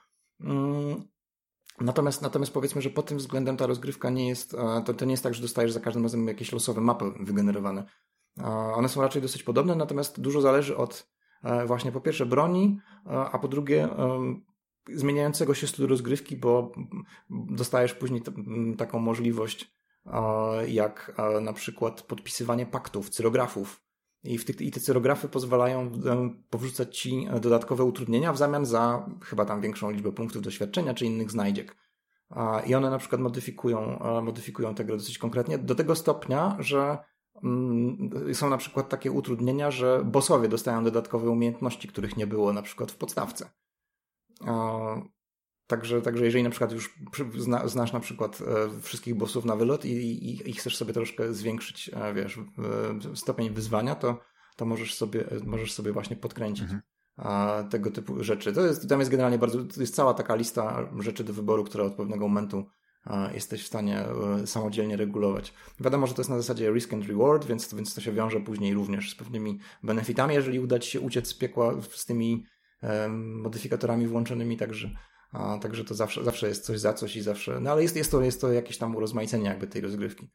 Mm, 0.40 1.02
Natomiast, 1.80 2.22
natomiast 2.22 2.52
powiedzmy, 2.52 2.82
że 2.82 2.90
pod 2.90 3.06
tym 3.06 3.18
względem 3.18 3.56
ta 3.56 3.66
rozgrywka 3.66 4.10
nie 4.10 4.28
jest, 4.28 4.54
e, 4.54 4.82
to, 4.86 4.94
to 4.94 5.04
nie 5.04 5.10
jest 5.10 5.22
tak, 5.22 5.34
że 5.34 5.42
dostajesz 5.42 5.72
za 5.72 5.80
każdym 5.80 6.02
razem 6.02 6.28
jakieś 6.28 6.52
losowe 6.52 6.80
mapy 6.80 7.04
wygenerowane. 7.20 7.84
E, 8.38 8.44
one 8.74 8.88
są 8.88 9.00
raczej 9.00 9.22
dosyć 9.22 9.42
podobne, 9.42 9.74
natomiast 9.74 10.20
dużo 10.20 10.40
zależy 10.40 10.76
od 10.76 11.08
e, 11.42 11.66
właśnie 11.66 11.92
po 11.92 12.00
pierwsze 12.00 12.26
broni, 12.26 12.78
a 13.04 13.38
po 13.38 13.48
drugie 13.48 13.88
zmieniającego 14.94 15.54
się 15.54 15.66
stylu 15.66 15.88
rozgrywki, 15.88 16.36
bo 16.36 16.72
dostajesz 17.30 17.94
później 17.94 18.22
taką 18.78 18.98
możliwość 18.98 19.74
jak 20.68 21.20
na 21.40 21.52
przykład 21.52 22.02
podpisywanie 22.02 22.66
paktów, 22.66 23.10
cyrografów. 23.10 23.82
I, 24.24 24.38
w 24.38 24.44
tych, 24.44 24.60
I 24.60 24.70
te 24.70 24.80
cyrografy 24.80 25.28
pozwalają 25.28 25.92
powrzucać 26.50 26.98
ci 26.98 27.28
dodatkowe 27.40 27.84
utrudnienia 27.84 28.32
w 28.32 28.38
zamian 28.38 28.66
za 28.66 29.10
chyba 29.22 29.44
tam 29.44 29.60
większą 29.60 29.90
liczbę 29.90 30.12
punktów 30.12 30.42
doświadczenia 30.42 30.94
czy 30.94 31.06
innych 31.06 31.30
znajdziek. 31.30 31.76
I 32.66 32.74
one 32.74 32.90
na 32.90 32.98
przykład 32.98 33.20
modyfikują, 33.20 33.98
modyfikują 34.22 34.74
tego 34.74 34.96
dosyć 34.96 35.18
konkretnie 35.18 35.58
do 35.58 35.74
tego 35.74 35.96
stopnia, 35.96 36.56
że 36.58 36.98
mm, 37.42 38.10
są 38.34 38.50
na 38.50 38.56
przykład 38.56 38.88
takie 38.88 39.12
utrudnienia, 39.12 39.70
że 39.70 40.02
bossowie 40.04 40.48
dostają 40.48 40.84
dodatkowe 40.84 41.30
umiejętności, 41.30 41.88
których 41.88 42.16
nie 42.16 42.26
było 42.26 42.52
na 42.52 42.62
przykład 42.62 42.92
w 42.92 42.96
podstawce. 42.96 43.50
Także, 45.72 46.02
także 46.02 46.24
jeżeli 46.24 46.44
na 46.44 46.50
przykład 46.50 46.72
już 46.72 46.94
zna, 47.38 47.68
znasz 47.68 47.92
na 47.92 48.00
przykład 48.00 48.38
e, 48.40 48.80
wszystkich 48.80 49.14
bossów 49.14 49.44
na 49.44 49.56
wylot 49.56 49.84
i, 49.84 49.90
i, 49.90 50.50
i, 50.50 50.52
chcesz 50.52 50.76
sobie 50.76 50.92
troszkę 50.92 51.34
zwiększyć, 51.34 51.90
e, 51.94 52.14
wiesz, 52.14 52.40
stopień 53.14 53.50
wyzwania, 53.50 53.94
to, 53.94 54.20
to 54.56 54.64
możesz, 54.66 54.94
sobie, 54.94 55.24
możesz 55.44 55.72
sobie 55.72 55.92
właśnie 55.92 56.16
podkręcić 56.16 56.64
mhm. 56.64 57.68
tego 57.68 57.90
typu 57.90 58.24
rzeczy. 58.24 58.52
To 58.52 58.66
jest, 58.66 58.88
tam 58.88 58.98
jest 58.98 59.10
generalnie 59.10 59.38
bardzo, 59.38 59.64
to 59.64 59.80
jest 59.80 59.94
cała 59.94 60.14
taka 60.14 60.34
lista 60.34 60.88
rzeczy 60.98 61.24
do 61.24 61.32
wyboru, 61.32 61.64
które 61.64 61.84
od 61.84 61.94
pewnego 61.94 62.28
momentu 62.28 62.66
jesteś 63.34 63.64
w 63.64 63.66
stanie 63.66 64.04
e, 64.40 64.46
samodzielnie 64.46 64.96
regulować. 64.96 65.54
Wiadomo, 65.80 66.06
że 66.06 66.14
to 66.14 66.20
jest 66.20 66.30
na 66.30 66.36
zasadzie 66.36 66.70
risk 66.70 66.92
and 66.92 67.06
reward, 67.06 67.44
więc, 67.44 67.74
więc 67.74 67.94
to 67.94 68.00
się 68.00 68.12
wiąże 68.12 68.40
później 68.40 68.74
również 68.74 69.10
z 69.10 69.14
pewnymi 69.14 69.58
benefitami, 69.82 70.34
jeżeli 70.34 70.60
uda 70.60 70.78
ci 70.78 70.90
się 70.90 71.00
uciec 71.00 71.28
z 71.28 71.34
piekła 71.34 71.74
z 71.90 72.06
tymi 72.06 72.46
modyfikatorami 73.18 74.06
włączonymi, 74.06 74.56
także 74.56 74.90
a, 75.32 75.58
także 75.58 75.84
to 75.84 75.94
zawsze, 75.94 76.24
zawsze 76.24 76.48
jest 76.48 76.64
coś 76.64 76.80
za 76.80 76.92
coś 76.92 77.16
i 77.16 77.22
zawsze. 77.22 77.60
No 77.60 77.70
ale 77.70 77.82
jest, 77.82 77.96
jest, 77.96 78.10
to, 78.10 78.20
jest 78.20 78.40
to 78.40 78.52
jakieś 78.52 78.78
tam 78.78 78.96
urozmaicenie 78.96 79.48
jakby 79.48 79.66
tej 79.66 79.82
rozgrywki. 79.82 80.28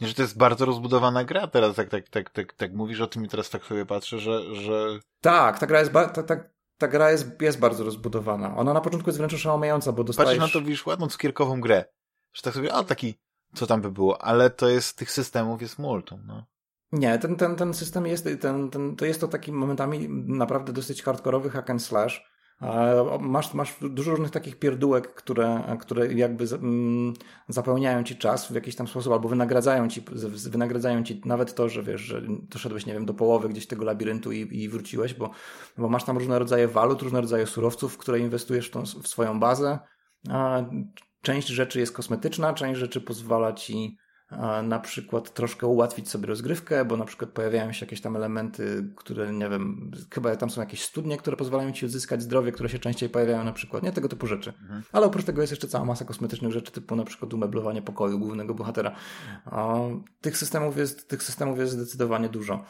Że 0.00 0.14
to 0.14 0.22
jest 0.22 0.36
bardzo 0.36 0.64
rozbudowana 0.64 1.24
gra 1.24 1.46
teraz, 1.46 1.76
tak, 1.76 1.88
tak, 1.88 2.08
tak, 2.08 2.30
tak, 2.30 2.52
tak 2.52 2.72
mówisz 2.72 3.00
o 3.00 3.06
tym 3.06 3.24
i 3.24 3.28
teraz 3.28 3.50
tak 3.50 3.64
sobie 3.64 3.86
patrzę, 3.86 4.18
że. 4.18 4.54
że... 4.54 5.00
Tak, 5.20 5.58
ta 5.58 5.66
gra 5.66 5.78
jest. 5.78 5.92
Ba- 5.92 6.08
ta, 6.08 6.22
ta, 6.22 6.36
ta 6.78 6.88
gra 6.88 7.10
jest, 7.10 7.42
jest 7.42 7.58
bardzo 7.58 7.84
rozbudowana. 7.84 8.56
Ona 8.56 8.72
na 8.72 8.80
początku 8.80 9.08
jest 9.08 9.18
wręcz 9.18 9.34
oszałamiająca, 9.34 9.92
bo 9.92 10.04
dostajesz... 10.04 10.38
Patrzysz 10.38 10.54
na 10.54 10.60
to, 10.60 10.66
widzisz 10.66 10.86
ładną 10.86 11.08
cukierkową 11.08 11.60
grę. 11.60 11.84
Że 12.32 12.42
tak 12.42 12.54
sobie, 12.54 12.72
a 12.72 12.84
taki, 12.84 13.14
co 13.54 13.66
tam 13.66 13.80
by 13.80 13.90
było, 13.90 14.22
ale 14.22 14.50
to 14.50 14.68
jest, 14.68 14.96
tych 14.96 15.10
systemów 15.10 15.62
jest 15.62 15.78
multum, 15.78 16.22
no. 16.26 16.46
Nie, 16.92 17.18
ten, 17.18 17.36
ten, 17.36 17.56
ten 17.56 17.74
system 17.74 18.06
jest, 18.06 18.28
ten, 18.40 18.70
ten, 18.70 18.96
to 18.96 19.04
jest 19.04 19.20
to 19.20 19.28
taki 19.28 19.52
momentami 19.52 20.08
naprawdę 20.10 20.72
dosyć 20.72 21.02
hardkorowy 21.02 21.50
hack 21.50 21.70
and 21.70 21.82
slash, 21.82 22.31
Masz, 23.20 23.54
masz 23.54 23.76
dużo 23.80 24.10
różnych 24.10 24.30
takich 24.30 24.58
pierdółek, 24.58 25.14
które, 25.14 25.76
które 25.80 26.12
jakby 26.12 26.44
mm, 26.54 27.14
zapełniają 27.48 28.04
ci 28.04 28.16
czas 28.16 28.52
w 28.52 28.54
jakiś 28.54 28.76
tam 28.76 28.88
sposób, 28.88 29.12
albo 29.12 29.28
wynagradzają 29.28 29.88
ci, 29.88 30.04
wynagradzają 30.50 31.02
ci 31.04 31.22
nawet 31.24 31.54
to, 31.54 31.68
że 31.68 31.82
wiesz, 31.82 32.00
że 32.00 32.22
doszedłeś, 32.28 32.86
nie 32.86 32.92
wiem, 32.92 33.06
do 33.06 33.14
połowy 33.14 33.48
gdzieś 33.48 33.66
tego 33.66 33.84
labiryntu 33.84 34.32
i, 34.32 34.62
i 34.62 34.68
wróciłeś, 34.68 35.14
bo, 35.14 35.30
bo 35.78 35.88
masz 35.88 36.04
tam 36.04 36.18
różne 36.18 36.38
rodzaje 36.38 36.68
walut, 36.68 37.02
różne 37.02 37.20
rodzaje 37.20 37.46
surowców, 37.46 37.94
w 37.94 37.98
które 37.98 38.18
inwestujesz 38.18 38.68
w, 38.68 38.70
tą, 38.70 38.82
w 38.82 39.08
swoją 39.08 39.40
bazę. 39.40 39.78
Część 41.22 41.48
rzeczy 41.48 41.80
jest 41.80 41.92
kosmetyczna, 41.92 42.54
część 42.54 42.80
rzeczy 42.80 43.00
pozwala 43.00 43.52
ci 43.52 43.96
na 44.62 44.78
przykład 44.78 45.34
troszkę 45.34 45.66
ułatwić 45.66 46.08
sobie 46.08 46.26
rozgrywkę, 46.26 46.84
bo 46.84 46.96
na 46.96 47.04
przykład 47.04 47.30
pojawiają 47.30 47.72
się 47.72 47.86
jakieś 47.86 48.00
tam 48.00 48.16
elementy, 48.16 48.92
które 48.96 49.32
nie 49.32 49.48
wiem, 49.48 49.90
chyba 50.14 50.36
tam 50.36 50.50
są 50.50 50.60
jakieś 50.60 50.82
studnie, 50.82 51.16
które 51.16 51.36
pozwalają 51.36 51.72
ci 51.72 51.86
uzyskać 51.86 52.22
zdrowie, 52.22 52.52
które 52.52 52.68
się 52.68 52.78
częściej 52.78 53.08
pojawiają 53.08 53.44
na 53.44 53.52
przykład, 53.52 53.82
nie 53.82 53.92
tego 53.92 54.08
typu 54.08 54.26
rzeczy. 54.26 54.52
Mhm. 54.62 54.82
Ale 54.92 55.06
oprócz 55.06 55.24
tego 55.24 55.40
jest 55.40 55.52
jeszcze 55.52 55.68
cała 55.68 55.84
masa 55.84 56.04
kosmetycznych 56.04 56.52
rzeczy, 56.52 56.72
typu 56.72 56.96
na 56.96 57.04
przykład 57.04 57.34
umeblowanie 57.34 57.82
pokoju 57.82 58.18
głównego 58.18 58.54
bohatera. 58.54 58.96
Tych 60.20 60.36
systemów 60.36 60.76
jest, 60.76 61.08
tych 61.08 61.22
systemów 61.22 61.58
jest 61.58 61.72
zdecydowanie 61.72 62.28
dużo. 62.28 62.64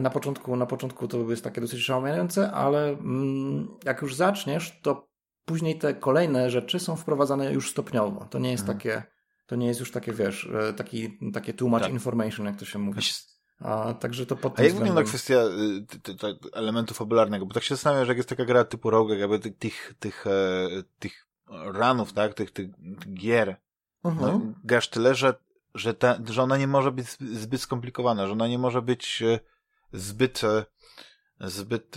Na 0.00 0.10
początku, 0.10 0.56
na 0.56 0.66
początku 0.66 1.08
to 1.08 1.30
jest 1.30 1.44
takie 1.44 1.60
dosyć 1.60 1.80
szałamiające, 1.80 2.52
ale 2.52 2.88
mm, 2.88 3.68
jak 3.84 4.02
już 4.02 4.14
zaczniesz, 4.14 4.80
to 4.82 5.08
później 5.44 5.78
te 5.78 5.94
kolejne 5.94 6.50
rzeczy 6.50 6.80
są 6.80 6.96
wprowadzane 6.96 7.52
już 7.52 7.70
stopniowo. 7.70 8.24
To 8.30 8.38
nie 8.38 8.50
jest 8.50 8.62
mhm. 8.62 8.78
takie 8.78 9.11
to 9.52 9.56
nie 9.56 9.66
jest 9.66 9.80
już 9.80 9.90
takie, 9.90 10.12
wiesz, 10.12 10.50
e, 10.68 10.72
taki, 10.72 11.18
takie 11.32 11.54
too 11.54 11.68
much 11.68 11.82
tak. 11.82 11.92
information, 11.92 12.46
jak 12.46 12.56
to 12.56 12.64
się 12.64 12.78
mówi. 12.78 13.00
A, 13.60 13.94
także 13.94 14.26
to 14.26 14.36
pod 14.36 14.60
A 14.60 14.62
jak 14.62 14.74
wygląda 14.74 15.02
kwestia 15.02 15.34
y, 15.34 16.52
elementu 16.52 16.94
fabularnego? 16.94 17.46
Bo 17.46 17.54
tak 17.54 17.62
się 17.62 17.74
zastanawiam, 17.74 18.04
że 18.04 18.10
jak 18.10 18.16
jest 18.16 18.28
taka 18.28 18.44
gra 18.44 18.64
typu 18.64 18.90
Rogue, 18.90 19.12
jakby 19.14 19.38
tych, 19.38 19.54
tych, 19.58 19.94
tych, 19.98 20.26
e, 20.26 20.68
tych 20.98 21.26
ranów, 21.48 22.12
tak, 22.12 22.34
tych, 22.34 22.50
tych, 22.50 22.68
gier, 23.14 23.56
mhm. 24.04 24.32
no, 24.32 24.40
grasz 24.64 24.88
tyle, 24.88 25.14
że, 25.14 25.34
że, 25.74 25.94
ta, 25.94 26.18
że 26.24 26.42
ona 26.42 26.56
nie 26.56 26.66
może 26.66 26.92
być 26.92 27.06
zbyt 27.20 27.60
skomplikowana, 27.60 28.26
że 28.26 28.32
ona 28.32 28.48
nie 28.48 28.58
może 28.58 28.82
być 28.82 29.22
e, 29.22 29.40
zbyt, 29.92 30.40
zbyt 31.40 31.96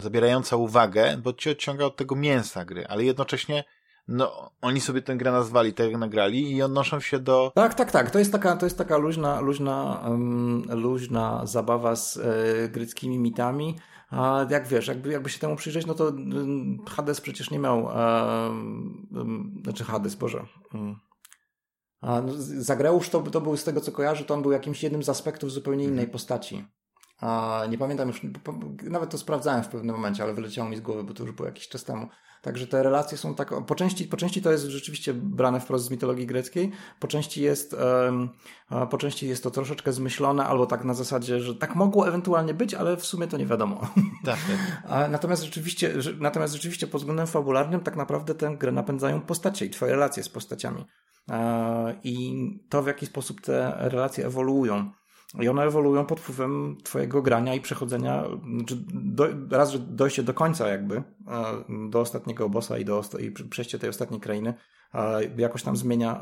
zabierająca 0.00 0.56
uwagę, 0.56 1.16
bo 1.16 1.32
ci 1.32 1.50
odciąga 1.50 1.84
od 1.84 1.96
tego 1.96 2.16
mięsa 2.16 2.64
gry, 2.64 2.86
ale 2.86 3.04
jednocześnie 3.04 3.64
no, 4.08 4.50
oni 4.60 4.80
sobie 4.80 5.02
tę 5.02 5.16
grę 5.16 5.32
nazwali, 5.32 5.74
tak 5.74 5.86
jak 5.86 6.00
nagrali 6.00 6.52
i 6.52 6.62
odnoszą 6.62 7.00
się 7.00 7.18
do... 7.18 7.52
Tak, 7.54 7.74
tak, 7.74 7.90
tak. 7.90 8.10
To 8.10 8.18
jest 8.18 8.32
taka, 8.32 8.56
to 8.56 8.66
jest 8.66 8.78
taka 8.78 8.96
luźna, 8.96 9.40
luźna, 9.40 10.02
um, 10.08 10.62
luźna 10.70 11.46
zabawa 11.46 11.96
z 11.96 12.16
e, 12.16 12.68
gryckimi 12.68 13.18
mitami. 13.18 13.78
A 14.10 14.46
jak 14.50 14.66
wiesz, 14.66 14.88
jakby, 14.88 15.12
jakby 15.12 15.30
się 15.30 15.38
temu 15.38 15.56
przyjrzeć, 15.56 15.86
no 15.86 15.94
to 15.94 16.12
Hades 16.88 17.20
przecież 17.20 17.50
nie 17.50 17.58
miał, 17.58 17.84
um, 17.84 19.60
znaczy 19.64 19.84
Hades, 19.84 20.14
Boże. 20.14 20.46
Um. 20.74 20.96
A 22.00 22.20
no, 22.20 22.32
Zagreusz 22.36 23.08
to, 23.08 23.20
to 23.22 23.40
był 23.40 23.56
z 23.56 23.64
tego, 23.64 23.80
co 23.80 23.92
kojarzę, 23.92 24.24
to 24.24 24.34
on 24.34 24.42
był 24.42 24.52
jakimś 24.52 24.82
jednym 24.82 25.02
z 25.02 25.08
aspektów 25.08 25.52
zupełnie 25.52 25.84
innej 25.84 26.04
mhm. 26.04 26.10
postaci. 26.10 26.64
nie 27.70 27.78
pamiętam 27.78 28.08
już, 28.08 28.20
nawet 28.82 29.10
to 29.10 29.18
sprawdzałem 29.18 29.62
w 29.62 29.68
pewnym 29.68 29.96
momencie, 29.96 30.22
ale 30.22 30.34
wyleciało 30.34 30.68
mi 30.68 30.76
z 30.76 30.80
głowy, 30.80 31.04
bo 31.04 31.14
to 31.14 31.22
już 31.22 31.32
było 31.32 31.48
jakiś 31.48 31.68
czas 31.68 31.84
temu. 31.84 32.08
Także 32.42 32.66
te 32.66 32.82
relacje 32.82 33.18
są 33.18 33.34
tak, 33.34 33.66
po 33.66 33.74
części, 33.74 34.04
po 34.04 34.16
części 34.16 34.42
to 34.42 34.52
jest 34.52 34.64
rzeczywiście 34.64 35.14
brane 35.14 35.60
wprost 35.60 35.84
z 35.84 35.90
mitologii 35.90 36.26
greckiej, 36.26 36.72
po 37.00 37.08
części 37.08 37.42
jest, 37.42 37.76
po 38.90 38.98
części 38.98 39.28
jest 39.28 39.42
to 39.42 39.50
troszeczkę 39.50 39.92
zmyślone, 39.92 40.46
albo 40.46 40.66
tak 40.66 40.84
na 40.84 40.94
zasadzie, 40.94 41.40
że 41.40 41.54
tak 41.54 41.74
mogło 41.74 42.08
ewentualnie 42.08 42.54
być, 42.54 42.74
ale 42.74 42.96
w 42.96 43.06
sumie 43.06 43.26
to 43.26 43.36
nie 43.36 43.46
wiadomo. 43.46 43.80
Tak, 44.24 44.38
tak. 44.88 45.08
Natomiast 45.10 45.42
rzeczywiście, 45.42 45.94
natomiast 46.18 46.54
rzeczywiście 46.54 46.86
pod 46.86 47.00
względem 47.00 47.26
fabularnym 47.26 47.80
tak 47.80 47.96
naprawdę 47.96 48.34
tę 48.34 48.56
grę 48.58 48.72
napędzają 48.72 49.20
postacie 49.20 49.66
i 49.66 49.70
twoje 49.70 49.92
relacje 49.92 50.22
z 50.22 50.28
postaciami. 50.28 50.84
I 52.04 52.44
to, 52.68 52.82
w 52.82 52.86
jaki 52.86 53.06
sposób 53.06 53.40
te 53.40 53.74
relacje 53.78 54.26
ewoluują. 54.26 54.90
I 55.40 55.48
one 55.48 55.62
ewoluują 55.62 56.06
pod 56.06 56.20
wpływem 56.20 56.76
twojego 56.84 57.22
grania 57.22 57.54
i 57.54 57.60
przechodzenia, 57.60 58.24
znaczy 58.56 58.84
do, 58.94 59.28
raz, 59.50 59.70
że 59.70 59.78
dojście 59.78 60.22
do 60.22 60.34
końca 60.34 60.68
jakby, 60.68 61.02
do 61.90 62.00
ostatniego 62.00 62.48
bossa 62.48 62.78
i, 62.78 62.84
do, 62.84 63.02
i 63.20 63.30
przejście 63.30 63.78
tej 63.78 63.90
ostatniej 63.90 64.20
krainy 64.20 64.54
jakoś 65.36 65.62
tam 65.62 65.76
zmienia, 65.76 66.20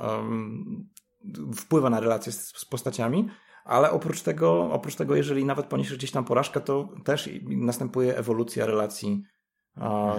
wpływa 1.57 1.91
na 1.91 2.01
relacje 2.01 2.33
z, 2.33 2.57
z 2.57 2.65
postaciami, 2.65 3.29
ale 3.65 3.91
oprócz 3.91 4.23
tego, 4.23 4.73
oprócz 4.73 4.95
tego, 4.95 5.17
jeżeli 5.17 5.45
nawet 5.45 5.67
poniesiesz 5.67 5.97
gdzieś 5.97 6.11
tam 6.11 6.25
porażkę, 6.25 6.61
to 6.61 6.89
też 7.05 7.31
następuje 7.43 8.17
ewolucja 8.17 8.67
relacji 8.67 9.23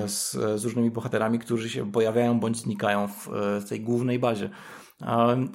z, 0.08 0.32
z 0.32 0.64
różnymi 0.64 0.92
bohaterami, 0.92 1.40
którzy 1.40 1.70
się 1.70 1.92
pojawiają 1.92 2.40
bądź 2.40 2.58
znikają 2.58 3.08
w, 3.08 3.30
w 3.62 3.70
tej 3.70 3.82
głównej 3.82 4.20
bazie. 4.20 4.50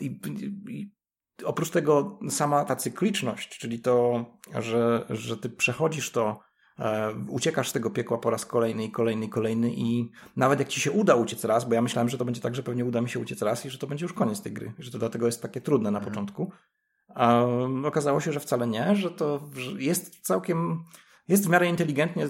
I, 0.00 0.20
i 0.68 0.95
oprócz 1.44 1.70
tego 1.70 2.18
sama 2.28 2.64
ta 2.64 2.76
cykliczność, 2.76 3.58
czyli 3.58 3.80
to, 3.80 4.24
że, 4.58 5.06
że 5.10 5.36
ty 5.36 5.50
przechodzisz 5.50 6.10
to, 6.10 6.40
e, 6.78 7.14
uciekasz 7.28 7.68
z 7.68 7.72
tego 7.72 7.90
piekła 7.90 8.18
po 8.18 8.30
raz 8.30 8.46
kolejny 8.46 8.84
i 8.84 8.90
kolejny 8.90 9.26
i 9.26 9.28
kolejny 9.28 9.70
i 9.70 10.10
nawet 10.36 10.58
jak 10.58 10.68
ci 10.68 10.80
się 10.80 10.92
uda 10.92 11.14
uciec 11.14 11.44
raz, 11.44 11.68
bo 11.68 11.74
ja 11.74 11.82
myślałem, 11.82 12.08
że 12.08 12.18
to 12.18 12.24
będzie 12.24 12.40
tak, 12.40 12.54
że 12.54 12.62
pewnie 12.62 12.84
uda 12.84 13.00
mi 13.00 13.08
się 13.08 13.20
uciec 13.20 13.42
raz 13.42 13.66
i 13.66 13.70
że 13.70 13.78
to 13.78 13.86
będzie 13.86 14.04
już 14.04 14.12
koniec 14.12 14.42
tej 14.42 14.52
gry, 14.52 14.72
że 14.78 14.90
to 14.90 14.98
dlatego 14.98 15.26
jest 15.26 15.42
takie 15.42 15.60
trudne 15.60 15.90
na 15.90 15.98
mhm. 15.98 16.12
początku. 16.12 16.52
A 17.14 17.44
okazało 17.84 18.20
się, 18.20 18.32
że 18.32 18.40
wcale 18.40 18.66
nie, 18.66 18.96
że 18.96 19.10
to 19.10 19.50
jest 19.78 20.20
całkiem 20.20 20.84
jest 21.28 21.46
w 21.46 21.48
miarę 21.48 21.68
inteligentnie 21.68 22.28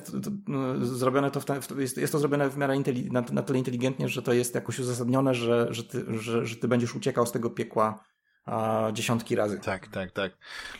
zrobione 0.81 1.31
to, 1.31 1.41
w 1.41 1.45
ten, 1.45 1.61
jest, 1.78 1.97
jest 1.97 2.12
to 2.12 2.19
zrobione 2.19 2.51
w 2.51 2.57
miarę 2.57 2.77
na, 3.11 3.24
na 3.33 3.43
tyle 3.43 3.59
inteligentnie, 3.59 4.09
że 4.09 4.23
to 4.23 4.33
jest 4.33 4.55
jakoś 4.55 4.78
uzasadnione, 4.78 5.35
że, 5.35 5.66
że, 5.70 5.85
ty, 5.85 6.05
że, 6.09 6.47
że 6.47 6.57
ty 6.57 6.69
będziesz 6.69 6.95
uciekał 6.95 7.27
z 7.27 7.33
tego 7.33 7.51
piekła 7.51 8.05
a, 8.47 8.89
dziesiątki 8.93 9.36
razy. 9.36 9.60
Tak, 9.60 9.89
tak, 9.89 10.10
tak. 10.10 10.32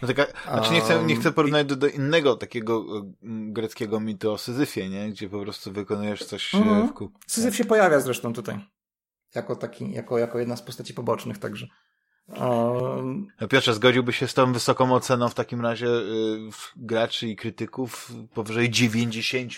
No 0.03 0.09
taka, 0.09 0.27
znaczy 0.53 0.73
nie 0.73 0.81
chcę, 0.81 1.05
nie 1.05 1.17
chcę 1.17 1.33
porównać 1.33 1.67
do, 1.67 1.77
do 1.77 1.89
innego 1.89 2.37
takiego 2.37 2.85
e, 2.99 3.13
greckiego 3.53 4.01
mitu 4.01 4.33
o 4.33 4.39
Syzyfie, 4.39 4.89
nie? 4.89 5.11
Gdzie 5.11 5.29
po 5.29 5.41
prostu 5.41 5.73
wykonujesz 5.73 6.25
coś 6.25 6.55
mm 6.55 6.69
-hmm. 6.69 6.89
w 6.89 6.93
kółku. 6.93 7.19
Syzyf 7.27 7.57
się 7.57 7.65
pojawia 7.65 8.01
zresztą 8.01 8.33
tutaj. 8.33 8.59
Jako 9.35 9.57
taki, 9.57 9.93
jako, 9.93 10.19
jako 10.19 10.39
jedna 10.39 10.57
z 10.57 10.63
postaci 10.63 10.95
pobocznych, 10.95 11.39
także. 11.39 11.67
Um... 12.29 13.29
Piotrze, 13.51 13.75
zgodziłby 13.75 14.13
się 14.13 14.29
z 14.29 14.35
tą 14.35 14.53
wysoką 14.53 14.95
oceną 14.95 15.29
w 15.29 15.35
takim 15.35 15.61
razie 15.61 15.87
y, 15.87 16.39
graczy 16.77 17.29
i 17.29 17.37
krytyków 17.37 18.13
powyżej 18.35 18.71
90 18.71 19.53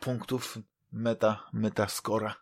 punktów 0.00 0.58
meta, 0.92 1.48
meta 1.52 1.88
scora. 1.88 2.34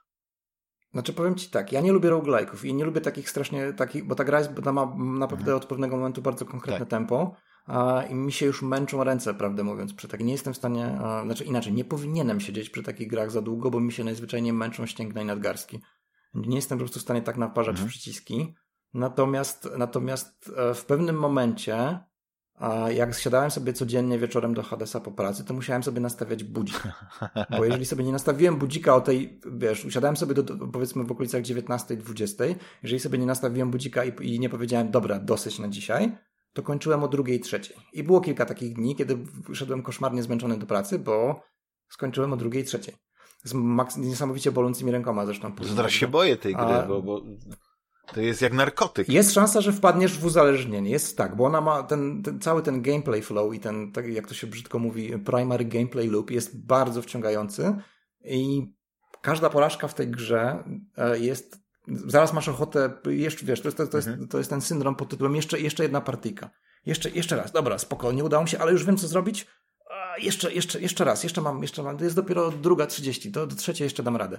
Znaczy 0.97 1.13
powiem 1.13 1.35
Ci 1.35 1.51
tak, 1.51 1.73
ja 1.73 1.81
nie 1.81 1.93
lubię 1.93 2.11
roguelike'ów 2.11 2.65
i 2.65 2.75
nie 2.75 2.85
lubię 2.85 3.01
takich 3.01 3.31
strasznie, 3.31 3.73
takich, 3.73 4.05
bo 4.05 4.15
ta 4.15 4.25
gra 4.25 4.39
jest, 4.39 4.53
bo 4.53 4.73
ma 4.73 4.97
naprawdę 5.19 5.45
mhm. 5.45 5.57
od 5.57 5.67
pewnego 5.67 5.97
momentu 5.97 6.23
bardzo 6.23 6.45
konkretne 6.45 6.79
tak. 6.81 6.89
tempo 6.89 7.37
a, 7.67 8.03
i 8.11 8.15
mi 8.15 8.33
się 8.33 8.47
już 8.47 8.63
męczą 8.63 9.05
ręce, 9.05 9.35
prawdę 9.35 9.65
mówiąc, 9.65 9.95
przy 9.95 10.09
tak 10.09 10.21
nie 10.21 10.33
jestem 10.33 10.55
w 10.55 10.57
stanie, 10.57 10.99
a, 11.01 11.25
znaczy 11.25 11.45
inaczej, 11.45 11.73
nie 11.73 11.85
powinienem 11.85 12.41
siedzieć 12.41 12.71
przy 12.71 12.83
takich 12.83 13.09
grach 13.09 13.31
za 13.31 13.43
długo, 13.43 13.71
bo 13.71 13.81
mi 13.81 13.93
się 13.93 14.05
najzwyczajniej 14.05 14.53
męczą 14.53 14.87
ścięgna 14.87 15.23
i 15.23 15.25
nadgarstki. 15.25 15.81
Nie 16.35 16.57
jestem 16.57 16.79
po 16.79 16.85
prostu 16.85 16.99
w 16.99 17.03
stanie 17.03 17.23
tak 17.23 17.37
naparzać 17.37 17.73
mhm. 17.73 17.89
przyciski. 17.89 18.55
Natomiast, 18.95 19.69
natomiast 19.79 20.53
e, 20.57 20.75
w 20.75 20.85
pewnym 20.85 21.17
momencie 21.17 21.99
a 22.59 22.91
jak 22.91 23.15
siadałem 23.15 23.51
sobie 23.51 23.73
codziennie 23.73 24.19
wieczorem 24.19 24.55
do 24.55 24.63
Hadesa 24.63 25.01
po 25.01 25.11
pracy, 25.11 25.45
to 25.45 25.55
musiałem 25.55 25.83
sobie 25.83 26.01
nastawiać 26.01 26.45
budzik. 26.45 26.83
Bo 27.51 27.65
jeżeli 27.65 27.87
sobie 27.87 28.05
nie 28.05 28.13
nastawiłem 28.13 28.57
budzika 28.57 28.95
o 28.95 29.01
tej, 29.01 29.41
wiesz, 29.53 29.85
usiadałem 29.85 30.17
sobie 30.17 30.35
do, 30.35 30.69
powiedzmy 30.73 31.05
w 31.05 31.13
okolicach 31.13 31.43
19-20, 31.43 32.55
jeżeli 32.83 33.01
sobie 33.01 33.19
nie 33.19 33.27
nastawiłem 33.27 33.71
budzika 33.71 34.05
i, 34.05 34.35
i, 34.35 34.41
nie 34.41 34.49
powiedziałem, 34.49 34.91
dobra, 34.91 35.19
dosyć 35.19 35.59
na 35.59 35.69
dzisiaj, 35.69 36.19
to 36.53 36.63
kończyłem 36.63 37.05
o 37.05 37.09
drugiej, 37.09 37.41
trzeciej. 37.41 37.77
I 37.93 38.03
było 38.03 38.21
kilka 38.21 38.47
takich 38.47 38.75
dni, 38.75 38.97
kiedy 38.97 39.19
szedłem 39.53 39.83
koszmarnie 39.83 40.23
zmęczony 40.23 40.59
do 40.59 40.67
pracy, 40.67 40.99
bo 40.99 41.43
skończyłem 41.89 42.33
o 42.33 42.37
drugiej, 42.37 42.65
trzeciej. 42.65 42.95
Z 43.45 43.55
niesamowicie 43.97 44.53
bolącymi 44.53 44.93
rękoma 44.93 45.27
zresztą. 45.27 45.53
Zaraz 45.63 45.93
się 45.93 46.09
boję 46.09 46.37
tej 46.37 46.55
gry, 46.55 46.65
A... 46.65 46.87
bo, 46.87 47.03
bo 47.03 47.23
to 48.15 48.21
jest 48.21 48.43
jak 48.43 48.53
narkotyk. 48.53 49.09
Jest 49.09 49.33
szansa, 49.33 49.61
że 49.61 49.73
wpadniesz 49.73 50.19
w 50.19 50.25
uzależnienie. 50.25 50.91
Jest 50.91 51.17
tak, 51.17 51.37
bo 51.37 51.45
ona 51.45 51.61
ma 51.61 51.83
ten, 51.83 52.23
ten 52.23 52.41
cały 52.41 52.63
ten 52.63 52.83
gameplay 52.83 53.23
flow 53.23 53.55
i 53.55 53.61
ten, 53.61 53.93
tak 53.93 54.09
jak 54.09 54.29
to 54.29 54.35
się 54.35 54.47
brzydko 54.47 54.79
mówi, 54.79 55.19
primary 55.19 55.65
gameplay 55.65 56.09
loop 56.09 56.31
jest 56.31 56.67
bardzo 56.67 57.03
wciągający 57.03 57.75
i 58.25 58.73
każda 59.23 59.51
porażka 59.51 59.89
w 59.89 59.95
tej 59.95 60.09
grze 60.09 60.65
e, 60.97 61.19
jest 61.19 61.67
zaraz 62.07 62.33
masz 62.33 62.49
ochotę, 62.49 62.91
jeszcze 63.07 63.47
wiesz, 63.47 63.61
to 63.61 63.69
jest, 63.69 63.79
to, 63.79 63.87
to, 63.87 63.99
jest, 63.99 64.09
mhm. 64.09 64.29
to 64.29 64.39
jest 64.39 64.51
ten 64.51 64.61
syndrom 64.61 64.95
pod 64.95 65.09
tytułem 65.09 65.37
jeszcze, 65.37 65.61
jeszcze 65.61 65.83
jedna 65.83 66.01
partyjka. 66.01 66.51
Jeszcze, 66.87 67.11
jeszcze 67.11 67.37
raz, 67.37 67.53
dobra, 67.53 67.79
spokojnie, 67.79 68.25
udało 68.25 68.43
mi 68.43 68.49
się, 68.49 68.59
ale 68.59 68.73
już 68.73 68.85
wiem, 68.85 68.97
co 68.97 69.09
zrobić. 69.09 69.47
A, 69.91 70.19
jeszcze, 70.19 70.53
jeszcze, 70.53 70.81
jeszcze 70.81 71.05
raz, 71.05 71.25
jeszcze 71.25 71.41
mam, 71.41 71.63
jeszcze 71.63 71.83
mam, 71.83 71.99
to 71.99 72.05
jest 72.05 72.17
dopiero 72.17 72.51
druga 72.51 72.87
30, 72.87 73.33
to 73.33 73.47
do 73.47 73.57
trzeciej 73.57 73.85
jeszcze 73.85 74.03
dam 74.03 74.17
radę. 74.17 74.39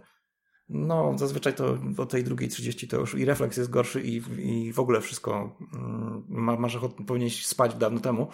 No, 0.70 1.14
zazwyczaj 1.18 1.54
to 1.54 1.78
o 1.98 2.06
tej 2.06 2.24
drugiej 2.24 2.50
30 2.50 2.88
to 2.88 2.98
już 2.98 3.16
i 3.16 3.26
refleks 3.26 3.58
jest 3.58 3.70
gorszy 3.70 4.02
i, 4.02 4.22
i 4.38 4.74
w 4.74 4.80
ogóle 4.80 5.02
wszystko 5.02 5.58
mm, 5.74 6.24
ma, 6.28 6.56
masz 6.56 6.76
ochotę, 6.76 7.04
powinieneś 7.06 7.46
spać 7.46 7.76
dawno 7.76 8.00
temu. 8.00 8.28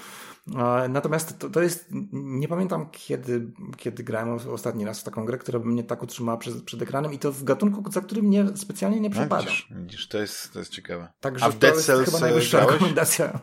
Natomiast 0.90 1.40
to, 1.40 1.50
to 1.50 1.62
jest, 1.62 1.90
nie 2.14 2.48
pamiętam 2.48 2.90
kiedy, 2.92 3.52
kiedy 3.78 4.04
grałem 4.04 4.38
ostatni 4.52 4.86
raz 4.86 5.02
w 5.02 5.04
taką 5.04 5.26
grę, 5.26 5.38
która 5.38 5.60
by 5.60 5.66
mnie 5.66 5.84
tak 5.84 6.04
utrzymała 6.04 6.38
przed, 6.38 6.64
przed 6.64 6.82
ekranem 6.82 7.14
i 7.14 7.20
to 7.20 7.32
w 7.32 7.44
gatunku, 7.44 7.92
za 7.92 8.02
którym 8.02 8.26
mnie 8.26 8.46
specjalnie 8.56 9.00
nie 9.00 9.10
przepada. 9.10 9.44
No, 9.44 9.50
widzisz, 9.50 9.68
widzisz, 9.72 10.08
to 10.08 10.18
jest, 10.18 10.54
to 10.54 10.60
jest 10.60 10.72
ciekawe. 10.72 11.08
Także 11.20 11.46
A 11.46 11.50
w 11.50 11.58
Dead 11.58 11.76
Cells 11.76 12.06
chyba 12.06 12.20
najwyższa 12.20 12.58
grałeś? 12.58 12.74
rekomendacja. 12.74 13.40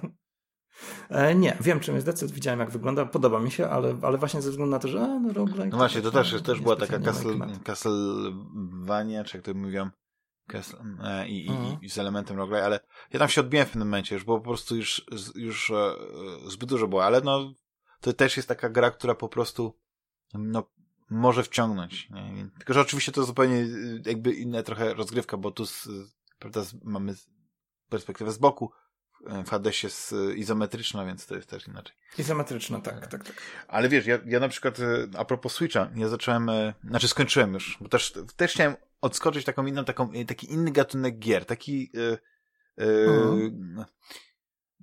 E, 1.09 1.35
nie, 1.35 1.57
wiem 1.61 1.81
czym 1.81 1.95
jest 1.95 2.07
Decet, 2.07 2.31
widziałem 2.31 2.61
jak 2.61 2.71
wygląda, 2.71 3.07
podoba 3.07 3.41
mi 3.41 3.51
się, 3.51 3.69
ale, 3.69 3.97
ale 4.03 4.19
właśnie 4.19 4.43
ze 4.43 4.51
względu 4.51 4.71
na 4.71 4.79
to, 4.79 4.89
że 4.89 5.03
a, 5.03 5.19
no 5.19 5.33
roguelike... 5.33 5.69
No 5.69 5.77
właśnie, 5.77 6.03
to 6.03 6.11
też, 6.11 6.43
też 6.43 6.61
była 6.61 6.77
taka 6.77 6.99
Castle, 6.99 7.35
Castlevania, 7.65 9.25
czy 9.25 9.37
jak 9.37 9.47
to 9.47 9.55
mówią, 9.55 9.91
Castle, 10.49 10.81
e, 11.05 11.29
i, 11.29 11.49
mhm. 11.49 11.83
i, 11.83 11.91
z 11.91 11.99
elementem 11.99 12.37
roguelike, 12.37 12.67
ale 12.67 12.81
ja 13.13 13.19
tam 13.19 13.29
się 13.29 13.41
odbiłem 13.41 13.67
w 13.67 13.71
pewnym 13.71 13.89
momencie, 13.89 14.15
już 14.15 14.25
bo 14.25 14.39
po 14.39 14.45
prostu 14.45 14.77
już, 14.77 15.07
już 15.35 15.71
e, 15.71 15.95
zbyt 16.47 16.69
dużo 16.69 16.89
było, 16.89 17.05
ale 17.05 17.21
no 17.21 17.53
to 18.01 18.13
też 18.13 18.37
jest 18.37 18.49
taka 18.49 18.69
gra, 18.69 18.91
która 18.91 19.15
po 19.15 19.29
prostu 19.29 19.79
no, 20.35 20.71
może 21.11 21.43
wciągnąć. 21.43 22.11
Nie? 22.11 22.51
Tylko, 22.59 22.73
że 22.73 22.81
oczywiście 22.81 23.13
to 23.13 23.25
zupełnie 23.25 23.67
jakby 24.07 24.33
inna 24.33 24.63
trochę 24.63 24.95
rozgrywka, 24.95 25.37
bo 25.37 25.51
tu 25.51 25.67
z, 25.67 25.89
prawda, 26.39 26.63
mamy 26.83 27.15
perspektywę 27.89 28.33
z 28.33 28.39
boku, 28.39 28.71
w 29.21 29.51
Hadesie 29.51 29.87
jest 29.87 30.15
izometryczna, 30.37 31.05
więc 31.05 31.27
to 31.27 31.35
jest 31.35 31.49
też 31.49 31.69
inaczej. 31.69 31.97
Izometryczna, 32.19 32.81
tak, 32.81 33.07
tak, 33.07 33.25
tak. 33.25 33.43
Ale 33.69 33.89
wiesz, 33.89 34.07
ja, 34.07 34.19
ja 34.27 34.41
na 34.41 34.49
przykład 34.49 34.81
e, 34.81 35.07
a 35.19 35.25
propos 35.25 35.55
Switcha, 35.55 35.91
ja 35.95 36.09
zacząłem, 36.09 36.49
e, 36.49 36.75
znaczy 36.85 37.09
skończyłem 37.09 37.55
już, 37.55 37.79
bo 37.81 37.89
też, 37.89 38.15
też 38.37 38.53
chciałem 38.53 38.77
odskoczyć 39.01 39.45
taką 39.45 39.67
inną, 39.67 39.85
taką, 39.85 40.13
e, 40.13 40.25
taki 40.25 40.53
inny 40.53 40.71
gatunek 40.71 41.19
gier, 41.19 41.45
taki 41.45 41.91
yy, 41.95 42.19
yy, 42.77 43.87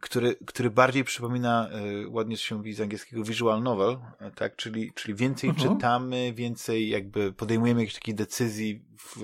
który, 0.01 0.35
który 0.35 0.69
bardziej 0.69 1.03
przypomina, 1.03 1.69
yy, 1.72 2.09
ładnie 2.09 2.38
się 2.38 2.55
mówi 2.55 2.73
z 2.73 2.81
angielskiego, 2.81 3.23
visual 3.23 3.64
novel, 3.64 3.97
tak, 4.35 4.55
czyli, 4.55 4.93
czyli 4.93 5.15
więcej 5.15 5.49
mhm. 5.49 5.76
czytamy, 5.76 6.34
więcej 6.34 6.89
jakby 6.89 7.34
podejmujemy 7.34 7.81
jakieś 7.81 7.95
takie 7.95 8.14
decyzji 8.14 8.85
w, 8.99 9.15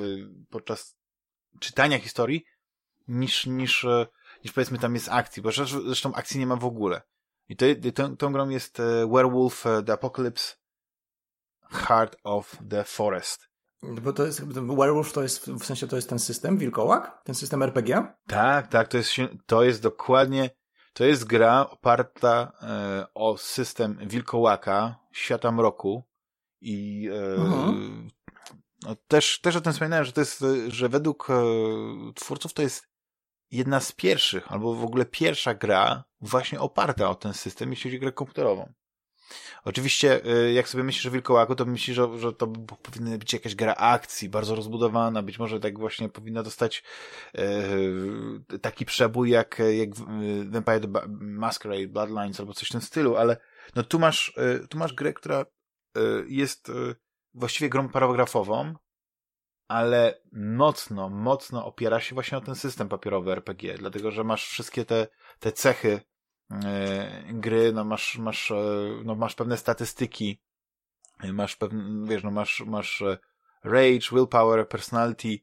podczas 0.49 0.95
czytania 1.59 1.99
historii, 1.99 2.45
niż, 3.07 3.45
niż 3.45 3.85
niż 4.43 4.53
powiedzmy 4.53 4.79
tam 4.79 4.93
jest 4.93 5.09
akcji, 5.09 5.41
bo 5.41 5.51
zresztą 5.85 6.13
akcji 6.13 6.39
nie 6.39 6.47
ma 6.47 6.55
w 6.55 6.65
ogóle. 6.65 7.01
I 7.49 7.55
to, 7.55 7.65
to, 7.95 8.09
tą 8.09 8.33
grą 8.33 8.49
jest 8.49 8.79
e, 8.79 8.83
Werewolf 9.07 9.65
e, 9.65 9.83
The 9.83 9.93
Apocalypse 9.93 10.55
Heart 11.71 12.15
of 12.23 12.57
the 12.69 12.83
Forest. 12.83 13.49
Bo 13.83 14.13
to 14.13 14.25
jest, 14.25 14.43
Werewolf 14.53 15.13
to 15.13 15.23
jest, 15.23 15.51
w 15.51 15.65
sensie 15.65 15.87
to 15.87 15.95
jest 15.95 16.09
ten 16.09 16.19
system, 16.19 16.57
wilkołak? 16.57 17.21
Ten 17.23 17.35
system 17.35 17.63
RPG? 17.63 18.13
Tak, 18.27 18.67
tak, 18.67 18.87
to 18.87 18.97
jest, 18.97 19.11
to 19.45 19.63
jest 19.63 19.81
dokładnie, 19.81 20.49
to 20.93 21.05
jest 21.05 21.25
gra 21.25 21.69
oparta 21.69 22.51
e, 22.61 23.05
o 23.13 23.37
system 23.37 23.97
wilkołaka, 24.01 24.95
świata 25.11 25.51
mroku 25.51 26.03
i 26.61 27.09
e, 27.11 27.35
mhm. 27.35 28.07
no, 28.83 28.95
też, 29.07 29.41
też 29.41 29.55
o 29.55 29.61
tym 29.61 29.73
wspominałem, 29.73 30.05
że 30.05 30.11
to 30.11 30.21
jest, 30.21 30.45
że 30.67 30.89
według 30.89 31.29
e, 31.29 31.33
twórców 32.15 32.53
to 32.53 32.61
jest 32.61 32.92
jedna 33.53 33.79
z 33.79 33.91
pierwszych, 33.91 34.51
albo 34.51 34.73
w 34.73 34.83
ogóle 34.83 35.05
pierwsza 35.05 35.53
gra 35.53 36.03
właśnie 36.21 36.59
oparta 36.59 37.09
o 37.09 37.15
ten 37.15 37.33
system, 37.33 37.69
jeśli 37.69 37.89
chodzi 37.89 37.97
o 37.97 38.01
grę 38.01 38.11
komputerową. 38.11 38.73
Oczywiście, 39.63 40.21
jak 40.53 40.69
sobie 40.69 40.83
myślisz 40.83 41.05
o 41.05 41.11
Wilkołaku, 41.11 41.55
to 41.55 41.65
myślisz, 41.65 41.95
że, 41.95 42.19
że 42.19 42.33
to 42.33 42.47
powinna 42.81 43.17
być 43.17 43.33
jakaś 43.33 43.55
gra 43.55 43.75
akcji, 43.75 44.29
bardzo 44.29 44.55
rozbudowana, 44.55 45.23
być 45.23 45.39
może 45.39 45.59
tak 45.59 45.79
właśnie 45.79 46.09
powinna 46.09 46.43
dostać 46.43 46.83
e, 47.35 48.59
taki 48.61 48.85
przebój 48.85 49.29
jak, 49.29 49.61
jak 49.77 49.89
Vampire 50.45 50.79
the 50.79 51.07
Masquerade, 51.19 51.87
Bloodlines 51.87 52.39
albo 52.39 52.53
coś 52.53 52.69
w 52.69 52.71
tym 52.71 52.81
stylu, 52.81 53.15
ale 53.15 53.37
no 53.75 53.83
tu 53.83 53.99
masz, 53.99 54.33
tu 54.69 54.77
masz 54.77 54.93
grę, 54.93 55.13
która 55.13 55.45
jest 56.27 56.71
właściwie 57.33 57.69
grą 57.69 57.89
paragrafową, 57.89 58.73
ale 59.67 60.21
mocno, 60.31 61.09
mocno 61.09 61.65
opiera 61.65 61.99
się 61.99 62.13
właśnie 62.15 62.37
o 62.37 62.41
ten 62.41 62.55
system 62.55 62.89
papierowy 62.89 63.31
RPG, 63.31 63.77
dlatego 63.77 64.11
że 64.11 64.23
masz 64.23 64.47
wszystkie 64.47 64.85
te, 64.85 65.07
te 65.39 65.51
cechy 65.51 66.01
e, 66.51 67.23
gry, 67.33 67.73
no 67.73 67.83
masz, 67.83 68.17
masz, 68.17 68.51
e, 68.51 68.55
no 69.05 69.15
masz 69.15 69.35
pewne 69.35 69.57
statystyki, 69.57 70.41
masz 71.33 71.55
pewne, 71.55 72.07
wiesz, 72.07 72.23
no 72.23 72.31
masz, 72.31 72.63
masz 72.65 73.03
rage, 73.63 74.09
willpower, 74.11 74.67
personality, 74.67 75.39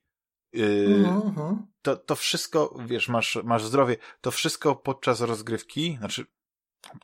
mm-hmm. 0.55 1.56
to, 1.82 1.97
to 1.97 2.16
wszystko, 2.16 2.74
wiesz, 2.86 3.09
masz, 3.09 3.38
masz 3.44 3.64
zdrowie, 3.64 3.97
to 4.20 4.30
wszystko 4.30 4.76
podczas 4.76 5.20
rozgrywki, 5.20 5.97
znaczy 5.98 6.26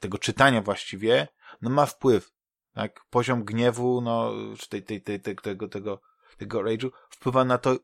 tego 0.00 0.18
czytania 0.18 0.62
właściwie, 0.62 1.28
no 1.62 1.70
ma 1.70 1.86
wpływ, 1.86 2.32
tak? 2.74 3.04
Poziom 3.10 3.44
gniewu, 3.44 4.00
no, 4.00 4.32
czy 4.58 4.68
tej, 4.68 4.82
tej, 4.82 5.02
tej, 5.02 5.20
tej, 5.20 5.36
tego, 5.36 5.68
tego, 5.68 6.00
tego 6.36 6.62
rage'u 6.62 6.90
wpływa 7.10 7.44
na 7.44 7.58
to, 7.58 7.76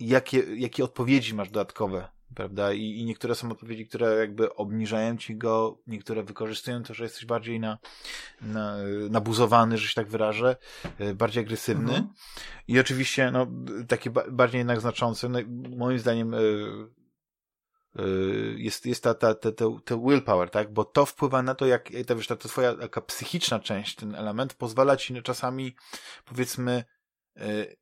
jakie, 0.00 0.38
jakie 0.56 0.84
odpowiedzi 0.84 1.34
masz 1.34 1.50
dodatkowe, 1.50 2.08
prawda? 2.34 2.72
I, 2.72 2.82
I 2.82 3.04
niektóre 3.04 3.34
są 3.34 3.50
odpowiedzi, 3.50 3.86
które 3.86 4.16
jakby 4.16 4.54
obniżają 4.54 5.16
ci 5.16 5.36
go, 5.36 5.78
niektóre 5.86 6.22
wykorzystują 6.22 6.82
to, 6.82 6.94
że 6.94 7.04
jesteś 7.04 7.26
bardziej 7.26 7.60
na, 7.60 7.78
na, 8.40 8.76
nabuzowany, 9.10 9.78
że 9.78 9.88
się 9.88 9.94
tak 9.94 10.08
wyrażę, 10.08 10.56
e, 10.98 11.14
bardziej 11.14 11.44
agresywny. 11.44 11.90
Mhm. 11.90 12.08
I 12.68 12.80
oczywiście, 12.80 13.30
no, 13.30 13.46
takie 13.88 14.10
bardziej 14.30 14.58
jednak 14.58 14.80
znaczące, 14.80 15.28
no, 15.28 15.38
moim 15.76 15.98
zdaniem, 15.98 16.34
e, 16.34 16.38
e, 16.38 18.02
jest, 18.56 18.86
jest 18.86 19.02
ta, 19.02 19.14
ta, 19.14 19.34
ta, 19.34 19.50
ta, 19.84 19.96
willpower, 19.96 20.50
tak? 20.50 20.72
Bo 20.72 20.84
to 20.84 21.06
wpływa 21.06 21.42
na 21.42 21.54
to, 21.54 21.66
jak 21.66 21.88
ta, 22.06 22.14
wiesz, 22.14 22.26
ta, 22.26 22.36
ta 22.36 22.48
twoja 22.48 22.74
taka 22.74 23.00
psychiczna 23.00 23.60
część, 23.60 23.96
ten 23.96 24.14
element 24.14 24.54
pozwala 24.54 24.96
ci 24.96 25.22
czasami, 25.22 25.76
powiedzmy, 26.24 26.84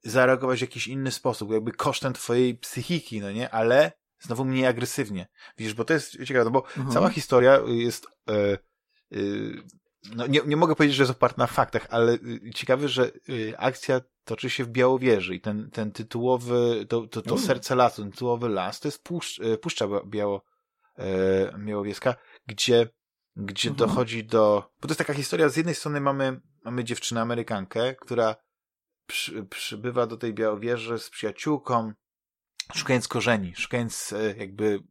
zareagować 0.04 0.58
w 0.58 0.62
jakiś 0.62 0.86
inny 0.86 1.10
sposób, 1.10 1.52
jakby 1.52 1.72
kosztem 1.72 2.12
twojej 2.12 2.58
psychiki, 2.58 3.20
no 3.20 3.32
nie? 3.32 3.50
Ale 3.50 3.92
znowu 4.18 4.44
mniej 4.44 4.66
agresywnie. 4.66 5.26
Widzisz, 5.58 5.74
bo 5.74 5.84
to 5.84 5.94
jest 5.94 6.24
ciekawe, 6.24 6.44
no 6.44 6.50
bo 6.50 6.64
mhm. 6.66 6.90
cała 6.90 7.08
historia 7.08 7.60
jest 7.66 8.06
e, 8.28 8.58
no 10.14 10.26
nie, 10.26 10.40
nie 10.46 10.56
mogę 10.56 10.74
powiedzieć, 10.74 10.96
że 10.96 11.02
jest 11.02 11.10
oparta 11.10 11.42
na 11.42 11.46
faktach, 11.46 11.86
ale 11.90 12.12
y, 12.12 12.50
ciekawe, 12.54 12.88
że 12.88 13.10
akcja 13.56 14.00
toczy 14.24 14.50
się 14.50 14.64
w 14.64 14.68
Białowieży 14.68 15.34
i 15.34 15.40
ten, 15.40 15.70
ten 15.70 15.92
tytułowy, 15.92 16.86
to, 16.88 17.06
to, 17.06 17.22
to 17.22 17.38
serce 17.38 17.74
lasu, 17.74 18.02
ten 18.02 18.12
tytułowy 18.12 18.48
las, 18.48 18.80
to 18.80 18.88
jest 18.88 19.02
puszcz, 19.04 19.40
Puszcza 19.60 19.86
Biało, 20.06 20.44
e, 20.98 21.58
Białowieska, 21.58 22.14
gdzie, 22.46 22.88
gdzie 23.36 23.70
mhm. 23.70 23.88
dochodzi 23.88 24.24
do, 24.24 24.70
bo 24.80 24.88
to 24.88 24.92
jest 24.92 24.98
taka 24.98 25.14
historia, 25.14 25.48
z 25.48 25.56
jednej 25.56 25.74
strony 25.74 26.00
mamy, 26.00 26.40
mamy 26.64 26.84
dziewczynę 26.84 27.20
Amerykankę, 27.20 27.94
która 27.94 28.36
przy, 29.06 29.44
przybywa 29.44 30.06
do 30.06 30.16
tej 30.16 30.34
Białowieży 30.34 30.98
z 30.98 31.10
przyjaciółką, 31.10 31.92
szukając 32.74 33.08
korzeni, 33.08 33.54
szukając 33.56 34.12
e, 34.12 34.36
jakby 34.36 34.82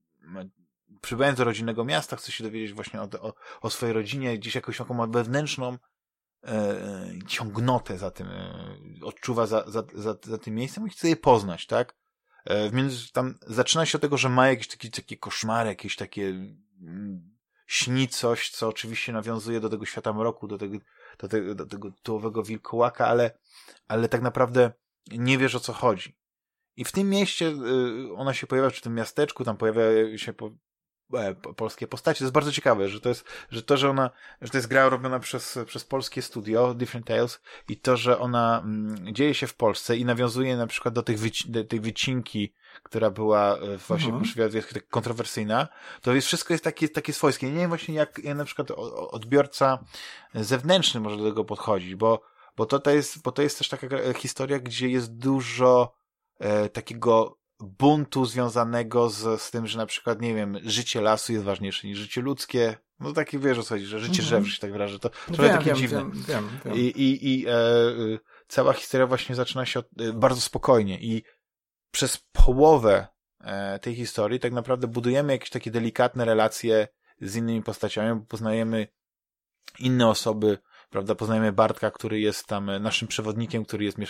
przybywając 1.01 1.37
do 1.37 1.43
rodzinnego 1.43 1.85
miasta, 1.85 2.15
chce 2.15 2.31
się 2.31 2.43
dowiedzieć 2.43 2.73
właśnie 2.73 3.01
o, 3.01 3.09
o, 3.21 3.33
o 3.61 3.69
swojej 3.69 3.93
rodzinie, 3.93 4.37
gdzieś 4.37 4.55
jakąś 4.55 4.77
taką 4.77 5.11
wewnętrzną 5.11 5.77
e, 6.43 6.75
ciągnotę 7.27 7.97
za 7.97 8.11
tym, 8.11 8.27
e, 8.27 8.77
odczuwa 9.03 9.47
za, 9.47 9.63
za, 9.67 9.83
za, 9.93 10.15
za 10.23 10.37
tym 10.37 10.55
miejscem 10.55 10.87
i 10.87 10.89
chce 10.89 11.09
je 11.09 11.15
poznać, 11.15 11.65
tak? 11.65 11.95
E, 12.45 12.69
więc 12.69 13.11
tam 13.11 13.35
zaczyna 13.41 13.85
się 13.85 13.97
od 13.97 14.01
tego, 14.01 14.17
że 14.17 14.29
ma 14.29 14.47
jakieś 14.47 14.67
takie, 14.67 14.89
takie 14.89 15.17
koszmary, 15.17 15.69
jakieś 15.69 15.95
takie 15.95 16.27
mm, 16.81 17.35
śni 17.67 18.07
coś, 18.07 18.49
co 18.49 18.67
oczywiście 18.67 19.13
nawiązuje 19.13 19.59
do 19.59 19.69
tego 19.69 19.85
świata 19.85 20.13
mroku, 20.13 20.47
do 20.47 20.57
tego, 20.57 20.77
do 21.19 21.27
tego, 21.27 21.55
do 21.55 21.65
tego 21.65 21.91
tułowego 22.03 22.43
wilkołaka, 22.43 23.07
ale, 23.07 23.37
ale 23.87 24.09
tak 24.09 24.21
naprawdę 24.21 24.71
nie 25.11 25.37
wiesz 25.37 25.55
o 25.55 25.59
co 25.59 25.73
chodzi. 25.73 26.17
I 26.77 26.85
w 26.85 26.91
tym 26.91 27.09
mieście 27.09 27.47
y, 27.47 28.13
ona 28.15 28.33
się 28.33 28.47
pojawia, 28.47 28.71
czy 28.71 28.79
w 28.79 28.83
tym 28.83 28.95
miasteczku, 28.95 29.43
tam 29.43 29.57
pojawia 29.57 30.17
się 30.17 30.33
polskie 31.55 31.87
postacie. 31.87 32.19
To 32.19 32.23
jest 32.23 32.33
bardzo 32.33 32.51
ciekawe, 32.51 32.89
że 32.89 33.01
to 33.01 33.09
jest, 33.09 33.25
że 33.51 33.63
to, 33.63 33.77
że 33.77 33.89
ona, 33.89 34.09
że 34.41 34.49
to 34.49 34.57
jest 34.57 34.67
gra 34.67 34.89
robiona 34.89 35.19
przez, 35.19 35.59
przez 35.65 35.85
polskie 35.85 36.21
studio, 36.21 36.73
Different 36.73 37.07
Tales, 37.07 37.41
i 37.69 37.77
to, 37.77 37.97
że 37.97 38.19
ona 38.19 38.61
mm, 38.63 39.13
dzieje 39.13 39.33
się 39.33 39.47
w 39.47 39.53
Polsce 39.53 39.97
i 39.97 40.05
nawiązuje 40.05 40.57
na 40.57 40.67
przykład 40.67 40.93
do, 40.93 41.03
tych 41.03 41.19
wyci 41.19 41.51
do 41.51 41.63
tej 41.63 41.79
wycinki 41.79 42.53
która 42.83 43.09
była 43.09 43.57
e, 43.57 43.77
właśnie 43.77 44.13
mhm. 44.13 44.63
tak 44.73 44.87
kontrowersyjna, 44.87 45.67
to 46.01 46.15
jest, 46.15 46.27
wszystko 46.27 46.53
jest 46.53 46.63
takie, 46.63 46.89
takie 46.89 47.13
swojskie. 47.13 47.51
Nie 47.51 47.59
wiem 47.59 47.69
właśnie 47.69 47.95
jak, 47.95 48.19
jak 48.23 48.37
na 48.37 48.45
przykład 48.45 48.71
odbiorca 49.11 49.79
zewnętrzny 50.33 50.99
może 50.99 51.17
do 51.17 51.23
tego 51.23 51.45
podchodzić, 51.45 51.95
bo, 51.95 52.21
bo 52.57 52.65
to, 52.65 52.79
to 52.79 52.91
jest, 52.91 53.21
bo 53.21 53.31
to 53.31 53.41
jest 53.41 53.57
też 53.57 53.69
taka 53.69 53.87
historia, 54.13 54.59
gdzie 54.59 54.89
jest 54.89 55.17
dużo 55.17 55.95
e, 56.39 56.69
takiego 56.69 57.37
buntu 57.59 58.25
związanego 58.25 59.09
z, 59.09 59.41
z 59.41 59.51
tym, 59.51 59.67
że 59.67 59.77
na 59.77 59.85
przykład, 59.85 60.21
nie 60.21 60.35
wiem, 60.35 60.57
życie 60.63 61.01
lasu 61.01 61.33
jest 61.33 61.45
ważniejsze 61.45 61.87
niż 61.87 61.97
życie 61.97 62.21
ludzkie. 62.21 62.77
No 62.99 63.13
taki 63.13 63.39
wiesz 63.39 63.57
o 63.57 63.63
co 63.63 63.75
chodzi, 63.75 63.85
że 63.85 63.99
życie 63.99 64.23
mhm. 64.23 64.43
drzew, 64.43 64.53
się 64.53 64.61
tak 64.61 64.71
wyrażę. 64.71 64.99
To 64.99 65.09
trochę 65.09 65.43
wiem, 65.43 65.57
takie 65.57 65.69
wiem, 65.69 65.77
dziwne. 65.77 65.97
Wiem, 65.97 66.11
wiem, 66.11 66.49
wiem. 66.65 66.75
I, 66.75 66.79
i, 66.79 67.33
i 67.33 67.47
e, 67.47 67.51
cała 68.47 68.73
historia 68.73 69.07
właśnie 69.07 69.35
zaczyna 69.35 69.65
się 69.65 69.79
od, 69.79 69.87
e, 70.01 70.13
bardzo 70.13 70.41
spokojnie 70.41 70.99
i 70.99 71.23
przez 71.91 72.17
połowę 72.31 73.07
e, 73.39 73.79
tej 73.79 73.95
historii 73.95 74.39
tak 74.39 74.53
naprawdę 74.53 74.87
budujemy 74.87 75.33
jakieś 75.33 75.49
takie 75.49 75.71
delikatne 75.71 76.25
relacje 76.25 76.87
z 77.21 77.35
innymi 77.35 77.63
postaciami, 77.63 78.19
bo 78.19 78.25
poznajemy 78.25 78.87
inne 79.79 80.07
osoby, 80.07 80.57
prawda, 80.89 81.15
poznajemy 81.15 81.51
Bartka, 81.51 81.91
który 81.91 82.19
jest 82.19 82.47
tam 82.47 82.71
naszym 82.81 83.07
przewodnikiem, 83.07 83.65
który 83.65 83.85
jest, 83.85 83.97
e, 83.99 84.03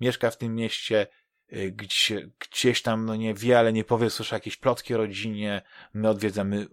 mieszka 0.00 0.30
w 0.30 0.36
tym 0.36 0.54
mieście, 0.54 1.06
e, 1.52 1.70
gdzie, 1.70 2.28
gdzieś 2.38 2.82
tam, 2.82 3.04
no 3.04 3.16
nie 3.16 3.34
wie, 3.34 3.58
ale 3.58 3.72
nie 3.72 3.84
powie, 3.84 4.10
słyszy 4.10 4.34
jakieś 4.34 4.56
plotki 4.56 4.94
o 4.94 4.98
rodzinie, 4.98 5.62
my 5.94 6.08
odwiedzamy 6.08 6.66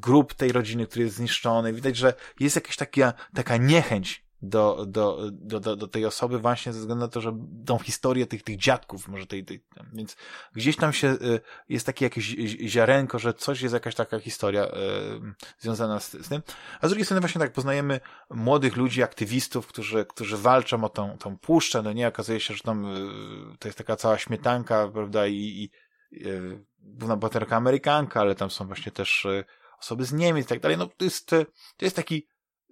grup 0.00 0.34
tej 0.34 0.52
rodziny, 0.52 0.86
który 0.86 1.04
jest 1.04 1.16
zniszczony, 1.16 1.72
widać, 1.72 1.96
że 1.96 2.14
jest 2.40 2.56
jakaś 2.56 2.76
taka, 2.76 3.12
taka 3.34 3.56
niechęć 3.56 4.27
do, 4.42 4.86
do, 4.86 5.30
do, 5.32 5.60
do, 5.60 5.76
do 5.76 5.88
tej 5.88 6.06
osoby 6.06 6.38
właśnie 6.38 6.72
ze 6.72 6.80
względu 6.80 7.04
na 7.04 7.08
to, 7.08 7.20
że 7.20 7.38
tą 7.66 7.78
historię 7.78 8.26
tych, 8.26 8.42
tych 8.42 8.56
dziadków, 8.56 9.08
może 9.08 9.26
tej, 9.26 9.44
tej 9.44 9.64
więc 9.92 10.16
gdzieś 10.54 10.76
tam 10.76 10.92
się, 10.92 11.08
y, 11.08 11.40
jest 11.68 11.86
takie 11.86 12.04
jakieś 12.04 12.24
ziarenko, 12.68 13.18
że 13.18 13.34
coś 13.34 13.62
jest 13.62 13.74
jakaś 13.74 13.94
taka 13.94 14.20
historia 14.20 14.66
y, 14.66 14.70
związana 15.58 16.00
z, 16.00 16.12
z 16.12 16.28
tym, 16.28 16.42
a 16.80 16.86
z 16.86 16.90
drugiej 16.90 17.04
strony 17.04 17.20
właśnie 17.20 17.38
tak 17.38 17.52
poznajemy 17.52 18.00
młodych 18.30 18.76
ludzi, 18.76 19.02
aktywistów, 19.02 19.66
którzy, 19.66 20.06
którzy 20.06 20.36
walczą 20.36 20.84
o 20.84 20.88
tą, 20.88 21.18
tą 21.18 21.38
puszczę, 21.38 21.82
no 21.82 21.92
nie, 21.92 22.08
okazuje 22.08 22.40
się, 22.40 22.54
że 22.54 22.60
tam 22.60 22.84
y, 22.84 23.58
to 23.58 23.68
jest 23.68 23.78
taka 23.78 23.96
cała 23.96 24.18
śmietanka, 24.18 24.88
prawda, 24.88 25.26
i, 25.26 25.34
i 25.34 25.70
główna 26.78 27.16
bohaterka 27.16 27.56
Amerykanka, 27.56 28.20
ale 28.20 28.34
tam 28.34 28.50
są 28.50 28.66
właśnie 28.66 28.92
też 28.92 29.26
osoby 29.80 30.04
z 30.04 30.12
Niemiec 30.12 30.46
i 30.46 30.48
tak 30.48 30.60
dalej, 30.60 30.78
no 30.78 30.86
to 30.86 31.04
jest, 31.04 31.26
to 31.76 31.84
jest 31.84 31.96
taki, 31.96 32.26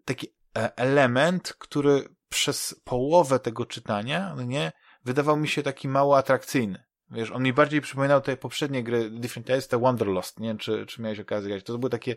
taki 0.05 0.36
element, 0.77 1.55
który 1.59 2.09
przez 2.29 2.81
połowę 2.85 3.39
tego 3.39 3.67
czytania, 3.67 4.35
no 4.37 4.43
nie, 4.43 4.73
wydawał 5.05 5.37
mi 5.37 5.49
się 5.49 5.63
taki 5.63 5.89
mało 5.89 6.19
atrakcyjny. 6.19 6.85
Wiesz, 7.11 7.31
on 7.31 7.43
mi 7.43 7.53
bardziej 7.53 7.81
przypominał 7.81 8.21
te 8.21 8.37
poprzednie 8.37 8.83
gry 8.83 9.11
Different 9.11 9.47
Tales, 9.47 9.69
te 9.69 9.79
Wanderlust, 9.79 10.41
nie 10.41 10.49
wiem, 10.49 10.59
czy, 10.59 10.87
czy 10.87 11.03
miałeś 11.03 11.21
okazję 11.21 11.51
grać. 11.51 11.65
To 11.65 11.79
były 11.79 11.91
takie, 11.91 12.17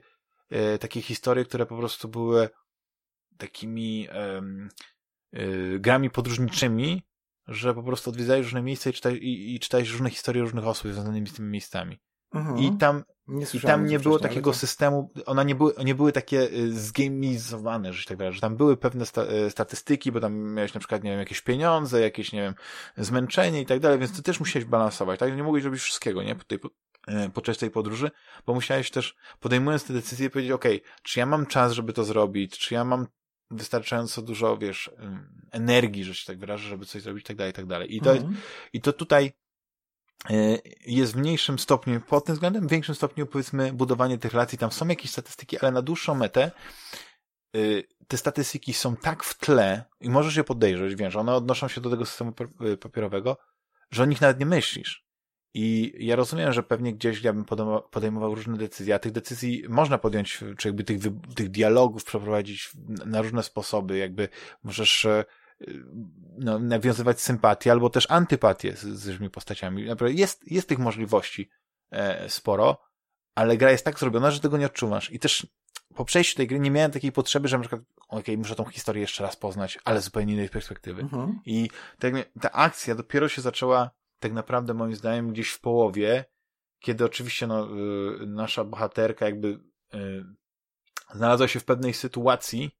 e, 0.50 0.78
takie 0.78 1.02
historie, 1.02 1.46
które 1.46 1.66
po 1.66 1.78
prostu 1.78 2.08
były 2.08 2.50
takimi 3.38 4.08
e, 4.12 4.42
e, 5.34 5.80
grami 5.80 6.10
podróżniczymi, 6.10 7.04
że 7.48 7.74
po 7.74 7.84
prostu 7.84 8.10
odwiedzałeś 8.10 8.44
różne 8.44 8.62
miejsca 8.62 8.90
i, 8.90 8.94
czytaj, 8.94 9.16
i, 9.16 9.56
i 9.56 9.60
czytałeś 9.60 9.90
różne 9.90 10.10
historie 10.10 10.42
różnych 10.42 10.68
osób 10.68 10.92
związanymi 10.92 11.28
z 11.28 11.34
tymi 11.34 11.50
miejscami. 11.50 12.00
Mhm. 12.34 12.58
I 12.58 12.78
tam 12.78 13.04
nie 13.30 13.46
I 13.54 13.60
tam 13.60 13.86
nie 13.86 14.00
było 14.00 14.20
takiego 14.20 14.54
systemu, 14.54 15.12
one 15.26 15.46
nie 15.46 15.56
były, 15.56 15.74
nie 15.86 15.96
były 15.96 16.12
takie 16.12 16.52
y, 16.52 16.74
zgamizowane, 16.74 17.94
że 17.94 18.06
tak 18.06 18.18
wyrażę, 18.18 18.36
że 18.36 18.42
tam 18.42 18.58
były 18.58 18.78
pewne 18.78 19.06
sta 19.06 19.26
y, 19.26 19.50
statystyki, 19.50 20.12
bo 20.12 20.20
tam 20.20 20.54
miałeś 20.54 20.74
na 20.74 20.80
przykład, 20.80 21.04
nie 21.04 21.10
wiem, 21.10 21.20
jakieś 21.20 21.42
pieniądze, 21.42 22.02
jakieś, 22.02 22.32
nie 22.32 22.42
wiem, 22.42 22.54
zmęczenie 22.98 23.62
i 23.62 23.66
tak 23.66 23.80
dalej, 23.80 24.00
więc 24.00 24.16
ty 24.16 24.24
też 24.24 24.40
musiałeś 24.40 24.66
balansować, 24.66 25.20
tak? 25.20 25.36
Nie 25.36 25.44
mogłeś 25.44 25.64
robić 25.64 25.82
wszystkiego, 25.82 26.24
nie? 26.24 26.36
Po 26.36 26.44
tej, 26.44 26.58
y, 26.58 27.30
podczas 27.34 27.58
tej 27.58 27.72
podróży, 27.72 28.12
bo 28.46 28.54
musiałeś 28.54 28.92
też, 28.92 29.16
podejmując 29.40 29.84
te 29.84 29.94
decyzje, 29.94 30.30
powiedzieć, 30.30 30.52
ok, 30.52 30.66
czy 31.04 31.20
ja 31.20 31.26
mam 31.26 31.46
czas, 31.46 31.72
żeby 31.72 31.94
to 31.94 32.04
zrobić, 32.04 32.58
czy 32.58 32.74
ja 32.74 32.84
mam 32.84 33.08
wystarczająco 33.52 34.22
dużo, 34.22 34.58
wiesz, 34.58 34.92
energii, 35.52 36.04
że 36.04 36.16
się 36.16 36.26
tak 36.26 36.40
wyrażę, 36.40 36.70
żeby 36.70 36.86
coś 36.86 37.02
zrobić, 37.02 37.24
i 37.24 37.28
tak 37.28 37.38
dalej, 37.38 37.52
i 37.52 37.56
tak 37.56 37.66
dalej. 37.66 37.96
I 37.96 38.02
to, 38.02 38.12
mhm. 38.12 38.36
i 38.74 38.82
to 38.82 38.94
tutaj 38.94 39.34
jest 40.86 41.14
w 41.14 41.16
mniejszym 41.16 41.60
stopniu 41.60 42.02
pod 42.02 42.26
tym 42.26 42.36
względem, 42.36 42.68
w 42.68 42.72
większym 42.72 42.96
stopniu 42.96 43.26
powiedzmy 43.26 43.74
budowanie 43.74 44.18
tych 44.18 44.32
relacji, 44.32 44.58
tam 44.58 44.72
są 44.72 44.88
jakieś 44.88 45.12
statystyki, 45.12 45.60
ale 45.60 45.72
na 45.72 45.82
dłuższą 45.82 46.16
metę 46.16 46.52
e, 47.56 47.60
te 48.08 48.18
statystyki 48.18 48.74
są 48.74 48.96
tak 48.96 49.24
w 49.24 49.38
tle 49.38 49.84
i 50.02 50.10
możesz 50.10 50.36
je 50.36 50.44
podejrzeć, 50.44 50.96
wiesz, 50.96 51.16
one 51.16 51.36
odnoszą 51.36 51.68
się 51.68 51.82
do 51.82 51.90
tego 51.90 52.06
systemu 52.06 52.34
y, 52.74 52.78
papierowego, 52.78 53.38
że 53.92 54.04
o 54.04 54.06
nich 54.06 54.22
nawet 54.22 54.40
nie 54.40 54.46
myślisz. 54.46 55.10
I 55.54 55.94
ja 56.00 56.16
rozumiem, 56.16 56.54
że 56.54 56.64
pewnie 56.64 56.94
gdzieś 56.94 57.22
ja 57.22 57.34
bym 57.34 57.46
podejmował 57.92 58.36
różne 58.36 58.58
decyzje, 58.58 58.96
a 58.96 59.00
tych 59.00 59.12
decyzji 59.12 59.64
można 59.70 59.98
podjąć, 59.98 60.44
czy 60.58 60.68
jakby 60.68 60.84
tych, 60.84 61.00
tych 61.36 61.50
dialogów 61.50 62.04
przeprowadzić 62.04 62.72
na 63.06 63.22
różne 63.22 63.44
sposoby, 63.44 63.98
jakby 63.98 64.30
możesz 64.64 65.06
e, 65.06 65.26
no, 66.38 66.60
nawiązywać 66.60 67.22
sympatię 67.22 67.72
albo 67.72 67.90
też 67.90 68.12
antypatię 68.12 68.76
z, 68.76 68.82
z 68.82 69.08
różnymi 69.08 69.30
postaciami. 69.30 69.86
Naprawdę 69.86 70.14
jest, 70.14 70.52
jest 70.52 70.70
tych 70.70 70.80
możliwości 70.80 71.50
e, 71.92 72.30
sporo, 72.30 72.82
ale 73.36 73.58
gra 73.58 73.72
jest 73.72 73.86
tak 73.86 74.00
zrobiona, 74.00 74.32
że 74.32 74.40
tego 74.40 74.58
nie 74.58 74.66
odczuwasz. 74.66 75.12
I 75.12 75.20
też 75.20 75.48
po 75.96 76.06
przejściu 76.06 76.38
tej 76.38 76.48
gry 76.48 76.60
nie 76.60 76.72
miałem 76.72 76.92
takiej 76.92 77.12
potrzeby, 77.12 77.48
że 77.48 77.58
na 77.58 77.62
przykład, 77.62 77.82
okej, 78.08 78.20
okay, 78.20 78.38
muszę 78.38 78.56
tą 78.56 78.66
historię 78.66 79.02
jeszcze 79.02 79.24
raz 79.24 79.36
poznać, 79.36 79.80
ale 79.86 80.02
z 80.02 80.06
zupełnie 80.06 80.34
innej 80.34 80.50
perspektywy. 80.50 81.02
Mhm. 81.02 81.40
I 81.46 81.70
tak, 82.00 82.14
ta 82.42 82.52
akcja 82.52 82.96
dopiero 82.96 83.30
się 83.30 83.42
zaczęła 83.42 83.92
tak 84.20 84.34
naprawdę 84.34 84.74
moim 84.74 84.96
zdaniem 84.96 85.32
gdzieś 85.32 85.50
w 85.50 85.60
połowie, 85.60 86.26
kiedy 86.80 87.06
oczywiście 87.06 87.48
no, 87.48 87.68
y, 88.22 88.28
nasza 88.28 88.64
bohaterka 88.64 89.26
jakby 89.26 89.48
y, 89.94 90.26
znalazła 91.14 91.48
się 91.48 91.60
w 91.60 91.66
pewnej 91.66 91.94
sytuacji 91.94 92.79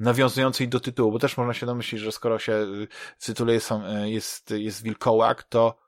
nawiązującej 0.00 0.68
do 0.68 0.80
tytułu, 0.80 1.12
bo 1.12 1.18
też 1.18 1.36
można 1.36 1.54
się 1.54 1.66
domyślić, 1.66 2.00
że 2.00 2.12
skoro 2.12 2.38
się 2.38 2.52
y, 2.52 2.88
w 3.18 3.26
tytule 3.26 3.52
jest, 3.52 3.70
jest, 4.04 4.50
jest 4.50 4.82
wilkołak, 4.82 5.42
to, 5.42 5.78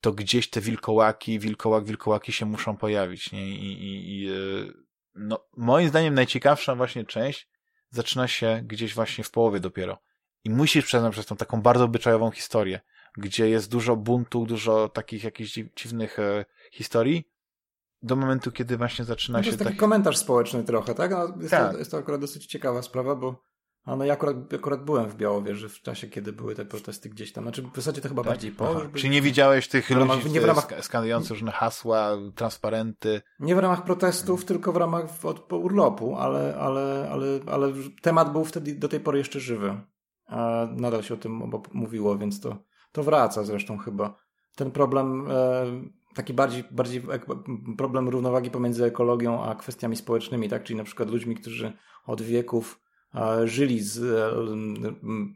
to 0.00 0.12
gdzieś 0.12 0.50
te 0.50 0.60
wilkołaki, 0.60 1.38
wilkołak, 1.38 1.84
wilkołaki 1.84 2.32
się 2.32 2.46
muszą 2.46 2.76
pojawić, 2.76 3.32
nie? 3.32 3.48
I, 3.48 3.72
i, 3.72 4.24
i 4.24 4.30
no, 5.14 5.46
moim 5.56 5.88
zdaniem 5.88 6.14
najciekawsza 6.14 6.74
właśnie 6.74 7.04
część 7.04 7.48
zaczyna 7.90 8.28
się 8.28 8.62
gdzieś 8.64 8.94
właśnie 8.94 9.24
w 9.24 9.30
połowie 9.30 9.60
dopiero. 9.60 9.98
I 10.44 10.50
musisz 10.50 10.84
przeznać 10.84 11.12
przez 11.12 11.26
tą 11.26 11.36
taką 11.36 11.62
bardzo 11.62 11.84
obyczajową 11.84 12.30
historię 12.30 12.80
gdzie 13.16 13.48
jest 13.48 13.70
dużo 13.70 13.96
buntu, 13.96 14.46
dużo 14.46 14.88
takich 14.88 15.24
jakichś 15.24 15.60
dziwnych 15.76 16.18
e, 16.18 16.44
historii, 16.72 17.30
do 18.02 18.16
momentu, 18.16 18.52
kiedy 18.52 18.76
właśnie 18.76 19.04
zaczyna 19.04 19.38
no 19.38 19.42
się... 19.42 19.50
To 19.50 19.52
jest 19.52 19.58
taki 19.58 19.70
tak... 19.70 19.80
komentarz 19.80 20.16
społeczny 20.16 20.64
trochę, 20.64 20.94
tak? 20.94 21.10
No, 21.10 21.36
jest, 21.40 21.50
tak. 21.50 21.72
To, 21.72 21.78
jest 21.78 21.90
to 21.90 21.96
akurat 21.96 22.20
dosyć 22.20 22.46
ciekawa 22.46 22.82
sprawa, 22.82 23.14
bo 23.14 23.44
no, 23.86 24.04
ja 24.04 24.12
akurat, 24.12 24.36
akurat 24.54 24.84
byłem 24.84 25.08
w 25.08 25.16
Białowieży 25.16 25.68
w 25.68 25.82
czasie, 25.82 26.08
kiedy 26.08 26.32
były 26.32 26.54
te 26.54 26.64
protesty 26.64 27.08
gdzieś 27.08 27.32
tam. 27.32 27.44
Znaczy 27.44 27.62
w 27.62 27.76
zasadzie 27.76 28.00
to 28.00 28.08
chyba 28.08 28.22
tak? 28.22 28.32
bardziej 28.32 28.52
po. 28.52 28.80
Czy 28.94 29.08
nie 29.08 29.22
widziałeś 29.22 29.68
tych 29.68 29.88
w 29.88 29.90
ramach, 29.90 30.16
ludzi 30.16 30.30
nie 30.30 30.40
w 30.40 30.44
ramach, 30.44 30.68
skandujących 30.80 31.30
różne 31.30 31.52
hasła, 31.52 32.16
transparenty? 32.34 33.22
Nie 33.40 33.54
w 33.54 33.58
ramach 33.58 33.84
protestów, 33.84 34.40
hmm. 34.40 34.48
tylko 34.48 34.72
w 34.72 34.76
ramach 34.76 35.04
od, 35.22 35.52
urlopu, 35.52 36.16
ale, 36.16 36.56
ale, 36.56 37.08
ale, 37.12 37.40
ale 37.46 37.72
temat 38.02 38.32
był 38.32 38.44
wtedy 38.44 38.74
do 38.74 38.88
tej 38.88 39.00
pory 39.00 39.18
jeszcze 39.18 39.40
żywy. 39.40 39.80
A 40.26 40.66
nadal 40.76 41.02
się 41.02 41.14
o 41.14 41.16
tym 41.16 41.42
mówiło, 41.72 42.18
więc 42.18 42.40
to 42.40 42.56
to 42.94 43.02
wraca 43.02 43.44
zresztą 43.44 43.78
chyba. 43.78 44.16
Ten 44.56 44.70
problem, 44.70 45.30
e, 45.30 45.64
taki 46.14 46.34
bardziej, 46.34 46.64
bardziej 46.70 47.02
problem 47.78 48.08
równowagi 48.08 48.50
pomiędzy 48.50 48.84
ekologią 48.84 49.42
a 49.42 49.54
kwestiami 49.54 49.96
społecznymi, 49.96 50.48
tak? 50.48 50.64
Czyli 50.64 50.76
na 50.76 50.84
przykład 50.84 51.10
ludźmi, 51.10 51.34
którzy 51.34 51.72
od 52.06 52.22
wieków 52.22 52.83
żyli 53.44 53.80
z 53.80 53.98
e, 53.98 54.32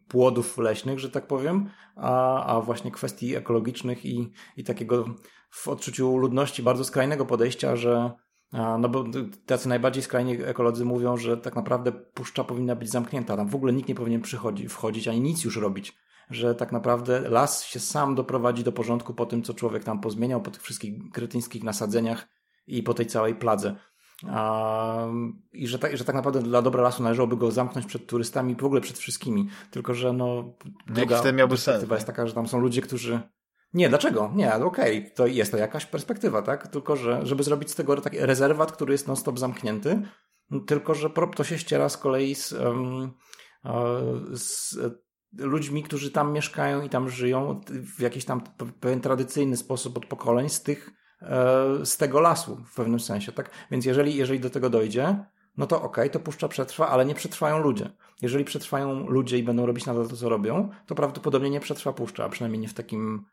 płodów 0.09 0.59
leśnych, 0.59 0.99
że 0.99 1.11
tak 1.11 1.27
powiem, 1.27 1.71
a, 1.97 2.45
a 2.45 2.61
właśnie 2.61 2.91
kwestii 2.91 3.37
ekologicznych 3.37 4.07
i, 4.07 4.33
i 4.57 4.65
takiego 4.65 5.05
w 5.51 5.69
odczuciu 5.69 6.17
ludności 6.17 6.63
bardzo 6.63 6.85
skrajnego 6.85 7.27
podejścia, 7.27 7.77
że 7.77 8.11
no 8.53 8.89
bo 8.89 9.05
tacy 9.47 9.69
najbardziej 9.69 10.03
skrajni 10.03 10.33
ekolodzy 10.45 10.85
mówią, 10.85 11.17
że 11.17 11.37
tak 11.37 11.57
naprawdę 11.57 11.93
puszcza 11.93 12.45
powinna 12.45 12.77
być 12.77 12.91
zamknięta. 12.91 13.37
Tam 13.37 13.49
w 13.49 13.55
ogóle 13.55 13.73
nikt 13.73 13.89
nie 13.89 13.95
powinien 13.95 14.21
przychodzi, 14.21 14.69
wchodzić 14.69 15.09
ani 15.09 15.21
nic 15.21 15.45
już 15.45 15.57
robić 15.57 15.95
że 16.31 16.55
tak 16.55 16.73
naprawdę 16.73 17.21
las 17.21 17.65
się 17.65 17.81
sam 17.81 18.15
doprowadzi 18.15 18.65
do 18.65 18.73
porządku 18.73 19.15
po 19.15 19.27
tym, 19.27 19.43
co 19.43 19.55
człowiek 19.55 19.85
tam 19.85 20.01
pozmieniał, 20.01 20.43
po 20.43 20.51
tych 20.51 20.63
wszystkich 20.63 21.11
kretyńskich 21.13 21.65
nasadzeniach 21.65 22.29
i 22.67 22.83
po 22.83 22.95
tej 22.95 23.07
całej 23.07 23.35
pladze. 23.35 23.77
I 25.53 25.69
że 25.69 25.79
tak, 25.79 25.97
że 25.97 26.05
tak 26.05 26.17
naprawdę 26.17 26.43
dla 26.43 26.63
dobra 26.63 26.83
lasu 26.83 27.03
należałoby 27.03 27.37
go 27.37 27.51
zamknąć 27.51 27.87
przed 27.87 28.07
turystami, 28.07 28.57
w 28.57 28.65
ogóle 28.65 28.81
przed 28.81 28.99
wszystkimi. 28.99 29.49
Tylko, 29.71 29.95
że 29.95 30.13
no. 30.13 30.55
Druga 30.87 31.33
miałby 31.33 31.55
perspektywa 31.55 31.95
jest 31.95 32.07
taka, 32.07 32.27
że 32.27 32.35
tam 32.35 32.49
są 32.49 32.59
ludzie, 32.59 32.83
którzy. 32.83 33.21
Nie, 33.75 33.89
dlaczego? 33.89 34.33
Nie, 34.35 34.55
okej, 34.55 34.99
okay, 34.99 35.11
to 35.11 35.27
jest 35.27 35.51
to 35.51 35.59
jakaś 35.59 35.87
perspektywa, 35.87 36.43
tak? 36.43 36.69
Tylko, 36.69 36.97
że 36.97 37.27
żeby 37.27 37.43
zrobić 37.43 37.71
z 37.71 37.75
tego 37.75 38.01
taki 38.01 38.19
rezerwat, 38.19 38.73
który 38.73 38.93
jest 38.93 39.07
non-stop 39.07 39.39
zamknięty, 39.39 40.03
tylko, 40.67 40.95
że 40.95 41.11
to 41.37 41.45
się 41.45 41.59
ściera 41.59 41.89
z 41.89 41.97
kolei 41.97 42.35
z, 42.35 42.53
um, 42.53 43.13
z 44.33 44.77
ludźmi, 45.33 45.83
którzy 45.83 46.11
tam 46.11 46.33
mieszkają 46.33 46.83
i 46.83 46.89
tam 46.89 47.09
żyją 47.09 47.61
w 47.97 48.01
jakiś 48.01 48.25
tam 48.25 48.43
pewien 48.81 49.01
tradycyjny 49.01 49.57
sposób 49.57 49.97
od 49.97 50.07
pokoleń 50.07 50.49
z 50.49 50.63
tych, 50.63 50.89
e, 50.89 50.93
z 51.85 51.97
tego 51.97 52.21
lasu 52.21 52.57
w 52.57 52.75
pewnym 52.75 53.01
sensie, 53.01 53.33
tak? 53.33 53.51
Więc 53.71 53.85
jeżeli, 53.85 54.17
jeżeli 54.17 54.41
do 54.41 54.51
tego 54.51 54.71
dojdzie, 54.71 55.25
no 55.57 55.67
to 55.67 55.77
okej, 55.77 55.89
okay, 55.89 56.11
to 56.11 56.21
puszcza 56.21 56.49
przetrwa, 56.49 56.89
ale 56.89 57.05
nie 57.05 57.15
przetrwają 57.15 57.59
ludzie. 57.59 57.91
Jeżeli 58.23 58.45
przetrwają 58.45 59.09
ludzie 59.09 59.39
i 59.39 59.43
będą 59.43 59.67
robić 59.67 59.87
nadal 59.87 60.09
to, 60.09 60.17
co 60.17 60.29
robią, 60.29 60.71
to 60.87 60.95
prawdopodobnie 60.95 61.51
nie 61.51 61.61
przetrwa 61.61 61.93
puszcza, 61.93 62.25
a 62.25 62.29
przynajmniej 62.29 62.61
nie 62.61 62.69
w 62.69 62.75
takim 62.75 63.27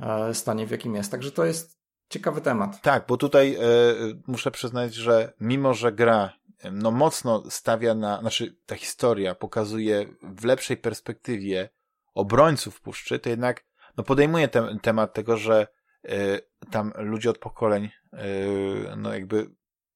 e, 0.00 0.34
stanie, 0.34 0.66
w 0.66 0.70
jakim 0.70 0.94
jest. 0.94 1.10
Także 1.10 1.30
to 1.30 1.44
jest 1.44 1.80
ciekawy 2.08 2.40
temat. 2.40 2.82
Tak, 2.82 3.04
bo 3.08 3.16
tutaj 3.16 3.54
e, 3.54 3.58
muszę 4.26 4.50
przyznać, 4.50 4.94
że 4.94 5.32
mimo, 5.40 5.74
że 5.74 5.92
gra 5.92 6.32
no 6.72 6.90
mocno 6.90 7.42
stawia 7.50 7.94
na, 7.94 8.20
znaczy 8.20 8.56
ta 8.66 8.76
historia 8.76 9.34
pokazuje 9.34 10.06
w 10.22 10.44
lepszej 10.44 10.76
perspektywie 10.76 11.68
obrońców 12.14 12.80
puszczy, 12.80 13.18
to 13.18 13.28
jednak 13.28 13.64
no 13.96 14.04
podejmuje 14.04 14.48
ten 14.48 14.78
temat 14.78 15.14
tego, 15.14 15.36
że 15.36 15.66
y, 16.04 16.40
tam 16.70 16.92
ludzie 16.96 17.30
od 17.30 17.38
pokoleń 17.38 17.84
y, 17.84 18.18
no 18.96 19.14
jakby 19.14 19.50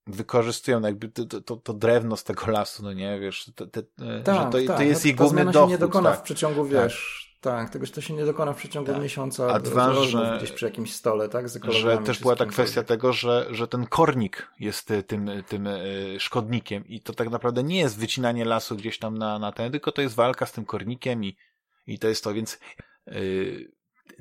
wykorzystują 0.06 0.80
no 0.80 0.88
jakby 0.88 1.08
to, 1.08 1.40
to, 1.40 1.56
to, 1.56 1.74
drewno 1.74 2.16
z 2.16 2.24
tego 2.24 2.46
lasu, 2.46 2.82
no 2.82 2.92
nie, 2.92 3.20
wiesz, 3.20 3.52
te, 3.54 3.66
te, 3.66 3.82
tak, 4.24 4.36
że 4.36 4.60
to, 4.60 4.66
tak. 4.66 4.76
to 4.76 4.82
jest 4.82 5.04
no, 5.04 5.10
ich 5.10 5.16
główny 5.16 5.44
dochód. 5.44 5.60
się 5.60 5.66
nie 5.66 5.78
dokona 5.78 6.10
tak. 6.10 6.18
w 6.18 6.22
przeciągu, 6.22 6.64
tak. 6.64 6.72
wiesz, 6.72 7.24
tak, 7.40 7.70
tego, 7.70 7.86
że 7.86 7.92
to 7.92 8.00
się 8.00 8.14
nie 8.14 8.24
dokona 8.24 8.52
w 8.52 8.56
przeciągu 8.56 8.92
tak. 8.92 9.02
miesiąca. 9.02 9.46
A 9.46 9.58
dwa, 9.58 9.94
że 9.94 10.34
gdzieś 10.38 10.52
przy 10.52 10.64
jakimś 10.64 10.94
stole, 10.94 11.28
tak? 11.28 11.48
Z 11.48 11.64
że 11.72 11.98
też 11.98 12.20
była 12.20 12.36
ta 12.36 12.46
kwestia 12.46 12.82
tego, 12.82 13.12
że, 13.12 13.46
że 13.50 13.68
ten 13.68 13.86
kornik 13.86 14.50
jest 14.60 14.90
e, 14.90 15.02
tym, 15.02 15.30
tym 15.48 15.66
e, 15.66 15.80
szkodnikiem 16.18 16.86
i 16.86 17.00
to 17.00 17.12
tak 17.12 17.30
naprawdę 17.30 17.62
nie 17.62 17.78
jest 17.78 17.98
wycinanie 17.98 18.44
lasu 18.44 18.76
gdzieś 18.76 18.98
tam 18.98 19.18
na, 19.18 19.38
na 19.38 19.52
ten, 19.52 19.72
tylko 19.72 19.92
to 19.92 20.02
jest 20.02 20.14
walka 20.14 20.46
z 20.46 20.52
tym 20.52 20.64
kornikiem 20.64 21.24
i, 21.24 21.36
i 21.86 21.98
to 21.98 22.08
jest 22.08 22.24
to, 22.24 22.34
więc 22.34 22.58
yy, 23.06 23.72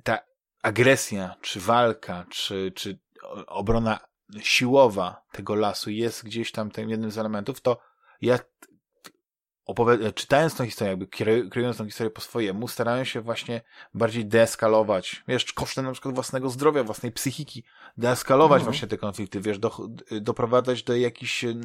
ta 0.04 0.20
agresja, 0.64 1.36
czy 1.42 1.60
walka, 1.60 2.26
czy, 2.30 2.72
czy 2.76 3.00
obrona 3.48 4.00
siłowa 4.42 5.24
tego 5.32 5.56
lasu 5.56 5.90
jest 5.90 6.26
gdzieś 6.26 6.52
tam 6.52 6.72
tym 6.72 6.90
jednym 6.90 7.12
z 7.12 7.18
elementów, 7.18 7.62
to 7.62 7.80
ja 8.22 8.40
czytając 10.16 10.56
tą 10.56 10.66
historię, 10.66 10.90
jakby 10.90 11.08
kreując 11.50 11.78
tą 11.78 11.86
historię 11.86 12.12
po 12.12 12.22
swojemu, 12.22 12.68
starają 12.68 13.04
się 13.04 13.22
właśnie 13.22 13.62
bardziej 13.94 14.26
deeskalować, 14.26 15.24
wiesz, 15.28 15.54
kosztem 15.54 15.86
na 15.86 15.92
przykład 15.92 16.16
własnego 16.16 16.50
zdrowia, 16.50 16.84
własnej 16.84 17.12
psychiki, 17.12 17.64
deeskalować 17.98 18.60
mhm. 18.60 18.72
właśnie 18.72 18.88
te 18.88 18.98
konflikty, 18.98 19.42
wiesz, 19.42 19.60
do, 19.60 19.88
doprowadzać 20.22 20.84
do 20.84 20.96
jakichś 20.96 21.44
y, 21.44 21.56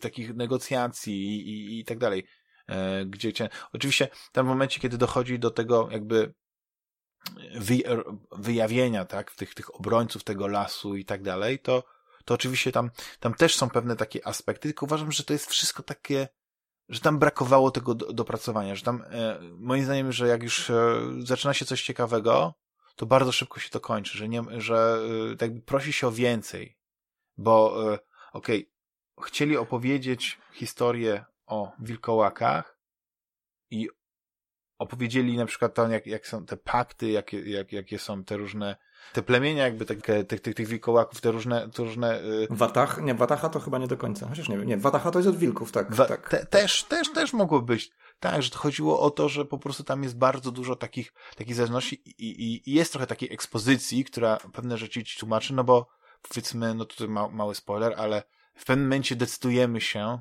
takich 0.00 0.34
negocjacji 0.34 1.14
i, 1.14 1.48
i, 1.48 1.80
i 1.80 1.84
tak 1.84 1.98
dalej. 1.98 2.26
E, 2.68 3.06
gdzie 3.06 3.32
cię, 3.32 3.48
oczywiście 3.72 4.08
tam 4.32 4.46
w 4.46 4.48
momencie, 4.48 4.80
kiedy 4.80 4.98
dochodzi 4.98 5.38
do 5.38 5.50
tego 5.50 5.88
jakby 5.90 6.34
wyjawienia, 8.32 9.04
tak, 9.04 9.32
tych, 9.32 9.54
tych 9.54 9.74
obrońców 9.74 10.24
tego 10.24 10.46
lasu 10.46 10.96
i 10.96 11.04
tak 11.04 11.22
dalej, 11.22 11.58
to, 11.58 11.84
to 12.24 12.34
oczywiście 12.34 12.72
tam, 12.72 12.90
tam 13.20 13.34
też 13.34 13.56
są 13.56 13.70
pewne 13.70 13.96
takie 13.96 14.26
aspekty, 14.26 14.68
tylko 14.68 14.86
uważam, 14.86 15.12
że 15.12 15.24
to 15.24 15.32
jest 15.32 15.46
wszystko 15.46 15.82
takie, 15.82 16.28
że 16.88 17.00
tam 17.00 17.18
brakowało 17.18 17.70
tego 17.70 17.94
do, 17.94 18.12
dopracowania, 18.12 18.74
że 18.76 18.82
tam, 18.82 19.04
e, 19.10 19.38
moim 19.58 19.84
zdaniem, 19.84 20.12
że 20.12 20.28
jak 20.28 20.42
już 20.42 20.70
e, 20.70 21.00
zaczyna 21.18 21.54
się 21.54 21.64
coś 21.64 21.82
ciekawego, 21.82 22.54
to 22.96 23.06
bardzo 23.06 23.32
szybko 23.32 23.60
się 23.60 23.70
to 23.70 23.80
kończy, 23.80 24.18
że 24.18 24.28
nie, 24.28 24.42
że 24.56 24.98
e, 25.32 25.36
tak 25.36 25.50
prosi 25.64 25.92
się 25.92 26.06
o 26.06 26.12
więcej, 26.12 26.78
bo 27.36 27.84
e, 27.92 27.98
okej, 28.32 28.70
okay, 29.16 29.28
chcieli 29.28 29.56
opowiedzieć 29.56 30.38
historię 30.52 31.24
o 31.46 31.72
wilkołakach 31.78 32.78
i 33.70 33.88
opowiedzieli 34.78 35.36
na 35.36 35.46
przykład 35.46 35.74
to, 35.74 35.88
jak, 35.88 36.06
jak 36.06 36.26
są 36.26 36.46
te 36.46 36.56
pakty, 36.56 37.10
jakie, 37.10 37.50
jak, 37.50 37.72
jakie 37.72 37.98
są 37.98 38.24
te 38.24 38.36
różne 38.36 38.76
te 39.12 39.22
plemienia 39.22 39.64
jakby 39.64 39.84
takie, 39.84 40.24
tych, 40.24 40.40
tych, 40.40 40.54
tych 40.54 40.68
wilkołaków, 40.68 41.20
te 41.20 41.30
różne... 41.30 41.68
Te 41.70 41.82
różne 41.82 42.22
yy... 42.22 42.46
Watach? 42.50 43.02
Nie, 43.02 43.14
Watacha 43.14 43.48
to 43.48 43.60
chyba 43.60 43.78
nie 43.78 43.86
do 43.86 43.96
końca. 43.96 44.28
Chociaż 44.28 44.48
nie 44.48 44.58
wiem. 44.58 44.66
Nie, 44.66 44.76
Watacha 44.76 45.10
to 45.10 45.18
jest 45.18 45.28
od 45.28 45.36
wilków, 45.36 45.72
tak. 45.72 45.94
Wa 45.94 46.04
tak. 46.04 46.28
Te, 46.28 46.46
też, 46.46 46.84
też, 46.84 47.12
też 47.12 47.32
mogło 47.32 47.62
być. 47.62 47.90
Tak, 48.20 48.42
że 48.42 48.50
to 48.50 48.58
chodziło 48.58 49.00
o 49.00 49.10
to, 49.10 49.28
że 49.28 49.44
po 49.44 49.58
prostu 49.58 49.84
tam 49.84 50.02
jest 50.02 50.18
bardzo 50.18 50.50
dużo 50.50 50.76
takich, 50.76 51.12
takich 51.36 51.54
zależności 51.54 52.02
i, 52.06 52.24
i, 52.24 52.70
i 52.70 52.74
jest 52.74 52.92
trochę 52.92 53.06
takiej 53.06 53.32
ekspozycji, 53.32 54.04
która 54.04 54.38
pewne 54.52 54.78
rzeczy 54.78 55.04
ci 55.04 55.18
tłumaczy, 55.18 55.54
no 55.54 55.64
bo 55.64 55.88
powiedzmy, 56.28 56.74
no 56.74 56.84
tutaj 56.84 57.08
ma, 57.08 57.28
mały 57.28 57.54
spoiler, 57.54 57.94
ale 57.96 58.22
w 58.54 58.64
pewnym 58.64 58.86
momencie 58.86 59.16
decydujemy 59.16 59.80
się 59.80 60.18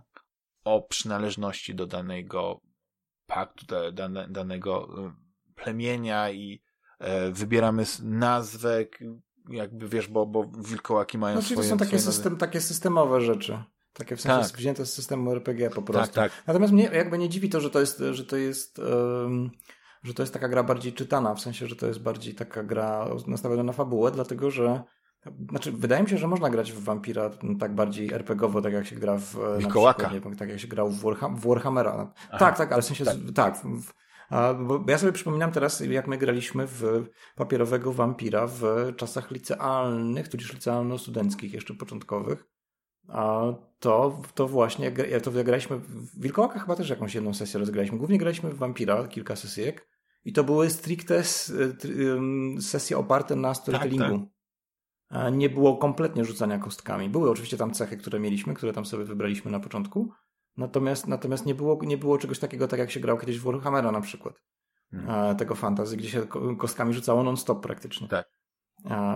o 0.64 0.82
przynależności 0.82 1.76
do 1.76 1.86
danego 1.86 2.62
paktu, 3.28 3.66
dane, 3.94 4.28
danego 4.30 4.90
e, 5.06 5.14
plemienia 5.56 6.32
i 6.32 6.62
e, 7.00 7.32
wybieramy 7.32 7.84
nazwę, 8.04 8.86
jakby 9.50 9.90
wiesz, 9.90 10.08
bo, 10.08 10.26
bo 10.26 10.52
wilkołaki 10.58 11.18
mają 11.18 11.36
no, 11.36 11.42
swoje... 11.42 11.58
to 11.58 11.64
są 11.64 11.78
takie, 11.78 12.00
system, 12.00 12.38
takie 12.38 12.62
systemowe 12.62 13.22
rzeczy. 13.22 13.64
Takie 13.94 14.16
w 14.16 14.22
sensie 14.22 14.50
tak. 14.50 14.58
wzięte 14.58 14.86
z 14.86 14.94
systemu 14.94 15.32
RPG 15.32 15.70
po 15.70 15.82
prostu. 15.82 16.16
Tak, 16.16 16.32
tak. 16.32 16.44
Natomiast 16.48 16.74
mnie 16.74 16.90
jakby 16.94 17.18
nie 17.18 17.30
dziwi 17.30 17.50
to, 17.50 17.62
że 17.62 17.70
to 17.70 17.80
jest, 17.80 18.04
że 18.12 18.26
to 18.26 18.38
jest, 18.38 18.80
um, 18.80 19.52
że 20.04 20.14
to 20.14 20.24
jest 20.24 20.34
taka 20.34 20.50
gra 20.50 20.64
bardziej 20.64 20.94
czytana, 20.94 21.36
w 21.36 21.42
sensie, 21.42 21.68
że 21.68 21.76
to 21.76 21.88
jest 21.88 22.00
bardziej 22.00 22.36
taka 22.36 22.64
gra 22.64 23.10
nastawiona 23.28 23.64
na 23.64 23.74
fabułę, 23.74 24.12
dlatego 24.12 24.52
że 24.52 24.84
znaczy, 25.50 25.72
wydaje 25.72 26.04
mi 26.04 26.10
się, 26.10 26.18
że 26.18 26.28
można 26.28 26.50
grać 26.50 26.72
w 26.72 26.84
Vampira 26.84 27.30
tak 27.60 27.76
bardziej 27.76 28.14
RPGowo, 28.14 28.62
tak 28.62 28.74
jak 28.74 28.86
się 28.88 28.96
gra 28.96 29.18
w 29.18 29.36
Wilkołaka. 29.58 30.04
Na 30.04 30.10
przykład, 30.10 30.38
tak 30.38 30.50
jak 30.50 30.60
się 30.60 30.68
grał 30.68 30.90
w, 30.90 31.02
Warham 31.02 31.36
w 31.36 31.48
Warhammera. 31.48 32.14
Aha. 32.30 32.38
Tak, 32.38 32.58
tak, 32.58 32.72
ale 32.72 32.82
w 32.82 32.86
sensie, 32.86 33.06
tak. 33.06 33.16
tak 33.36 33.58
w, 33.58 33.94
a, 34.30 34.54
bo 34.54 34.84
ja 34.88 34.98
sobie 34.98 35.12
przypominam 35.12 35.52
teraz, 35.52 35.80
jak 35.80 36.08
my 36.08 36.18
graliśmy 36.18 36.68
w 36.68 37.06
papierowego 37.36 37.94
wampira 37.94 38.48
w 38.48 38.64
czasach 38.96 39.32
licealnych, 39.32 40.28
tudzież 40.28 40.54
licealno-studenckich, 40.54 41.54
jeszcze 41.54 41.74
początkowych. 41.74 42.46
A 43.08 43.42
to, 43.80 44.22
to 44.36 44.48
właśnie, 44.48 44.92
to 45.24 45.32
graliśmy 45.32 45.78
w 45.78 46.22
Wilkołaka 46.22 46.60
chyba 46.60 46.76
też 46.76 46.90
jakąś 46.90 47.16
jedną 47.16 47.34
sesję 47.34 47.60
rozgraliśmy. 47.60 47.98
Głównie 47.98 48.18
graliśmy 48.18 48.50
w 48.50 48.58
wampira, 48.58 49.08
kilka 49.08 49.36
sesjek. 49.36 49.88
I 50.26 50.34
to 50.34 50.44
były 50.44 50.70
stricte 50.70 51.24
sesje 52.62 52.98
oparte 52.98 53.36
na 53.36 53.54
storytellingu. 53.54 54.04
Tak, 54.04 54.12
tak. 54.12 54.37
Nie 55.32 55.50
było 55.50 55.78
kompletnie 55.78 56.26
rzucania 56.26 56.60
kostkami. 56.60 57.10
Były 57.10 57.32
oczywiście 57.32 57.58
tam 57.58 57.72
cechy, 57.72 57.98
które 57.98 58.20
mieliśmy, 58.20 58.54
które 58.54 58.74
tam 58.74 58.86
sobie 58.86 59.06
wybraliśmy 59.06 59.52
na 59.52 59.60
początku, 59.60 60.12
Natomiast, 60.58 61.08
natomiast 61.08 61.46
nie, 61.46 61.56
było, 61.56 61.80
nie 61.84 61.98
było 61.98 62.18
czegoś 62.18 62.40
takiego, 62.40 62.68
tak 62.68 62.80
jak 62.80 62.92
się 62.92 63.00
grał 63.00 63.18
kiedyś 63.18 63.40
w 63.40 63.44
Warhammera 63.44 63.92
na 63.92 64.02
przykład. 64.02 64.42
Hmm. 64.92 65.38
Tego 65.38 65.56
fantazy, 65.56 65.98
gdzie 65.98 66.10
się 66.10 66.28
kostkami 66.58 66.94
rzucało 66.94 67.24
non-stop 67.24 67.64
praktycznie. 67.64 68.08
Tak. 68.08 68.30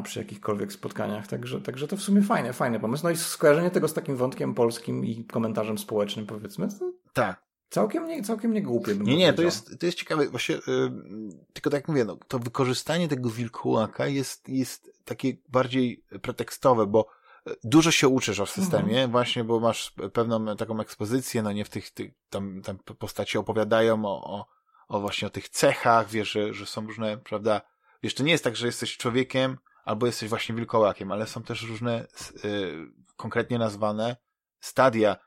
Przy 0.04 0.20
jakichkolwiek 0.20 0.74
spotkaniach. 0.74 1.28
Także, 1.28 1.62
także 1.62 1.88
to 1.88 1.98
w 1.98 2.02
sumie 2.02 2.22
fajne, 2.22 2.54
fajny 2.54 2.80
pomysł. 2.80 3.04
No 3.04 3.10
i 3.10 3.18
skojarzenie 3.18 3.72
tego 3.72 3.88
z 3.88 3.94
takim 3.94 4.16
wątkiem 4.16 4.54
polskim 4.54 5.06
i 5.06 5.26
komentarzem 5.26 5.78
społecznym, 5.78 6.26
powiedzmy. 6.26 6.68
tak. 7.14 7.51
Całkiem 7.72 8.08
nie, 8.08 8.24
całkiem 8.24 8.54
nie 8.54 8.62
głupie. 8.62 8.96
Bym 8.96 9.08
nie, 9.08 9.18
nie, 9.18 9.34
to 9.34 9.42
jest, 9.42 9.80
to 9.80 9.86
jest 9.86 9.98
ciekawe. 9.98 10.30
Właśnie, 10.30 10.56
yy, 10.56 10.92
tylko 11.54 11.70
tak 11.70 11.78
jak 11.78 11.88
mówię, 11.88 12.06
no, 12.06 12.18
to 12.28 12.40
wykorzystanie 12.40 13.08
tego 13.08 13.30
wilkołaka 13.30 14.08
jest, 14.08 14.50
jest 14.50 14.92
takie 15.06 15.34
bardziej 15.50 16.04
pretekstowe, 16.22 16.88
bo 16.88 17.22
dużo 17.64 17.92
się 17.92 18.08
uczysz 18.08 18.40
o 18.40 18.46
systemie, 18.46 18.94
mhm. 18.94 19.12
właśnie, 19.12 19.44
bo 19.44 19.60
masz 19.60 19.94
pewną 20.14 20.56
taką 20.56 20.80
ekspozycję, 20.80 21.42
no 21.42 21.52
nie 21.52 21.66
w 21.66 21.70
tych, 21.70 21.92
tych 21.92 22.12
tam, 22.30 22.62
tam 22.62 22.78
postaci 22.78 23.38
opowiadają 23.38 24.06
o, 24.06 24.24
o, 24.24 24.48
o 24.88 25.00
właśnie 25.00 25.28
o 25.28 25.32
tych 25.32 25.50
cechach, 25.50 26.10
wiesz, 26.10 26.32
że, 26.32 26.54
że 26.54 26.66
są 26.66 26.88
różne, 26.88 27.18
prawda, 27.18 27.62
wiesz, 28.04 28.14
to 28.14 28.24
nie 28.24 28.32
jest 28.32 28.44
tak, 28.44 28.56
że 28.56 28.66
jesteś 28.66 28.98
człowiekiem, 28.98 29.58
albo 29.86 30.06
jesteś 30.06 30.30
właśnie 30.30 30.56
wilkołakiem, 30.56 31.12
ale 31.12 31.28
są 31.28 31.44
też 31.44 31.64
różne 31.64 32.08
y, 32.46 32.74
konkretnie 33.16 33.60
nazwane 33.60 34.16
stadia 34.60 35.16
y, 35.16 35.20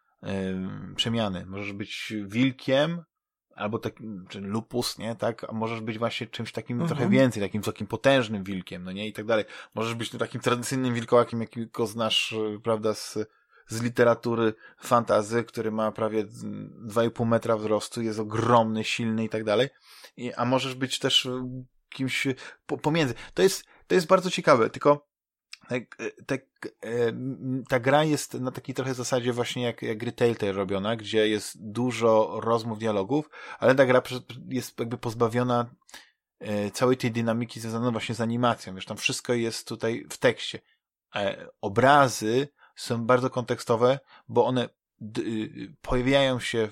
przemiany. 0.97 1.47
Możesz 1.47 1.73
być 1.73 2.13
wilkiem, 2.27 3.03
albo 3.55 3.79
taki, 3.79 4.05
czy 4.29 4.41
lupus, 4.41 4.99
nie, 4.99 5.17
tak, 5.17 5.45
a 5.45 5.53
możesz 5.53 5.81
być 5.81 5.99
właśnie 5.99 6.27
czymś 6.27 6.53
takim 6.53 6.81
mhm. 6.81 6.89
trochę 6.89 7.11
więcej, 7.11 7.43
takim 7.43 7.63
takim 7.63 7.87
potężnym 7.87 8.45
wilkiem, 8.45 8.85
no 8.85 8.93
nie, 8.93 9.09
i 9.09 9.13
tak 9.13 9.25
dalej. 9.25 9.45
Możesz 9.75 9.95
być 9.95 10.11
takim 10.11 10.41
tradycyjnym 10.41 10.95
wilkołakiem, 10.95 11.41
jakiego 11.41 11.87
znasz, 11.87 12.35
prawda, 12.63 12.95
z, 12.95 13.19
z 13.67 13.83
literatury 13.83 14.55
fantazy, 14.81 15.45
który 15.45 15.73
ma 15.73 15.93
prawie 15.93 16.25
2,5 16.25 17.27
metra 17.27 17.57
wzrostu, 17.57 18.03
jest 18.03 18.19
ogromny, 18.19 18.85
silny 18.85 19.25
i 19.25 19.29
tak 19.29 19.45
dalej. 19.45 19.69
I, 20.17 20.33
a 20.33 20.45
możesz 20.45 20.75
być 20.75 20.99
też 20.99 21.29
kimś 21.89 22.27
po, 22.67 22.79
pomiędzy. 22.79 23.15
To 23.35 23.43
jest, 23.43 23.65
to 23.87 23.95
jest 23.95 24.07
bardzo 24.07 24.31
ciekawe, 24.31 24.71
tylko 24.71 25.07
tak, 25.69 25.97
tak, 26.27 26.41
ta 27.69 27.81
gra 27.81 28.05
jest 28.05 28.35
na 28.35 28.51
takiej 28.51 28.75
trochę 28.75 28.95
zasadzie 28.95 29.33
właśnie 29.33 29.63
jak, 29.63 29.83
jak 29.83 29.99
gry 29.99 30.13
Telltale 30.13 30.53
robiona, 30.53 30.97
gdzie 30.97 31.29
jest 31.29 31.71
dużo 31.73 32.41
rozmów, 32.41 32.79
dialogów, 32.79 33.31
ale 33.59 33.75
ta 33.75 33.87
gra 33.87 34.03
jest 34.49 34.79
jakby 34.79 34.99
pozbawiona 34.99 35.71
e, 36.41 36.71
całej 36.71 36.97
tej 36.97 37.11
dynamiki 37.11 37.61
związanej 37.61 37.93
właśnie 37.93 38.15
z 38.15 38.21
animacją. 38.21 38.75
Wiesz, 38.75 38.87
tam 38.87 38.97
wszystko 38.97 39.35
jest 39.35 39.69
tutaj 39.69 40.07
w 40.11 40.19
tekście. 40.19 40.59
Obrazy 41.61 42.49
są 42.77 43.07
bardzo 43.07 43.31
kontekstowe, 43.31 43.99
bo 44.29 44.47
one 44.47 44.69
y, 45.19 45.75
pojawiają 45.83 46.41
się 46.41 46.69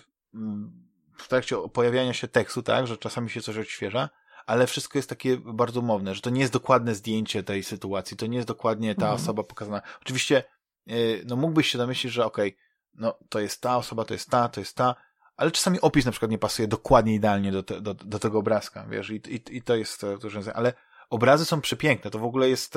w 1.16 1.28
trakcie 1.28 1.56
pojawiania 1.72 2.12
się 2.12 2.28
tekstu, 2.28 2.62
tak, 2.62 2.86
że 2.86 2.98
czasami 2.98 3.30
się 3.30 3.40
coś 3.40 3.56
odświeża, 3.56 4.08
ale 4.46 4.66
wszystko 4.66 4.98
jest 4.98 5.08
takie 5.08 5.36
bardzo 5.36 5.80
umowne, 5.80 6.14
że 6.14 6.20
to 6.20 6.30
nie 6.30 6.40
jest 6.40 6.52
dokładne 6.52 6.94
zdjęcie 6.94 7.42
tej 7.42 7.62
sytuacji, 7.62 8.16
to 8.16 8.26
nie 8.26 8.36
jest 8.36 8.48
dokładnie 8.48 8.94
ta 8.94 9.06
mhm. 9.06 9.14
osoba 9.14 9.42
pokazana. 9.42 9.82
Oczywiście, 10.02 10.44
yy, 10.86 11.22
no 11.26 11.36
mógłbyś 11.36 11.68
się 11.68 11.78
domyślić, 11.78 12.12
że 12.12 12.24
okej, 12.24 12.48
okay, 12.48 12.60
no 12.94 13.18
to 13.28 13.40
jest 13.40 13.60
ta 13.60 13.76
osoba, 13.76 14.04
to 14.04 14.14
jest 14.14 14.30
ta, 14.30 14.48
to 14.48 14.60
jest 14.60 14.76
ta, 14.76 14.94
ale 15.36 15.50
czasami 15.50 15.80
opis 15.80 16.04
na 16.04 16.10
przykład 16.10 16.30
nie 16.30 16.38
pasuje 16.38 16.68
dokładnie 16.68 17.14
idealnie 17.14 17.52
do, 17.52 17.62
te, 17.62 17.80
do, 17.80 17.94
do 17.94 18.18
tego 18.18 18.38
obrazka, 18.38 18.86
wiesz, 18.90 19.10
i, 19.10 19.14
i, 19.14 19.56
i 19.56 19.62
to 19.62 19.76
jest 19.76 20.00
to 20.00 20.16
rozwiązanie, 20.16 20.56
ale 20.56 20.72
obrazy 21.10 21.44
są 21.44 21.60
przepiękne, 21.60 22.10
to 22.10 22.18
w 22.18 22.24
ogóle 22.24 22.48
jest, 22.48 22.74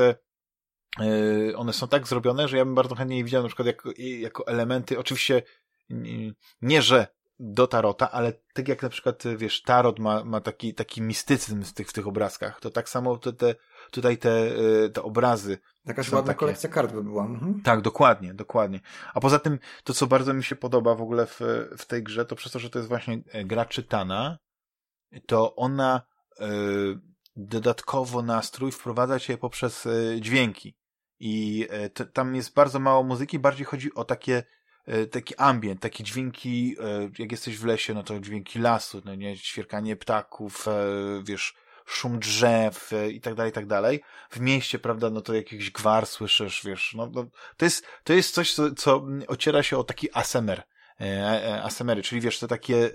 yy, 1.00 1.58
one 1.58 1.74
są 1.74 1.88
tak 1.88 2.08
zrobione, 2.08 2.48
że 2.48 2.58
ja 2.58 2.66
bym 2.66 2.76
bardzo 2.76 2.96
chętnie 2.96 3.18
je 3.18 3.24
widział 3.24 3.42
na 3.42 3.48
przykład 3.48 3.66
jako, 3.66 3.90
jako 3.98 4.48
elementy, 4.48 5.00
oczywiście 5.00 5.42
nie, 6.62 6.82
że 6.82 7.08
do 7.40 7.68
tarota, 7.68 8.12
ale 8.12 8.34
tak 8.54 8.68
jak 8.68 8.84
na 8.84 8.90
przykład, 8.90 9.24
wiesz, 9.38 9.62
tarot 9.62 10.00
ma, 10.00 10.24
ma 10.24 10.42
taki, 10.42 10.74
taki 10.74 11.02
mistycyzm 11.02 11.64
w 11.64 11.74
tych, 11.74 11.90
w 11.90 11.94
tych 11.94 12.08
obrazkach, 12.08 12.60
to 12.60 12.70
tak 12.70 12.90
samo 12.90 13.18
te, 13.18 13.34
te, 13.34 13.56
tutaj 13.92 14.18
te, 14.18 14.60
y, 14.86 14.90
te 14.90 15.04
obrazy. 15.04 15.58
Jakaś 15.86 16.12
ładna 16.12 16.28
takie... 16.28 16.40
kolekcja 16.40 16.70
kart 16.70 16.94
by 16.94 17.04
była. 17.04 17.26
Mhm. 17.26 17.62
Tak, 17.62 17.82
dokładnie, 17.82 18.34
dokładnie. 18.34 18.80
A 19.14 19.20
poza 19.20 19.40
tym, 19.40 19.60
to 19.84 19.94
co 19.94 20.08
bardzo 20.08 20.34
mi 20.34 20.44
się 20.44 20.56
podoba 20.56 20.96
w 20.96 21.02
ogóle 21.02 21.26
w, 21.26 21.40
w 21.78 21.86
tej 21.86 22.04
grze, 22.04 22.26
to 22.26 22.36
przez 22.36 22.52
to, 22.52 22.60
że 22.60 22.70
to 22.70 22.80
jest 22.80 22.90
właśnie 22.90 23.22
e, 23.32 23.46
gra 23.46 23.66
czytana, 23.66 24.38
to 25.26 25.56
ona 25.56 26.02
y, 26.42 26.46
dodatkowo 27.36 28.22
nastrój 28.22 28.72
wprowadza 28.72 29.20
cię 29.20 29.38
poprzez 29.38 29.86
y, 29.86 30.18
dźwięki. 30.22 30.78
I 31.20 31.68
y, 32.02 32.06
tam 32.06 32.36
jest 32.36 32.54
bardzo 32.54 32.80
mało 32.80 33.04
muzyki, 33.04 33.40
bardziej 33.40 33.66
chodzi 33.66 33.94
o 33.94 34.06
takie 34.06 34.44
taki 35.12 35.36
ambient, 35.36 35.82
takie 35.82 36.04
dźwięki, 36.04 36.76
e, 36.80 37.10
jak 37.20 37.32
jesteś 37.32 37.58
w 37.58 37.66
lesie, 37.66 37.94
no 37.94 38.04
to 38.04 38.20
dźwięki 38.20 38.60
lasu, 38.60 39.02
no 39.06 39.16
nie, 39.16 39.38
ćwierkanie 39.38 39.96
ptaków, 39.96 40.68
e, 40.68 40.72
wiesz, 41.24 41.56
szum 41.86 42.20
drzew 42.20 42.92
i 43.12 43.22
tak 43.22 43.36
dalej, 43.36 43.50
i 43.50 43.54
tak 43.54 43.66
dalej. 43.66 44.02
W 44.30 44.40
mieście, 44.40 44.80
prawda, 44.80 45.10
no 45.10 45.22
to 45.22 45.34
jakiś 45.34 45.72
gwar 45.72 46.06
słyszysz, 46.06 46.62
wiesz, 46.66 46.94
no, 46.98 47.10
no 47.14 47.26
to 47.58 47.66
jest, 47.66 47.86
to 48.04 48.14
jest 48.14 48.34
coś, 48.34 48.54
co, 48.54 48.72
co 48.72 49.08
ociera 49.28 49.64
się 49.64 49.78
o 49.78 49.84
taki 49.84 50.10
ASMR. 50.14 50.64
ASMR, 51.64 52.02
czyli 52.02 52.22
wiesz, 52.22 52.40
te 52.40 52.48
takie 52.48 52.90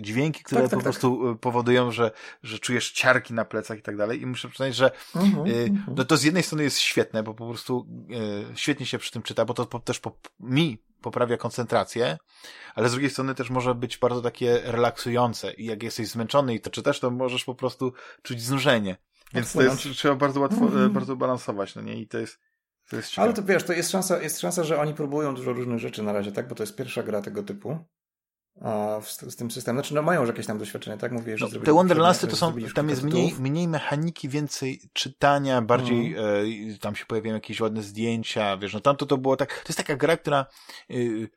dźwięki, 0.00 0.42
które 0.42 0.60
tak, 0.60 0.70
tak, 0.70 0.78
po 0.78 0.84
tak. 0.84 0.92
prostu 0.92 1.36
powodują, 1.40 1.92
że, 1.92 2.10
że 2.42 2.58
czujesz 2.58 2.92
ciarki 2.92 3.34
na 3.34 3.44
plecach 3.44 3.78
i 3.78 3.82
tak 3.82 3.96
dalej. 3.96 4.22
I 4.22 4.26
muszę 4.26 4.48
przyznać, 4.48 4.74
że 4.74 4.90
uh-huh, 5.14 5.76
no 5.96 6.04
to 6.04 6.16
z 6.16 6.22
jednej 6.22 6.42
strony 6.42 6.64
jest 6.64 6.78
świetne, 6.78 7.22
bo 7.22 7.34
po 7.34 7.48
prostu 7.48 7.86
świetnie 8.54 8.86
się 8.86 8.98
przy 8.98 9.10
tym 9.12 9.22
czyta, 9.22 9.44
bo 9.44 9.54
to 9.54 9.78
też 9.78 9.98
po, 10.00 10.16
mi 10.40 10.78
poprawia 11.02 11.36
koncentrację, 11.36 12.18
ale 12.74 12.88
z 12.88 12.92
drugiej 12.92 13.10
strony 13.10 13.34
też 13.34 13.50
może 13.50 13.74
być 13.74 13.98
bardzo 13.98 14.22
takie 14.22 14.60
relaksujące 14.64 15.52
i 15.52 15.64
jak 15.64 15.82
jesteś 15.82 16.08
zmęczony 16.08 16.54
i 16.54 16.60
to 16.60 16.70
czytasz, 16.70 17.00
to 17.00 17.10
możesz 17.10 17.44
po 17.44 17.54
prostu 17.54 17.92
czuć 18.22 18.42
znużenie. 18.42 18.96
Więc 19.34 19.52
to 19.52 19.62
jest, 19.62 19.82
trzeba 19.82 20.14
bardzo 20.14 20.40
łatwo, 20.40 20.60
mm-hmm. 20.60 20.90
bardzo 20.90 21.16
balansować, 21.16 21.74
no 21.74 21.82
nie? 21.82 22.00
I 22.00 22.08
to 22.08 22.18
jest, 22.18 22.38
to 22.90 22.96
jest 22.96 23.08
ciekawe. 23.08 23.26
Ale 23.26 23.34
to 23.34 23.42
wiesz, 23.42 23.64
to 23.64 23.72
jest 23.72 23.90
szansa, 23.90 24.22
jest 24.22 24.40
szansa, 24.40 24.64
że 24.64 24.80
oni 24.80 24.94
próbują 24.94 25.34
dużo 25.34 25.52
różnych 25.52 25.78
rzeczy 25.78 26.02
na 26.02 26.12
razie, 26.12 26.32
tak? 26.32 26.48
Bo 26.48 26.54
to 26.54 26.62
jest 26.62 26.76
pierwsza 26.76 27.02
gra 27.02 27.22
tego 27.22 27.42
typu. 27.42 27.78
Z, 29.02 29.36
tym 29.36 29.50
systemem, 29.50 29.82
znaczy 29.82 29.94
no 29.94 30.02
mają 30.02 30.20
już 30.20 30.28
jakieś 30.28 30.46
tam 30.46 30.58
doświadczenie, 30.58 30.98
tak? 30.98 31.12
Mówię, 31.12 31.38
że 31.38 31.46
no, 31.52 31.60
Te 31.60 31.72
Wonderlandsy 31.72 32.26
to 32.26 32.36
są, 32.36 32.54
tam 32.74 32.88
jest 32.88 33.02
mniej, 33.02 33.34
mniej 33.40 33.68
mechaniki, 33.68 34.28
więcej 34.28 34.80
czytania, 34.92 35.62
bardziej 35.62 36.14
mm. 36.14 36.24
e, 36.74 36.78
tam 36.78 36.96
się 36.96 37.06
pojawiają 37.06 37.34
jakieś 37.34 37.60
ładne 37.60 37.82
zdjęcia, 37.82 38.56
wiesz, 38.56 38.74
no 38.74 38.80
tamto 38.80 39.06
to 39.06 39.18
było 39.18 39.36
tak, 39.36 39.54
to 39.54 39.68
jest 39.68 39.76
taka 39.76 39.96
gra, 39.96 40.16
która 40.16 40.46
y, 40.90 41.28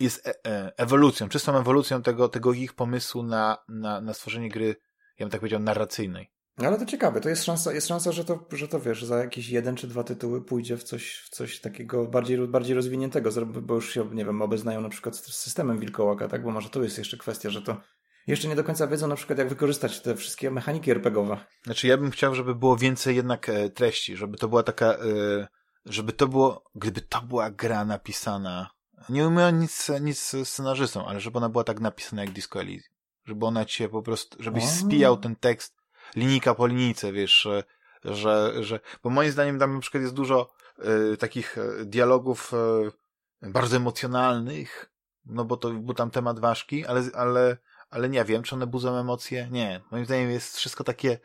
jest 0.00 0.26
e, 0.26 0.46
e, 0.46 0.72
ewolucją, 0.76 1.28
czystą 1.28 1.58
ewolucją 1.58 2.02
tego, 2.02 2.28
tego 2.28 2.52
ich 2.52 2.72
pomysłu 2.72 3.22
na, 3.22 3.58
na, 3.68 4.00
na 4.00 4.14
stworzenie 4.14 4.48
gry, 4.48 4.76
ja 5.18 5.26
bym 5.26 5.30
tak 5.30 5.40
powiedział, 5.40 5.60
narracyjnej. 5.60 6.30
No 6.58 6.68
ale 6.68 6.78
to 6.78 6.86
ciekawe, 6.86 7.20
to 7.20 7.28
jest 7.28 7.44
szansa, 7.44 7.72
jest 7.72 7.88
szansa 7.88 8.12
że, 8.12 8.24
to, 8.24 8.46
że 8.52 8.68
to 8.68 8.80
wiesz, 8.80 9.04
za 9.04 9.18
jakieś 9.18 9.48
jeden 9.48 9.76
czy 9.76 9.86
dwa 9.86 10.04
tytuły 10.04 10.44
pójdzie 10.44 10.76
w 10.76 10.82
coś, 10.82 11.22
w 11.24 11.28
coś 11.28 11.60
takiego 11.60 12.06
bardziej, 12.06 12.48
bardziej 12.48 12.74
rozwiniętego, 12.74 13.30
bo 13.46 13.74
już 13.74 13.94
się, 13.94 14.08
nie 14.12 14.24
wiem, 14.24 14.42
obeznają 14.42 14.80
na 14.80 14.88
przykład 14.88 15.16
z 15.16 15.34
systemem 15.36 15.78
wilkołaka, 15.78 16.28
tak? 16.28 16.42
Bo 16.42 16.50
może 16.50 16.70
to 16.70 16.82
jest 16.82 16.98
jeszcze 16.98 17.16
kwestia, 17.16 17.50
że 17.50 17.62
to 17.62 17.80
jeszcze 18.26 18.48
nie 18.48 18.56
do 18.56 18.64
końca 18.64 18.86
wiedzą 18.86 19.06
na 19.06 19.16
przykład, 19.16 19.38
jak 19.38 19.48
wykorzystać 19.48 20.00
te 20.00 20.16
wszystkie 20.16 20.50
mechaniki 20.50 20.90
RPGowe. 20.90 21.40
Znaczy, 21.64 21.86
ja 21.86 21.96
bym 21.96 22.10
chciał, 22.10 22.34
żeby 22.34 22.54
było 22.54 22.76
więcej 22.76 23.16
jednak 23.16 23.48
e, 23.48 23.70
treści, 23.70 24.16
żeby 24.16 24.38
to 24.38 24.48
była 24.48 24.62
taka, 24.62 24.86
e, 24.86 24.98
żeby 25.86 26.12
to 26.12 26.28
było, 26.28 26.64
gdyby 26.74 27.00
to 27.00 27.22
była 27.22 27.50
gra 27.50 27.84
napisana 27.84 28.70
Nie 29.08 29.26
umieją 29.28 29.50
nic, 29.50 29.90
nic 30.00 30.30
z 30.30 30.48
scenarzystą, 30.48 31.06
ale 31.06 31.20
żeby 31.20 31.38
ona 31.38 31.48
była 31.48 31.64
tak 31.64 31.80
napisana 31.80 32.22
jak 32.22 32.32
Disco 32.32 32.60
Elysium. 32.60 32.92
Żeby 33.24 33.46
ona 33.46 33.64
cię 33.64 33.88
po 33.88 34.02
prostu, 34.02 34.42
żebyś 34.42 34.64
spijał 34.64 35.16
ten 35.16 35.36
tekst 35.36 35.81
linijka 36.16 36.54
po 36.54 36.66
linijce, 36.66 37.12
wiesz, 37.12 37.48
że, 38.04 38.64
że, 38.64 38.80
bo 39.02 39.10
moim 39.10 39.32
zdaniem 39.32 39.58
tam 39.58 39.74
na 39.74 39.80
przykład 39.80 40.02
jest 40.02 40.14
dużo 40.14 40.54
y, 41.12 41.16
takich 41.16 41.58
e, 41.58 41.84
dialogów 41.84 42.52
y, 43.42 43.50
bardzo 43.50 43.76
emocjonalnych, 43.76 44.92
no 45.26 45.44
bo 45.44 45.56
to, 45.56 45.70
bo 45.70 45.94
tam 45.94 46.10
temat 46.10 46.38
ważki, 46.38 46.86
ale, 46.86 47.02
ale, 47.14 47.56
ale 47.90 48.08
nie 48.08 48.24
wiem, 48.24 48.42
czy 48.42 48.54
one 48.54 48.66
budzą 48.66 48.96
emocje? 48.96 49.48
Nie. 49.50 49.80
Moim 49.90 50.04
zdaniem 50.04 50.30
jest 50.30 50.56
wszystko 50.56 50.84
takie 50.84 51.18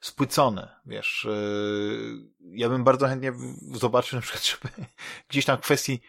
spłycone, 0.00 0.76
wiesz. 0.86 1.24
Y, 1.24 2.16
ja 2.40 2.68
bym 2.68 2.84
bardzo 2.84 3.08
chętnie 3.08 3.32
zobaczył 3.74 4.16
na 4.18 4.22
przykład, 4.22 4.46
żeby 4.46 4.86
gdzieś 5.28 5.44
tam 5.44 5.58
w 5.58 5.60
kwestii 5.60 6.00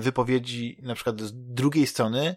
wypowiedzi 0.00 0.78
na 0.82 0.94
przykład 0.94 1.20
z 1.20 1.32
drugiej 1.34 1.86
strony 1.86 2.36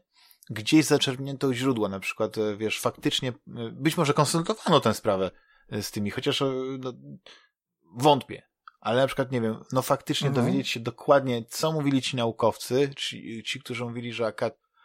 gdzieś 0.49 0.85
zaczerpnięto 0.85 1.53
źródła, 1.53 1.89
na 1.89 1.99
przykład, 1.99 2.35
wiesz, 2.57 2.79
faktycznie, 2.79 3.33
być 3.71 3.97
może 3.97 4.13
konsultowano 4.13 4.79
tę 4.79 4.93
sprawę 4.93 5.31
z 5.71 5.91
tymi, 5.91 6.11
chociaż 6.11 6.43
no, 6.79 6.93
wątpię. 7.97 8.41
Ale 8.81 9.01
na 9.01 9.07
przykład, 9.07 9.31
nie 9.31 9.41
wiem, 9.41 9.63
no 9.71 9.81
faktycznie 9.81 10.27
mhm. 10.27 10.45
dowiedzieć 10.45 10.69
się 10.69 10.79
dokładnie, 10.79 11.45
co 11.49 11.71
mówili 11.71 12.01
ci 12.01 12.17
naukowcy, 12.17 12.89
ci, 12.97 13.43
ci 13.43 13.59
którzy 13.59 13.85
mówili, 13.85 14.13
że 14.13 14.33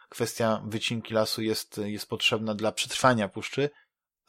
kwestia 0.09 0.61
wycinki 0.65 1.13
lasu 1.13 1.41
jest, 1.41 1.77
jest 1.77 2.09
potrzebna 2.09 2.55
dla 2.55 2.71
przetrwania 2.71 3.27
puszczy, 3.27 3.69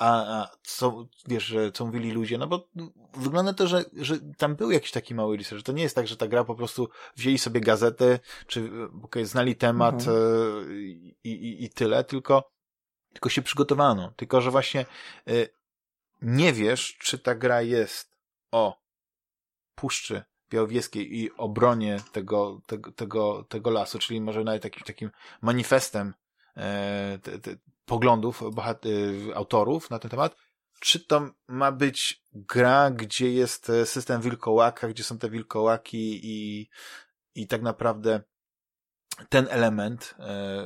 a, 0.02 0.40
a 0.40 0.50
co, 0.62 1.08
wiesz, 1.28 1.54
co 1.74 1.86
mówili 1.86 2.10
ludzie, 2.10 2.38
no 2.38 2.46
bo 2.46 2.68
wygląda 3.14 3.52
to, 3.52 3.66
że, 3.66 3.84
że 3.92 4.18
tam 4.38 4.56
był 4.56 4.70
jakiś 4.70 4.90
taki 4.90 5.14
mały 5.14 5.36
research. 5.36 5.64
To 5.64 5.72
nie 5.72 5.82
jest 5.82 5.94
tak, 5.94 6.06
że 6.08 6.16
ta 6.16 6.28
gra 6.28 6.44
po 6.44 6.54
prostu 6.54 6.88
wzięli 7.16 7.38
sobie 7.38 7.60
gazetę, 7.60 8.18
czy 8.46 8.70
okay, 9.02 9.26
znali 9.26 9.56
temat 9.56 9.94
mhm. 9.94 10.16
E, 10.16 10.74
i, 10.74 11.16
i, 11.24 11.64
i 11.64 11.70
tyle, 11.70 12.04
tylko, 12.04 12.50
tylko 13.12 13.28
się 13.28 13.42
przygotowano. 13.42 14.12
Tylko, 14.16 14.40
że 14.40 14.50
właśnie 14.50 14.86
y, 15.28 15.48
nie 16.22 16.52
wiesz, 16.52 16.96
czy 16.98 17.18
ta 17.18 17.34
gra 17.34 17.62
jest 17.62 18.16
o 18.50 18.82
Puszczy 19.74 20.22
Białowieskiej 20.50 21.18
i 21.18 21.32
obronie 21.32 22.00
tego, 22.12 22.60
tego, 22.66 22.92
tego, 22.92 23.44
tego 23.48 23.70
lasu, 23.70 23.98
czyli 23.98 24.20
może 24.20 24.44
nawet 24.44 24.64
jakimś 24.64 24.84
takim 24.86 25.10
manifestem 25.42 26.14
e, 26.56 27.18
te, 27.22 27.38
te, 27.38 27.56
poglądów 27.92 28.42
bohat- 28.42 28.86
autorów 29.34 29.90
na 29.90 29.98
ten 29.98 30.10
temat, 30.10 30.36
czy 30.80 31.00
to 31.00 31.30
ma 31.48 31.72
być 31.72 32.22
gra, 32.32 32.90
gdzie 32.90 33.32
jest 33.32 33.70
e, 33.70 33.86
system 33.86 34.20
wilkołaka, 34.20 34.88
gdzie 34.88 35.04
są 35.04 35.18
te 35.18 35.30
wilkołaki 35.30 36.20
i, 36.22 36.68
i 37.34 37.46
tak 37.46 37.62
naprawdę 37.62 38.22
ten 39.28 39.46
element 39.50 40.14
e, 40.18 40.64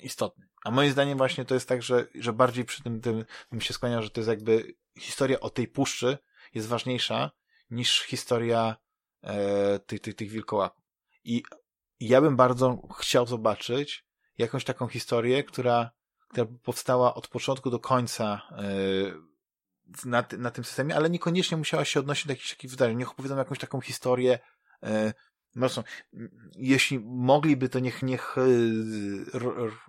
istotny. 0.00 0.48
A 0.64 0.70
moim 0.70 0.92
zdaniem 0.92 1.18
właśnie 1.18 1.44
to 1.44 1.54
jest 1.54 1.68
tak, 1.68 1.82
że, 1.82 2.06
że 2.14 2.32
bardziej 2.32 2.64
przy 2.64 2.82
tym, 2.82 3.00
tym 3.00 3.24
bym 3.50 3.60
się 3.60 3.74
skłaniał, 3.74 4.02
że 4.02 4.10
to 4.10 4.20
jest 4.20 4.30
jakby 4.30 4.74
historia 4.98 5.40
o 5.40 5.50
tej 5.50 5.68
puszczy 5.68 6.18
jest 6.54 6.68
ważniejsza 6.68 7.30
niż 7.70 8.02
historia 8.02 8.76
e, 9.22 9.78
tych, 9.78 10.00
tych, 10.00 10.14
tych 10.14 10.30
wilkołaków. 10.30 10.84
I 11.24 11.42
ja 12.00 12.20
bym 12.20 12.36
bardzo 12.36 12.88
chciał 12.98 13.26
zobaczyć 13.26 14.06
jakąś 14.38 14.64
taką 14.64 14.88
historię, 14.88 15.44
która, 15.44 15.90
która 16.28 16.46
powstała 16.62 17.14
od 17.14 17.28
początku 17.28 17.70
do 17.70 17.78
końca 17.78 18.42
e, 18.50 18.62
na, 20.04 20.24
na 20.38 20.50
tym 20.50 20.64
systemie, 20.64 20.96
ale 20.96 21.10
niekoniecznie 21.10 21.56
musiała 21.56 21.84
się 21.84 22.00
odnosić 22.00 22.26
do 22.26 22.32
jakichś 22.32 22.50
takich 22.50 22.70
wydarzeń. 22.70 22.96
Niech 22.96 23.10
opowiedzą 23.10 23.36
jakąś 23.36 23.58
taką 23.58 23.80
historię 23.80 24.38
mocno. 25.56 25.84
Jeśli 26.56 27.00
mogliby, 27.00 27.68
to 27.68 27.78
niech, 27.78 28.02
niech 28.02 28.38
y, 28.38 29.40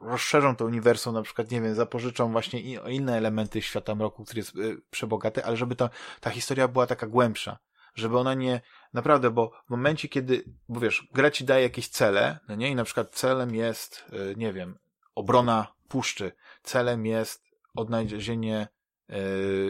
rozszerzą 0.01 0.55
to 0.55 0.65
uniwersum, 0.65 1.13
na 1.13 1.21
przykład, 1.21 1.51
nie 1.51 1.61
wiem, 1.61 1.75
zapożyczą 1.75 2.31
właśnie 2.31 2.61
inne 2.91 3.17
elementy 3.17 3.61
świata 3.61 3.95
mroku, 3.95 4.25
który 4.25 4.39
jest 4.39 4.55
y, 4.55 4.81
przebogaty, 4.89 5.45
ale 5.45 5.57
żeby 5.57 5.75
ta, 5.75 5.89
ta 6.19 6.29
historia 6.29 6.67
była 6.67 6.87
taka 6.87 7.07
głębsza. 7.07 7.57
Żeby 7.95 8.17
ona 8.17 8.33
nie, 8.33 8.61
naprawdę, 8.93 9.31
bo 9.31 9.51
w 9.67 9.69
momencie, 9.69 10.09
kiedy, 10.09 10.43
bo 10.69 10.79
wiesz, 10.79 11.07
gra 11.13 11.31
ci 11.31 11.45
daje 11.45 11.63
jakieś 11.63 11.89
cele, 11.89 12.39
no 12.47 12.55
nie, 12.55 12.69
i 12.69 12.75
na 12.75 12.83
przykład 12.83 13.15
celem 13.15 13.55
jest, 13.55 14.05
y, 14.13 14.35
nie 14.37 14.53
wiem, 14.53 14.77
obrona 15.15 15.67
puszczy, 15.87 16.31
celem 16.63 17.05
jest 17.05 17.43
odnalezienie 17.75 18.67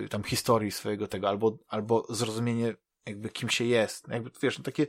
tam 0.10 0.24
historii 0.24 0.72
swojego 0.72 1.08
tego, 1.08 1.30
albo, 1.30 1.58
albo 1.68 2.06
zrozumienie 2.10 2.76
jakby 3.06 3.30
kim 3.30 3.50
się 3.50 3.66
jest. 3.66 4.08
Jakby, 4.08 4.32
wiesz, 4.42 4.58
no 4.58 4.64
takie 4.64 4.88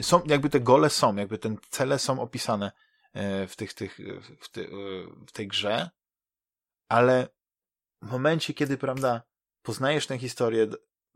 są, 0.00 0.22
jakby 0.26 0.50
te 0.50 0.60
gole 0.60 0.90
są, 0.90 1.16
jakby 1.16 1.38
te 1.38 1.56
cele 1.70 1.98
są 1.98 2.20
opisane 2.20 2.72
e, 3.12 3.46
w 3.46 3.56
tych, 3.56 3.74
tych, 3.74 3.98
w, 4.40 4.48
ty, 4.48 4.70
w 5.26 5.32
tej 5.32 5.48
grze, 5.48 5.90
ale 6.88 7.28
w 8.02 8.10
momencie, 8.10 8.54
kiedy, 8.54 8.78
prawda, 8.78 9.22
poznajesz 9.62 10.06
tę 10.06 10.18
historię, 10.18 10.66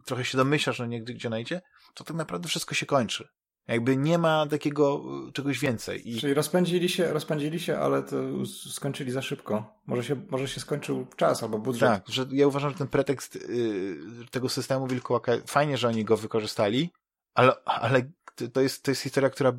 trochę 0.04 0.24
się 0.24 0.38
domyślasz, 0.38 0.76
że 0.76 0.88
nie 0.88 1.02
gdzie 1.02 1.28
ona 1.28 1.38
idzie, 1.38 1.62
to 1.94 2.04
tak 2.04 2.16
naprawdę 2.16 2.48
wszystko 2.48 2.74
się 2.74 2.86
kończy. 2.86 3.28
Jakby 3.68 3.96
nie 3.96 4.18
ma 4.18 4.46
takiego 4.46 5.02
e, 5.28 5.32
czegoś 5.32 5.58
więcej. 5.58 6.10
I... 6.10 6.20
Czyli 6.20 6.34
rozpędzili 6.34 6.88
się, 6.88 7.12
rozpędzili 7.12 7.60
się, 7.60 7.78
ale 7.78 8.02
to 8.02 8.16
skończyli 8.46 9.10
za 9.10 9.22
szybko. 9.22 9.74
Może 9.86 10.04
się, 10.04 10.16
może 10.30 10.48
się 10.48 10.60
skończył 10.60 11.06
czas 11.16 11.42
albo 11.42 11.58
budżet. 11.58 11.88
Tak, 11.88 12.08
że 12.08 12.26
ja 12.30 12.46
uważam, 12.46 12.70
że 12.70 12.76
ten 12.76 12.88
pretekst 12.88 13.36
y, 13.36 13.96
tego 14.30 14.48
systemu 14.48 14.86
wilkołaka, 14.86 15.32
fajnie, 15.46 15.76
że 15.76 15.88
oni 15.88 16.04
go 16.04 16.16
wykorzystali, 16.16 16.90
ale, 17.34 17.64
ale 17.64 18.12
to 18.52 18.60
jest, 18.60 18.82
to 18.82 18.90
jest 18.90 19.02
historia, 19.02 19.30
która 19.30 19.52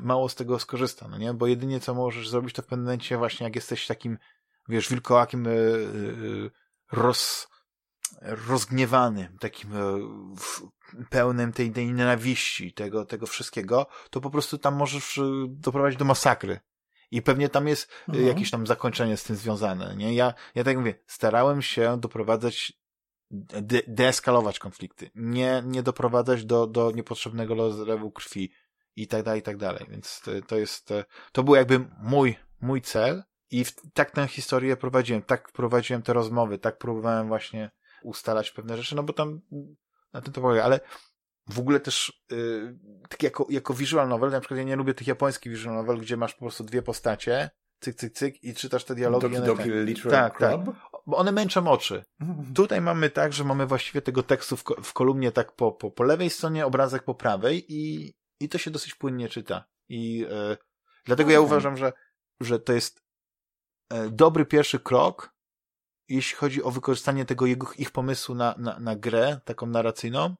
mało 0.00 0.28
z 0.28 0.34
tego 0.34 0.58
skorzysta, 0.58 1.08
no 1.08 1.18
nie? 1.18 1.34
Bo 1.34 1.46
jedynie 1.46 1.80
co 1.80 1.94
możesz 1.94 2.28
zrobić, 2.28 2.54
to 2.54 2.62
w 2.62 2.66
pewnym 2.66 2.84
momencie 2.84 3.18
właśnie 3.18 3.44
jak 3.44 3.54
jesteś 3.56 3.86
takim, 3.86 4.18
wiesz, 4.68 4.88
wilkołakiem 4.88 5.46
e, 5.46 5.50
e, 5.50 5.54
roz, 6.92 7.48
rozgniewanym, 8.22 9.38
takim 9.38 9.76
e, 9.76 9.98
pełnym 11.10 11.52
tej, 11.52 11.70
tej 11.72 11.86
nienawiści, 11.86 12.72
tego, 12.72 13.04
tego 13.04 13.26
wszystkiego, 13.26 13.86
to 14.10 14.20
po 14.20 14.30
prostu 14.30 14.58
tam 14.58 14.74
możesz 14.74 15.20
doprowadzić 15.48 15.98
do 15.98 16.04
masakry. 16.04 16.60
I 17.10 17.22
pewnie 17.22 17.48
tam 17.48 17.68
jest 17.68 17.92
mhm. 18.08 18.26
jakieś 18.26 18.50
tam 18.50 18.66
zakończenie 18.66 19.16
z 19.16 19.24
tym 19.24 19.36
związane, 19.36 19.96
nie? 19.96 20.14
Ja, 20.14 20.34
ja 20.54 20.64
tak 20.64 20.76
mówię, 20.76 20.94
starałem 21.06 21.62
się 21.62 22.00
doprowadzać 22.00 22.72
de 23.30 23.82
deeskalować 23.86 24.58
konflikty, 24.58 25.10
nie, 25.14 25.62
nie 25.66 25.82
doprowadzać 25.82 26.44
do, 26.44 26.66
do 26.66 26.90
niepotrzebnego 26.90 27.54
rozlewu 27.54 28.10
krwi 28.10 28.52
i 28.96 29.06
tak 29.06 29.22
dalej, 29.22 29.40
i 29.40 29.42
tak 29.42 29.56
dalej. 29.56 29.86
Więc 29.90 30.20
to, 30.20 30.30
to 30.46 30.56
jest, 30.56 30.88
to 31.32 31.42
był 31.42 31.54
jakby 31.54 31.88
mój, 32.02 32.36
mój 32.60 32.82
cel 32.82 33.24
i 33.50 33.64
w, 33.64 33.74
tak 33.94 34.10
tę 34.10 34.28
historię 34.28 34.76
prowadziłem, 34.76 35.22
tak 35.22 35.52
prowadziłem 35.52 36.02
te 36.02 36.12
rozmowy, 36.12 36.58
tak 36.58 36.78
próbowałem 36.78 37.28
właśnie 37.28 37.70
ustalać 38.02 38.50
pewne 38.50 38.76
rzeczy, 38.76 38.96
no 38.96 39.02
bo 39.02 39.12
tam 39.12 39.40
na 40.16 40.22
tym 40.22 40.32
to 40.32 40.40
polega, 40.40 40.64
ale 40.64 40.80
w 41.48 41.58
ogóle 41.58 41.80
też 41.80 42.22
yy, 42.30 42.78
tak 43.08 43.22
jako, 43.22 43.46
jako 43.50 43.74
visual 43.74 44.08
novel, 44.08 44.30
na 44.30 44.40
przykład 44.40 44.58
ja 44.58 44.64
nie 44.64 44.76
lubię 44.76 44.94
tych 44.94 45.06
japońskich 45.06 45.52
visual 45.52 45.74
novel, 45.74 45.98
gdzie 45.98 46.16
masz 46.16 46.34
po 46.34 46.40
prostu 46.40 46.64
dwie 46.64 46.82
postacie, 46.82 47.50
cyk, 47.80 47.96
cyk, 47.96 48.12
cyk 48.12 48.44
i 48.44 48.54
czytasz 48.54 48.84
te 48.84 48.94
dialogi. 48.94 49.28
Doki, 49.30 49.46
doki, 49.46 49.70
literal 49.70 50.30
tak, 50.30 50.38
tak 50.38 50.60
bo 51.06 51.16
one 51.16 51.32
męczą 51.32 51.68
oczy. 51.68 52.04
Tutaj 52.54 52.80
mamy 52.80 53.10
tak, 53.10 53.32
że 53.32 53.44
mamy 53.44 53.66
właściwie 53.66 54.02
tego 54.02 54.22
tekstu 54.22 54.56
w, 54.56 54.64
w 54.82 54.92
kolumnie 54.92 55.32
tak 55.32 55.52
po, 55.52 55.72
po, 55.72 55.90
po 55.90 56.04
lewej 56.04 56.30
stronie, 56.30 56.66
obrazek 56.66 57.02
po 57.02 57.14
prawej 57.14 57.64
i, 57.68 58.14
i 58.40 58.48
to 58.48 58.58
się 58.58 58.70
dosyć 58.70 58.94
płynnie 58.94 59.28
czyta. 59.28 59.64
I 59.88 60.26
e, 60.30 60.56
dlatego 61.04 61.30
ja 61.30 61.40
uważam, 61.40 61.76
że, 61.76 61.92
że 62.40 62.58
to 62.58 62.72
jest 62.72 63.02
e, 63.90 64.10
dobry 64.10 64.46
pierwszy 64.46 64.78
krok, 64.78 65.35
jeśli 66.08 66.36
chodzi 66.36 66.62
o 66.62 66.70
wykorzystanie 66.70 67.24
tego 67.24 67.46
jego, 67.46 67.72
ich 67.78 67.90
pomysłu 67.90 68.34
na, 68.34 68.54
na, 68.58 68.78
na 68.78 68.96
grę, 68.96 69.40
taką 69.44 69.66
narracyjną, 69.66 70.34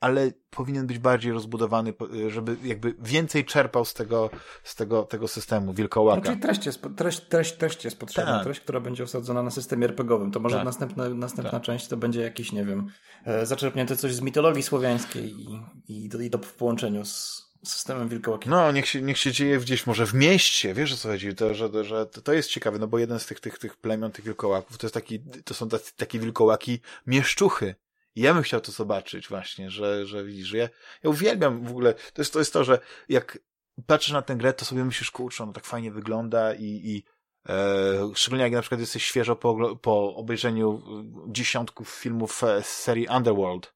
ale 0.00 0.32
powinien 0.50 0.86
być 0.86 0.98
bardziej 0.98 1.32
rozbudowany, 1.32 1.94
żeby 2.28 2.56
jakby 2.64 2.94
więcej 2.98 3.44
czerpał 3.44 3.84
z 3.84 3.94
tego, 3.94 4.30
z 4.64 4.74
tego, 4.74 5.02
tego 5.02 5.28
systemu 5.28 5.72
wilkołaka. 5.72 6.20
No, 6.20 6.26
czyli 6.26 6.40
treść 6.40 6.66
jest, 6.66 6.82
treść, 6.96 7.20
treść, 7.20 7.56
treść 7.56 7.84
jest 7.84 7.98
potrzebna, 7.98 8.32
tak. 8.32 8.44
treść, 8.44 8.60
która 8.60 8.80
będzie 8.80 9.04
osadzona 9.04 9.42
na 9.42 9.50
systemie 9.50 9.84
RPGowym. 9.86 10.30
To 10.30 10.40
może 10.40 10.56
tak. 10.56 10.64
następna, 10.64 11.08
następna 11.08 11.50
tak. 11.50 11.62
część 11.62 11.88
to 11.88 11.96
będzie 11.96 12.20
jakiś, 12.20 12.52
nie 12.52 12.64
wiem, 12.64 12.86
e, 13.24 13.46
zaczerpnięte 13.46 13.96
coś 13.96 14.14
z 14.14 14.20
mitologii 14.20 14.62
słowiańskiej 14.62 15.34
i, 15.40 15.62
i, 15.88 16.10
i 16.20 16.30
to 16.30 16.38
w 16.38 16.54
połączeniu 16.54 17.04
z, 17.04 17.51
systemem 17.64 18.08
wilkołakiem. 18.08 18.50
No, 18.50 18.72
niech 18.72 18.88
się, 18.88 19.02
niech 19.02 19.18
się 19.18 19.32
dzieje 19.32 19.58
gdzieś 19.58 19.86
może 19.86 20.06
w 20.06 20.14
mieście, 20.14 20.74
wiesz 20.74 20.92
o 20.92 20.96
co 20.96 21.08
chodzi, 21.08 21.34
to, 21.34 21.54
że, 21.54 21.84
że 21.84 22.06
to 22.06 22.32
jest 22.32 22.50
ciekawe, 22.50 22.78
no 22.78 22.86
bo 22.86 22.98
jeden 22.98 23.20
z 23.20 23.26
tych, 23.26 23.40
tych, 23.40 23.58
tych 23.58 23.76
plemion, 23.76 24.12
tych 24.12 24.24
wilkołaków, 24.24 24.78
to 24.78 24.86
jest 24.86 24.94
taki, 24.94 25.20
to 25.44 25.54
są 25.54 25.68
tacy, 25.68 25.96
takie 25.96 26.18
wilkołaki 26.18 26.80
mieszczuchy, 27.06 27.74
i 28.14 28.20
ja 28.20 28.34
bym 28.34 28.42
chciał 28.42 28.60
to 28.60 28.72
zobaczyć 28.72 29.28
właśnie, 29.28 29.70
że, 29.70 30.06
że 30.06 30.24
widzisz, 30.24 30.46
że 30.46 30.58
ja, 30.58 30.68
ja 31.02 31.10
uwielbiam 31.10 31.64
w 31.64 31.70
ogóle, 31.70 31.94
to 31.94 32.22
jest, 32.22 32.32
to 32.32 32.38
jest 32.38 32.52
to, 32.52 32.64
że 32.64 32.78
jak 33.08 33.38
patrzysz 33.86 34.12
na 34.12 34.22
tę 34.22 34.36
grę, 34.36 34.52
to 34.52 34.64
sobie 34.64 34.84
myślisz, 34.84 35.10
kurczę, 35.10 35.46
no 35.46 35.52
tak 35.52 35.64
fajnie 35.64 35.92
wygląda 35.92 36.54
i, 36.54 36.64
i 36.64 37.04
e, 37.48 38.10
szczególnie 38.14 38.44
jak 38.44 38.52
na 38.52 38.60
przykład 38.60 38.80
jesteś 38.80 39.04
świeżo 39.04 39.36
po, 39.36 39.76
po 39.76 40.14
obejrzeniu 40.14 40.82
dziesiątków 41.28 41.90
filmów 41.90 42.42
z 42.62 42.66
serii 42.66 43.08
Underworld, 43.08 43.74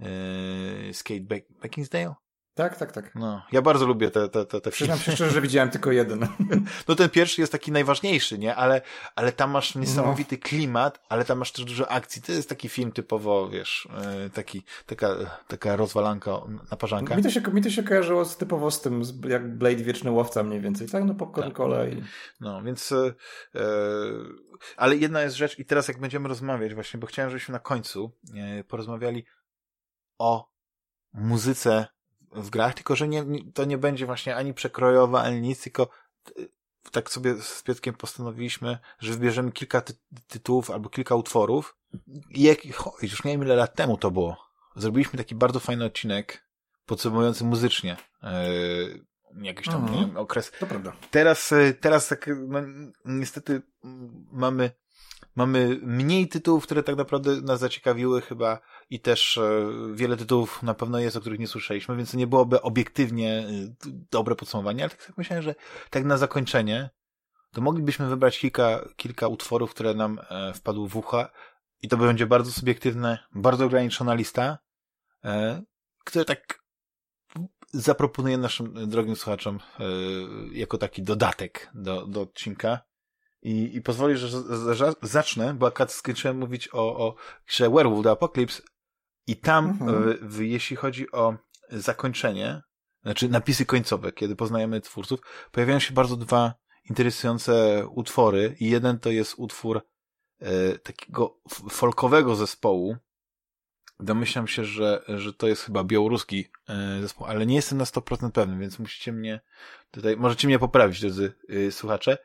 e, 0.00 0.04
z 0.94 1.04
Beckinsdale? 1.62 2.14
Tak, 2.58 2.76
tak, 2.76 2.92
tak. 2.92 3.14
No, 3.14 3.42
ja 3.52 3.62
bardzo 3.62 3.86
lubię 3.86 4.10
te, 4.10 4.28
te, 4.28 4.46
te, 4.46 4.60
te. 4.60 4.70
Przyznam 4.70 4.98
się 4.98 5.12
szczerze, 5.12 5.30
że 5.30 5.40
widziałem 5.40 5.70
tylko 5.70 5.92
jeden. 5.92 6.26
No 6.88 6.94
ten 6.94 7.10
pierwszy 7.10 7.40
jest 7.40 7.52
taki 7.52 7.72
najważniejszy, 7.72 8.38
nie? 8.38 8.56
Ale, 8.56 8.82
ale 9.16 9.32
tam 9.32 9.50
masz 9.50 9.74
niesamowity 9.74 10.36
no. 10.36 10.42
klimat, 10.48 11.00
ale 11.08 11.24
tam 11.24 11.38
masz 11.38 11.52
też 11.52 11.64
dużo 11.64 11.90
akcji. 11.90 12.22
To 12.22 12.32
jest 12.32 12.48
taki 12.48 12.68
film 12.68 12.92
typowo, 12.92 13.48
wiesz, 13.48 13.88
e, 14.26 14.30
taki, 14.30 14.62
taka, 14.86 15.08
taka 15.48 15.76
rozwalanka, 15.76 16.40
naparzanka. 16.70 17.16
Mi 17.16 17.22
to 17.22 17.30
się, 17.30 17.40
mi 17.40 17.62
to 17.62 17.70
się 17.70 17.82
kojarzyło 17.82 18.24
z, 18.24 18.36
typowo 18.36 18.70
z 18.70 18.80
tym, 18.80 19.02
jak 19.28 19.58
Blade 19.58 19.76
Wieczny 19.84 20.10
Łowca 20.10 20.42
mniej 20.42 20.60
więcej, 20.60 20.88
tak? 20.88 21.04
No 21.04 21.14
popcorn 21.14 21.52
tak. 21.52 21.92
i... 21.92 22.02
No, 22.40 22.62
więc 22.62 22.92
e, 22.92 23.14
e, 23.54 23.60
ale 24.76 24.96
jedna 24.96 25.22
jest 25.22 25.36
rzecz 25.36 25.58
i 25.58 25.64
teraz 25.64 25.88
jak 25.88 26.00
będziemy 26.00 26.28
rozmawiać 26.28 26.74
właśnie, 26.74 27.00
bo 27.00 27.06
chciałem, 27.06 27.30
żebyśmy 27.30 27.52
na 27.52 27.58
końcu 27.58 28.12
e, 28.36 28.64
porozmawiali 28.64 29.24
o 30.18 30.50
muzyce 31.12 31.97
w 32.32 32.50
grach, 32.50 32.74
tylko 32.74 32.96
że 32.96 33.08
nie, 33.08 33.24
to 33.54 33.64
nie 33.64 33.78
będzie 33.78 34.06
właśnie 34.06 34.36
ani 34.36 34.54
przekrojowa, 34.54 35.22
ani 35.22 35.40
nic, 35.40 35.62
tylko 35.62 35.88
tak 36.92 37.10
sobie 37.10 37.34
z 37.42 37.62
Piotkiem 37.62 37.94
postanowiliśmy, 37.94 38.78
że 38.98 39.12
wybierzemy 39.12 39.52
kilka 39.52 39.80
ty 39.80 39.92
tytułów 40.26 40.70
albo 40.70 40.88
kilka 40.88 41.14
utworów. 41.14 41.76
I 42.30 42.42
jak, 42.42 42.64
już 43.02 43.24
nie 43.24 43.32
wiem 43.32 43.42
ile 43.42 43.56
lat 43.56 43.74
temu 43.74 43.96
to 43.96 44.10
było. 44.10 44.36
Zrobiliśmy 44.76 45.18
taki 45.18 45.34
bardzo 45.34 45.60
fajny 45.60 45.84
odcinek 45.84 46.48
podsumowujący 46.86 47.44
muzycznie 47.44 47.96
yy, 48.22 49.04
jakiś 49.42 49.66
tam 49.66 49.76
mm 49.76 49.88
-hmm. 49.88 49.94
nie 49.94 50.06
wiem, 50.06 50.16
okres. 50.16 50.52
To 50.60 50.66
prawda. 50.66 50.92
Teraz, 51.10 51.52
e, 51.52 51.74
teraz 51.74 52.08
tak, 52.08 52.30
no, 52.48 52.60
niestety 53.04 53.62
mamy 54.32 54.70
mamy 55.36 55.80
mniej 55.82 56.28
tytułów, 56.28 56.64
które 56.64 56.82
tak 56.82 56.96
naprawdę 56.96 57.40
nas 57.40 57.60
zaciekawiły 57.60 58.20
chyba 58.20 58.60
i 58.90 59.00
też 59.00 59.38
e, 59.38 59.72
wiele 59.94 60.16
tytułów 60.16 60.62
na 60.62 60.74
pewno 60.74 60.98
jest, 60.98 61.16
o 61.16 61.20
których 61.20 61.38
nie 61.38 61.46
słyszeliśmy, 61.46 61.96
więc 61.96 62.14
nie 62.14 62.26
byłoby 62.26 62.62
obiektywnie 62.62 63.38
e, 63.38 63.46
dobre 64.10 64.34
podsumowanie, 64.34 64.82
ale 64.82 64.90
tak 64.90 65.02
sobie 65.02 65.14
myślałem, 65.16 65.42
że 65.42 65.54
tak 65.90 66.04
na 66.04 66.16
zakończenie 66.16 66.90
to 67.52 67.60
moglibyśmy 67.60 68.08
wybrać 68.08 68.38
kilka, 68.38 68.88
kilka 68.96 69.28
utworów, 69.28 69.70
które 69.70 69.94
nam 69.94 70.18
e, 70.30 70.52
wpadły 70.54 70.88
w 70.88 70.96
ucha 70.96 71.30
i 71.82 71.88
to 71.88 71.96
będzie 71.96 72.26
bardzo 72.26 72.52
subiektywne, 72.52 73.18
bardzo 73.34 73.64
ograniczona 73.64 74.14
lista, 74.14 74.58
które 76.04 76.24
tak 76.24 76.62
zaproponuję 77.72 78.38
naszym 78.38 78.88
drogim 78.90 79.16
słuchaczom 79.16 79.60
jako 80.52 80.78
taki 80.78 81.02
dodatek 81.02 81.70
do, 81.74 82.06
do 82.06 82.20
odcinka. 82.20 82.80
I, 83.42 83.76
i 83.76 83.82
pozwolisz, 83.82 84.20
że, 84.20 84.74
że 84.74 84.92
zacznę, 85.02 85.54
bo 85.54 85.66
akurat 85.66 85.92
skończyłem 85.92 86.38
mówić 86.38 86.68
o, 86.72 87.06
o 87.06 87.14
grze 87.46 87.70
Werewolf 87.70 88.04
The 88.04 88.10
Apocalypse 88.10 88.62
i 89.28 89.36
tam, 89.36 89.66
mhm. 89.66 90.18
w, 90.22 90.40
jeśli 90.40 90.76
chodzi 90.76 91.12
o 91.12 91.36
zakończenie, 91.70 92.62
znaczy 93.02 93.28
napisy 93.28 93.66
końcowe, 93.66 94.12
kiedy 94.12 94.36
poznajemy 94.36 94.80
twórców, 94.80 95.20
pojawiają 95.52 95.78
się 95.78 95.94
bardzo 95.94 96.16
dwa 96.16 96.54
interesujące 96.90 97.86
utwory 97.88 98.56
i 98.60 98.70
jeden 98.70 98.98
to 98.98 99.10
jest 99.10 99.34
utwór 99.36 99.86
e, 100.40 100.78
takiego 100.78 101.40
folkowego 101.70 102.36
zespołu. 102.36 102.96
Domyślam 104.00 104.48
się, 104.48 104.64
że, 104.64 105.02
że 105.08 105.32
to 105.32 105.48
jest 105.48 105.62
chyba 105.62 105.84
białoruski 105.84 106.48
e, 106.68 107.00
zespół, 107.00 107.26
ale 107.26 107.46
nie 107.46 107.56
jestem 107.56 107.78
na 107.78 107.84
100% 107.84 108.30
pewny, 108.30 108.58
więc 108.58 108.78
musicie 108.78 109.12
mnie 109.12 109.40
tutaj, 109.90 110.16
możecie 110.16 110.48
mnie 110.48 110.58
poprawić, 110.58 111.00
drodzy 111.00 111.34
e, 111.48 111.70
słuchacze 111.70 112.18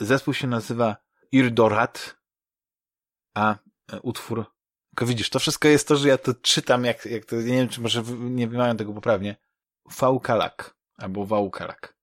zespół 0.00 0.34
się 0.34 0.46
nazywa 0.46 0.96
Irdorat, 1.32 2.16
a 3.34 3.54
e, 3.92 4.00
utwór 4.00 4.55
tylko 4.96 5.06
widzisz, 5.06 5.30
to 5.30 5.38
wszystko 5.38 5.68
jest 5.68 5.88
to, 5.88 5.96
że 5.96 6.08
ja 6.08 6.18
to 6.18 6.34
czytam, 6.34 6.84
jak, 6.84 7.06
jak 7.06 7.24
to, 7.24 7.36
nie 7.36 7.42
wiem, 7.42 7.68
czy 7.68 7.80
może 7.80 8.02
nie 8.18 8.46
mają 8.46 8.76
tego 8.76 8.92
poprawnie. 8.92 9.36
Faukalak, 9.90 10.76
albo 10.96 11.26
Waukalak. 11.26 11.96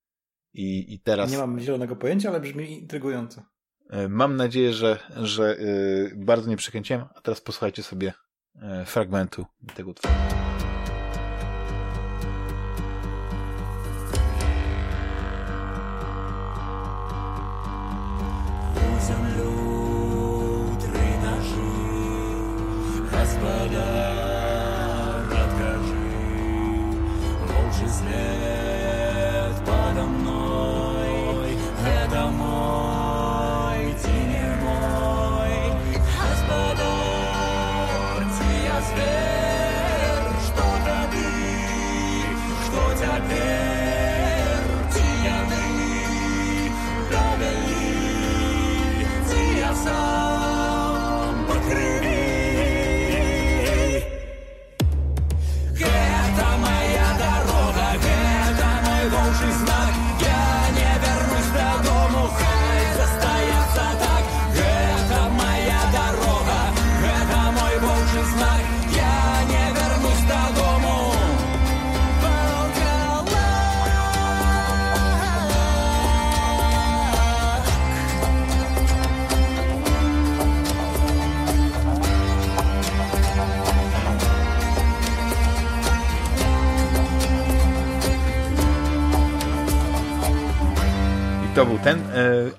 I, 0.54 0.94
I 0.94 1.00
teraz... 1.00 1.32
Nie 1.32 1.38
mam 1.38 1.60
zielonego 1.60 1.96
pojęcia, 1.96 2.30
ale 2.30 2.40
brzmi 2.40 2.80
intrygująco. 2.80 3.42
E, 3.90 4.10
mam 4.10 4.36
nadzieję, 4.36 4.74
że, 4.74 5.00
że 5.16 5.58
yy, 5.60 6.12
bardzo 6.16 6.50
nie 6.50 6.58
przekręciłem, 6.58 7.06
a 7.16 7.22
teraz 7.22 7.42
posłuchajcie 7.42 7.84
sobie 7.84 8.14
yy, 8.56 8.86
fragmentu 8.86 9.46
tego 9.76 9.92
utworu. 9.92 10.33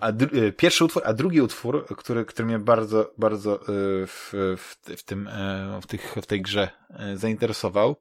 A 0.05 0.09
e, 0.09 0.53
pierwszy 0.53 0.85
utwór, 0.85 1.03
a 1.07 1.13
drugi 1.13 1.41
utwór, 1.41 1.87
który, 1.97 2.25
który 2.25 2.47
mnie 2.47 2.59
bardzo, 2.59 3.13
bardzo 3.19 3.55
e, 3.55 3.67
w, 4.07 4.31
w, 4.57 4.77
w 4.97 5.03
tym, 5.03 5.29
w, 5.83 5.87
tych, 5.87 6.15
w 6.23 6.27
tej 6.27 6.43
grze 6.43 6.69
zainteresował, 7.15 7.97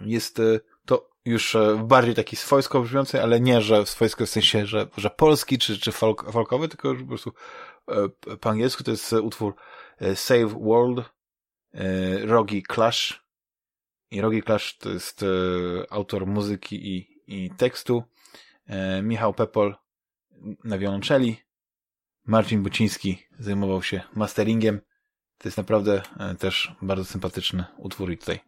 jest 0.00 0.42
to 0.86 1.10
już 1.24 1.56
bardziej 1.84 2.14
taki 2.14 2.36
swojsko 2.36 2.80
brzmiący, 2.80 3.22
ale 3.22 3.40
nie, 3.40 3.60
że 3.60 3.86
swojsko 3.86 4.26
w 4.26 4.28
sensie, 4.28 4.66
że, 4.66 4.86
że 4.96 5.10
polski 5.10 5.58
czy, 5.58 5.78
czy 5.78 5.92
folk, 5.92 6.32
folkowy, 6.32 6.68
tylko 6.68 6.88
już 6.88 7.02
po 7.02 7.08
prostu 7.08 7.32
po 8.40 8.50
angielsku 8.50 8.84
to 8.84 8.90
jest 8.90 9.12
utwór 9.12 9.54
Save 10.14 10.54
World, 10.60 11.10
Rogi 12.24 12.62
Clash. 12.74 13.24
I 14.10 14.20
Rogi 14.20 14.42
Clash 14.42 14.78
to 14.78 14.90
jest 14.90 15.24
autor 15.90 16.26
muzyki 16.26 16.96
i, 16.96 17.22
i 17.26 17.50
tekstu. 17.50 18.02
Michał 19.02 19.34
Pepol 19.34 19.76
na 20.64 20.78
wiolonczeli. 20.78 21.43
Marcin 22.26 22.62
Buciński 22.62 23.18
zajmował 23.38 23.82
się 23.82 24.00
masteringiem. 24.14 24.80
To 25.38 25.48
jest 25.48 25.56
naprawdę 25.56 26.02
e, 26.18 26.34
też 26.34 26.76
bardzo 26.82 27.04
sympatyczny 27.04 27.64
utwór 27.78 28.12
i 28.12 28.18
tutaj 28.18 28.40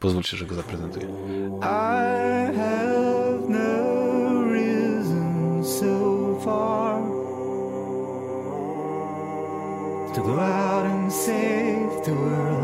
pozwólcie, 0.00 0.36
że 0.36 0.46
go 0.46 0.54
zaprezentuję. 0.54 1.06
I 1.60 2.56
have 2.56 3.48
no 3.48 3.92
so 5.64 6.40
far 6.44 7.02
to 10.14 10.22
go 10.22 10.40
out 10.40 10.86
and 10.86 11.12
save 11.12 12.04
the 12.04 12.14
world. 12.14 12.61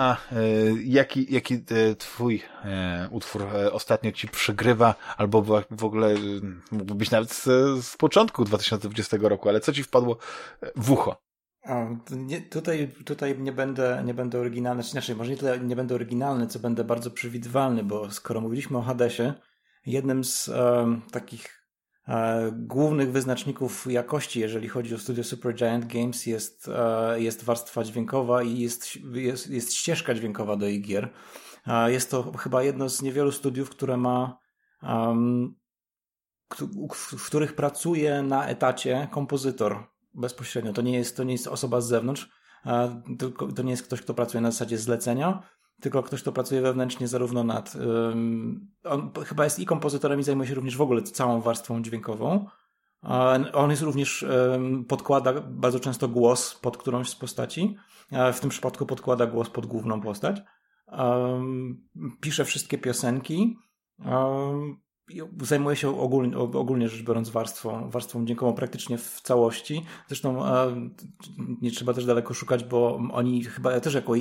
A 0.00 0.16
jaki, 0.84 1.34
jaki 1.34 1.64
twój 1.98 2.42
utwór 3.10 3.46
ostatnio 3.72 4.12
ci 4.12 4.28
przygrywa, 4.28 4.94
albo 5.16 5.42
w 5.70 5.84
ogóle 5.84 6.14
mógłby 6.70 6.94
być 6.94 7.10
nawet 7.10 7.32
z, 7.32 7.44
z 7.84 7.96
początku 7.96 8.44
2020 8.44 9.16
roku, 9.20 9.48
ale 9.48 9.60
co 9.60 9.72
ci 9.72 9.82
wpadło 9.82 10.18
w 10.76 10.90
ucho? 10.90 11.16
Nie, 12.10 12.40
tutaj, 12.40 12.94
tutaj 13.04 13.38
nie 13.38 13.52
będę, 13.52 14.02
nie 14.04 14.14
będę 14.14 14.38
oryginalny, 14.38 14.82
znaczy 14.82 15.14
może 15.14 15.30
nie 15.30 15.36
tyle 15.36 15.60
nie 15.60 15.76
będę 15.76 15.94
oryginalny, 15.94 16.46
co 16.46 16.58
będę 16.58 16.84
bardzo 16.84 17.10
przewidywalny, 17.10 17.84
bo 17.84 18.10
skoro 18.10 18.40
mówiliśmy 18.40 18.78
o 18.78 18.82
Hadesie, 18.82 19.34
jednym 19.86 20.24
z 20.24 20.48
e, 20.48 21.00
takich 21.10 21.46
e, 21.46 21.59
głównych 22.52 23.12
wyznaczników 23.12 23.86
jakości, 23.90 24.40
jeżeli 24.40 24.68
chodzi 24.68 24.94
o 24.94 24.98
studio 24.98 25.24
Supergiant 25.24 25.86
Games, 25.86 26.26
jest, 26.26 26.68
e, 26.68 27.20
jest 27.20 27.44
warstwa 27.44 27.84
dźwiękowa 27.84 28.42
i 28.42 28.58
jest, 28.58 28.96
jest, 29.12 29.50
jest 29.50 29.74
ścieżka 29.74 30.14
dźwiękowa 30.14 30.56
do 30.56 30.66
ich 30.66 30.82
gier. 30.82 31.12
Jest 31.86 32.10
to 32.10 32.32
chyba 32.32 32.62
jedno 32.62 32.88
z 32.88 33.02
niewielu 33.02 33.32
studiów, 33.32 33.70
które 33.70 33.96
ma 33.96 34.38
w 37.14 37.26
których 37.26 37.54
pracuje 37.54 38.22
na 38.22 38.46
etacie 38.46 39.08
kompozytor 39.10 39.86
bezpośrednio. 40.14 40.72
To 40.72 40.82
nie 40.82 40.98
jest, 40.98 41.16
to 41.16 41.24
nie 41.24 41.32
jest 41.32 41.46
osoba 41.46 41.80
z 41.80 41.88
zewnątrz, 41.88 42.28
tylko 43.18 43.52
to 43.52 43.62
nie 43.62 43.70
jest 43.70 43.82
ktoś, 43.82 44.02
kto 44.02 44.14
pracuje 44.14 44.40
na 44.40 44.50
zasadzie 44.50 44.78
zlecenia, 44.78 45.42
tylko 45.80 46.02
ktoś, 46.02 46.22
kto 46.22 46.32
pracuje 46.32 46.60
wewnętrznie 46.60 47.08
zarówno 47.08 47.44
nad. 47.44 47.76
Um, 47.76 48.70
on 48.84 49.12
chyba 49.26 49.44
jest 49.44 49.58
i 49.58 49.66
kompozytorem, 49.66 50.20
i 50.20 50.22
zajmuje 50.22 50.48
się 50.48 50.54
również 50.54 50.76
w 50.76 50.80
ogóle 50.80 51.02
całą 51.02 51.40
warstwą 51.40 51.82
dźwiękową. 51.82 52.46
On 53.52 53.70
jest 53.70 53.82
również, 53.82 54.26
podkłada 54.88 55.32
bardzo 55.40 55.80
często 55.80 56.08
głos 56.08 56.54
pod 56.54 56.76
którąś 56.76 57.08
z 57.08 57.16
postaci. 57.16 57.76
W 58.32 58.40
tym 58.40 58.50
przypadku 58.50 58.86
podkłada 58.86 59.26
głos 59.26 59.50
pod 59.50 59.66
główną 59.66 60.00
postać. 60.00 60.42
Pisze 62.20 62.44
wszystkie 62.44 62.78
piosenki 62.78 63.56
zajmuje 65.40 65.76
się 65.76 66.00
ogólnie, 66.00 66.38
ogólnie 66.38 66.88
rzecz 66.88 67.02
biorąc 67.02 67.28
warstwą, 67.28 67.90
warstwą 67.90 68.24
dźwiękową 68.24 68.52
praktycznie 68.52 68.98
w 68.98 69.20
całości. 69.20 69.86
Zresztą 70.08 70.42
nie 71.62 71.70
trzeba 71.70 71.94
też 71.94 72.06
daleko 72.06 72.34
szukać, 72.34 72.64
bo 72.64 73.00
oni 73.12 73.44
chyba 73.44 73.80
też 73.80 73.94
jako 73.94 74.14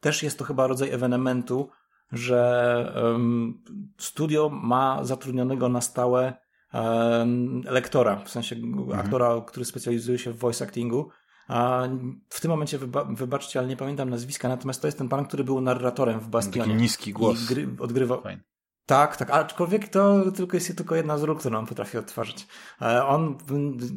też 0.00 0.22
jest 0.22 0.38
to 0.38 0.44
chyba 0.44 0.66
rodzaj 0.66 0.90
ewenementu, 0.90 1.70
że 2.12 2.92
um, 3.02 3.62
studio 3.98 4.48
ma 4.48 5.04
zatrudnionego 5.04 5.68
na 5.68 5.80
stałe 5.80 6.32
um, 6.72 7.62
lektora, 7.64 8.16
w 8.16 8.30
sensie 8.30 8.56
mhm. 8.56 9.00
aktora, 9.00 9.42
który 9.46 9.64
specjalizuje 9.64 10.18
się 10.18 10.32
w 10.32 10.38
voice 10.38 10.64
actingu. 10.64 11.10
A 11.48 11.88
w 12.28 12.40
tym 12.40 12.50
momencie 12.50 12.78
wyba 12.78 13.04
wybaczcie, 13.04 13.58
ale 13.58 13.68
nie 13.68 13.76
pamiętam 13.76 14.10
nazwiska, 14.10 14.48
natomiast 14.48 14.80
to 14.80 14.88
jest 14.88 14.98
ten 14.98 15.08
pan, 15.08 15.24
który 15.26 15.44
był 15.44 15.60
narratorem 15.60 16.20
w 16.20 16.28
Bastionie. 16.28 16.64
Taki 16.64 16.82
niski 16.82 17.12
głos. 17.12 17.50
I 17.50 17.82
odgrywał. 17.82 18.22
Fajne. 18.22 18.42
Tak, 18.88 19.16
tak, 19.16 19.30
aczkolwiek 19.30 19.88
to 19.88 20.32
tylko 20.32 20.56
jest 20.56 20.76
tylko 20.76 20.94
jedna 20.94 21.18
z 21.18 21.22
ról, 21.22 21.36
którą 21.36 21.58
on 21.58 21.66
potrafi 21.66 21.98
odtwarzać. 21.98 22.46
E, 22.82 23.06
on, 23.06 23.38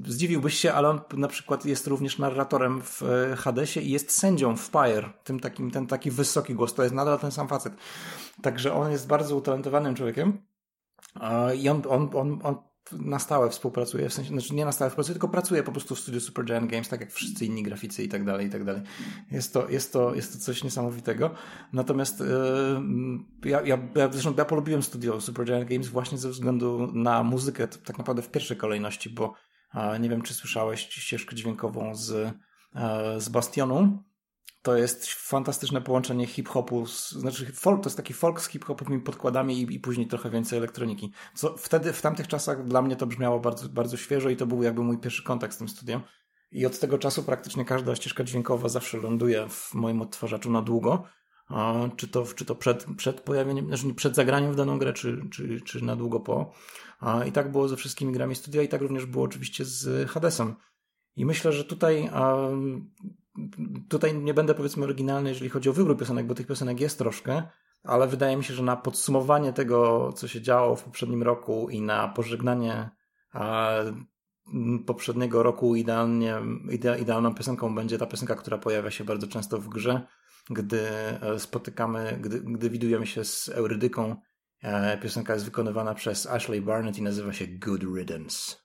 zdziwiłbyś 0.05 0.53
się, 0.53 0.73
ale 0.73 0.89
on 0.89 1.01
na 1.13 1.27
przykład 1.27 1.65
jest 1.65 1.87
również 1.87 2.17
narratorem 2.17 2.81
w 2.81 3.03
e, 3.03 3.35
Hadesie 3.35 3.81
i 3.81 3.91
jest 3.91 4.11
sędzią 4.11 4.57
w 4.57 4.69
Pyre, 4.69 5.09
tym 5.23 5.39
takim, 5.39 5.71
ten 5.71 5.87
taki 5.87 6.11
wysoki 6.11 6.55
głos, 6.55 6.73
to 6.73 6.83
jest 6.83 6.95
nadal 6.95 7.19
ten 7.19 7.31
sam 7.31 7.47
facet. 7.47 7.73
Także 8.41 8.73
on 8.73 8.91
jest 8.91 9.07
bardzo 9.07 9.35
utalentowanym 9.35 9.95
człowiekiem 9.95 10.37
e, 11.21 11.55
i 11.55 11.69
on, 11.69 11.81
on, 11.89 12.09
on, 12.13 12.39
on 12.43 12.55
na 12.91 13.19
stałe 13.19 13.49
współpracuje, 13.49 14.09
w 14.09 14.13
sensie, 14.13 14.29
znaczy 14.29 14.55
nie 14.55 14.65
na 14.65 14.71
stałe 14.71 14.89
współpracuje, 14.89 15.13
tylko 15.13 15.27
pracuje 15.27 15.63
po 15.63 15.71
prostu 15.71 15.95
w 15.95 15.99
studiu 15.99 16.19
Supergiant 16.19 16.71
Games, 16.71 16.89
tak 16.89 17.01
jak 17.01 17.11
wszyscy 17.11 17.45
inni 17.45 17.63
graficy 17.63 18.03
i 18.03 18.09
tak 18.09 18.25
dalej, 18.25 18.47
i 18.47 18.49
tak 18.49 18.63
dalej. 18.63 18.81
Jest 19.31 19.53
to, 19.53 19.69
jest 19.69 19.93
to, 19.93 20.15
jest 20.15 20.33
to 20.33 20.39
coś 20.39 20.63
niesamowitego. 20.63 21.29
Natomiast 21.73 22.19
yy, 23.43 23.49
ja, 23.51 23.61
ja, 23.61 23.77
zresztą 24.11 24.33
ja 24.37 24.45
polubiłem 24.45 24.83
studio 24.83 25.21
Supergiant 25.21 25.69
Games 25.69 25.87
właśnie 25.87 26.17
ze 26.17 26.29
względu 26.29 26.91
na 26.93 27.23
muzykę, 27.23 27.67
tak 27.67 27.97
naprawdę 27.97 28.21
w 28.21 28.31
pierwszej 28.31 28.57
kolejności, 28.57 29.09
bo 29.09 29.33
nie 29.99 30.09
wiem, 30.09 30.21
czy 30.21 30.33
słyszałeś 30.33 30.79
ścieżkę 30.89 31.35
dźwiękową 31.35 31.95
z, 31.95 32.09
yy, 32.75 33.21
z 33.21 33.29
Bastionu, 33.29 34.03
to 34.61 34.77
jest 34.77 35.05
fantastyczne 35.05 35.81
połączenie 35.81 36.27
hip-hopu, 36.27 36.85
znaczy 37.09 37.53
folk, 37.53 37.83
to 37.83 37.89
jest 37.89 37.97
taki 37.97 38.13
folk 38.13 38.41
z 38.41 38.47
hip-hopowymi 38.47 38.99
podkładami 38.99 39.61
i, 39.61 39.75
i, 39.75 39.79
później 39.79 40.07
trochę 40.07 40.29
więcej 40.29 40.57
elektroniki. 40.57 41.11
Co 41.35 41.57
wtedy, 41.57 41.93
w 41.93 42.01
tamtych 42.01 42.27
czasach 42.27 42.63
dla 42.67 42.81
mnie 42.81 42.95
to 42.95 43.07
brzmiało 43.07 43.39
bardzo, 43.39 43.69
bardzo 43.69 43.97
świeżo 43.97 44.29
i 44.29 44.37
to 44.37 44.45
był 44.45 44.63
jakby 44.63 44.83
mój 44.83 44.97
pierwszy 44.97 45.23
kontakt 45.23 45.53
z 45.53 45.57
tym 45.57 45.69
studiem. 45.69 46.01
I 46.51 46.65
od 46.65 46.79
tego 46.79 46.97
czasu 46.97 47.23
praktycznie 47.23 47.65
każda 47.65 47.95
ścieżka 47.95 48.23
dźwiękowa 48.23 48.69
zawsze 48.69 48.97
ląduje 48.97 49.49
w 49.49 49.73
moim 49.73 50.01
odtwarzaczu 50.01 50.51
na 50.51 50.61
długo. 50.61 51.03
Czy 51.95 52.07
to, 52.07 52.25
czy 52.35 52.45
to 52.45 52.55
przed, 52.55 52.85
przed 52.97 53.21
pojawieniem, 53.21 53.67
znaczy 53.67 53.93
przed 53.93 54.15
zagraniem 54.15 54.53
w 54.53 54.55
daną 54.55 54.79
grę, 54.79 54.93
czy, 54.93 55.21
czy, 55.31 55.61
czy 55.61 55.83
na 55.85 55.95
długo 55.95 56.19
po. 56.19 56.51
I 57.27 57.31
tak 57.31 57.51
było 57.51 57.67
ze 57.67 57.77
wszystkimi 57.77 58.13
grami 58.13 58.35
studia 58.35 58.61
i 58.61 58.67
tak 58.67 58.81
również 58.81 59.05
było 59.05 59.23
oczywiście 59.23 59.65
z 59.65 60.09
Hadesem. 60.09 60.55
I 61.15 61.25
myślę, 61.25 61.51
że 61.51 61.65
tutaj 61.65 62.09
tutaj 63.89 64.15
nie 64.15 64.33
będę 64.33 64.55
powiedzmy 64.55 64.83
oryginalny, 64.83 65.29
jeżeli 65.29 65.49
chodzi 65.49 65.69
o 65.69 65.73
wybór 65.73 65.97
piosenek, 65.97 66.27
bo 66.27 66.35
tych 66.35 66.47
piosenek 66.47 66.79
jest 66.79 66.97
troszkę, 66.97 67.43
ale 67.83 68.07
wydaje 68.07 68.37
mi 68.37 68.43
się, 68.43 68.53
że 68.53 68.63
na 68.63 68.75
podsumowanie 68.75 69.53
tego, 69.53 70.09
co 70.13 70.27
się 70.27 70.41
działo 70.41 70.75
w 70.75 70.83
poprzednim 70.83 71.23
roku 71.23 71.69
i 71.69 71.81
na 71.81 72.07
pożegnanie 72.07 72.89
poprzedniego 74.85 75.43
roku 75.43 75.75
idealnie, 75.75 76.41
ide, 76.71 76.99
idealną 76.99 77.35
piosenką 77.35 77.75
będzie 77.75 77.97
ta 77.97 78.05
piosenka, 78.05 78.35
która 78.35 78.57
pojawia 78.57 78.91
się 78.91 79.03
bardzo 79.03 79.27
często 79.27 79.57
w 79.57 79.69
grze, 79.69 80.07
gdy 80.49 80.81
e, 80.81 81.39
spotykamy, 81.39 82.19
gdy, 82.21 82.39
gdy 82.39 82.69
widujemy 82.69 83.07
się 83.07 83.23
z 83.23 83.49
Eurydyką. 83.49 84.15
E, 84.63 84.97
piosenka 84.97 85.33
jest 85.33 85.45
wykonywana 85.45 85.93
przez 85.93 86.27
Ashley 86.27 86.61
Barnett 86.61 86.97
i 86.97 87.01
nazywa 87.01 87.33
się 87.33 87.47
Good 87.47 87.83
Riddance. 87.83 88.55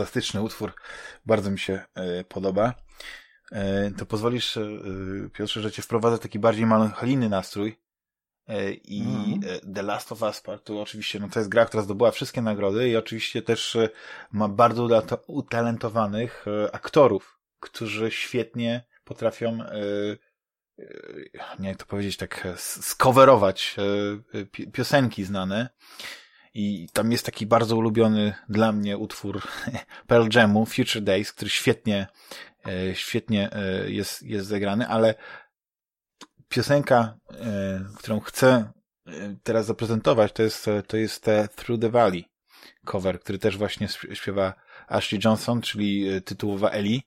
Fantastyczny 0.00 0.42
utwór, 0.42 0.72
bardzo 1.26 1.50
mi 1.50 1.58
się 1.58 1.80
e, 1.94 2.24
podoba. 2.24 2.74
E, 3.52 3.90
to 3.90 4.06
pozwolisz, 4.06 4.56
e, 4.56 4.62
Piotrze, 5.32 5.62
że 5.62 5.72
cię 5.72 5.82
wprowadzę 5.82 6.18
taki 6.18 6.38
bardziej 6.38 6.66
melancholijny 6.66 7.28
nastrój. 7.28 7.80
I 8.84 9.02
mm. 9.02 9.40
The 9.74 9.82
Last 9.82 10.12
of 10.12 10.22
Us 10.22 10.40
Part 10.40 10.64
to 10.64 10.80
oczywiście, 10.80 11.20
no 11.20 11.28
to 11.28 11.40
jest 11.40 11.50
gra, 11.50 11.66
która 11.66 11.82
zdobyła 11.82 12.10
wszystkie 12.10 12.42
nagrody 12.42 12.88
i 12.88 12.96
oczywiście 12.96 13.42
też 13.42 13.76
ma 14.32 14.48
bardzo 14.48 15.02
utalentowanych 15.26 16.44
aktorów, 16.72 17.38
którzy 17.60 18.10
świetnie 18.10 18.84
potrafią 19.04 19.58
nie 21.58 21.68
jak 21.68 21.78
to 21.78 21.86
powiedzieć, 21.86 22.16
tak 22.16 22.48
skowerować 22.56 23.76
piosenki 24.72 25.24
znane. 25.24 25.68
I 26.54 26.88
tam 26.92 27.12
jest 27.12 27.26
taki 27.26 27.46
bardzo 27.46 27.76
ulubiony 27.76 28.34
dla 28.48 28.72
mnie 28.72 28.98
utwór 28.98 29.42
Pearl 30.06 30.28
Jamu, 30.34 30.66
Future 30.66 31.02
Days, 31.02 31.32
który 31.32 31.50
świetnie, 31.50 32.06
świetnie 32.92 33.50
jest, 33.86 34.22
jest 34.22 34.46
zagrany, 34.46 34.88
ale 34.88 35.14
piosenka, 36.48 37.14
którą 37.96 38.20
chcę 38.20 38.72
teraz 39.42 39.66
zaprezentować, 39.66 40.32
to 40.32 40.42
jest, 40.42 40.66
to 40.86 40.96
jest 40.96 41.26
Through 41.56 41.80
the 41.80 41.90
Valley 41.90 42.30
cover, 42.84 43.20
który 43.20 43.38
też 43.38 43.56
właśnie 43.56 43.88
śpiewa 44.12 44.54
Ashley 44.88 45.20
Johnson, 45.24 45.60
czyli 45.60 46.08
e, 46.08 46.20
tytułowa 46.20 46.70
Ellie. 46.70 47.00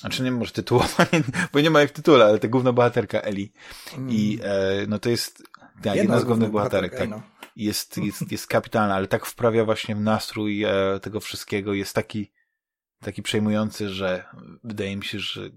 Znaczy 0.00 0.22
nie 0.22 0.30
może 0.30 0.52
tytułowa, 0.52 1.06
bo 1.52 1.60
nie 1.60 1.70
ma 1.70 1.80
jak 1.80 1.90
tytule, 1.90 2.24
ale 2.24 2.38
ta 2.38 2.48
główna 2.48 2.72
bohaterka 2.72 3.20
Ellie. 3.20 3.48
I 4.08 4.38
e, 4.42 4.86
no 4.88 4.98
to 4.98 5.10
jest 5.10 5.42
tak, 5.82 5.84
jedna, 5.84 5.94
jedna 5.94 6.20
z 6.20 6.24
głównych 6.24 6.50
bohaterek. 6.50 6.98
Tak. 6.98 7.08
No. 7.08 7.22
Jest, 7.56 7.98
jest, 8.06 8.32
jest 8.32 8.46
kapitalna, 8.46 8.94
ale 8.94 9.06
tak 9.06 9.26
wprawia 9.26 9.64
właśnie 9.64 9.96
w 9.96 10.00
nastrój 10.00 10.64
e, 10.64 10.70
tego 11.02 11.20
wszystkiego. 11.20 11.74
Jest 11.74 11.94
taki, 11.94 12.32
taki 13.00 13.22
przejmujący, 13.22 13.88
że 13.88 14.24
wydaje 14.64 14.96
mi 14.96 15.04
się, 15.04 15.18
że 15.18 15.50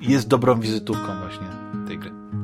jest 0.00 0.28
dobrą 0.28 0.60
wizytówką 0.60 1.18
właśnie 1.20 1.46
tej 1.86 1.98
gry. 1.98 2.37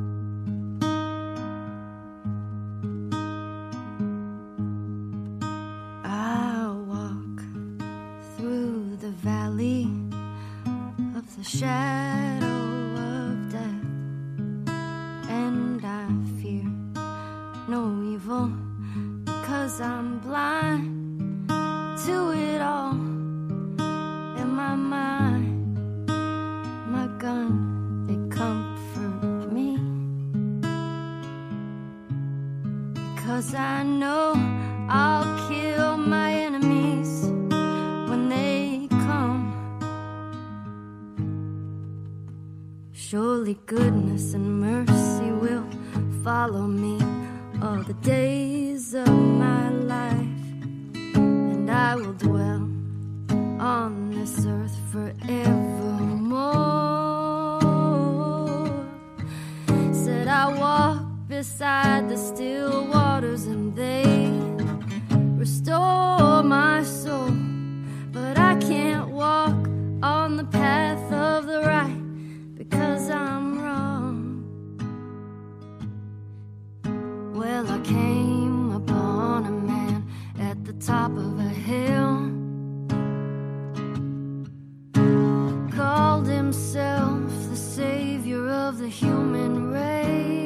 Of 88.65 88.79
the 88.79 88.89
human 88.89 89.71
race. 89.73 90.44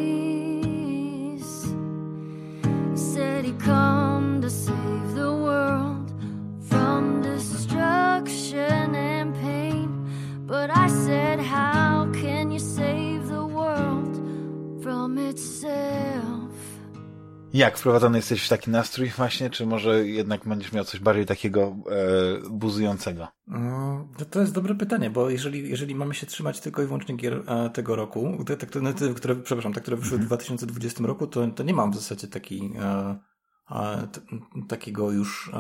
Jak 17.53 17.79
wprowadzony 17.79 18.19
jesteś 18.19 18.43
w 18.43 18.49
taki 18.49 18.71
nastrój 18.71 19.09
właśnie, 19.09 19.51
czy 19.51 19.67
może 19.67 20.09
jednak 20.09 20.49
będziesz 20.49 20.73
miał 20.73 20.85
coś 20.85 21.01
bardziej 21.01 21.27
takiego 21.27 21.61
e, 21.61 22.51
buzującego? 22.51 23.29
No, 23.47 24.09
to 24.31 24.41
jest 24.41 24.53
dobre 24.53 24.75
pytanie, 24.75 25.11
bo 25.11 25.31
jeżeli, 25.31 25.71
jeżeli 25.71 25.95
mamy 25.95 26.15
się 26.15 26.27
trzymać 26.27 26.61
tylko 26.61 26.83
i 26.83 26.87
wyłącznie 26.87 27.17
gier 27.17 27.43
e, 27.47 27.71
tego 27.71 27.97
roku, 27.97 28.45
te, 28.47 28.57
te, 28.57 28.81
no, 28.81 28.93
te, 28.93 29.15
które, 29.15 29.37
przepraszam, 29.37 29.73
te, 29.73 29.81
które 29.81 29.97
wyszły 29.97 30.19
w 30.19 30.25
2020 30.25 30.99
mhm. 30.99 31.07
roku, 31.07 31.27
to, 31.27 31.47
to 31.47 31.63
nie 31.63 31.75
mam 31.75 31.93
w 31.93 31.95
zasadzie 31.95 32.29
taki, 32.29 32.73
e, 32.81 34.09
t, 34.13 34.21
takiego 34.69 35.13
już 35.13 35.51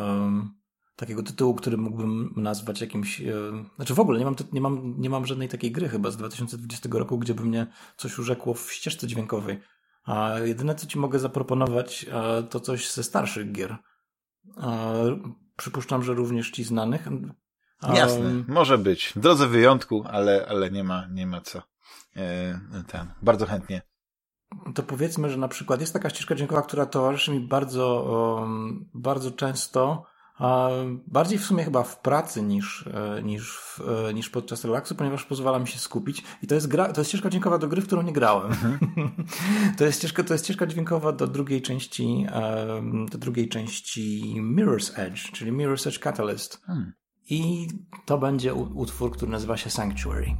takiego 0.98 1.22
tytułu, 1.22 1.54
który 1.54 1.76
mógłbym 1.76 2.34
nazwać 2.36 2.80
jakimś. 2.80 3.20
E, 3.20 3.34
znaczy 3.76 3.94
w 3.94 4.00
ogóle 4.00 4.18
nie 4.18 4.24
mam, 4.24 4.34
nie, 4.52 4.60
mam, 4.60 4.94
nie 4.98 5.10
mam 5.10 5.26
żadnej 5.26 5.48
takiej 5.48 5.72
gry 5.72 5.88
chyba 5.88 6.10
z 6.10 6.16
2020 6.16 6.88
roku, 6.92 7.18
gdzie 7.18 7.34
by 7.34 7.44
mnie 7.44 7.66
coś 7.96 8.18
urzekło 8.18 8.54
w 8.54 8.72
ścieżce 8.72 9.06
dźwiękowej. 9.06 9.58
A 10.08 10.38
jedyne, 10.38 10.74
co 10.74 10.86
ci 10.86 10.98
mogę 10.98 11.18
zaproponować, 11.18 12.06
to 12.50 12.60
coś 12.60 12.92
ze 12.92 13.02
starszych 13.02 13.52
gier. 13.52 13.76
Przypuszczam, 15.56 16.02
że 16.02 16.14
również 16.14 16.50
ci 16.50 16.64
znanych. 16.64 17.08
Jasne, 17.94 18.44
może 18.48 18.78
być. 18.78 19.12
W 19.16 19.20
drodze 19.20 19.46
wyjątku, 19.46 20.04
ale, 20.06 20.46
ale 20.48 20.70
nie 20.70 20.84
ma, 20.84 21.06
nie 21.10 21.26
ma 21.26 21.40
co. 21.40 21.62
E, 22.16 22.60
ten, 22.86 23.06
bardzo 23.22 23.46
chętnie. 23.46 23.82
To 24.74 24.82
powiedzmy, 24.82 25.30
że 25.30 25.36
na 25.36 25.48
przykład 25.48 25.80
jest 25.80 25.92
taka 25.92 26.10
ścieżka 26.10 26.34
dźwiękowa, 26.34 26.62
która 26.62 26.86
towarzyszy 26.86 27.30
mi 27.30 27.40
bardzo, 27.40 28.46
bardzo 28.94 29.30
często 29.30 30.04
Bardziej 31.06 31.38
w 31.38 31.44
sumie 31.44 31.64
chyba 31.64 31.82
w 31.82 32.00
pracy 32.00 32.42
niż, 32.42 32.86
e, 32.86 33.22
niż, 33.22 33.58
w, 33.58 33.80
e, 34.08 34.14
niż 34.14 34.30
podczas 34.30 34.64
relaksu, 34.64 34.94
ponieważ 34.94 35.24
pozwala 35.24 35.58
mi 35.58 35.68
się 35.68 35.78
skupić. 35.78 36.24
I 36.42 36.46
to 36.46 36.54
jest, 36.54 36.66
gra, 36.66 36.92
to 36.92 37.00
jest 37.00 37.10
ścieżka 37.10 37.30
dźwiękowa 37.30 37.58
do 37.58 37.68
gry, 37.68 37.82
w 37.82 37.86
którą 37.86 38.02
nie 38.02 38.12
grałem. 38.12 38.52
To, 39.78 39.84
jest 39.84 39.98
ścieżka, 39.98 40.24
to 40.24 40.34
jest 40.34 40.44
ścieżka 40.44 40.66
dźwiękowa 40.66 41.12
do 41.12 41.26
drugiej 41.26 41.62
części, 41.62 42.26
do 43.10 43.18
drugiej 43.18 43.48
części 43.48 44.34
Mirror's 44.56 44.92
Edge, 45.00 45.32
czyli 45.32 45.52
Mirror's 45.52 45.88
Edge 45.88 45.98
Catalyst. 45.98 46.62
Hmm. 46.66 46.92
I 47.30 47.68
to 48.06 48.18
będzie 48.18 48.54
utwór, 48.54 49.12
który 49.12 49.30
nazywa 49.30 49.56
się 49.56 49.70
Sanctuary. 49.70 50.36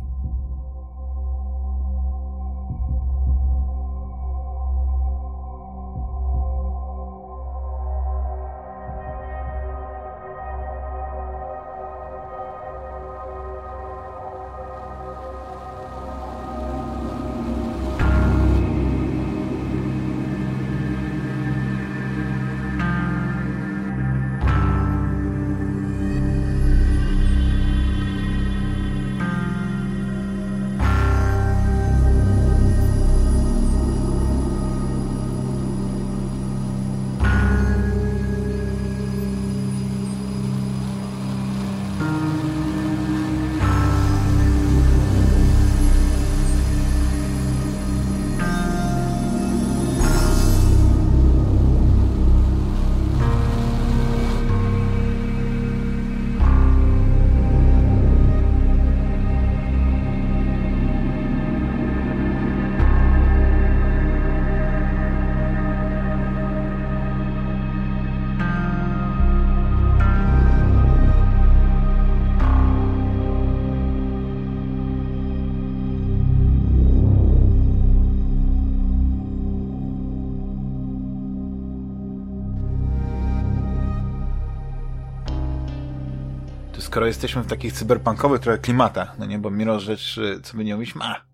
Jesteśmy 87.09 87.43
w 87.43 87.47
takich 87.47 87.73
cyberpunkowych 87.73 88.41
trochę 88.41 88.59
klimatach, 88.59 89.19
no 89.19 89.27
nie, 89.27 89.39
bo 89.39 89.51
Miro 89.51 89.81
rzecz, 89.81 90.21
co 90.43 90.57
by 90.57 90.65
nie 90.65 90.75
mówić, 90.75 90.95
ma 90.95 91.29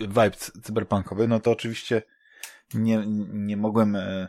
vibe 0.00 0.30
cyberpunkowy, 0.62 1.28
no 1.28 1.40
to 1.40 1.50
oczywiście 1.50 2.02
nie, 2.74 3.02
nie 3.32 3.56
mogłem 3.56 3.96
e, 3.96 4.28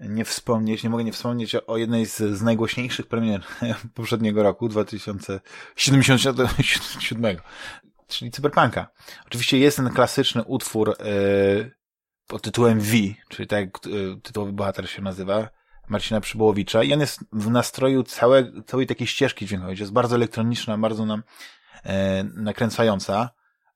nie 0.00 0.24
wspomnieć, 0.24 0.82
nie 0.82 0.90
mogę 0.90 1.04
nie 1.04 1.12
wspomnieć 1.12 1.54
o 1.54 1.76
jednej 1.76 2.06
z, 2.06 2.16
z 2.16 2.42
najgłośniejszych 2.42 3.06
premier 3.06 3.42
poprzedniego 3.94 4.42
roku, 4.42 4.68
2077, 4.68 7.36
czyli 8.08 8.30
Cyberpunka. 8.30 8.88
Oczywiście 9.26 9.58
jest 9.58 9.76
ten 9.76 9.90
klasyczny 9.90 10.44
utwór 10.44 10.90
e, 10.90 10.94
pod 12.26 12.42
tytułem 12.42 12.80
V, 12.80 12.92
czyli 13.28 13.48
tak 13.48 13.60
jak 13.60 13.78
tytułowy 14.22 14.52
bohater 14.52 14.90
się 14.90 15.02
nazywa, 15.02 15.48
Marcina 15.88 16.20
Przybołowicza 16.20 16.82
i 16.82 16.92
on 16.92 17.00
jest 17.00 17.20
w 17.32 17.50
nastroju 17.50 18.02
całe, 18.02 18.62
całej 18.66 18.86
takiej 18.86 19.06
ścieżki 19.06 19.46
dźwiękowej, 19.46 19.76
jest 19.78 19.92
bardzo 19.92 20.16
elektroniczna, 20.16 20.78
bardzo 20.78 21.06
nam 21.06 21.22
e, 21.84 22.24
nakręcająca, 22.24 23.30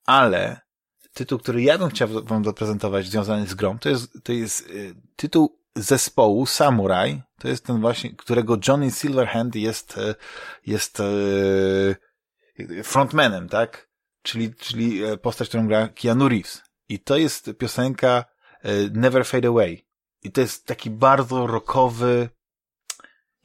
ale 0.07 0.61
tytuł, 1.19 1.39
który 1.39 1.63
ja 1.63 1.79
bym 1.79 1.91
chciał 1.91 2.09
wam 2.25 2.45
zaprezentować 2.45 3.07
związany 3.07 3.47
z 3.47 3.55
grą, 3.55 3.79
to 3.79 3.89
jest, 3.89 4.13
to 4.25 4.33
jest 4.33 4.71
y, 4.71 4.95
tytuł 5.17 5.59
zespołu 5.77 6.47
Samurai, 6.47 7.23
to 7.39 7.49
jest 7.49 7.65
ten 7.65 7.81
właśnie, 7.81 8.17
którego 8.17 8.59
Johnny 8.69 8.91
Silverhand 8.91 9.57
jest, 9.57 9.99
y, 9.99 10.15
jest 10.67 11.01
y, 11.01 12.83
frontmanem, 12.83 13.49
tak? 13.49 13.89
Czyli, 14.23 14.55
czyli 14.55 15.01
postać, 15.23 15.49
którą 15.49 15.67
gra 15.67 15.89
Keanu 15.89 16.29
Reeves. 16.29 16.63
I 16.89 16.99
to 16.99 17.17
jest 17.17 17.51
piosenka 17.59 18.25
Never 18.93 19.27
Fade 19.27 19.49
Away. 19.49 19.88
I 20.23 20.33
to 20.33 20.41
jest 20.41 20.67
taki 20.67 20.91
bardzo 20.91 21.47
rockowy, 21.47 22.29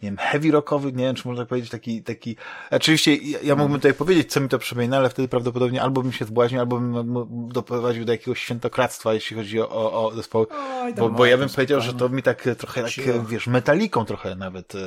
nie 0.01 0.09
wiem, 0.09 0.17
heavy 0.17 0.51
rockowy, 0.51 0.91
nie 0.91 1.03
wiem, 1.03 1.15
czy 1.15 1.27
można 1.27 1.41
tak 1.41 1.49
powiedzieć, 1.49 1.71
taki, 1.71 2.03
taki, 2.03 2.35
oczywiście 2.71 3.15
ja, 3.15 3.39
ja 3.43 3.55
mógłbym 3.55 3.79
tutaj 3.79 3.93
powiedzieć, 3.93 4.31
co 4.31 4.41
mi 4.41 4.49
to 4.49 4.59
przypomina, 4.59 4.97
ale 4.97 5.09
wtedy 5.09 5.27
prawdopodobnie 5.27 5.81
albo 5.81 6.01
bym 6.01 6.11
się 6.11 6.25
zbłaźnił, 6.25 6.59
albo 6.59 6.79
bym 6.79 7.03
doprowadził 7.49 8.05
do 8.05 8.11
jakiegoś 8.11 8.39
świętokradztwa, 8.39 9.13
jeśli 9.13 9.35
chodzi 9.37 9.61
o, 9.61 9.69
o, 9.69 10.07
o 10.07 10.15
zespoł, 10.15 10.47
Oj, 10.51 10.93
bo, 10.93 11.09
bo 11.09 11.25
ja 11.25 11.37
bym 11.37 11.49
powiedział, 11.49 11.81
że 11.81 11.93
to 11.93 12.09
mi 12.09 12.23
tak 12.23 12.49
trochę, 12.57 12.83
tak, 12.83 13.27
wiesz, 13.27 13.47
metaliką 13.47 14.05
trochę 14.05 14.35
nawet 14.35 14.75
e, 14.75 14.79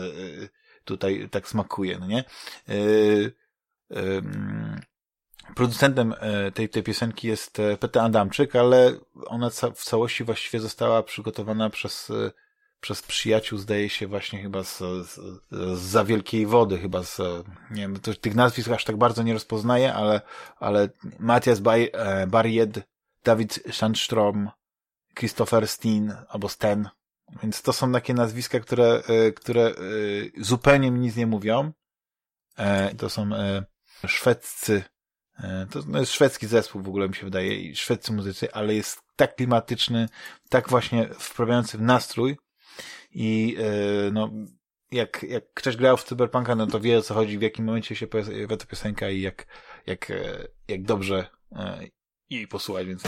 tutaj 0.85 1.29
tak 1.31 1.49
smakuje, 1.49 1.99
no 1.99 2.07
nie? 2.07 2.25
E, 2.69 2.75
producentem 5.55 6.15
e, 6.21 6.53
tej, 6.53 6.69
tej 6.69 6.83
piosenki 6.83 7.29
jest 7.29 7.59
Peter 7.81 8.03
Adamczyk, 8.03 8.57
ale 8.57 8.93
ona 9.27 9.51
w 9.51 9.85
całości 9.85 10.25
właściwie 10.25 10.61
została 10.61 11.03
przygotowana 11.03 11.71
przez 11.71 12.13
przez 12.81 13.03
przyjaciół, 13.03 13.59
zdaje 13.59 13.89
się 13.89 14.07
właśnie 14.07 14.43
chyba 14.43 14.63
z, 14.63 14.79
z, 14.79 15.21
z 15.51 15.79
za 15.79 16.05
wielkiej 16.05 16.47
wody, 16.47 16.79
chyba 16.79 17.03
z, 17.03 17.21
nie 17.71 17.83
wiem, 17.83 18.01
to, 18.01 18.15
tych 18.15 18.35
nazwisk 18.35 18.69
aż 18.69 18.85
tak 18.85 18.97
bardzo 18.97 19.23
nie 19.23 19.33
rozpoznaję, 19.33 19.95
ale, 19.95 20.21
ale 20.59 20.89
Matthias 21.19 21.61
e, 21.67 22.27
Barried, 22.27 22.81
David 23.25 23.63
Sandstrom, 23.73 24.51
Christopher 25.15 25.69
Steen 25.69 26.17
albo 26.29 26.49
Sten, 26.49 26.89
więc 27.43 27.63
to 27.63 27.73
są 27.73 27.93
takie 27.93 28.15
nazwiska, 28.15 28.61
które, 28.61 29.03
e, 29.09 29.33
które 29.33 29.63
e, 29.63 29.75
zupełnie 30.37 30.91
mi 30.91 31.01
nic 31.01 31.17
nie 31.17 31.27
mówią. 31.27 31.73
To 32.99 33.11
są 33.11 33.31
szwedzcy, 34.07 34.85
to 35.71 35.81
no 35.87 35.99
jest 35.99 36.13
szwedzki 36.13 36.47
zespół 36.47 36.83
w 36.83 36.89
ogóle 36.89 37.09
mi 37.09 37.15
się 37.15 37.25
wydaje 37.25 37.61
i 37.61 37.77
szwedzcy 37.77 38.13
muzycy, 38.13 38.53
ale 38.53 38.75
jest 38.75 39.03
tak 39.17 39.37
klimatyczny, 39.37 40.09
tak 40.49 40.69
właśnie 40.69 41.09
wprawiający 41.19 41.79
w 41.79 41.83
nastrój, 41.83 42.37
i 43.11 43.57
yy, 43.59 44.11
no, 44.13 44.31
jak, 44.93 45.23
jak 45.23 45.45
ktoś 45.55 45.77
grał 45.77 45.97
w 45.97 46.05
Cyberpunka, 46.05 46.55
no 46.55 46.67
to 46.67 46.81
wie 46.81 46.99
o 46.99 47.03
co 47.03 47.15
chodzi, 47.15 47.39
w 47.39 47.43
jakim 47.43 47.65
momencie 47.65 47.97
się 47.97 48.07
pojawia 48.07 48.57
ta 48.57 48.67
piosenka 48.67 49.11
i 49.11 49.21
jak, 49.21 49.47
jak, 49.87 50.11
e, 50.11 50.49
jak 50.69 50.83
dobrze 50.83 51.27
jej 52.31 52.49
posłuchać, 52.49 52.87
więc... 52.87 53.03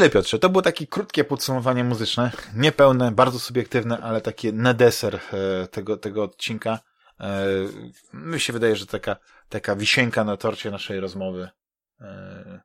tyle, 0.00 0.10
Piotrze. 0.10 0.38
To 0.38 0.50
było 0.50 0.62
takie 0.62 0.86
krótkie 0.86 1.24
podsumowanie 1.24 1.84
muzyczne. 1.84 2.32
Niepełne, 2.54 3.12
bardzo 3.12 3.38
subiektywne, 3.38 3.98
ale 3.98 4.20
takie 4.20 4.52
na 4.52 4.74
deser 4.74 5.20
e, 5.32 5.66
tego, 5.66 5.96
tego 5.96 6.22
odcinka. 6.22 6.78
E, 7.20 7.44
mi 8.12 8.40
się 8.40 8.52
wydaje, 8.52 8.76
że 8.76 8.86
taka, 8.86 9.16
taka 9.48 9.76
wisienka 9.76 10.24
na 10.24 10.36
torcie 10.36 10.70
naszej 10.70 11.00
rozmowy 11.00 11.48
e, 12.00 12.60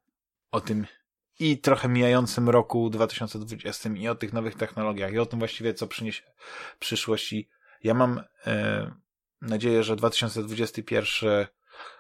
o 0.52 0.62
tym 0.62 0.86
i 1.40 1.58
trochę 1.58 1.88
mijającym 1.88 2.50
roku 2.50 2.90
2020 2.90 3.90
i 3.90 4.08
o 4.08 4.16
tych 4.16 4.34
nowych 4.34 4.56
technologiach 4.56 5.14
i 5.14 5.20
o 5.20 5.26
tym 5.26 5.40
właściwie, 5.40 5.74
co 5.74 5.88
przyniesie 5.88 6.24
przyszłość. 6.80 7.34
I 7.34 7.50
ja 7.84 7.94
mam 7.94 8.22
nadzieję, 9.42 9.84
że 9.84 9.96
2021 9.96 11.48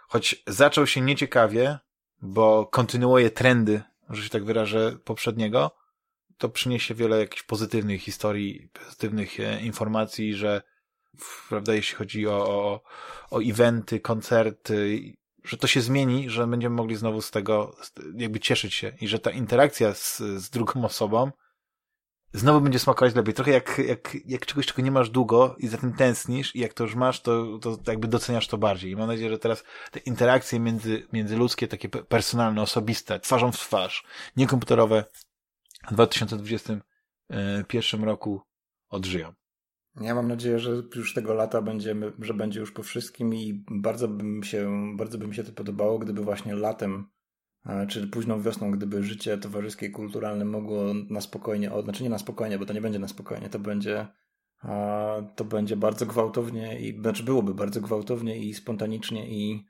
choć 0.07 0.43
zaczął 0.47 0.87
się 0.87 1.01
nieciekawie, 1.01 1.79
bo 2.21 2.65
kontynuuje 2.65 3.31
trendy 3.31 3.81
że 4.09 4.23
się 4.23 4.29
tak 4.29 4.45
wyrażę, 4.45 4.97
poprzedniego, 5.03 5.71
to 6.37 6.49
przyniesie 6.49 6.95
wiele 6.95 7.19
jakichś 7.19 7.43
pozytywnych 7.43 8.01
historii, 8.01 8.69
pozytywnych 8.73 9.39
e, 9.39 9.61
informacji, 9.61 10.33
że 10.33 10.61
prawda, 11.49 11.73
jeśli 11.73 11.95
chodzi 11.95 12.27
o, 12.27 12.49
o, 12.49 12.81
o 13.31 13.41
eventy, 13.41 13.99
koncerty, 13.99 15.01
że 15.43 15.57
to 15.57 15.67
się 15.67 15.81
zmieni, 15.81 16.29
że 16.29 16.47
będziemy 16.47 16.75
mogli 16.75 16.95
znowu 16.95 17.21
z 17.21 17.31
tego 17.31 17.75
jakby 18.15 18.39
cieszyć 18.39 18.73
się 18.73 18.91
i 19.01 19.07
że 19.07 19.19
ta 19.19 19.31
interakcja 19.31 19.93
z, 19.93 20.17
z 20.17 20.49
drugą 20.49 20.85
osobą 20.85 21.31
znowu 22.35 22.61
będzie 22.61 22.79
smakować 22.79 23.15
lepiej. 23.15 23.33
Trochę 23.33 23.51
jak, 23.51 23.81
jak, 23.87 24.17
jak 24.25 24.45
czegoś, 24.45 24.65
czego 24.65 24.81
nie 24.81 24.91
masz 24.91 25.09
długo 25.09 25.55
i 25.59 25.67
za 25.67 25.77
tym 25.77 25.93
tęsknisz 25.93 26.55
i 26.55 26.59
jak 26.59 26.73
to 26.73 26.83
już 26.83 26.95
masz, 26.95 27.21
to, 27.21 27.59
to 27.59 27.77
jakby 27.87 28.07
doceniasz 28.07 28.47
to 28.47 28.57
bardziej. 28.57 28.91
I 28.91 28.95
mam 28.95 29.07
nadzieję, 29.07 29.29
że 29.29 29.39
teraz 29.39 29.63
te 29.91 29.99
interakcje 29.99 30.59
między, 30.59 31.07
międzyludzkie, 31.13 31.67
takie 31.67 31.89
personalne, 31.89 32.61
osobiste, 32.61 33.19
twarzą 33.19 33.51
w 33.51 33.57
twarz, 33.57 34.03
niekomputerowe 34.37 35.05
w 35.87 35.93
2021 35.93 38.03
roku 38.03 38.41
odżyją. 38.89 39.33
Ja 40.01 40.15
mam 40.15 40.27
nadzieję, 40.27 40.59
że 40.59 40.71
już 40.95 41.13
tego 41.13 41.33
lata 41.33 41.61
będziemy, 41.61 42.11
że 42.19 42.33
będzie 42.33 42.59
już 42.59 42.71
po 42.71 42.83
wszystkim 42.83 43.33
i 43.33 43.63
bardzo 43.71 44.07
bym 44.07 44.43
się, 44.43 44.93
bardzo 44.97 45.17
by 45.17 45.27
mi 45.27 45.35
się 45.35 45.43
to 45.43 45.51
podobało, 45.51 45.99
gdyby 45.99 46.23
właśnie 46.23 46.55
latem 46.55 47.07
czy 47.87 48.07
późną 48.07 48.41
wiosną, 48.41 48.71
gdyby 48.71 49.03
życie 49.03 49.37
towarzyskie, 49.37 49.89
kulturalne 49.89 50.45
mogło 50.45 50.83
na 51.09 51.21
spokojnie, 51.21 51.71
o, 51.71 51.81
znaczy 51.81 52.03
nie 52.03 52.09
na 52.09 52.17
spokojnie, 52.17 52.59
bo 52.59 52.65
to 52.65 52.73
nie 52.73 52.81
będzie 52.81 52.99
na 52.99 53.07
spokojnie, 53.07 53.49
to 53.49 53.59
będzie 53.59 54.07
to 55.35 55.45
będzie 55.45 55.77
bardzo 55.77 56.05
gwałtownie, 56.05 56.79
i, 56.79 57.01
znaczy 57.01 57.23
byłoby 57.23 57.53
bardzo 57.53 57.81
gwałtownie 57.81 58.37
i 58.37 58.53
spontanicznie 58.53 59.29
i, 59.29 59.65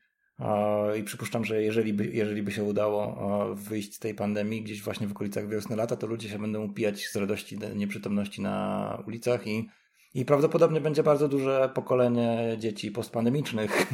i 0.99 1.03
przypuszczam, 1.03 1.45
że 1.45 1.63
jeżeli 1.63 1.93
by, 1.93 2.05
jeżeli 2.05 2.43
by 2.43 2.51
się 2.51 2.63
udało 2.63 3.55
wyjść 3.55 3.95
z 3.95 3.99
tej 3.99 4.15
pandemii 4.15 4.61
gdzieś 4.61 4.81
właśnie 4.81 5.07
w 5.07 5.11
okolicach 5.11 5.49
wiosny 5.49 5.75
lata, 5.75 5.95
to 5.95 6.07
ludzie 6.07 6.29
się 6.29 6.39
będą 6.39 6.63
upijać 6.63 7.07
z 7.07 7.15
radości 7.15 7.57
nieprzytomności 7.75 8.41
na 8.41 9.03
ulicach 9.07 9.47
i 9.47 9.69
i 10.15 10.25
prawdopodobnie 10.25 10.81
będzie 10.81 11.03
bardzo 11.03 11.27
duże 11.27 11.69
pokolenie 11.73 12.55
dzieci 12.59 12.91
postpandemicznych. 12.91 13.87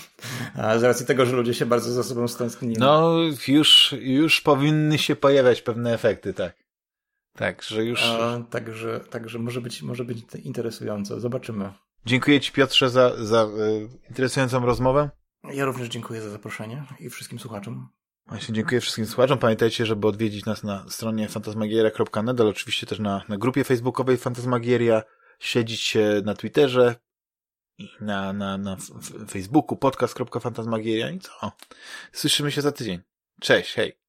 z 0.80 0.82
racji 0.82 1.06
tego, 1.06 1.26
że 1.26 1.36
ludzie 1.36 1.54
się 1.54 1.66
bardzo 1.66 1.92
ze 1.92 2.04
sobą 2.04 2.28
stęsknili. 2.28 2.76
No, 2.78 3.16
już, 3.48 3.94
już 4.00 4.40
powinny 4.40 4.98
się 4.98 5.16
pojawiać 5.16 5.62
pewne 5.62 5.94
efekty, 5.94 6.34
tak. 6.34 6.64
Tak, 7.36 7.62
że 7.62 7.84
już. 7.84 8.02
A, 8.02 8.40
także, 8.50 9.00
także 9.10 9.38
może 9.38 9.60
być, 9.60 9.82
może 9.82 10.04
być 10.04 10.18
interesująco. 10.44 11.20
Zobaczymy. 11.20 11.72
Dziękuję 12.06 12.40
Ci, 12.40 12.52
Piotrze, 12.52 12.90
za, 12.90 13.24
za 13.24 13.44
y, 13.44 13.88
interesującą 14.08 14.66
rozmowę. 14.66 15.10
Ja 15.54 15.64
również 15.64 15.88
dziękuję 15.88 16.22
za 16.22 16.30
zaproszenie 16.30 16.84
i 17.00 17.10
wszystkim 17.10 17.38
słuchaczom. 17.38 17.88
Właśnie 18.26 18.54
dziękuję 18.54 18.80
wszystkim 18.80 19.06
słuchaczom. 19.06 19.38
Pamiętajcie, 19.38 19.86
żeby 19.86 20.06
odwiedzić 20.06 20.44
nas 20.44 20.62
na 20.62 20.84
stronie 20.88 21.28
fantasmagieria.net, 21.28 22.40
ale 22.40 22.50
oczywiście 22.50 22.86
też 22.86 22.98
na, 22.98 23.22
na 23.28 23.36
grupie 23.36 23.64
facebookowej 23.64 24.16
Fantasmagieria 24.16 25.02
śledzić 25.40 25.96
na 26.24 26.34
Twitterze, 26.34 26.94
na, 28.00 28.32
na, 28.32 28.58
na 28.58 28.76
Facebooku, 29.30 29.76
podcast.fantasmagieria 29.76 31.10
i 31.10 31.18
co? 31.18 31.52
Słyszymy 32.12 32.52
się 32.52 32.62
za 32.62 32.72
tydzień. 32.72 33.00
Cześć, 33.40 33.74
hej. 33.74 34.03